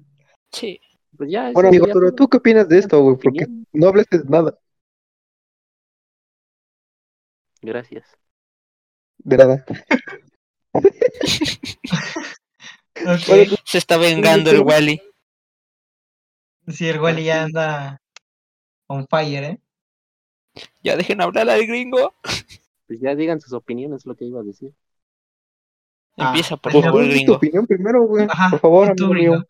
Sí. 0.52 0.80
Pues 1.18 1.32
ya. 1.32 1.52
Bueno, 1.52 1.70
amigo 1.70 1.88
ya 1.88 1.94
¿tú 2.16 2.28
qué 2.28 2.38
opinas 2.38 2.70
de 2.70 2.78
esto, 2.78 3.02
güey? 3.02 3.18
Porque 3.18 3.48
no 3.74 3.88
hablaste 3.88 4.20
de 4.20 4.30
nada. 4.30 4.56
Gracias. 7.62 8.06
De 9.18 9.38
nada. 9.38 9.66
Se 13.66 13.80
está 13.80 13.98
vengando 13.98 14.52
el 14.52 14.60
Wally. 14.60 15.02
Si 16.70 16.88
el 16.88 17.00
Wally 17.02 17.26
ya 17.26 17.44
anda 17.44 18.00
on 18.88 19.08
fire, 19.10 19.44
¿eh? 19.46 19.60
Ya 20.84 20.96
dejen 20.98 21.22
hablar 21.22 21.50
al 21.50 21.66
gringo. 21.66 22.14
Pues 22.88 23.00
ya 23.00 23.16
digan 23.16 23.40
sus 23.40 23.54
opiniones, 23.54 24.06
lo 24.06 24.16
que 24.18 24.26
iba 24.26 24.42
a 24.42 24.44
decir. 24.44 24.74
Ah, 26.18 26.32
Empieza, 26.32 26.56
por 26.58 26.72
pues, 26.72 26.84
favor, 26.86 27.02
tu 27.02 27.10
gringo. 27.10 27.34
opinión 27.34 27.66
primero, 27.66 28.04
güey. 28.06 28.28
Ajá, 28.28 28.50
Por 28.50 28.60
favor, 28.60 28.92
tú, 28.96 29.06
amigo 29.06 29.10
gringo. 29.10 29.36
mío. 29.38 29.48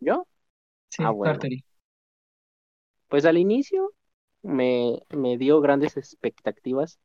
¿Yo? 0.00 0.26
Sí, 0.88 1.04
Ah, 1.04 1.10
bueno. 1.10 1.38
Pues 3.08 3.24
al 3.24 3.36
inicio 3.38 3.92
me, 4.42 5.02
me 5.10 5.38
dio 5.38 5.60
grandes 5.60 5.96
expectativas 5.96 6.98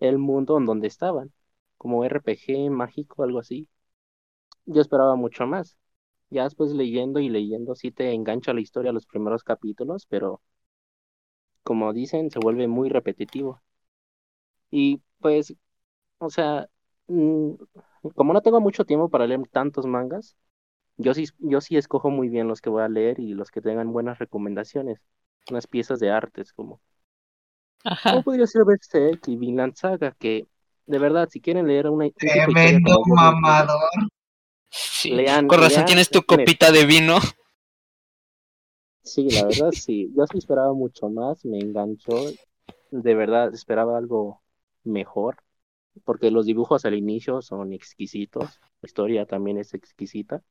el 0.00 0.18
mundo 0.18 0.58
en 0.58 0.66
donde 0.66 0.88
estaban, 0.88 1.32
como 1.78 2.04
RPG 2.04 2.70
mágico, 2.70 3.22
algo 3.24 3.40
así. 3.40 3.68
Yo 4.66 4.80
esperaba 4.82 5.16
mucho 5.16 5.46
más. 5.46 5.76
Ya 6.30 6.44
después 6.44 6.72
leyendo 6.72 7.20
y 7.20 7.28
leyendo 7.28 7.74
sí 7.74 7.90
te 7.92 8.12
engancha 8.12 8.52
la 8.54 8.60
historia 8.60 8.92
los 8.92 9.06
primeros 9.06 9.44
capítulos, 9.44 10.06
pero 10.06 10.40
como 11.62 11.92
dicen, 11.92 12.30
se 12.30 12.38
vuelve 12.38 12.66
muy 12.66 12.88
repetitivo. 12.88 13.60
Y 14.70 15.00
pues, 15.20 15.54
o 16.18 16.30
sea, 16.30 16.68
mm, 17.08 17.52
como 18.14 18.32
no 18.32 18.42
tengo 18.42 18.60
mucho 18.60 18.84
tiempo 18.84 19.08
para 19.10 19.26
leer 19.26 19.42
tantos 19.50 19.86
mangas, 19.86 20.36
yo 20.98 21.14
sí, 21.14 21.26
yo 21.38 21.60
sí 21.62 21.76
escojo 21.76 22.10
muy 22.10 22.28
bien 22.28 22.48
los 22.48 22.60
que 22.62 22.70
voy 22.70 22.82
a 22.82 22.88
leer 22.88 23.20
y 23.20 23.34
los 23.34 23.50
que 23.50 23.62
tengan 23.62 23.92
buenas 23.92 24.18
recomendaciones, 24.18 25.00
unas 25.50 25.66
piezas 25.66 26.00
de 26.00 26.10
artes 26.10 26.52
como 26.52 26.80
Ajá. 27.84 28.10
¿Cómo 28.10 28.22
podría 28.24 28.46
ser 28.46 28.64
Berserk 28.64 29.28
y 29.28 29.36
Vinland 29.36 29.74
Saga? 29.76 30.14
Que, 30.18 30.46
de 30.86 30.98
verdad, 30.98 31.28
si 31.30 31.40
quieren 31.40 31.66
leer 31.68 31.88
una, 31.88 32.08
Tremendo 32.18 33.00
mamador. 33.06 33.78
Sí. 34.76 35.10
Lean- 35.10 35.46
Con 35.46 35.58
razón 35.60 35.76
lean 35.78 35.86
tienes 35.86 36.10
tu 36.10 36.22
copita 36.22 36.70
de 36.70 36.84
vino. 36.86 37.18
Sí, 39.02 39.30
la 39.30 39.44
verdad, 39.44 39.70
sí. 39.72 40.10
Yo 40.16 40.26
sí 40.26 40.38
esperaba 40.38 40.72
mucho 40.74 41.08
más, 41.08 41.44
me 41.44 41.58
enganchó. 41.58 42.26
De 42.90 43.14
verdad, 43.14 43.54
esperaba 43.54 43.96
algo 43.98 44.42
mejor. 44.84 45.36
Porque 46.04 46.30
los 46.30 46.44
dibujos 46.46 46.84
al 46.84 46.94
inicio 46.94 47.40
son 47.40 47.72
exquisitos. 47.72 48.60
La 48.82 48.86
historia 48.86 49.24
también 49.24 49.58
es 49.58 49.72
exquisita. 49.74 50.42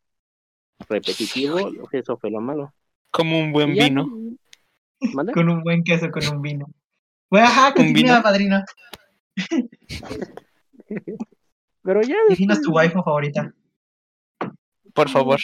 Repetitivo, 0.90 1.72
eso 1.92 2.18
fue 2.18 2.32
lo 2.32 2.42
malo. 2.42 2.74
Como 3.12 3.40
un 3.40 3.52
buen 3.52 3.76
ya, 3.76 3.86
vino. 3.86 4.08
Con 5.34 5.50
un 5.50 5.64
buen 5.64 5.84
queso, 5.84 6.10
con 6.10 6.28
un 6.28 6.42
vino. 6.42 6.66
Bueno, 7.30 7.48
ajá, 7.48 7.68
¿Un 7.70 7.74
continúa, 7.74 8.14
vino? 8.16 8.24
padrino. 8.24 8.64
Pero 11.84 12.02
ya 12.02 12.16
Dinos 12.36 12.62
tu 12.62 12.72
waifu 12.72 13.04
favorita. 13.04 13.54
Por 14.96 15.10
favor. 15.10 15.40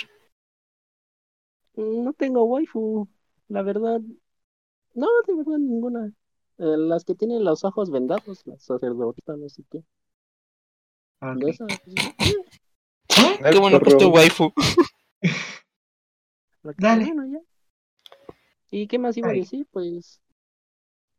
No 1.76 2.14
tengo 2.14 2.44
waifu, 2.46 3.08
la 3.50 3.62
verdad. 3.62 4.00
No, 4.94 5.08
de 5.28 5.36
verdad 5.36 5.58
ninguna. 5.58 6.08
Eh, 6.58 6.78
las 6.78 7.04
que 7.04 7.16
tienen 7.16 7.44
los 7.44 7.64
ojos 7.66 7.92
vendados, 7.92 8.46
las 8.46 8.64
sacerdotisas, 8.64 9.38
no 9.38 9.50
sé 9.50 9.64
qué. 9.70 9.84
Esas, 11.48 11.68
pues, 11.84 11.96
Qué 13.52 13.60
bueno 13.60 13.80
que 13.82 13.90
es 13.90 13.98
tu 13.98 14.08
waifu. 14.10 14.52
que- 15.22 16.74
Dale. 16.78 17.06
bueno, 17.14 17.26
ya. 17.26 17.40
¿Y 18.72 18.88
qué 18.88 18.98
más 19.00 19.18
iba 19.18 19.30
a 19.30 19.34
decir? 19.34 19.68
Pues, 19.70 20.22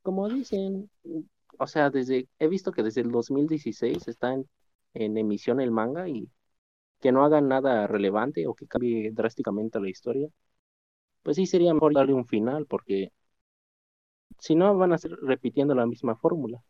como 0.03 0.28
dicen, 0.28 0.91
o 1.59 1.66
sea, 1.66 1.91
desde, 1.91 2.28
he 2.39 2.49
visto 2.49 2.72
que 2.72 2.83
desde 2.83 3.03
el 3.03 3.11
2016 3.11 4.09
está 4.09 4.33
en, 4.33 4.49
en 4.95 5.18
emisión 5.18 5.61
el 5.61 5.70
manga 5.70 6.09
y 6.09 6.30
que 7.03 7.12
no 7.12 7.24
hagan 7.26 7.48
nada 7.48 7.88
relevante 7.88 8.46
o 8.48 8.55
que 8.57 8.68
cambie 8.68 9.12
drásticamente 9.12 9.80
la 9.80 9.90
historia, 9.90 10.28
pues 11.22 11.36
sí 11.36 11.46
sería 11.46 11.74
mejor 11.74 11.94
darle 11.94 12.14
un 12.14 12.26
final 12.26 12.66
porque 12.66 13.12
si 14.38 14.55
no 14.55 14.76
van 14.76 14.92
a 14.92 14.96
estar 14.96 15.12
repitiendo 15.22 15.74
la 15.74 15.86
misma 15.86 16.14
fórmula. 16.16 16.62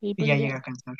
Y 0.00 0.14
pues 0.16 0.28
ya 0.28 0.36
ya, 0.36 0.36
llega 0.36 0.58
a 0.58 0.62
cansar. 0.62 0.96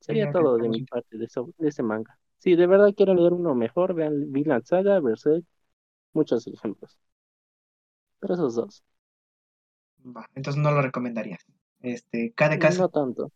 sería 0.00 0.28
todo 0.28 0.58
de 0.58 0.68
mi 0.68 0.82
parte 0.82 1.18
de, 1.18 1.24
eso- 1.26 1.52
de 1.58 1.68
ese 1.68 1.82
manga. 1.82 2.18
Si 2.38 2.54
de 2.56 2.66
verdad 2.66 2.94
quieren 2.96 3.16
leer 3.16 3.32
uno 3.32 3.54
mejor, 3.54 3.94
vean 3.94 4.32
Vinland 4.32 4.64
Saga, 4.64 5.00
Berserk, 5.00 5.44
muchos 6.14 6.46
ejemplos. 6.48 6.98
Pero 8.20 8.34
esos 8.34 8.54
dos. 8.56 8.84
Va, 10.16 10.30
entonces 10.36 10.62
no 10.62 10.70
lo 10.70 10.82
recomendarías. 10.82 11.44
Este, 11.80 12.32
cada 12.34 12.58
caso. 12.60 12.82
No 12.82 12.88
tanto. 12.88 13.30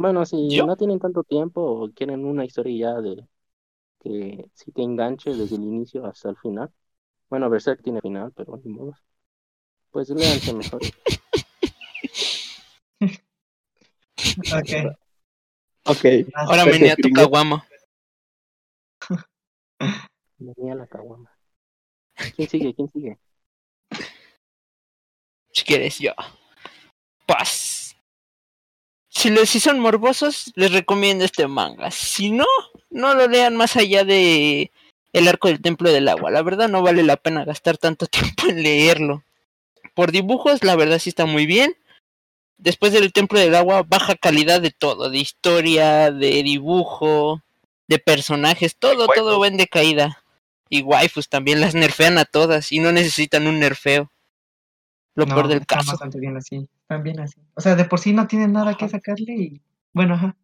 Bueno, 0.00 0.24
si 0.24 0.48
¿Yo? 0.48 0.64
no 0.64 0.78
tienen 0.78 0.98
tanto 0.98 1.22
tiempo 1.24 1.60
o 1.60 1.92
quieren 1.92 2.24
una 2.24 2.46
historia 2.46 2.94
ya 2.94 3.00
de 3.02 3.22
que 4.02 4.46
si 4.54 4.72
te 4.72 4.80
enganche 4.80 5.28
desde 5.28 5.56
el 5.56 5.62
inicio 5.62 6.06
hasta 6.06 6.30
el 6.30 6.38
final. 6.38 6.72
Bueno, 7.28 7.50
Berserk 7.50 7.82
tiene 7.82 8.00
final, 8.00 8.32
pero 8.34 8.58
ni 8.64 8.72
modo. 8.72 8.96
Pues 9.90 10.08
léanse 10.08 10.54
mejor. 10.54 10.80
Ok. 14.52 14.70
Ok. 15.86 16.04
Ahora 16.34 16.64
menea 16.66 16.94
tu 16.96 17.10
caguama. 17.10 17.66
Venía 20.38 20.74
la 20.74 20.86
caguama. 20.86 21.30
¿Quién 22.36 22.48
sigue? 22.48 22.74
¿Quién 22.74 22.90
sigue? 22.90 23.18
Si 25.52 25.64
quieres, 25.64 25.98
yo. 25.98 26.12
Paz. 27.26 27.69
Si, 29.20 29.28
les, 29.28 29.50
si 29.50 29.60
son 29.60 29.78
morbosos, 29.80 30.50
les 30.54 30.72
recomiendo 30.72 31.26
este 31.26 31.46
manga. 31.46 31.90
Si 31.90 32.30
no, 32.30 32.46
no 32.88 33.14
lo 33.14 33.28
lean 33.28 33.54
más 33.54 33.76
allá 33.76 34.02
de 34.02 34.70
El 35.12 35.28
Arco 35.28 35.48
del 35.48 35.60
Templo 35.60 35.92
del 35.92 36.08
Agua. 36.08 36.30
La 36.30 36.40
verdad 36.40 36.70
no 36.70 36.80
vale 36.80 37.02
la 37.02 37.18
pena 37.18 37.44
gastar 37.44 37.76
tanto 37.76 38.06
tiempo 38.06 38.46
en 38.48 38.62
leerlo. 38.62 39.22
Por 39.92 40.10
dibujos, 40.10 40.64
la 40.64 40.74
verdad 40.74 40.98
sí 40.98 41.10
está 41.10 41.26
muy 41.26 41.44
bien. 41.44 41.76
Después 42.56 42.94
del 42.94 43.12
Templo 43.12 43.38
del 43.38 43.56
Agua, 43.56 43.84
baja 43.86 44.14
calidad 44.14 44.62
de 44.62 44.70
todo. 44.70 45.10
De 45.10 45.18
historia, 45.18 46.10
de 46.10 46.42
dibujo, 46.42 47.42
de 47.88 47.98
personajes. 47.98 48.74
Todo, 48.74 49.06
todo 49.06 49.38
va 49.38 49.48
en 49.48 49.58
decaída. 49.58 50.24
Y 50.70 50.80
waifus 50.80 51.28
también 51.28 51.60
las 51.60 51.74
nerfean 51.74 52.16
a 52.16 52.24
todas 52.24 52.72
y 52.72 52.78
no 52.78 52.90
necesitan 52.90 53.46
un 53.46 53.58
nerfeo. 53.58 54.10
Lo 55.14 55.26
No, 55.26 55.34
peor 55.34 55.48
del 55.48 55.60
están 55.60 55.78
caso. 55.78 55.92
bastante 55.92 56.18
bien 56.20 56.36
así. 56.36 56.68
Están 56.82 57.02
bien 57.02 57.20
así. 57.20 57.40
O 57.54 57.60
sea, 57.60 57.74
de 57.76 57.84
por 57.84 57.98
sí 58.00 58.12
no 58.12 58.26
tienen 58.26 58.52
nada 58.52 58.76
que 58.76 58.88
sacarle 58.88 59.34
y. 59.34 59.60
Bueno, 59.92 60.14
ajá. 60.14 60.36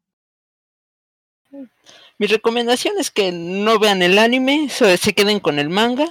Mi 2.19 2.27
recomendación 2.27 2.95
es 2.99 3.11
que 3.11 3.31
no 3.33 3.79
vean 3.79 4.03
el 4.03 4.19
anime, 4.19 4.69
se 4.69 5.15
queden 5.15 5.41
con 5.41 5.59
el 5.59 5.69
manga 5.69 6.07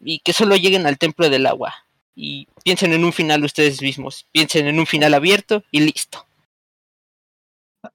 y 0.00 0.20
que 0.20 0.32
solo 0.32 0.56
lleguen 0.56 0.86
al 0.86 0.98
templo 0.98 1.28
del 1.28 1.46
agua. 1.46 1.74
Y 2.14 2.48
piensen 2.64 2.92
en 2.92 3.04
un 3.04 3.12
final 3.12 3.44
ustedes 3.44 3.80
mismos. 3.82 4.26
Piensen 4.32 4.66
en 4.66 4.78
un 4.78 4.86
final 4.86 5.14
abierto 5.14 5.62
y 5.70 5.80
listo. 5.80 6.26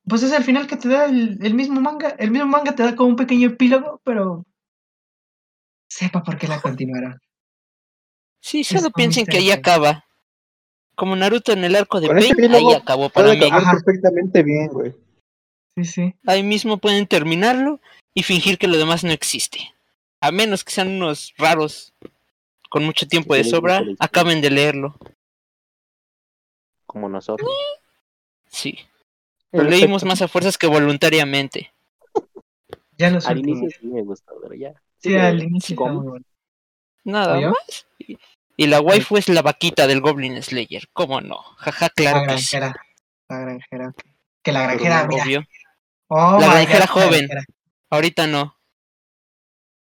Pues 0.08 0.24
es 0.24 0.32
el 0.32 0.44
final 0.44 0.66
que 0.68 0.78
te 0.78 0.88
da 0.88 1.06
el, 1.06 1.38
el 1.42 1.54
mismo 1.54 1.80
manga. 1.82 2.10
El 2.18 2.32
mismo 2.32 2.48
manga 2.48 2.74
te 2.74 2.84
da 2.84 2.96
como 2.96 3.10
un 3.10 3.16
pequeño 3.16 3.50
epílogo, 3.50 4.02
pero. 4.04 4.46
Sepa 5.90 6.24
por 6.24 6.38
qué 6.38 6.48
la 6.48 6.62
continuaron. 6.62 7.20
Sí, 8.44 8.66
solo 8.66 8.92
piensen 8.92 9.26
que 9.26 9.38
ahí 9.38 9.52
acaba. 9.52 10.06
Como 10.96 11.16
Naruto 11.16 11.54
en 11.54 11.64
el 11.64 11.78
arco 11.78 12.02
de 12.02 12.08
ese 12.08 12.36
Pain, 12.36 12.54
ahí 12.54 12.74
acabó 12.74 13.10
para 13.10 13.34
mí. 13.34 13.40
perfectamente 13.40 14.44
bien, 14.44 14.68
güey. 14.68 14.94
Sí, 15.76 15.86
sí. 15.86 16.16
Ahí 16.28 16.44
mismo 16.44 16.78
pueden 16.78 17.08
terminarlo 17.08 17.80
y 18.14 18.24
fingir 18.24 18.58
que 18.58 18.68
lo 18.68 18.78
demás 18.78 19.06
no 19.06 19.12
existe. 19.12 19.74
A 20.20 20.32
menos 20.32 20.66
que 20.66 20.74
sean 20.74 20.90
unos 20.90 21.34
raros 21.38 21.94
con 22.70 22.84
mucho 22.84 23.08
tiempo 23.08 23.34
de 23.34 23.46
sobra, 23.46 23.82
acaben 23.98 24.42
de 24.42 24.50
leerlo. 24.50 24.98
Como 26.86 27.08
nosotros. 27.08 27.50
Sí. 28.48 28.78
Lo 29.54 29.64
leímos 29.64 30.04
más 30.04 30.22
a 30.22 30.28
fuerzas 30.28 30.58
que 30.58 30.68
voluntariamente. 30.68 31.72
Ya 32.98 33.10
los 33.10 33.26
Al 33.26 33.38
últimos. 33.38 33.62
inicio 33.62 33.80
sí 33.80 33.88
me 33.88 34.02
gustó, 34.02 34.34
pero 34.42 34.54
ya. 34.54 34.74
Sí, 34.98 35.16
al 35.16 35.42
inicio 35.42 35.78
¿cómo? 35.78 36.18
Nada 37.04 37.38
¿Oye? 37.38 37.48
más. 37.48 37.88
Y, 38.00 38.18
y 38.58 38.68
la 38.68 38.80
waifu 38.82 39.18
es 39.18 39.30
la 39.30 39.42
vaquita 39.42 39.88
del 39.88 40.02
Goblin 40.02 40.42
Slayer. 40.42 40.88
¿Cómo 40.94 41.22
no? 41.22 41.38
Jaja, 41.58 41.90
claro 41.90 42.26
La 42.26 42.36
que 42.36 42.42
sí. 42.42 42.58
granjera. 42.58 42.86
La 43.30 43.40
granjera. 43.40 43.94
Que 44.42 44.52
la 44.52 44.62
granjera, 44.64 45.08
mira. 45.08 45.24
Obvio. 45.24 45.44
Oh, 46.08 46.38
La 46.40 46.48
my 46.48 46.54
granjera 46.54 46.80
God, 46.80 46.80
la 46.80 46.88
joven. 46.88 47.28
granjera. 47.28 47.44
Ahorita 47.90 48.28
no. 48.28 48.58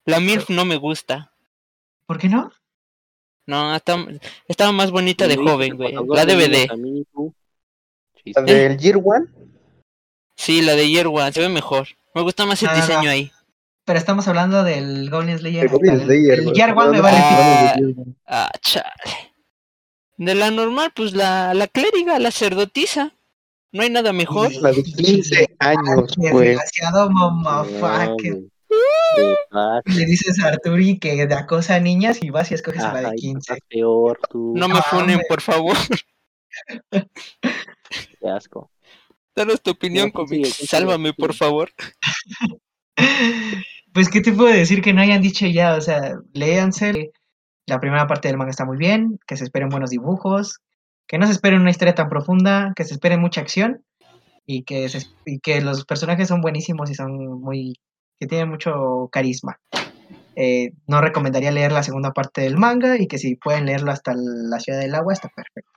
La 0.05 0.19
MILF 0.19 0.49
no 0.49 0.65
me 0.65 0.75
gusta. 0.77 1.31
¿Por 2.05 2.19
qué 2.19 2.29
no? 2.29 2.51
No, 3.47 3.75
está- 3.75 4.05
estaba 4.47 4.71
más 4.71 4.91
bonita 4.91 5.27
de 5.27 5.35
joven, 5.35 5.71
que 5.71 5.75
güey. 5.77 5.93
La 6.15 6.25
DVD. 6.25 6.67
La 8.35 8.41
del 8.41 8.77
Year 8.77 8.97
One. 9.03 9.25
Sí, 10.35 10.61
la 10.61 10.73
de 10.75 10.89
Year 10.89 11.07
One. 11.07 11.31
Se 11.31 11.41
ve 11.41 11.49
mejor. 11.49 11.87
Me 12.13 12.21
gusta 12.21 12.45
más 12.45 12.61
el 12.63 12.73
diseño 12.75 13.09
ahí. 13.09 13.31
Pero 13.85 13.99
estamos 13.99 14.27
hablando 14.27 14.63
del 14.63 15.09
Goblin 15.09 15.37
Slayer. 15.37 15.65
El 15.65 15.69
Goblin 15.71 15.93
el- 15.93 16.01
Slayer, 16.01 16.33
El 16.39 16.43
güey. 16.45 16.55
Year 16.55 16.77
One 16.77 16.91
me 16.91 17.01
vale. 17.01 17.17
Ah, 18.25 18.51
chale. 18.61 19.33
De 20.17 20.33
la 20.33 20.49
normal, 20.49 20.91
pues 20.95 21.13
la, 21.13 21.53
la 21.53 21.67
clériga, 21.67 22.17
la 22.19 22.31
sacerdotisa. 22.31 23.13
No 23.71 23.83
hay 23.83 23.89
nada 23.89 24.11
mejor. 24.13 24.51
La 24.61 24.71
de 24.71 24.83
15 24.83 25.55
años, 25.59 26.15
güey. 26.17 26.47
Desgraciado 26.49 27.09
No, 27.09 27.31
mamafucker. 27.31 28.33
güey. 28.33 28.49
De 29.17 29.23
verdad. 29.51 29.81
Le 29.85 30.05
dices 30.05 30.39
a 30.43 30.47
Arturi 30.47 30.97
que 30.97 31.27
de 31.27 31.35
acosa 31.35 31.75
a 31.75 31.79
niñas 31.79 32.17
y 32.21 32.29
vas 32.29 32.49
y 32.51 32.53
escoges 32.55 32.81
a 32.83 32.93
la 32.93 33.09
de 33.09 33.15
y 33.17 33.21
15. 33.21 33.37
estás 33.39 33.59
peor 33.69 34.19
tú. 34.29 34.53
No 34.55 34.67
me 34.67 34.79
Ah, 34.79 34.83
funen, 34.83 35.21
por 35.29 35.41
favor. 35.41 35.75
Qué 36.91 38.29
asco. 38.29 38.71
Danos 39.35 39.61
tu 39.61 39.71
opinión, 39.71 40.07
No, 40.07 40.13
¿quién 40.13 40.27
sigue? 40.27 40.37
cómics. 40.41 40.57
¿quién 40.57 40.67
sigue? 40.67 40.67
Sálvame, 40.67 41.13
¿quién 41.13 41.15
por 41.27 41.33
favor. 41.35 41.69
Pues, 43.95 44.09
¿qué 44.09 44.19
te 44.19 44.33
puedo 44.33 44.53
decir 44.53 44.81
que 44.81 44.91
no 44.91 45.01
hayan 45.01 45.21
dicho 45.21 45.47
ya? 45.47 45.75
O 45.75 45.79
sea, 45.79 46.19
léanse. 46.33 47.13
La 47.65 47.79
primera 47.79 48.05
parte 48.07 48.27
del 48.27 48.35
manga 48.35 48.49
está 48.51 48.65
muy 48.65 48.75
bien, 48.75 49.19
que 49.25 49.37
se 49.37 49.45
esperen 49.45 49.69
buenos 49.69 49.89
dibujos, 49.89 50.59
que 51.07 51.17
no 51.17 51.25
se 51.25 51.31
esperen 51.31 51.61
una 51.61 51.69
historia 51.71 51.95
tan 51.95 52.09
profunda, 52.09 52.73
que 52.75 52.83
se 52.83 52.93
esperen 52.93 53.21
mucha 53.21 53.39
acción 53.39 53.85
y 54.45 54.63
que, 54.63 55.61
los 55.61 55.85
personajes 55.85 56.27
son 56.27 56.41
buenísimos 56.41 56.91
y 56.91 56.93
son 56.93 57.39
muy... 57.39 57.79
que 58.19 58.27
tienen 58.27 58.49
mucho 58.49 59.07
carisma. 59.13 59.61
Eh, 60.35 60.73
no 60.87 60.99
recomendaría 60.99 61.51
leer 61.51 61.71
la 61.71 61.81
segunda 61.81 62.11
parte 62.11 62.41
del 62.41 62.57
manga 62.57 62.99
y 62.99 63.07
que 63.07 63.17
si 63.17 63.37
pueden 63.37 63.65
leerlo 63.65 63.91
hasta 63.91 64.13
la 64.13 64.59
ciudad 64.59 64.81
del 64.81 64.93
agua 64.93 65.13
está 65.13 65.29
perfecto. 65.29 65.71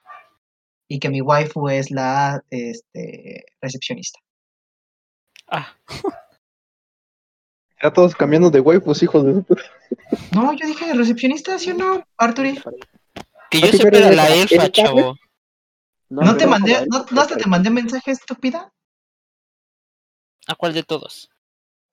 Y 0.88 0.98
que 0.98 1.08
mi 1.08 1.20
waifu 1.20 1.68
es 1.68 1.92
la 1.92 2.42
este, 2.50 3.44
recepcionista. 3.62 4.18
Ah, 5.46 5.68
Ya 7.82 7.92
todos 7.92 8.14
cambiando 8.14 8.50
de 8.50 8.60
waifus, 8.60 9.02
hijos 9.02 9.24
de 9.24 9.40
puta. 9.42 9.62
No, 10.32 10.52
yo 10.52 10.66
dije 10.66 10.92
recepcionista, 10.94 11.58
¿sí 11.58 11.70
o 11.70 11.74
no, 11.74 12.04
Arturi? 12.16 12.60
que 13.50 13.58
¿A 13.58 13.60
yo 13.60 13.66
sepa 13.68 13.84
pero 13.90 13.96
era 13.98 14.10
la 14.14 14.34
elfa, 14.34 14.70
chavo. 14.70 15.16
¿No, 16.10 16.36
te 16.36 16.46
mandé, 16.46 16.86
no, 16.90 17.04
no 17.10 17.20
hasta 17.20 17.36
te 17.36 17.46
mandé 17.46 17.70
mensaje 17.70 18.10
estúpida? 18.10 18.72
¿A 20.46 20.54
cuál 20.54 20.72
de 20.72 20.82
todos? 20.82 21.30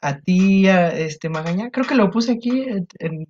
A 0.01 0.19
ti, 0.19 0.67
a 0.67 0.89
este 0.95 1.29
Magaña, 1.29 1.69
creo 1.71 1.85
que 1.85 1.95
lo 1.95 2.09
puse 2.11 2.31
aquí 2.33 2.61
en, 2.61 2.87
en- 2.99 3.27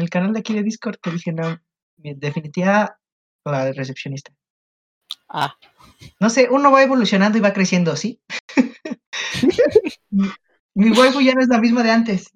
el 0.00 0.10
canal 0.10 0.32
de 0.32 0.40
aquí 0.40 0.52
de 0.54 0.62
Discord, 0.64 0.96
te 1.00 1.10
dije, 1.12 1.32
no, 1.32 1.60
definitiva 1.96 2.98
la 3.44 3.72
recepcionista. 3.72 4.32
Ah, 5.28 5.56
No 6.18 6.28
sé, 6.30 6.48
uno 6.50 6.70
va 6.72 6.82
evolucionando 6.82 7.38
y 7.38 7.40
va 7.40 7.52
creciendo, 7.52 7.94
¿sí? 7.96 8.20
mi, 10.76 10.92
waifu 10.92 11.20
ya 11.20 11.34
no 11.34 11.40
es 11.40 11.48
la 11.48 11.58
misma 11.58 11.82
de 11.82 11.90
antes. 11.90 12.30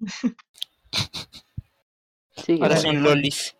Sigue, 2.35 2.63
ahora 2.63 2.77
son 2.77 3.03
lolis. 3.03 3.55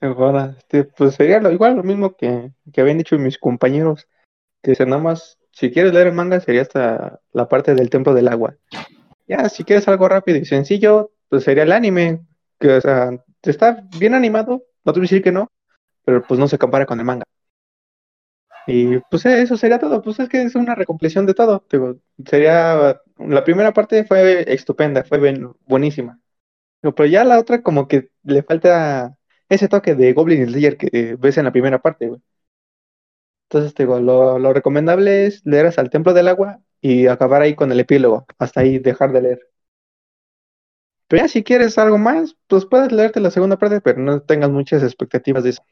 Ahora, 0.00 0.54
este, 0.56 0.84
pues 0.84 1.16
sería 1.16 1.40
lo, 1.40 1.50
igual 1.50 1.76
lo 1.76 1.82
mismo 1.82 2.14
que, 2.14 2.52
que 2.72 2.80
habían 2.80 2.98
dicho 2.98 3.18
mis 3.18 3.36
compañeros, 3.38 4.06
que 4.62 4.76
se 4.76 4.86
nada 4.86 5.02
más, 5.02 5.38
si 5.50 5.72
quieres 5.72 5.92
leer 5.92 6.06
el 6.06 6.12
manga 6.12 6.38
sería 6.40 6.62
hasta 6.62 7.20
la 7.32 7.48
parte 7.48 7.74
del 7.74 7.90
templo 7.90 8.14
del 8.14 8.28
agua. 8.28 8.56
Ya, 9.26 9.48
si 9.48 9.64
quieres 9.64 9.88
algo 9.88 10.08
rápido 10.08 10.38
y 10.38 10.44
sencillo, 10.44 11.10
pues 11.28 11.42
sería 11.42 11.64
el 11.64 11.72
anime, 11.72 12.20
que 12.60 12.74
o 12.74 12.80
sea, 12.80 13.10
está 13.42 13.84
bien 13.98 14.14
animado, 14.14 14.62
no 14.84 14.92
te 14.92 15.00
voy 15.00 15.06
a 15.06 15.08
decir 15.10 15.22
que 15.22 15.32
no, 15.32 15.50
pero 16.04 16.22
pues 16.22 16.38
no 16.38 16.46
se 16.46 16.58
compara 16.58 16.86
con 16.86 17.00
el 17.00 17.04
manga. 17.04 17.26
Y 18.70 18.98
pues 19.10 19.24
eso 19.24 19.56
sería 19.56 19.78
todo, 19.78 20.02
pues 20.02 20.20
es 20.20 20.28
que 20.28 20.42
es 20.42 20.54
una 20.54 20.74
recompilación 20.74 21.24
de 21.26 21.34
todo. 21.34 21.64
Digo, 21.70 21.96
sería, 22.26 23.00
la 23.18 23.44
primera 23.44 23.72
parte 23.72 24.04
fue 24.04 24.44
estupenda, 24.52 25.04
fue 25.04 25.18
buenísima. 25.66 26.20
Pero 26.82 27.06
ya 27.06 27.24
la 27.24 27.38
otra 27.40 27.62
como 27.62 27.88
que 27.88 28.10
le 28.24 28.42
falta 28.42 29.16
ese 29.48 29.68
toque 29.68 29.94
de 29.94 30.12
Goblin 30.14 30.46
Slayer 30.48 30.76
que 30.78 31.16
ves 31.18 31.38
en 31.38 31.46
la 31.46 31.52
primera 31.52 31.80
parte, 31.80 32.08
güey. 32.08 32.20
Entonces, 33.50 33.74
digo, 33.74 33.98
lo 34.00 34.52
recomendable 34.52 35.26
es 35.26 35.44
leer 35.44 35.66
hasta 35.66 35.80
el 35.82 35.90
Templo 35.90 36.12
del 36.12 36.28
Agua 36.28 36.60
y 36.80 37.06
acabar 37.06 37.42
ahí 37.42 37.54
con 37.54 37.72
el 37.72 37.80
epílogo, 37.80 38.26
hasta 38.38 38.60
ahí 38.60 38.78
dejar 38.78 39.12
de 39.12 39.22
leer. 39.22 39.40
Pero 41.06 41.22
ya 41.22 41.28
si 41.28 41.42
quieres 41.42 41.76
algo 41.78 41.98
más, 41.98 42.36
pues 42.46 42.64
puedes 42.66 42.92
leerte 42.92 43.20
la 43.20 43.30
segunda 43.30 43.58
parte, 43.58 43.80
pero 43.80 44.00
no 44.00 44.20
tengas 44.22 44.50
muchas 44.50 44.82
expectativas 44.82 45.42
de 45.44 45.50
eso. 45.50 45.62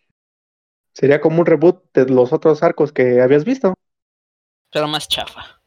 Sería 0.96 1.20
como 1.20 1.40
un 1.40 1.46
reboot 1.46 1.92
de 1.92 2.06
los 2.06 2.32
otros 2.32 2.62
arcos 2.62 2.90
que 2.90 3.20
habías 3.20 3.44
visto. 3.44 3.74
Pero 4.72 4.88
más 4.88 5.06
chafa. 5.08 5.60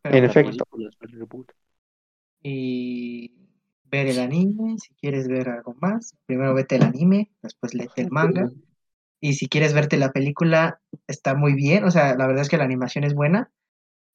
Pero 0.00 0.16
En 0.16 0.24
efecto. 0.24 0.64
Y 2.42 3.34
ver 3.84 4.06
el 4.06 4.18
anime, 4.18 4.78
si 4.78 4.94
quieres 4.94 5.28
ver 5.28 5.50
algo 5.50 5.74
más, 5.78 6.14
primero 6.24 6.54
vete 6.54 6.76
el 6.76 6.84
anime, 6.84 7.30
después 7.42 7.74
léete 7.74 8.00
el 8.00 8.10
manga. 8.10 8.50
Y 9.20 9.34
si 9.34 9.46
quieres 9.46 9.74
verte 9.74 9.98
la 9.98 10.12
película, 10.12 10.80
está 11.06 11.34
muy 11.34 11.52
bien, 11.52 11.84
o 11.84 11.90
sea, 11.90 12.14
la 12.16 12.26
verdad 12.26 12.40
es 12.40 12.48
que 12.48 12.56
la 12.56 12.64
animación 12.64 13.04
es 13.04 13.12
buena, 13.12 13.50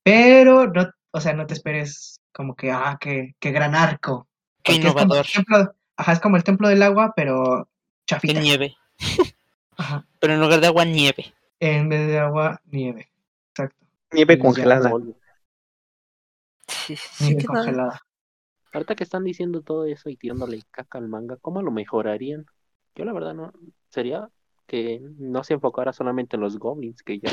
pero 0.02 0.66
no, 0.66 0.90
o 1.12 1.22
sea, 1.22 1.34
no 1.34 1.46
te 1.46 1.54
esperes 1.54 2.20
como 2.32 2.56
que, 2.56 2.72
ah, 2.72 2.98
qué, 3.00 3.36
qué 3.40 3.52
gran 3.52 3.76
arco. 3.76 4.28
Qué 4.64 4.74
Porque 4.74 4.88
es 4.88 4.94
como 4.94 5.04
innovador. 5.04 5.26
el 5.28 5.32
templo, 5.32 5.76
ajá, 5.98 6.12
es 6.14 6.20
como 6.20 6.38
el 6.38 6.44
templo 6.44 6.68
del 6.68 6.82
agua, 6.82 7.14
pero 7.16 7.70
chafita. 8.08 8.40
nieve. 8.40 8.74
Ajá, 9.78 10.06
Pero 10.20 10.34
en 10.34 10.42
lugar 10.42 10.60
de 10.62 10.68
agua, 10.68 10.86
nieve. 10.86 11.34
en 11.60 11.90
vez 11.90 12.08
de 12.08 12.20
agua, 12.20 12.62
nieve. 12.66 13.10
Exacto. 13.50 13.86
Nieve 14.12 14.38
congelada. 14.40 14.92
Sí, 16.68 16.96
sí 16.96 17.26
Nieve 17.26 17.46
congelada. 17.46 18.00
Ahorita 18.74 18.96
que 18.96 19.04
están 19.04 19.24
diciendo 19.24 19.62
todo 19.62 19.86
eso 19.86 20.10
y 20.10 20.16
tirándole 20.18 20.62
caca 20.72 20.98
al 20.98 21.08
manga, 21.10 21.38
¿cómo 21.38 21.62
lo 21.62 21.72
mejorarían? 21.72 22.46
Yo 22.96 23.06
la 23.06 23.14
verdad 23.14 23.34
no, 23.34 23.52
sería 23.90 24.30
que 24.68 25.02
no 25.18 25.44
se 25.44 25.54
enfocara 25.56 25.92
solamente 25.94 26.36
en 26.38 26.42
los 26.42 26.58
goblins, 26.58 27.04
que 27.04 27.20
ya 27.20 27.30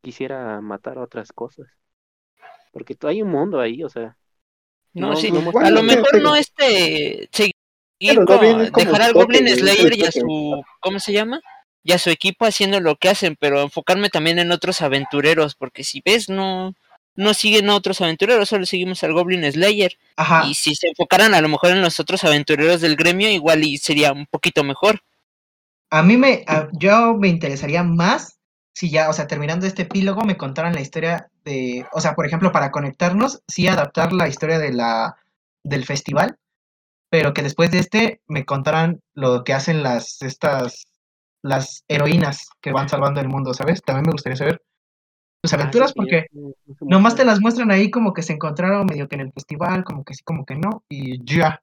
quisiera 0.00 0.60
matar 0.60 0.98
otras 0.98 1.32
cosas. 1.32 1.66
Porque 2.72 2.96
hay 3.02 3.22
un 3.22 3.30
mundo 3.30 3.60
ahí, 3.60 3.82
o 3.84 3.88
sea. 3.88 4.16
No, 4.94 5.10
No, 5.10 5.16
sí. 5.16 5.30
no 5.30 5.40
a 5.60 5.70
lo 5.70 5.82
mejor 5.82 6.22
no 6.22 6.34
este 6.36 7.28
dejar 8.12 9.02
al 9.02 9.14
Goblin 9.14 9.48
Slayer 9.48 9.96
y 9.96 10.04
a 10.04 10.10
toque. 10.10 10.20
su 10.20 10.62
¿cómo 10.80 10.98
se 11.00 11.12
llama? 11.12 11.40
Y 11.82 11.92
a 11.92 11.98
su 11.98 12.10
equipo 12.10 12.46
haciendo 12.46 12.80
lo 12.80 12.96
que 12.96 13.08
hacen, 13.10 13.36
pero 13.38 13.60
enfocarme 13.62 14.08
también 14.10 14.38
en 14.38 14.52
otros 14.52 14.82
aventureros, 14.82 15.54
porque 15.54 15.84
si 15.84 16.02
ves 16.04 16.28
no 16.28 16.74
no 17.16 17.32
siguen 17.32 17.70
a 17.70 17.76
otros 17.76 18.00
aventureros, 18.00 18.48
solo 18.48 18.66
seguimos 18.66 19.04
al 19.04 19.12
Goblin 19.12 19.50
Slayer. 19.50 19.96
Ajá, 20.16 20.46
Y 20.48 20.54
si 20.54 20.74
se 20.74 20.88
enfocaran 20.88 21.32
a 21.34 21.40
lo 21.40 21.48
mejor 21.48 21.70
en 21.70 21.80
los 21.80 22.00
otros 22.00 22.24
aventureros 22.24 22.80
del 22.80 22.96
gremio, 22.96 23.30
igual 23.30 23.62
y 23.62 23.78
sería 23.78 24.12
un 24.12 24.26
poquito 24.26 24.64
mejor. 24.64 25.00
a 25.90 26.02
mí 26.02 26.16
me, 26.16 26.44
a- 26.48 26.68
yo 26.72 27.14
me 27.14 27.28
interesaría 27.28 27.82
más 27.84 28.38
si 28.74 28.90
ya, 28.90 29.08
o 29.08 29.12
sea, 29.12 29.28
terminando 29.28 29.66
este 29.66 29.82
epílogo, 29.82 30.22
me 30.22 30.36
contaran 30.36 30.74
la 30.74 30.80
historia 30.80 31.28
de, 31.44 31.86
o 31.92 32.00
sea, 32.00 32.14
por 32.16 32.26
ejemplo, 32.26 32.50
para 32.50 32.72
conectarnos, 32.72 33.42
sí 33.46 33.68
adaptar 33.68 34.12
la 34.12 34.26
historia 34.26 34.58
de 34.58 34.72
la, 34.72 35.16
del 35.62 35.84
festival, 35.84 36.36
pero 37.14 37.32
que 37.32 37.42
después 37.42 37.70
de 37.70 37.78
este 37.78 38.20
me 38.26 38.44
contaran 38.44 39.00
lo 39.14 39.44
que 39.44 39.52
hacen 39.52 39.84
las, 39.84 40.20
estas, 40.20 40.88
las 41.42 41.84
heroínas 41.86 42.48
que 42.60 42.72
van 42.72 42.88
salvando 42.88 43.20
el 43.20 43.28
mundo, 43.28 43.54
¿sabes? 43.54 43.82
También 43.82 44.06
me 44.06 44.10
gustaría 44.10 44.34
saber 44.34 44.60
sus 45.40 45.52
Ah, 45.52 45.56
aventuras 45.58 45.92
porque 45.92 46.26
nomás 46.80 47.14
te 47.14 47.24
las 47.24 47.40
muestran 47.40 47.70
ahí 47.70 47.88
como 47.88 48.12
que 48.12 48.22
se 48.22 48.32
encontraron 48.32 48.86
medio 48.86 49.06
que 49.06 49.14
en 49.14 49.20
el 49.20 49.32
festival, 49.32 49.84
como 49.84 50.02
que 50.02 50.14
sí, 50.14 50.24
como 50.24 50.44
que 50.44 50.56
no, 50.56 50.82
y 50.88 51.24
ya. 51.24 51.62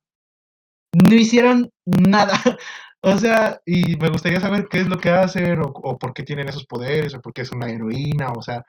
No 0.93 1.15
hicieron 1.15 1.69
nada. 1.85 2.31
O 3.03 3.17
sea, 3.17 3.59
y 3.65 3.97
me 3.97 4.09
gustaría 4.09 4.39
saber 4.39 4.67
qué 4.69 4.79
es 4.79 4.87
lo 4.87 4.99
que 4.99 5.09
hacen, 5.09 5.59
o, 5.59 5.71
o 5.73 5.97
por 5.97 6.13
qué 6.13 6.21
tienen 6.21 6.47
esos 6.47 6.67
poderes, 6.67 7.15
o 7.15 7.19
por 7.19 7.33
qué 7.33 7.41
es 7.41 7.51
una 7.51 7.67
heroína, 7.67 8.31
o 8.31 8.43
sea, 8.43 8.63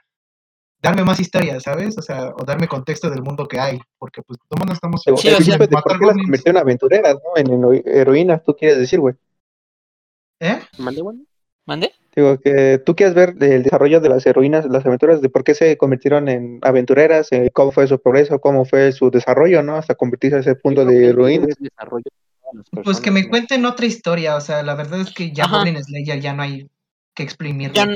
darme 0.82 1.04
más 1.04 1.20
historias, 1.20 1.62
¿sabes? 1.62 1.96
O 1.96 2.02
sea, 2.02 2.30
o 2.36 2.44
darme 2.44 2.66
contexto 2.66 3.08
del 3.08 3.22
mundo 3.22 3.46
que 3.46 3.60
hay, 3.60 3.78
porque 3.98 4.20
pues 4.22 4.38
todos 4.48 4.66
no 4.66 4.72
estamos 4.72 5.02
Sí, 5.02 5.10
o 5.10 5.16
sea, 5.16 5.56
por 5.56 5.98
qué 5.98 6.06
las 6.06 6.16
convirtió 6.16 6.50
en 6.50 6.56
aventureras, 6.58 7.14
¿no? 7.14 7.36
En 7.36 7.50
hero- 7.50 7.82
heroínas, 7.84 8.42
tú 8.42 8.54
quieres 8.56 8.78
decir, 8.78 8.98
güey. 8.98 9.14
¿Eh? 10.40 10.58
¿Mande, 10.78 11.02
bueno? 11.02 11.20
¿Mande? 11.64 11.92
Digo, 12.16 12.38
que 12.40 12.82
tú 12.84 12.96
quieres 12.96 13.14
ver 13.14 13.36
el 13.40 13.62
desarrollo 13.62 14.00
de 14.00 14.08
las 14.08 14.26
heroínas, 14.26 14.66
las 14.66 14.84
aventuras, 14.84 15.22
de 15.22 15.28
por 15.28 15.44
qué 15.44 15.54
se 15.54 15.76
convirtieron 15.78 16.28
en 16.28 16.58
aventureras, 16.62 17.30
eh, 17.30 17.50
cómo 17.54 17.70
fue 17.70 17.86
su 17.86 18.00
progreso, 18.00 18.40
cómo 18.40 18.64
fue 18.64 18.90
su 18.90 19.10
desarrollo, 19.10 19.62
¿no? 19.62 19.76
Hasta 19.76 19.94
convertirse 19.94 20.36
a 20.36 20.40
ese 20.40 20.56
punto 20.56 20.84
de 20.84 21.06
heroínas. 21.06 21.56
Pues 22.84 23.00
que 23.00 23.10
me 23.12 23.28
cuenten 23.28 23.64
otra 23.64 23.86
historia, 23.86 24.36
o 24.36 24.40
sea, 24.40 24.62
la 24.62 24.74
verdad 24.74 25.00
es 25.00 25.14
que 25.14 25.30
ya. 25.32 25.46
Goblin 25.46 25.82
Slayer 25.82 26.20
ya 26.20 26.34
no 26.34 26.42
hay 26.42 26.68
que 27.14 27.22
exprimirlo. 27.22 27.74
Ya 27.74 27.86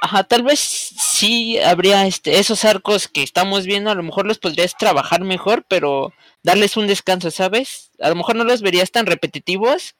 ajá, 0.00 0.24
tal 0.24 0.42
vez 0.42 0.58
sí 0.60 1.58
habría 1.58 2.06
este 2.06 2.38
esos 2.38 2.64
arcos 2.64 3.08
que 3.08 3.22
estamos 3.22 3.66
viendo, 3.66 3.90
a 3.90 3.94
lo 3.94 4.02
mejor 4.02 4.26
los 4.26 4.38
podrías 4.38 4.76
trabajar 4.76 5.22
mejor, 5.22 5.64
pero 5.68 6.12
darles 6.42 6.76
un 6.76 6.86
descanso, 6.86 7.30
¿sabes? 7.30 7.90
A 8.00 8.08
lo 8.08 8.14
mejor 8.14 8.36
no 8.36 8.44
los 8.44 8.62
verías 8.62 8.90
tan 8.90 9.06
repetitivos 9.06 9.94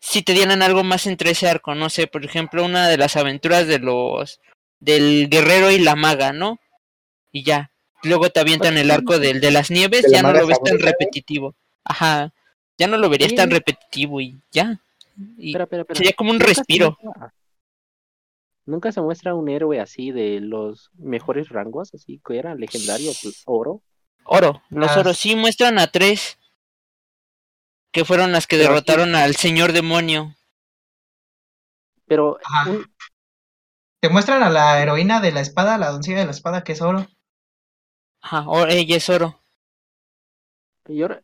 si 0.00 0.22
te 0.22 0.32
dieran 0.32 0.62
algo 0.62 0.82
más 0.82 1.06
entre 1.06 1.30
ese 1.30 1.48
arco, 1.48 1.74
no 1.74 1.90
sé, 1.90 2.06
por 2.06 2.24
ejemplo, 2.24 2.64
una 2.64 2.88
de 2.88 2.96
las 2.96 3.16
aventuras 3.16 3.66
de 3.66 3.78
los 3.78 4.40
del 4.80 5.28
guerrero 5.28 5.70
y 5.70 5.78
la 5.78 5.94
maga, 5.94 6.32
¿no? 6.32 6.58
Y 7.32 7.44
ya. 7.44 7.70
Luego 8.02 8.30
te 8.30 8.40
avientan 8.40 8.78
el 8.78 8.90
arco 8.90 9.18
del 9.18 9.40
de 9.40 9.50
las 9.50 9.70
nieves, 9.70 10.02
De 10.04 10.08
la 10.08 10.16
ya 10.16 10.22
no 10.22 10.32
lo 10.32 10.46
ves 10.46 10.62
tan 10.62 10.78
repetitivo. 10.78 11.54
Ajá. 11.84 12.32
Ya 12.78 12.86
no 12.86 12.96
lo 12.96 13.10
verías 13.10 13.34
tan 13.34 13.50
repetitivo 13.50 14.22
y 14.22 14.38
ya. 14.50 14.80
Y 15.36 15.48
Espera, 15.48 15.64
espera, 15.64 15.82
espera. 15.82 15.98
sería 15.98 16.12
como 16.14 16.30
un 16.30 16.40
respiro. 16.40 16.96
Nunca 18.66 18.92
se 18.92 19.00
muestra 19.00 19.34
un 19.34 19.48
héroe 19.48 19.80
así 19.80 20.10
de 20.12 20.40
los 20.40 20.90
mejores 20.94 21.48
rangos, 21.48 21.92
así 21.94 22.20
que 22.24 22.38
era 22.38 22.54
legendario, 22.54 23.10
pues, 23.22 23.42
oro. 23.46 23.82
Oro, 24.24 24.62
los 24.70 24.90
Ah, 24.90 25.00
oros 25.00 25.18
sí 25.18 25.34
muestran 25.34 25.78
a 25.78 25.86
tres 25.88 26.38
que 27.92 28.04
fueron 28.04 28.32
las 28.32 28.46
que 28.46 28.56
Pero 28.56 28.68
aquí- 28.68 28.74
derrotaron 28.74 29.14
al 29.16 29.34
señor 29.36 29.72
demonio. 29.72 30.36
Pero 32.06 32.38
Ajá. 32.44 32.70
un- 32.70 32.86
Te 34.02 34.08
muestran 34.08 34.42
a 34.42 34.48
la 34.50 34.80
heroína 34.82 35.20
de 35.20 35.30
la 35.32 35.40
espada, 35.40 35.76
la 35.76 35.90
doncella 35.90 36.20
de 36.20 36.24
la 36.24 36.30
espada, 36.30 36.64
que 36.64 36.72
es 36.72 36.80
oro. 36.80 37.06
Ajá, 38.22 38.48
o- 38.48 38.66
ella 38.66 38.96
es 38.96 39.08
oro. 39.10 39.36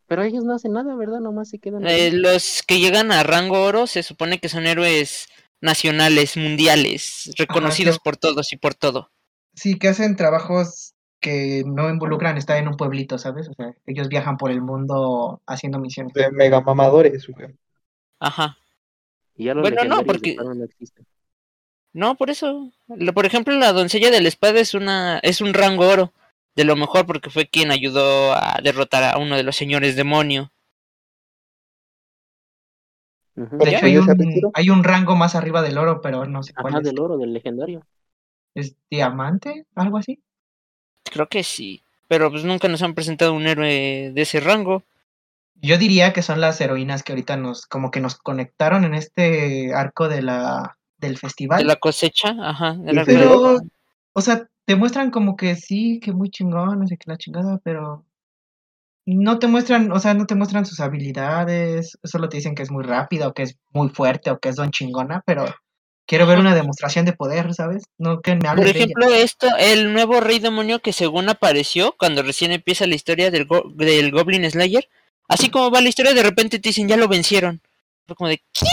pero 0.07 0.23
ellos 0.23 0.45
no 0.45 0.55
hacen 0.55 0.73
nada, 0.73 0.95
¿verdad? 0.95 1.19
Nomás 1.21 1.49
se 1.49 1.59
quedan. 1.59 1.85
Eh, 1.87 2.13
los 2.13 2.63
que 2.63 2.79
llegan 2.79 3.11
a 3.11 3.23
rango 3.25 3.63
oro 3.65 3.87
se 3.89 4.03
supone 4.05 4.39
que 4.39 4.49
son 4.49 4.65
héroes 4.67 5.27
nacionales, 5.61 6.37
mundiales, 6.37 7.31
reconocidos 7.39 7.99
por 7.99 8.16
todos 8.16 8.53
y 8.53 8.57
por 8.57 8.74
todo. 8.74 9.11
Sí, 9.55 9.78
que 9.78 9.89
hacen 9.89 10.16
trabajos 10.16 10.93
que 11.19 11.65
no 11.66 11.89
involucran 11.89 12.37
estar 12.37 12.59
en 12.59 12.69
un 12.69 12.77
pueblito, 12.77 13.19
¿sabes? 13.19 13.49
O 13.49 13.55
sea, 13.55 13.73
ellos 13.87 14.09
viajan 14.09 14.37
por 14.37 14.51
el 14.51 14.61
mundo 14.61 15.41
haciendo 15.47 15.78
misiones. 15.78 16.12
De 16.12 16.31
mega 16.31 16.61
mamadores, 16.61 17.27
güey. 17.27 17.49
Ajá. 18.20 18.59
Y 19.35 19.45
ya 19.45 19.55
los 19.55 19.62
bueno, 19.62 19.85
no, 19.85 20.05
porque- 20.05 20.37
no 21.93 22.15
por 22.16 22.31
eso. 22.31 22.73
Lo- 22.89 23.12
Por 23.15 23.27
ejemplo, 23.27 23.55
la 23.55 23.73
doncella 23.73 24.11
de 24.11 24.20
la 24.20 24.28
espada 24.28 24.61
es 24.61 24.74
una 24.74 25.19
es 25.23 25.41
un 25.41 25.55
rango 25.55 25.89
oro. 25.89 26.12
De 26.55 26.65
lo 26.65 26.74
mejor 26.77 27.05
porque 27.07 27.28
fue 27.31 27.49
quien 27.49 27.70
ayudó 27.70 28.33
a 28.33 28.59
derrotar 28.62 29.05
a 29.05 29.19
uno 29.19 29.37
de 29.37 29.43
los 29.43 29.57
señores 29.57 29.95
demonio. 29.97 30.53
De 33.37 33.45
¿Cómo 33.59 33.71
hecho, 33.71 33.87
hay 33.87 33.97
un, 33.99 34.51
hay 34.55 34.71
un 34.71 34.85
rango 34.85 35.17
más 35.17 35.35
arriba 35.35 35.63
del 35.63 35.79
oro, 35.79 36.01
pero 36.01 36.27
no 36.27 36.43
sé 36.43 36.53
cuál 36.55 36.75
Ajá, 36.75 36.81
es. 36.81 36.87
del 36.87 36.99
oro, 37.01 37.19
del 37.19 37.33
legendario. 37.33 37.83
¿Es 38.55 38.75
diamante? 38.91 39.67
¿Algo 39.75 39.99
así? 39.99 40.21
Creo 41.13 41.29
que 41.29 41.43
sí. 41.45 41.83
Pero 42.09 42.31
pues 42.31 42.45
nunca 42.45 42.69
nos 42.69 42.83
han 42.83 42.95
presentado 42.95 43.33
un 43.35 43.47
héroe 43.47 44.13
de 44.15 44.23
ese 44.23 44.41
rango. 44.41 44.83
Yo 45.61 45.79
diría 45.79 46.13
que 46.13 46.23
son 46.23 46.41
las 46.41 46.61
heroínas 46.61 47.03
que 47.03 47.13
ahorita 47.13 47.37
nos, 47.37 47.67
como 47.67 47.91
que 47.91 48.01
nos 48.01 48.17
conectaron 48.17 48.85
en 48.85 48.95
este 48.95 49.75
arco 49.75 50.09
de 50.09 50.23
la, 50.23 50.79
del 50.99 51.19
festival. 51.19 51.59
De 51.59 51.65
la 51.65 51.77
cosecha, 51.77 52.35
ajá. 52.41 52.75
de 52.75 52.93
la- 52.93 53.05
Pero, 53.05 53.61
o 54.13 54.21
sea, 54.21 54.49
te 54.65 54.77
muestran 54.77 55.11
como 55.11 55.37
que 55.37 55.57
sí, 55.57 55.99
que 56.01 56.13
muy 56.13 56.31
chingón, 56.31 56.79
no 56.79 56.87
sé 56.87 56.97
qué 56.97 57.11
la 57.11 57.17
chingada, 57.19 57.59
pero 57.65 58.06
no 59.07 59.39
te 59.39 59.47
muestran, 59.47 59.91
o 59.93 59.99
sea, 60.01 60.15
no 60.15 60.27
te 60.27 60.35
muestran 60.35 60.66
sus 60.66 60.81
habilidades, 60.81 61.97
solo 62.05 62.28
te 62.28 62.39
dicen 62.39 62.55
que 62.55 62.62
es 62.62 62.70
muy 62.70 62.85
rápido, 62.85 63.33
que 63.33 63.43
es 63.45 63.57
muy 63.73 63.89
fuerte 63.89 64.31
o 64.31 64.39
que 64.39 64.49
es 64.49 64.57
don 64.57 64.70
chingona, 64.70 65.23
pero 65.24 65.47
quiero 66.07 66.27
ver 66.27 66.39
una 66.39 66.55
demostración 66.55 67.05
de 67.05 67.12
poder, 67.12 67.55
¿sabes? 67.55 67.85
No 67.99 68.20
que 68.20 68.35
me 68.35 68.41
Por 68.43 68.59
de 68.61 68.70
ella. 68.70 68.70
ejemplo, 68.70 69.07
esto, 69.15 69.49
el 69.59 69.93
nuevo 69.93 70.20
rey 70.20 70.39
demonio 70.41 70.81
que 70.81 70.93
según 70.93 71.28
apareció 71.28 71.95
cuando 71.99 72.23
recién 72.23 72.53
empieza 72.53 72.87
la 72.87 72.95
historia 72.97 73.31
del, 73.31 73.47
go- 73.47 73.70
del 73.74 74.11
Goblin 74.11 74.49
Slayer, 74.51 74.89
así 75.28 75.51
como 75.51 75.70
va 75.70 75.81
la 75.81 75.89
historia, 75.89 76.12
de 76.15 76.23
repente 76.23 76.59
te 76.59 76.69
dicen 76.70 76.89
ya 76.89 76.97
lo 76.97 77.09
vencieron. 77.09 77.61
Fue 78.07 78.16
como 78.16 78.28
de 78.28 78.39
¿qué? 78.53 78.66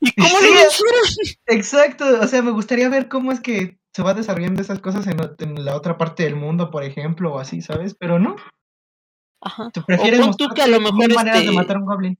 ¿Y 0.00 0.12
cómo 0.16 0.38
Sí, 0.38 0.44
lo 0.44 0.52
vencieron? 0.52 1.00
Exacto, 1.46 2.04
o 2.20 2.26
sea, 2.26 2.42
me 2.42 2.50
gustaría 2.50 2.88
ver 2.88 3.08
cómo 3.08 3.32
es 3.32 3.40
que 3.40 3.78
se 3.92 4.02
va 4.02 4.14
desarrollando 4.14 4.60
esas 4.62 4.80
cosas 4.80 5.06
en, 5.06 5.20
o- 5.20 5.34
en 5.38 5.64
la 5.64 5.76
otra 5.76 5.98
parte 5.98 6.24
del 6.24 6.36
mundo, 6.36 6.70
por 6.70 6.82
ejemplo, 6.84 7.32
o 7.34 7.38
así, 7.38 7.60
¿sabes? 7.60 7.94
Pero 7.98 8.18
no, 8.18 8.36
Ajá. 9.44 9.70
te 9.70 9.82
prefieres 9.82 10.36
tú 10.36 10.48
que 10.48 10.62
a 10.62 10.66
lo 10.66 10.80
mejor, 10.80 11.12
maneras 11.14 11.40
de 11.40 11.46
este- 11.46 11.52
matar 11.54 11.76
a 11.76 11.80
un 11.80 11.86
goblin. 11.86 12.18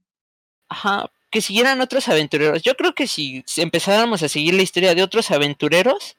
Ajá, 0.69 1.09
que 1.29 1.41
siguieran 1.41 1.81
otros 1.81 2.07
aventureros. 2.07 2.61
Yo 2.63 2.75
creo 2.75 2.93
que 2.93 3.07
si 3.07 3.43
empezáramos 3.57 4.23
a 4.23 4.29
seguir 4.29 4.53
la 4.53 4.61
historia 4.61 4.95
de 4.95 5.03
otros 5.03 5.31
aventureros, 5.31 6.17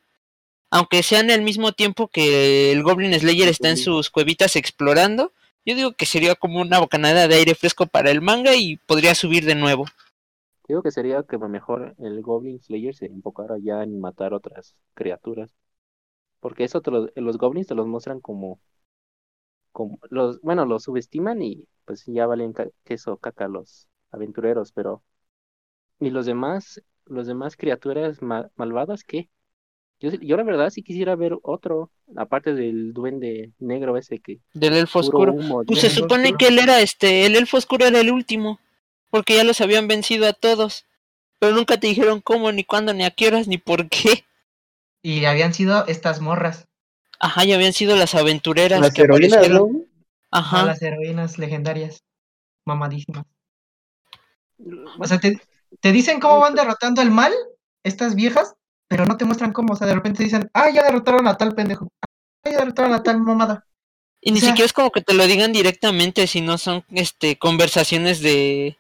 aunque 0.70 1.03
sean 1.03 1.31
al 1.31 1.43
mismo 1.43 1.73
tiempo 1.73 2.09
que 2.09 2.73
el 2.73 2.83
Goblin 2.83 3.15
Slayer 3.19 3.49
está 3.49 3.70
en 3.70 3.77
sus 3.77 4.11
cuevitas 4.11 4.57
explorando, 4.57 5.33
yo 5.65 5.74
digo 5.74 5.93
que 5.93 6.07
sería 6.07 6.35
como 6.35 6.61
una 6.61 6.78
bocanada 6.81 7.28
de 7.28 7.35
aire 7.37 7.55
fresco 7.55 7.87
para 7.87 8.11
el 8.11 8.20
manga 8.20 8.55
y 8.55 8.77
podría 8.77 9.15
subir 9.15 9.45
de 9.45 9.55
nuevo. 9.55 9.87
Digo 10.69 10.83
que 10.83 10.91
sería 10.91 11.23
que 11.23 11.39
mejor 11.39 11.95
el 11.99 12.20
Goblin 12.23 12.61
Slayer 12.61 12.95
se 12.95 13.07
enfocara 13.07 13.57
ya 13.62 13.83
en 13.85 14.01
matar 14.01 14.35
otras 14.35 14.77
criaturas. 14.95 15.55
Porque 16.41 16.65
eso 16.65 16.81
te 16.83 16.91
lo- 16.91 17.09
los 17.15 17.39
goblins 17.39 17.66
te 17.69 17.74
los 17.74 17.87
muestran 17.87 18.20
como, 18.20 18.59
como 19.77 19.98
los, 20.11 20.40
bueno, 20.43 20.65
los 20.66 20.85
subestiman 20.85 21.43
y 21.43 21.66
pues 21.86 22.05
ya 22.07 22.27
valen 22.27 22.53
ca- 22.55 22.69
queso 22.85 23.19
caca 23.19 23.48
los 23.48 23.89
aventureros, 24.11 24.73
pero 24.73 25.05
y 26.01 26.11
los 26.11 26.27
demás, 26.27 26.82
los 27.07 27.27
demás 27.27 27.57
criaturas 27.57 28.23
ma- 28.23 28.51
malvadas, 28.57 29.05
¿qué? 29.05 29.31
Yo, 30.01 30.11
yo 30.12 30.36
la 30.39 30.44
verdad 30.44 30.70
sí 30.70 30.82
quisiera 30.82 31.16
ver 31.16 31.35
otro, 31.43 31.90
aparte 32.16 32.55
del 32.55 32.93
duende 32.94 33.53
negro 33.61 33.97
ese 33.98 34.20
que 34.20 34.40
Del 34.55 34.74
elfo 34.74 34.98
oscuro. 34.98 35.36
humo, 35.39 35.62
Pues 35.65 35.78
se 35.78 35.89
supone 35.89 36.35
que 36.35 36.48
él 36.48 36.59
era 36.59 36.81
este, 36.81 37.27
el 37.27 37.36
elfo 37.36 37.59
oscuro 37.59 37.86
era 37.86 38.01
el 38.01 38.11
último, 38.11 38.59
porque 39.09 39.36
ya 39.36 39.44
los 39.44 39.61
habían 39.61 39.86
vencido 39.86 40.27
a 40.27 40.32
todos. 40.32 40.85
Pero 41.39 41.55
nunca 41.55 41.78
te 41.78 41.89
dijeron 41.89 42.20
cómo, 42.20 42.53
ni 42.53 42.65
cuándo, 42.65 42.94
ni 42.94 43.05
a 43.05 43.11
qué 43.12 43.28
horas, 43.28 43.48
ni 43.48 43.59
por 43.59 43.89
qué. 43.89 44.24
Y 45.03 45.24
habían 45.24 45.55
sido 45.55 45.86
estas 45.86 46.20
morras, 46.20 46.69
Ajá, 47.18 47.44
ya 47.44 47.55
habían 47.56 47.72
sido 47.72 47.97
las 47.97 48.14
aventureras 48.14 48.80
Las 48.80 48.93
que 48.93 49.02
heroínas, 49.02 49.32
aparecieron. 49.34 49.72
¿no? 49.72 49.80
Ajá. 50.30 50.64
las 50.66 50.82
heroínas 50.82 51.38
legendarias, 51.38 52.02
mamadísimas. 52.66 53.24
O 54.98 55.05
sea, 55.06 55.18
te, 55.18 55.40
te 55.80 55.93
dicen 55.93 56.20
cómo 56.20 56.40
van 56.40 56.55
derrotando 56.55 57.02
el 57.02 57.10
mal, 57.10 57.32
estas 57.84 58.14
viejas, 58.14 58.55
pero 58.88 59.06
no 59.06 59.16
te 59.16 59.24
muestran 59.24 59.52
cómo. 59.52 59.74
O 59.74 59.76
sea, 59.76 59.86
de 59.86 59.94
repente 59.94 60.22
dicen, 60.24 60.51
ah, 60.55 60.70
ya 60.70 60.82
derrotaron 60.84 61.26
a 61.28 61.36
tal 61.36 61.55
pendejo. 61.55 61.88
Ah, 62.44 62.51
ya 62.51 62.59
derrotaron 62.59 62.93
a 62.94 63.02
tal 63.02 63.20
mamada. 63.20 63.66
Y 64.20 64.32
ni 64.32 64.38
O 64.38 64.40
sea- 64.40 64.51
siquiera 64.51 64.66
es 64.66 64.72
como 64.72 64.90
que 64.90 65.02
te 65.02 65.14
lo 65.14 65.26
digan 65.26 65.52
directamente, 65.52 66.26
sino 66.26 66.59
son 66.59 66.84
este 66.90 67.38
conversaciones 67.38 68.20
de, 68.20 68.76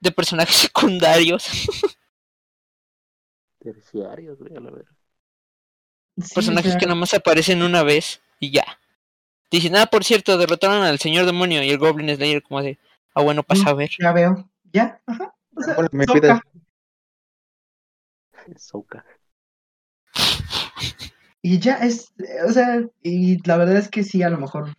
de 0.00 0.12
personajes 0.12 0.56
secundarios. 0.72 1.46
terciarios, 3.58 4.38
güey, 4.38 4.56
a 4.56 4.60
la 4.60 4.70
verdad. 4.70 4.92
Sí, 6.20 6.34
personajes 6.34 6.70
o 6.70 6.72
sea, 6.72 6.80
que 6.80 6.86
nomás 6.86 7.14
aparecen 7.14 7.62
una 7.62 7.82
vez 7.82 8.20
y 8.40 8.50
ya. 8.50 8.64
Dicen, 9.50 9.76
ah, 9.76 9.86
por 9.86 10.04
cierto, 10.04 10.36
derrotaron 10.36 10.82
al 10.82 10.98
señor 10.98 11.26
demonio 11.26 11.62
y 11.62 11.70
el 11.70 11.78
Goblin 11.78 12.14
Slayer 12.14 12.42
como 12.42 12.62
de, 12.62 12.78
ah, 13.14 13.22
bueno, 13.22 13.42
pasa 13.42 13.70
a 13.70 13.74
ver. 13.74 13.90
Ya 13.98 14.12
veo. 14.12 14.50
Ya, 14.72 15.00
ajá. 15.06 15.34
O 15.56 15.62
sea, 15.62 15.74
Bueno, 15.74 15.88
me 15.92 16.04
soca. 18.56 19.04
Y 21.40 21.58
ya 21.60 21.74
es, 21.76 22.12
o 22.46 22.52
sea, 22.52 22.82
y 23.02 23.46
la 23.46 23.56
verdad 23.56 23.76
es 23.76 23.88
que 23.88 24.02
sí, 24.02 24.22
a 24.22 24.30
lo 24.30 24.38
mejor, 24.38 24.74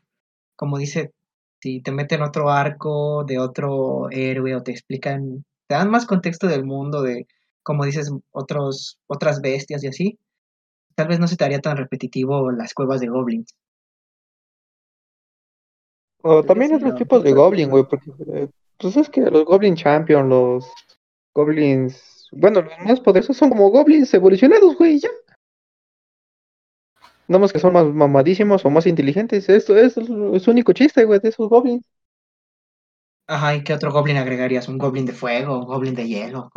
como 0.56 0.78
dice, 0.78 1.14
si 1.62 1.82
te 1.82 1.92
meten 1.92 2.22
otro 2.22 2.50
arco 2.50 3.24
de 3.24 3.40
otro 3.40 4.10
héroe 4.12 4.56
o 4.56 4.64
te 4.64 4.72
explican, 4.72 5.46
te 5.68 5.76
dan 5.76 5.90
más 5.90 6.06
contexto 6.06 6.48
del 6.48 6.66
mundo, 6.66 7.02
de, 7.02 7.28
como 7.64 7.86
dices, 7.86 8.12
otros, 8.32 9.00
otras 9.08 9.42
bestias 9.42 9.84
y 9.84 9.88
así, 9.88 10.20
tal 11.00 11.08
vez 11.08 11.18
no 11.18 11.30
se 11.30 11.38
te 11.38 11.46
haría 11.46 11.62
tan 11.62 11.78
repetitivo 11.78 12.52
las 12.52 12.74
cuevas 12.74 13.00
de 13.00 13.08
goblins. 13.08 13.56
O 16.22 16.44
también 16.44 16.76
otros 16.76 16.96
tipos 16.96 17.24
de 17.24 17.32
goblin, 17.32 17.70
güey, 17.70 17.86
porque 17.86 18.12
eh, 18.34 18.50
pues 18.78 18.98
es 18.98 19.08
que 19.08 19.22
los 19.22 19.46
Goblin 19.46 19.78
Champion, 19.78 20.28
los 20.28 20.70
goblins, 21.34 22.28
bueno, 22.34 22.64
los 22.64 22.78
más 22.80 23.00
poderosos 23.00 23.38
son 23.38 23.48
como 23.48 23.70
goblins 23.70 24.14
evolucionados, 24.14 24.76
güey, 24.76 25.00
ya. 25.00 25.08
No 27.30 27.40
más 27.40 27.54
que 27.54 27.60
son 27.60 27.72
más 27.72 27.86
mamadísimos 27.86 28.66
o 28.66 28.70
más 28.70 28.86
inteligentes. 28.86 29.48
Esto 29.48 29.78
es, 29.78 29.96
es 29.96 30.44
su 30.44 30.52
único 30.52 30.74
chiste, 30.74 31.06
güey, 31.06 31.22
de 31.22 31.30
esos 31.30 31.48
goblins. 31.48 31.86
Ajá, 33.26 33.56
¿y 33.56 33.64
qué 33.64 33.74
otro 33.74 33.94
goblin 33.94 34.18
agregarías? 34.18 34.68
¿Un 34.68 34.78
goblin 34.78 35.06
de 35.06 35.14
fuego? 35.14 35.60
¿Un 35.60 35.66
goblin 35.66 35.96
de 35.96 36.10
hielo? 36.10 36.52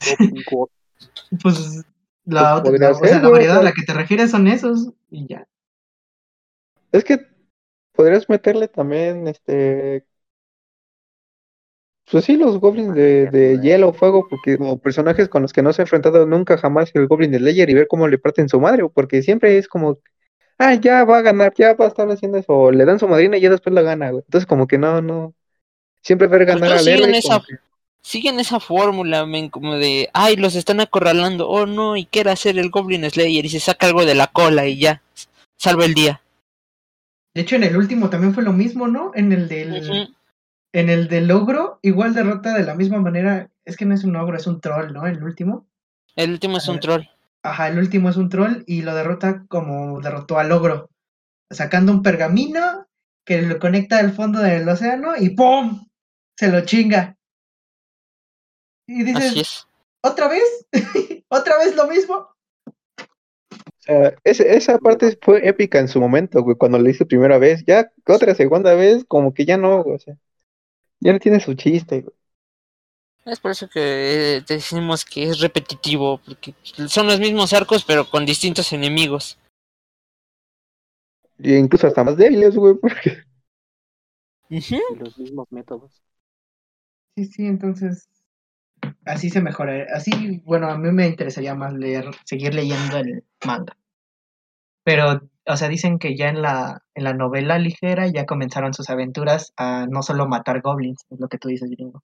Pues 1.42 1.84
la, 2.26 2.56
Pues 2.62 2.80
otra- 2.80 2.90
o 2.92 3.06
sea, 3.06 3.10
ser, 3.10 3.22
la 3.22 3.28
variedad 3.30 3.58
a 3.58 3.62
la 3.62 3.72
que 3.72 3.82
te 3.82 3.92
refieres 3.94 4.30
son 4.30 4.46
esos 4.48 4.90
y 5.10 5.26
ya. 5.28 5.46
Es 6.92 7.04
que 7.04 7.18
podrías 7.92 8.28
meterle 8.30 8.68
también, 8.68 9.28
este, 9.28 10.06
pues 12.10 12.24
sí, 12.26 12.36
los 12.36 12.58
goblins 12.60 12.94
de, 12.94 13.26
de 13.30 13.58
hielo, 13.60 13.92
fuego, 13.92 14.26
porque 14.28 14.58
como 14.58 14.78
personajes 14.78 15.28
con 15.28 15.42
los 15.42 15.52
que 15.52 15.62
no 15.62 15.72
se 15.72 15.82
ha 15.82 15.84
enfrentado 15.84 16.26
nunca 16.26 16.58
jamás 16.58 16.90
el 16.94 17.06
Goblin 17.08 17.30
de 17.32 17.38
Slayer 17.38 17.70
y 17.70 17.74
ver 17.74 17.88
cómo 17.88 18.08
le 18.08 18.18
parten 18.18 18.48
su 18.48 18.60
madre, 18.60 18.86
porque 18.92 19.22
siempre 19.22 19.56
es 19.58 19.68
como, 19.68 19.98
ah, 20.58 20.74
ya 20.74 21.04
va 21.04 21.18
a 21.18 21.22
ganar, 21.22 21.54
ya 21.56 21.74
va 21.74 21.86
a 21.86 21.88
estar 21.88 22.10
haciendo 22.10 22.38
eso, 22.38 22.52
o 22.54 22.72
le 22.72 22.84
dan 22.86 22.98
su 23.00 23.08
madrina 23.08 23.36
y 23.38 23.42
ya 23.42 23.50
después 23.50 23.74
la 23.74 23.82
gana, 23.82 24.10
güey. 24.10 24.24
Entonces 24.26 24.46
como 24.46 24.66
que 24.68 24.78
no, 24.78 25.02
no, 25.02 25.34
siempre 26.02 26.28
ver 26.28 26.46
ganar 26.46 26.72
todos 26.72 26.80
al 26.80 26.84
siguen 26.84 27.10
héroe. 27.10 27.14
esa- 27.14 27.40
que- 27.40 27.56
Siguen 28.04 28.38
esa 28.38 28.60
fórmula, 28.60 29.24
men, 29.24 29.48
como 29.48 29.76
de, 29.76 30.10
ay, 30.12 30.36
los 30.36 30.54
están 30.56 30.80
acorralando, 30.80 31.48
oh 31.48 31.64
no, 31.64 31.96
y 31.96 32.04
quiere 32.04 32.30
hacer 32.30 32.58
el 32.58 32.68
Goblin 32.68 33.08
Slayer 33.10 33.46
y 33.46 33.48
se 33.48 33.60
saca 33.60 33.86
algo 33.86 34.04
de 34.04 34.14
la 34.14 34.26
cola 34.26 34.66
y 34.66 34.78
ya, 34.78 35.02
salva 35.56 35.86
el 35.86 35.94
día. 35.94 36.20
De 37.34 37.40
hecho, 37.40 37.56
en 37.56 37.64
el 37.64 37.76
último 37.78 38.10
también 38.10 38.34
fue 38.34 38.42
lo 38.42 38.52
mismo, 38.52 38.88
¿no? 38.88 39.10
En 39.14 39.32
el 39.32 39.48
del, 39.48 40.12
en 40.74 40.90
el 40.90 41.08
del 41.08 41.30
ogro, 41.30 41.78
igual 41.80 42.12
derrota 42.12 42.52
de 42.52 42.64
la 42.64 42.74
misma 42.74 43.00
manera. 43.00 43.48
Es 43.64 43.78
que 43.78 43.86
no 43.86 43.94
es 43.94 44.04
un 44.04 44.16
ogro, 44.16 44.36
es 44.36 44.46
un 44.46 44.60
troll, 44.60 44.92
¿no? 44.92 45.06
El 45.06 45.22
último. 45.24 45.66
El 46.14 46.30
último 46.32 46.58
es 46.58 46.68
un 46.68 46.76
Ah. 46.76 46.80
troll. 46.80 47.02
Ajá, 47.42 47.68
el 47.68 47.78
último 47.78 48.10
es 48.10 48.16
un 48.16 48.28
troll 48.28 48.62
y 48.66 48.82
lo 48.82 48.94
derrota 48.94 49.44
como 49.48 50.00
derrotó 50.02 50.38
al 50.38 50.52
ogro. 50.52 50.90
Sacando 51.50 51.90
un 51.92 52.02
pergamino 52.02 52.86
que 53.26 53.40
lo 53.42 53.58
conecta 53.58 53.98
al 53.98 54.12
fondo 54.12 54.40
del 54.40 54.68
océano 54.68 55.12
y 55.18 55.30
¡pum! 55.30 55.86
Se 56.38 56.50
lo 56.52 56.60
chinga. 56.66 57.16
Y 58.86 59.02
dices, 59.04 59.30
Así 59.30 59.40
es. 59.40 59.66
¿otra 60.02 60.28
vez? 60.28 60.66
¿Otra 61.28 61.58
vez 61.58 61.74
lo 61.74 61.86
mismo? 61.86 62.14
o 62.16 63.82
sea, 63.86 64.14
ese- 64.24 64.56
esa 64.56 64.78
parte 64.78 65.18
fue 65.20 65.46
épica 65.46 65.78
en 65.78 65.88
su 65.88 66.00
momento, 66.00 66.42
güey, 66.42 66.56
cuando 66.56 66.78
lo 66.78 66.88
hice 66.88 67.04
primera 67.06 67.38
vez, 67.38 67.64
ya 67.66 67.90
otra 68.06 68.34
segunda 68.34 68.74
vez, 68.74 69.04
como 69.06 69.34
que 69.34 69.44
ya 69.44 69.56
no, 69.56 69.82
güey, 69.82 69.96
o 69.96 69.98
sea, 69.98 70.16
ya 71.00 71.12
no 71.12 71.18
tiene 71.18 71.40
su 71.40 71.54
chiste, 71.54 72.00
güey. 72.02 72.16
Es 73.26 73.40
por 73.40 73.52
eso 73.52 73.68
que 73.68 74.36
eh, 74.36 74.44
decimos 74.46 75.04
que 75.04 75.24
es 75.24 75.40
repetitivo, 75.40 76.20
porque 76.24 76.54
son 76.88 77.06
los 77.06 77.18
mismos 77.20 77.54
arcos 77.54 77.84
pero 77.84 78.08
con 78.08 78.26
distintos 78.26 78.72
enemigos. 78.72 79.38
Y 81.38 81.54
incluso 81.54 81.86
hasta 81.86 82.04
más 82.04 82.16
débiles, 82.16 82.54
güey, 82.54 82.74
porque 82.74 83.24
los 84.98 85.18
mismos 85.18 85.50
métodos. 85.50 86.02
Sí, 87.16 87.26
sí, 87.26 87.46
entonces 87.46 88.08
así 89.06 89.30
se 89.30 89.40
mejora. 89.40 89.86
Así, 89.94 90.40
bueno, 90.44 90.68
a 90.70 90.78
mí 90.78 90.90
me 90.92 91.06
interesaría 91.06 91.54
más 91.54 91.72
leer, 91.74 92.06
seguir 92.24 92.54
leyendo 92.54 92.98
el 92.98 93.24
manga. 93.46 93.76
Pero, 94.84 95.22
o 95.46 95.56
sea, 95.56 95.68
dicen 95.68 95.98
que 95.98 96.16
ya 96.16 96.28
en 96.28 96.42
la, 96.42 96.82
en 96.94 97.04
la 97.04 97.14
novela 97.14 97.58
ligera 97.58 98.06
ya 98.08 98.26
comenzaron 98.26 98.74
sus 98.74 98.90
aventuras 98.90 99.52
a 99.56 99.86
no 99.88 100.02
solo 100.02 100.26
matar 100.28 100.60
goblins, 100.60 101.04
es 101.10 101.18
lo 101.20 101.28
que 101.28 101.38
tú 101.38 101.48
dices, 101.48 101.70
gringo. 101.70 102.02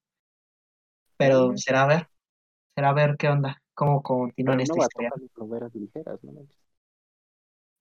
Pero 1.18 1.56
será 1.56 1.82
a 1.82 1.86
ver, 1.86 2.08
será 2.74 2.88
a 2.90 2.94
ver 2.94 3.16
qué 3.18 3.28
onda, 3.28 3.60
cómo 3.74 4.02
continúan 4.02 4.60
esta 4.60 4.74
no 4.74 4.78
va 4.78 4.84
a 4.84 4.86
historia. 4.86 5.10
tocar 5.10 5.28
novelas 5.36 5.74
ligeras, 5.74 6.24
¿no? 6.24 6.32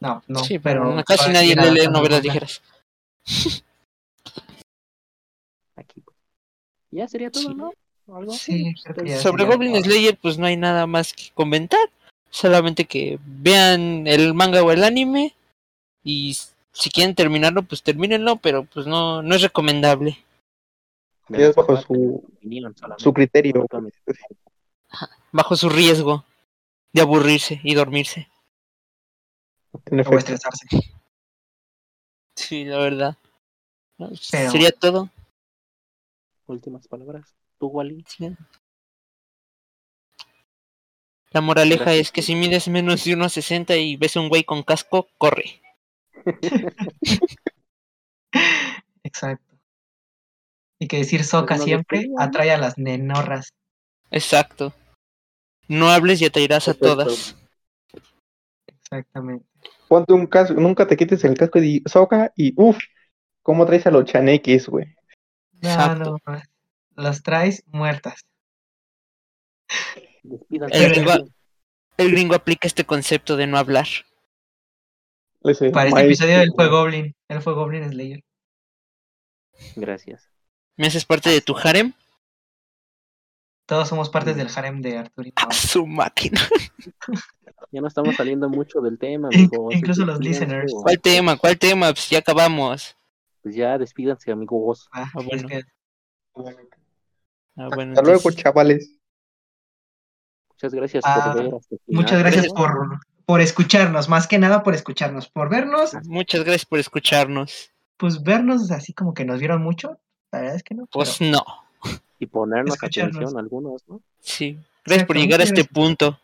No, 0.01 0.23
no, 0.27 0.39
sí, 0.39 0.59
pero 0.59 0.83
pero 0.83 0.95
no- 0.95 1.03
casi 1.03 1.31
nadie 1.31 1.55
le 1.55 1.71
lee 1.71 1.87
novelas 1.87 2.23
ligeras. 2.23 2.61
Aquí. 5.75 6.01
pues. 6.01 6.17
Ya 6.91 7.07
sería 7.07 7.31
todo, 7.31 7.43
Sí. 7.43 7.53
¿no? 7.55 7.71
Pues, 8.09 8.45
ya 9.05 9.19
Sobre 9.21 9.45
Goblin. 9.45 9.81
Slayer, 9.83 10.17
pues 10.17 10.37
no 10.37 10.45
hay 10.45 10.57
nada 10.57 10.87
más 10.87 11.13
que 11.13 11.29
comentar. 11.33 11.79
Solamente 12.29 12.85
que 12.85 13.19
vean 13.23 14.05
el 14.07 14.33
manga 14.33 14.61
o 14.63 14.71
el 14.71 14.83
anime. 14.83 15.35
Y 16.03 16.35
Si 16.71 16.89
quieren 16.89 17.15
terminarlo, 17.15 17.63
pues 17.63 17.83
termínenlo, 17.83 18.37
pero 18.37 18.63
pues 18.65 18.87
no, 18.87 19.21
no 19.21 19.35
es 19.35 19.41
recomendable. 19.41 20.17
Es 21.29 21.55
bajo 21.55 21.75
su-. 21.81 22.23
Su 22.97 23.13
criterio. 23.13 23.65
Bajo 25.31 25.55
su 25.55 25.69
riesgo 25.69 26.23
de 26.93 27.01
aburrirse 27.01 27.59
y 27.63 27.73
dormirse. 27.75 28.29
En 29.85 29.99
O 29.99 30.17
estresarse. 30.17 30.67
Sí, 32.35 32.65
la 32.65 32.77
verdad. 32.77 33.17
Pero- 33.97 34.15
Sería 34.15 34.71
todo. 34.71 35.09
Últimas 36.47 36.87
palabras. 36.87 37.35
¿Tú, 37.59 37.67
Wally? 37.67 38.03
Sí. 38.07 38.35
La 41.31 41.41
moraleja 41.41 41.83
Gracias. 41.83 42.07
es 42.07 42.11
que 42.11 42.21
si 42.21 42.33
mides 42.33 42.67
menos 42.69 43.03
de 43.03 43.15
1.60 43.15 43.77
y 43.77 43.97
ves 43.97 44.15
un 44.15 44.29
güey 44.29 44.43
con 44.43 44.63
casco, 44.63 45.09
corre. 45.17 45.61
Exacto. 49.03 49.55
Y 50.79 50.87
que 50.87 50.97
decir 50.97 51.23
soca 51.23 51.57
siempre 51.57 52.09
atrae 52.17 52.51
a 52.51 52.57
las 52.57 52.77
nenorras. 52.77 53.53
Exacto. 54.09 54.73
No 55.67 55.89
hables 55.89 56.21
y 56.21 56.25
atraerás 56.25 56.69
a 56.69 56.73
todas. 56.73 57.35
Exactamente. 58.65 59.45
Ponte 59.87 60.13
un 60.13 60.25
casco, 60.25 60.53
nunca 60.53 60.87
te 60.87 60.95
quites 60.95 61.23
el 61.25 61.37
casco 61.37 61.59
y 61.59 61.83
soca 61.85 62.31
y 62.35 62.53
uff, 62.55 62.79
¿cómo 63.43 63.65
traes 63.65 63.85
a 63.85 63.91
los 63.91 64.05
chaneques, 64.05 64.67
güey? 64.67 64.95
No, 65.61 65.69
Exacto. 65.69 66.17
no, 66.25 66.41
las 66.99 67.23
traes 67.23 67.63
muertas. 67.67 68.25
El 70.23 70.89
gringo, 70.93 71.11
el 71.97 72.11
gringo 72.11 72.35
aplica 72.35 72.67
este 72.67 72.85
concepto 72.85 73.35
de 73.35 73.47
no 73.47 73.57
hablar. 73.57 73.87
Ese 75.43 75.69
Para 75.69 75.89
este 75.89 76.01
episodio 76.05 76.39
del 76.39 76.51
fue. 76.55 76.67
Goblin. 76.69 77.15
Él 77.29 77.41
fue 77.41 77.53
Goblin 77.53 77.89
Slayer. 77.89 78.23
Gracias. 79.75 80.29
¿Me 80.77 80.87
haces 80.87 81.05
parte 81.05 81.29
de 81.29 81.41
tu 81.41 81.55
harem? 81.57 81.93
Todos 83.65 83.87
somos 83.87 84.09
partes 84.09 84.35
del 84.35 84.47
harem 84.55 84.81
de 84.81 84.97
Arturito. 84.97 85.43
A 85.47 85.51
su 85.53 85.85
máquina. 85.85 86.41
Ya 87.71 87.81
no 87.81 87.87
estamos 87.87 88.15
saliendo 88.15 88.49
mucho 88.49 88.81
del 88.81 88.97
tema, 88.97 89.27
amigos. 89.27 89.75
incluso 89.75 90.03
los 90.03 90.19
listeners. 90.19 90.73
¿Cuál 90.81 90.99
tema? 90.99 91.37
¿Cuál 91.37 91.59
tema? 91.59 91.87
Pues 91.93 92.09
ya 92.09 92.17
acabamos. 92.17 92.97
Pues 93.43 93.53
ya 93.53 93.77
despídanse, 93.77 94.31
amigos. 94.31 94.89
Ah, 94.91 95.07
Ah, 95.13 95.21
bueno. 95.23 95.47
Ah, 97.59 97.67
bueno, 97.75 97.91
Hasta 97.93 98.01
luego, 98.03 98.31
chavales. 98.31 98.95
Muchas 100.51 100.73
gracias 100.73 101.03
Ah, 101.05 101.31
por 101.33 101.43
ver 101.43 101.53
hasta 101.55 101.75
el 101.75 101.81
Muchas 101.87 102.09
final. 102.11 102.23
gracias 102.23 102.45
Gracias. 102.45 102.53
por, 102.53 102.99
por 103.25 103.41
escucharnos, 103.41 104.09
más 104.09 104.27
que 104.27 104.37
nada 104.39 104.63
por 104.63 104.73
escucharnos. 104.75 105.29
Por 105.29 105.49
vernos, 105.49 105.93
muchas 106.05 106.41
gracias 106.43 106.65
por 106.65 106.79
escucharnos. 106.79 107.71
pues 107.97 108.23
vernos 108.23 108.71
así 108.71 108.93
como 108.93 109.13
que 109.13 109.25
nos 109.25 109.39
vieron 109.39 109.61
mucho. 109.61 109.99
La 110.31 110.39
verdad 110.39 110.55
es 110.55 110.63
que 110.63 110.75
no. 110.75 110.85
Pues 110.87 111.17
pero- 111.19 111.31
no. 111.31 111.43
Y 112.19 112.25
ponernos 112.25 112.77
atención 112.83 113.37
algunos, 113.37 113.87
¿no? 113.87 114.01
Sí. 114.19 114.57
Gracias 114.85 115.05
por 115.07 115.15
llegar 115.17 115.39
a 115.39 115.43
este 115.43 115.63
punto. 115.63 116.19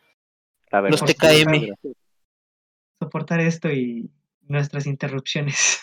La 0.69 0.81
verdad. 0.81 0.99
Los 0.99 1.09
sí, 1.09 1.13
TKM. 1.15 1.75
soportar 2.99 3.39
esto 3.39 3.71
y 3.71 4.09
nuestras 4.47 4.85
interrupciones. 4.87 5.79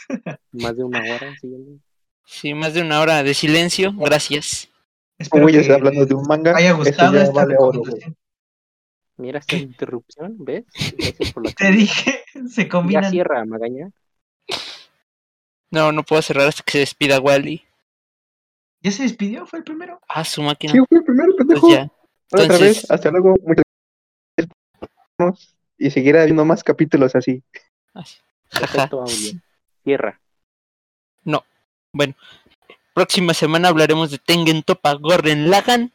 Más 0.53 0.77
de 0.77 0.85
una 0.85 0.99
hora 1.01 1.35
siguiendo. 1.41 1.79
Sí, 2.27 2.53
más 2.55 2.75
de 2.75 2.83
una 2.83 3.01
hora 3.01 3.23
de 3.23 3.33
silencio. 3.35 3.93
Gracias. 3.97 4.69
Espero 5.23 5.43
Como 5.43 5.49
ya 5.51 5.59
que 5.59 5.63
está 5.63 5.75
hablando 5.75 6.07
de 6.07 6.15
un 6.15 6.27
manga, 6.27 6.57
haya 6.57 6.73
gustado 6.73 7.15
ya 7.15 7.23
esta 7.23 7.33
vale 7.35 7.55
recomendación. 7.55 8.17
Mira 9.17 9.39
esta 9.39 9.57
interrupción, 9.57 10.37
¿ves? 10.39 10.65
Gracias 10.97 11.33
por 11.33 11.45
la 11.45 11.53
Te 11.57 11.71
dije, 11.71 12.25
se 12.49 12.63
Ya 12.65 12.69
combinan. 12.69 13.11
cierra, 13.11 13.45
Magaña. 13.45 13.91
No, 15.71 15.93
no 15.93 16.03
puedo 16.03 16.21
cerrar 16.23 16.49
hasta 16.49 16.63
que 16.63 16.73
se 16.73 16.79
despida 16.79 17.21
Wally. 17.21 17.65
¿Ya 18.83 18.91
se 18.91 19.05
despidió? 19.05 19.47
¿Fue 19.47 19.61
el 19.61 19.65
primero? 19.65 20.01
Ah, 20.09 20.25
su 20.25 20.43
máquina. 20.43 20.73
Sí, 20.73 20.79
fue 20.89 20.99
el 20.99 21.05
primero, 21.05 21.29
Pues 21.37 21.39
pendejo. 21.47 21.71
ya. 21.71 21.85
Otra 22.33 22.43
Entonces- 22.45 22.61
vez, 22.83 22.91
hasta 22.91 23.11
luego. 23.11 23.35
Muchas 23.43 23.65
gracias. 25.19 25.57
Y 25.79 25.91
seguirá 25.91 26.23
habiendo 26.23 26.45
más 26.45 26.63
capítulos 26.65 27.15
así. 27.15 27.43
Jaja. 27.95 28.19
Perfecto 28.51 29.01
audio. 29.03 29.33
Cierra. 29.85 30.19
Bueno, 31.95 32.15
próxima 32.95 33.35
semana 33.35 33.69
hablaremos 33.69 34.11
de 34.11 34.19
Tengen 34.19 34.63
Topa 34.63 34.95
Gorren 34.95 35.51
Lagan. 35.51 35.93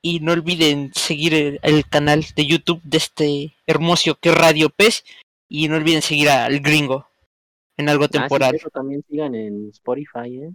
Y 0.00 0.20
no 0.20 0.32
olviden 0.32 0.92
seguir 0.94 1.34
el, 1.34 1.58
el 1.62 1.84
canal 1.88 2.24
de 2.36 2.46
YouTube 2.46 2.80
de 2.84 2.98
este 2.98 3.56
hermoso 3.66 4.14
que 4.14 4.28
es 4.28 4.34
Radio 4.36 4.70
Pez. 4.70 5.04
Y 5.48 5.68
no 5.68 5.76
olviden 5.76 6.02
seguir 6.02 6.30
al 6.30 6.60
gringo 6.60 7.08
en 7.76 7.88
algo 7.88 8.04
Ah, 8.04 8.08
sí, 8.12 8.18
temporal. 8.18 8.60
también 8.72 9.04
sigan 9.08 9.34
en 9.34 9.70
Spotify, 9.70 10.36
¿eh? 10.42 10.50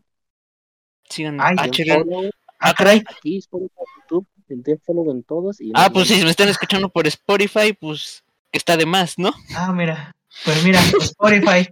Sigan 1.10 1.40
Ay, 1.42 1.56
ah, 1.58 1.68
follow 1.74 2.30
ah, 2.60 2.74
caray. 2.74 3.04
aquí, 3.06 3.38
Spotify, 3.38 3.74
YouTube, 4.02 4.28
den 4.48 4.80
follow 4.86 5.12
en 5.12 5.24
todos. 5.24 5.60
Y 5.60 5.72
Ah, 5.74 5.90
pues 5.92 6.08
si 6.08 6.24
me 6.24 6.30
están 6.30 6.48
escuchando 6.50 6.90
por 6.90 7.06
Spotify, 7.08 7.74
pues 7.74 8.24
que 8.52 8.58
está 8.58 8.78
de 8.78 8.86
más, 8.86 9.18
¿no? 9.20 9.34
Ah, 9.56 9.72
mira. 9.74 10.16
Pues 10.46 10.64
mira, 10.64 10.80
Spotify. 11.02 11.70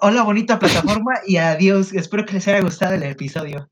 Hola, 0.00 0.22
bonita 0.22 0.58
plataforma 0.58 1.12
y 1.26 1.36
adiós. 1.36 1.92
Espero 1.92 2.24
que 2.24 2.34
les 2.34 2.48
haya 2.48 2.60
gustado 2.60 2.94
el 2.94 3.02
episodio. 3.02 3.68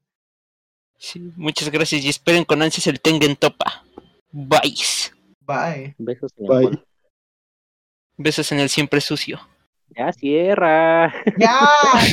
Sí, 0.96 1.32
muchas 1.36 1.70
gracias 1.70 2.04
y 2.04 2.08
esperen 2.08 2.44
con 2.44 2.62
ansias 2.62 2.86
el 2.86 3.00
Tengen 3.00 3.36
Topa. 3.36 3.84
Bye. 4.30 4.76
Bye. 5.40 5.94
Besos 5.98 6.32
en 6.36 6.44
el 6.44 6.50
Bye. 6.50 6.66
culo. 6.68 6.86
Besos 8.16 8.52
en 8.52 8.60
el 8.60 8.68
siempre 8.68 9.00
sucio. 9.00 9.40
Ya 9.96 10.12
cierra. 10.12 11.12
¡Ya! 11.38 11.58